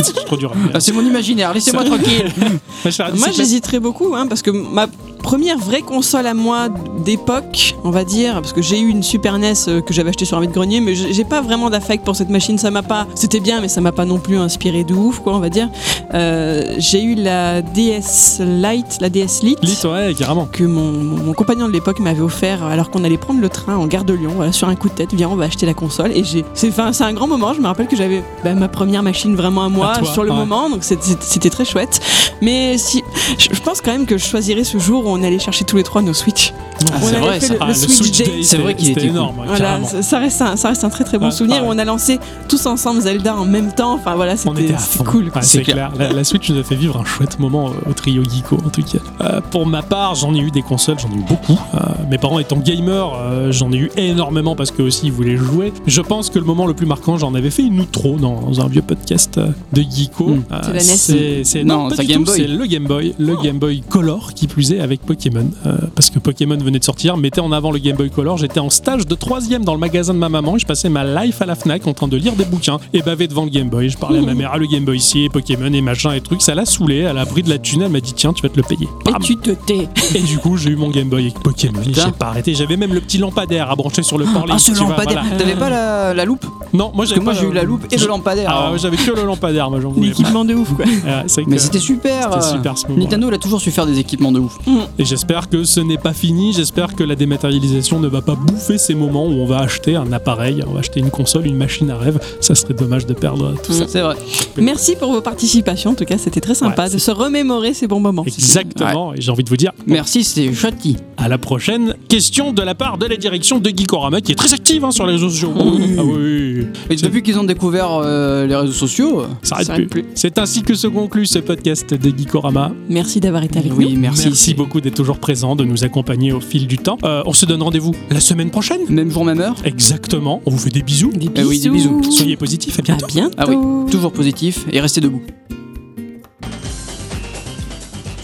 C'est 0.03 0.25
trop 0.25 0.35
dur. 0.37 0.51
Ah, 0.73 0.79
c'est 0.79 0.91
mon 0.91 1.01
imaginaire, 1.01 1.53
laissez-moi 1.53 1.85
tranquille. 1.85 2.25
Moi, 3.15 3.27
j'hésiterais 3.35 3.79
beaucoup 3.79 4.13
hein, 4.15 4.27
parce 4.27 4.41
que 4.41 4.51
ma 4.51 4.87
première 5.21 5.57
vraie 5.57 5.81
console 5.81 6.27
à 6.27 6.33
moi 6.33 6.69
d'époque, 6.97 7.75
on 7.83 7.91
va 7.91 8.03
dire, 8.03 8.35
parce 8.35 8.53
que 8.53 8.61
j'ai 8.61 8.79
eu 8.79 8.87
une 8.89 9.03
Super 9.03 9.37
NES 9.37 9.53
euh, 9.67 9.81
que 9.81 9.93
j'avais 9.93 10.09
achetée 10.09 10.25
sur 10.25 10.37
un 10.37 10.41
vide-grenier, 10.41 10.79
mais 10.81 10.95
j'ai 10.95 11.23
pas 11.23 11.41
vraiment 11.41 11.69
d'affect 11.69 12.03
pour 12.03 12.15
cette 12.15 12.29
machine. 12.29 12.57
Ça 12.57 12.71
m'a 12.71 12.83
pas, 12.83 13.07
c'était 13.15 13.39
bien, 13.39 13.61
mais 13.61 13.67
ça 13.67 13.81
m'a 13.81 13.91
pas 13.91 14.05
non 14.05 14.19
plus 14.19 14.37
inspiré 14.37 14.83
de 14.83 14.93
ouf, 14.93 15.19
quoi, 15.19 15.35
on 15.35 15.39
va 15.39 15.49
dire. 15.49 15.69
Euh, 16.13 16.75
j'ai 16.77 17.03
eu 17.03 17.15
la 17.15 17.61
DS 17.61 18.39
Lite, 18.39 18.97
la 19.01 19.09
DS 19.09 19.43
Lite. 19.43 19.59
Lite, 19.61 19.83
ouais, 19.85 20.13
carrément. 20.17 20.45
que 20.45 20.63
mon, 20.63 21.33
compagnon 21.33 21.67
de 21.67 21.73
l'époque 21.73 21.99
m'avait 21.99 22.21
offert 22.21 22.63
alors 22.63 22.89
qu'on 22.89 23.03
allait 23.03 23.17
prendre 23.17 23.39
le 23.39 23.49
train 23.49 23.77
en 23.77 23.87
gare 23.87 24.03
de 24.03 24.13
Lyon, 24.13 24.33
voilà, 24.35 24.51
sur 24.51 24.67
un 24.67 24.75
coup 24.75 24.89
de 24.89 24.93
tête, 24.93 25.13
viens 25.13 25.29
on 25.29 25.35
va 25.35 25.45
acheter 25.45 25.65
la 25.65 25.73
console 25.73 26.11
et 26.13 26.23
j'ai 26.23 26.43
c'est 26.53 26.77
un 26.79 27.13
grand 27.13 27.27
moment, 27.27 27.53
je 27.53 27.61
me 27.61 27.67
rappelle 27.67 27.87
que 27.87 27.95
j'avais 27.95 28.23
bah, 28.43 28.53
ma 28.55 28.67
première 28.67 29.03
machine 29.03 29.35
vraiment 29.35 29.63
à 29.63 29.69
moi 29.69 29.91
À 29.91 29.99
toi, 29.99 30.07
sur 30.11 30.23
le 30.23 30.31
ouais. 30.31 30.35
moment 30.35 30.69
donc 30.69 30.83
c'était- 30.83 31.49
très 31.49 31.65
chouette. 31.65 31.99
Mais 32.41 32.77
si 32.77 33.03
je 33.37 33.49
je 33.53 33.61
pense 33.61 33.81
quand 33.81 33.91
même 33.91 34.05
que 34.05 34.17
je 34.17 34.25
choisirais 34.25 34.63
ce 34.63 34.77
jour 34.77 35.05
où 35.09 35.17
on 35.17 35.23
allait 35.23 35.39
chercher 35.39 35.65
tous 35.65 35.77
les 35.77 35.83
trois 35.83 36.01
nos 36.01 36.13
Switch. 36.13 36.53
Ah, 36.91 36.95
c'est 37.01 37.15
vrai, 37.19 37.39
le, 37.39 37.57
Ah, 37.59 37.67
le 37.67 37.73
Switch, 37.73 38.17
Day. 38.19 38.39
C'est 38.43 38.57
vrai 38.57 38.73
qu'il 38.73 38.87
c'était 38.87 39.01
était 39.01 39.09
énorme, 39.09 39.41
Voilà, 39.45 39.79
ça, 39.83 40.19
reste 40.19 40.41
un, 40.41 40.55
ça 40.55 40.69
reste 40.69 40.83
un 40.85 40.89
très 40.89 41.03
très 41.03 41.17
bon 41.17 41.29
souvenir 41.31 41.63
où 41.65 41.67
on 41.69 41.77
a 41.77 41.83
lancé 41.85 42.19
tous 42.47 42.65
ensemble 42.65 43.01
Zelda 43.01 43.35
en 43.35 43.45
même 43.45 43.73
temps. 43.73 43.93
Enfin 43.95 44.15
voilà, 44.15 44.33
était 44.33 44.43
c'était 44.77 45.03
cool. 45.03 45.31
C'est 45.41 45.61
clair. 45.63 45.91
La, 45.97 46.13
la 46.13 46.23
Switch 46.23 46.49
nous 46.49 46.57
a 46.57 46.63
fait 46.63 46.75
vivre 46.75 46.97
un 46.97 47.03
chouette 47.05 47.37
moment 47.39 47.69
euh, 47.69 47.89
au 47.89 47.93
trio 47.93 48.23
Geeko, 48.23 48.57
en 48.65 48.69
tout 48.69 48.81
cas. 48.83 48.99
Euh, 49.21 49.41
pour 49.51 49.65
ma 49.65 49.81
part, 49.81 50.15
j'en 50.15 50.33
ai 50.33 50.39
eu 50.39 50.51
des 50.51 50.61
consoles, 50.61 50.97
j'en 50.99 51.09
ai 51.09 51.19
eu 51.19 51.25
beaucoup. 51.27 51.59
Euh, 51.75 51.79
mes 52.09 52.17
parents 52.17 52.39
étant 52.39 52.57
gamers, 52.57 53.11
euh, 53.17 53.51
j'en 53.51 53.71
ai 53.73 53.77
eu 53.77 53.91
énormément 53.97 54.55
parce 54.55 54.71
que 54.71 54.81
aussi 54.81 55.07
ils 55.07 55.11
voulaient 55.11 55.37
jouer. 55.37 55.73
Je 55.85 56.01
pense 56.01 56.29
que 56.29 56.39
le 56.39 56.45
moment 56.45 56.65
le 56.65 56.73
plus 56.73 56.85
marquant, 56.85 57.17
j'en 57.17 57.33
avais 57.35 57.51
fait 57.51 57.63
une 57.63 57.79
outro 57.81 58.15
dans 58.17 58.61
un 58.61 58.67
vieux 58.67 58.81
podcast 58.81 59.37
de 59.73 59.81
Geeko. 59.81 60.27
Mm. 60.29 60.43
Euh, 60.51 60.59
C'est 60.63 60.67
la 60.73 60.73
NES. 60.79 60.81
c'est- 60.81 61.43
c'est- 61.43 61.63
Non, 61.65 61.89
c'est 61.89 62.01
du 62.03 62.07
Game 62.07 62.19
tout, 62.23 62.31
Boy. 62.31 62.41
C'est 62.41 62.47
le 62.47 62.65
Game 62.65 62.85
Boy, 62.85 63.15
le 63.19 63.35
Game 63.41 63.59
Boy 63.59 63.81
Color 63.81 64.33
qui 64.33 64.47
plus 64.47 64.71
est 64.71 64.79
avec 64.79 64.98
Pokémon. 65.05 65.49
Euh, 65.65 65.77
parce 65.95 66.09
que 66.09 66.19
Pokémon 66.19 66.57
venait 66.57 66.79
de 66.79 66.83
sortir, 66.83 67.17
mettait 67.17 67.41
en 67.41 67.51
avant 67.51 67.71
le 67.71 67.79
Game 67.79 67.95
Boy 67.95 68.09
Color. 68.09 68.37
J'étais 68.37 68.59
en 68.59 68.69
stage 68.69 69.05
de 69.07 69.15
troisième 69.15 69.63
dans 69.65 69.73
le 69.73 69.79
magasin 69.79 70.13
de 70.13 70.19
ma 70.19 70.29
maman 70.29 70.55
et 70.55 70.59
je 70.59 70.65
passais 70.65 70.89
ma 70.89 71.03
life 71.23 71.41
à 71.41 71.45
la 71.45 71.55
Fnac 71.55 71.85
en 71.87 71.93
train 71.93 72.07
de 72.07 72.17
lire 72.17 72.33
des 72.33 72.45
bouquins 72.45 72.77
et 72.93 73.01
baver 73.01 73.27
devant 73.27 73.43
le 73.45 73.49
Game 73.49 73.69
Boy. 73.69 73.89
Je 73.89 73.97
parlais 73.97 74.19
à 74.19 74.21
ma 74.21 74.33
mère, 74.33 74.51
ah 74.53 74.57
le 74.57 74.67
Game 74.67 74.85
Boy 74.85 74.97
ici, 74.97 75.27
Pokémon 75.31 75.71
et 75.73 75.81
machin 75.81 76.13
et 76.13 76.21
trucs. 76.21 76.41
Ça 76.41 76.55
l'a 76.55 76.65
saoulé, 76.65 76.97
elle 76.99 77.17
a 77.17 77.25
pris 77.25 77.43
de 77.43 77.49
la 77.49 77.57
thune, 77.57 77.81
elle 77.81 77.91
m'a 77.91 77.99
dit 78.01 78.13
tiens, 78.13 78.33
tu 78.33 78.41
vas 78.43 78.49
te 78.49 78.57
le 78.57 78.63
payer. 78.63 78.87
Et 79.07 79.23
tu 79.23 79.37
te 79.37 79.51
tais. 79.51 79.87
Et 80.15 80.21
du 80.21 80.37
coup, 80.37 80.57
j'ai 80.57 80.69
eu 80.71 80.75
mon 80.75 80.89
Game 80.89 81.09
Boy 81.09 81.23
avec 81.23 81.39
Pokémon. 81.39 81.81
J'ai 81.83 82.11
pas 82.11 82.27
arrêté. 82.27 82.53
J'avais 82.53 82.77
même 82.77 82.93
le 82.93 83.01
petit 83.01 83.17
lampadaire 83.17 83.69
à 83.71 83.75
brancher 83.75 84.03
sur 84.03 84.17
le 84.17 84.25
port 84.25 84.45
Ah, 84.49 84.59
ce 84.59 84.71
lampadaire 84.79 85.23
voilà. 85.23 85.37
T'avais 85.37 85.55
pas 85.55 85.69
la, 85.69 86.13
la 86.13 86.25
loupe? 86.25 86.45
Non, 86.73 86.85
moi 86.85 86.91
Parce 86.97 87.09
j'avais 87.09 87.19
que 87.19 87.23
moi 87.25 87.33
pas 87.33 87.39
j'ai 87.39 87.45
le- 87.45 87.51
eu 87.51 87.55
la 87.55 87.63
loupe 87.63 87.85
et 87.91 87.97
le 87.97 88.07
lampadaire. 88.07 88.49
Ah, 88.51 88.71
ouais, 88.71 88.77
j'avais 88.79 88.97
que 88.97 89.11
le 89.11 89.23
lampadaire, 89.23 89.69
moi 89.69 89.79
j'en 89.81 89.89
voulais. 89.89 90.07
L'équipement 90.09 90.45
de 90.45 90.53
ouf, 90.53 90.73
quoi. 90.75 90.85
Ouais, 90.85 91.23
c'est 91.27 91.45
Mais 91.47 91.57
c'était 91.57 91.79
super. 91.79 92.29
C'était 92.33 92.45
euh, 92.45 92.51
super 92.57 92.77
ce 92.77 92.87
moment. 92.87 92.99
Nintendo 92.99 93.27
il 93.29 93.33
a 93.33 93.37
toujours 93.37 93.59
su 93.61 93.71
faire 93.71 93.85
des 93.85 93.99
équipements 93.99 94.31
de 94.31 94.39
ouf. 94.39 94.57
Et 94.97 95.05
j'espère 95.05 95.49
que 95.49 95.63
ce 95.63 95.79
n'est 95.79 95.97
pas 95.97 96.13
fini. 96.13 96.53
J'espère 96.53 96.95
que 96.95 97.03
la 97.03 97.15
dématérialisation 97.15 97.99
ne 97.99 98.07
va 98.07 98.21
pas 98.21 98.35
bouffer 98.35 98.77
ces 98.77 98.95
moments 98.95 99.25
où 99.25 99.31
on 99.31 99.45
va 99.45 99.59
acheter 99.59 99.95
un 99.95 100.11
appareil, 100.11 100.63
on 100.67 100.73
va 100.73 100.79
acheter 100.79 100.99
une 100.99 101.09
console, 101.11 101.45
une 101.47 101.57
machine 101.57 101.89
à 101.91 101.97
rêve. 101.97 102.19
Ça 102.41 102.55
serait 102.55 102.73
dommage 102.73 103.05
de 103.05 103.13
perdre 103.13 103.55
tout 103.63 103.73
ça. 103.73 103.85
C'est 103.87 104.01
vrai. 104.01 104.15
Merci 104.57 104.95
pour 104.95 105.11
vos 105.11 105.21
participations. 105.21 105.91
En 105.91 105.95
tout 105.95 106.05
cas, 106.05 106.17
c'était 106.17 106.41
très 106.41 106.55
sympa 106.55 106.83
Ouais, 106.85 106.89
de 106.89 106.97
se 106.97 107.11
remémorer 107.11 107.73
ces 107.73 107.87
bons 107.87 107.99
moments. 107.99 108.23
Exactement. 108.25 109.13
Et 109.13 109.21
j'ai 109.21 109.31
envie 109.31 109.43
de 109.43 109.49
vous 109.49 109.57
dire 109.57 109.71
Merci, 109.87 110.23
c'était 110.23 110.53
chouette. 110.53 110.75
à 111.17 111.27
la 111.27 111.37
prochaine. 111.37 111.95
Question 112.07 112.53
de 112.53 112.61
la 112.61 112.75
part 112.75 112.97
de 112.97 113.05
la 113.05 113.17
direction 113.17 113.59
de 113.59 113.69
Geekorama 113.69 114.21
qui 114.21 114.31
est 114.31 114.35
très 114.35 114.53
active 114.53 114.85
hein, 114.85 114.91
sur 114.91 115.05
les 115.05 115.13
réseaux 115.13 115.29
sociaux. 115.29 115.53
Oui. 115.55 115.95
Ah 115.97 116.03
oui. 116.03 116.58
Et 116.89 116.95
depuis 116.95 117.21
qu'ils 117.23 117.37
ont 117.39 117.43
découvert 117.43 117.89
euh, 118.03 118.45
les 118.47 118.55
réseaux 118.55 118.73
sociaux, 118.73 119.23
Ça 119.43 119.55
arrête 119.55 119.67
Ça 119.67 119.73
plus. 119.73 119.81
arrête 119.81 119.89
plus. 119.89 120.05
C'est 120.15 120.37
ainsi 120.37 120.61
que 120.63 120.73
se 120.75 120.87
conclut 120.87 121.25
ce 121.25 121.39
podcast 121.39 121.93
de 121.93 122.09
Geekorama. 122.17 122.71
Merci 122.89 123.19
d'avoir 123.19 123.43
été 123.43 123.59
avec 123.59 123.71
oui, 123.77 123.93
nous. 123.93 123.99
merci. 124.01 124.53
Beaucoup 124.53 124.81
d'être 124.81 124.95
toujours 124.95 125.19
présent, 125.19 125.55
de 125.55 125.63
nous 125.63 125.83
accompagner 125.83 126.31
au 126.33 126.39
fil 126.39 126.67
du 126.67 126.77
temps. 126.77 126.97
Euh, 127.03 127.23
on 127.25 127.33
se 127.33 127.45
donne 127.45 127.61
rendez-vous 127.61 127.93
la 128.09 128.19
semaine 128.19 128.49
prochaine. 128.49 128.81
Même 128.89 129.11
jour, 129.11 129.25
même 129.25 129.39
heure. 129.39 129.55
Exactement. 129.63 130.41
On 130.45 130.51
vous 130.51 130.57
fait 130.57 130.69
des 130.69 130.81
bisous. 130.83 131.11
Des 131.13 131.29
Eh 131.35 131.43
oui, 131.43 131.59
des 131.59 131.69
bisous. 131.69 132.01
Soyez 132.09 132.35
positifs. 132.35 132.77
À 132.79 132.93
À 132.93 133.07
bientôt. 133.07 133.35
Ah 133.37 133.45
oui, 133.47 133.55
toujours 133.91 134.11
positif 134.11 134.65
et 134.71 134.79
restez 134.79 135.01
debout. 135.01 135.21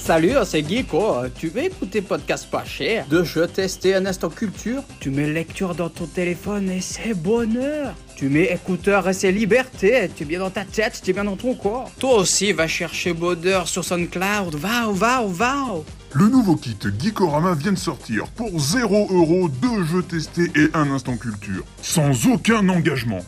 Salut, 0.05 0.33
c'est 0.45 0.61
Geeko. 0.61 1.15
Tu 1.35 1.47
veux 1.47 1.63
écouter 1.63 1.99
podcast 1.99 2.47
pas 2.51 2.63
cher? 2.63 3.07
De 3.09 3.23
jeux 3.23 3.47
testés 3.47 3.95
un 3.95 4.05
instant 4.05 4.29
culture 4.29 4.83
Tu 4.99 5.09
mets 5.09 5.27
lecture 5.27 5.73
dans 5.73 5.89
ton 5.89 6.05
téléphone 6.05 6.69
et 6.69 6.79
c'est 6.79 7.15
bonheur. 7.15 7.95
Tu 8.15 8.29
mets 8.29 8.53
écouteur 8.53 9.09
et 9.09 9.13
c'est 9.13 9.31
liberté. 9.31 10.07
Tu 10.15 10.21
es 10.21 10.25
bien 10.27 10.37
dans 10.37 10.51
ta 10.51 10.63
tête, 10.63 11.01
tu 11.03 11.09
es 11.09 11.13
bien 11.13 11.23
dans 11.23 11.35
ton 11.35 11.55
corps. 11.55 11.89
Toi 11.97 12.17
aussi, 12.17 12.53
va 12.53 12.67
chercher 12.67 13.13
bonheur 13.13 13.67
sur 13.67 13.83
SoundCloud. 13.83 14.53
Va, 14.53 14.91
va, 14.91 15.23
va. 15.25 15.65
Le 16.13 16.27
nouveau 16.27 16.55
kit 16.55 16.77
Geekorama 16.99 17.55
vient 17.55 17.71
de 17.71 17.77
sortir 17.79 18.27
pour 18.27 18.59
0 18.59 19.07
euros, 19.09 19.49
deux 19.49 19.85
jeux 19.85 20.03
testés 20.03 20.51
et 20.55 20.67
un 20.75 20.91
instant 20.91 21.17
culture. 21.17 21.63
Sans 21.81 22.27
aucun 22.27 22.69
engagement. 22.69 23.25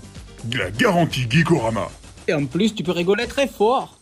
La 0.55 0.69
garantie 0.69 1.25
Geekorama. 1.27 1.89
Et 2.27 2.35
en 2.35 2.45
plus, 2.45 2.75
tu 2.75 2.83
peux 2.83 2.91
rigoler 2.91 3.25
très 3.25 3.47
fort. 3.47 3.96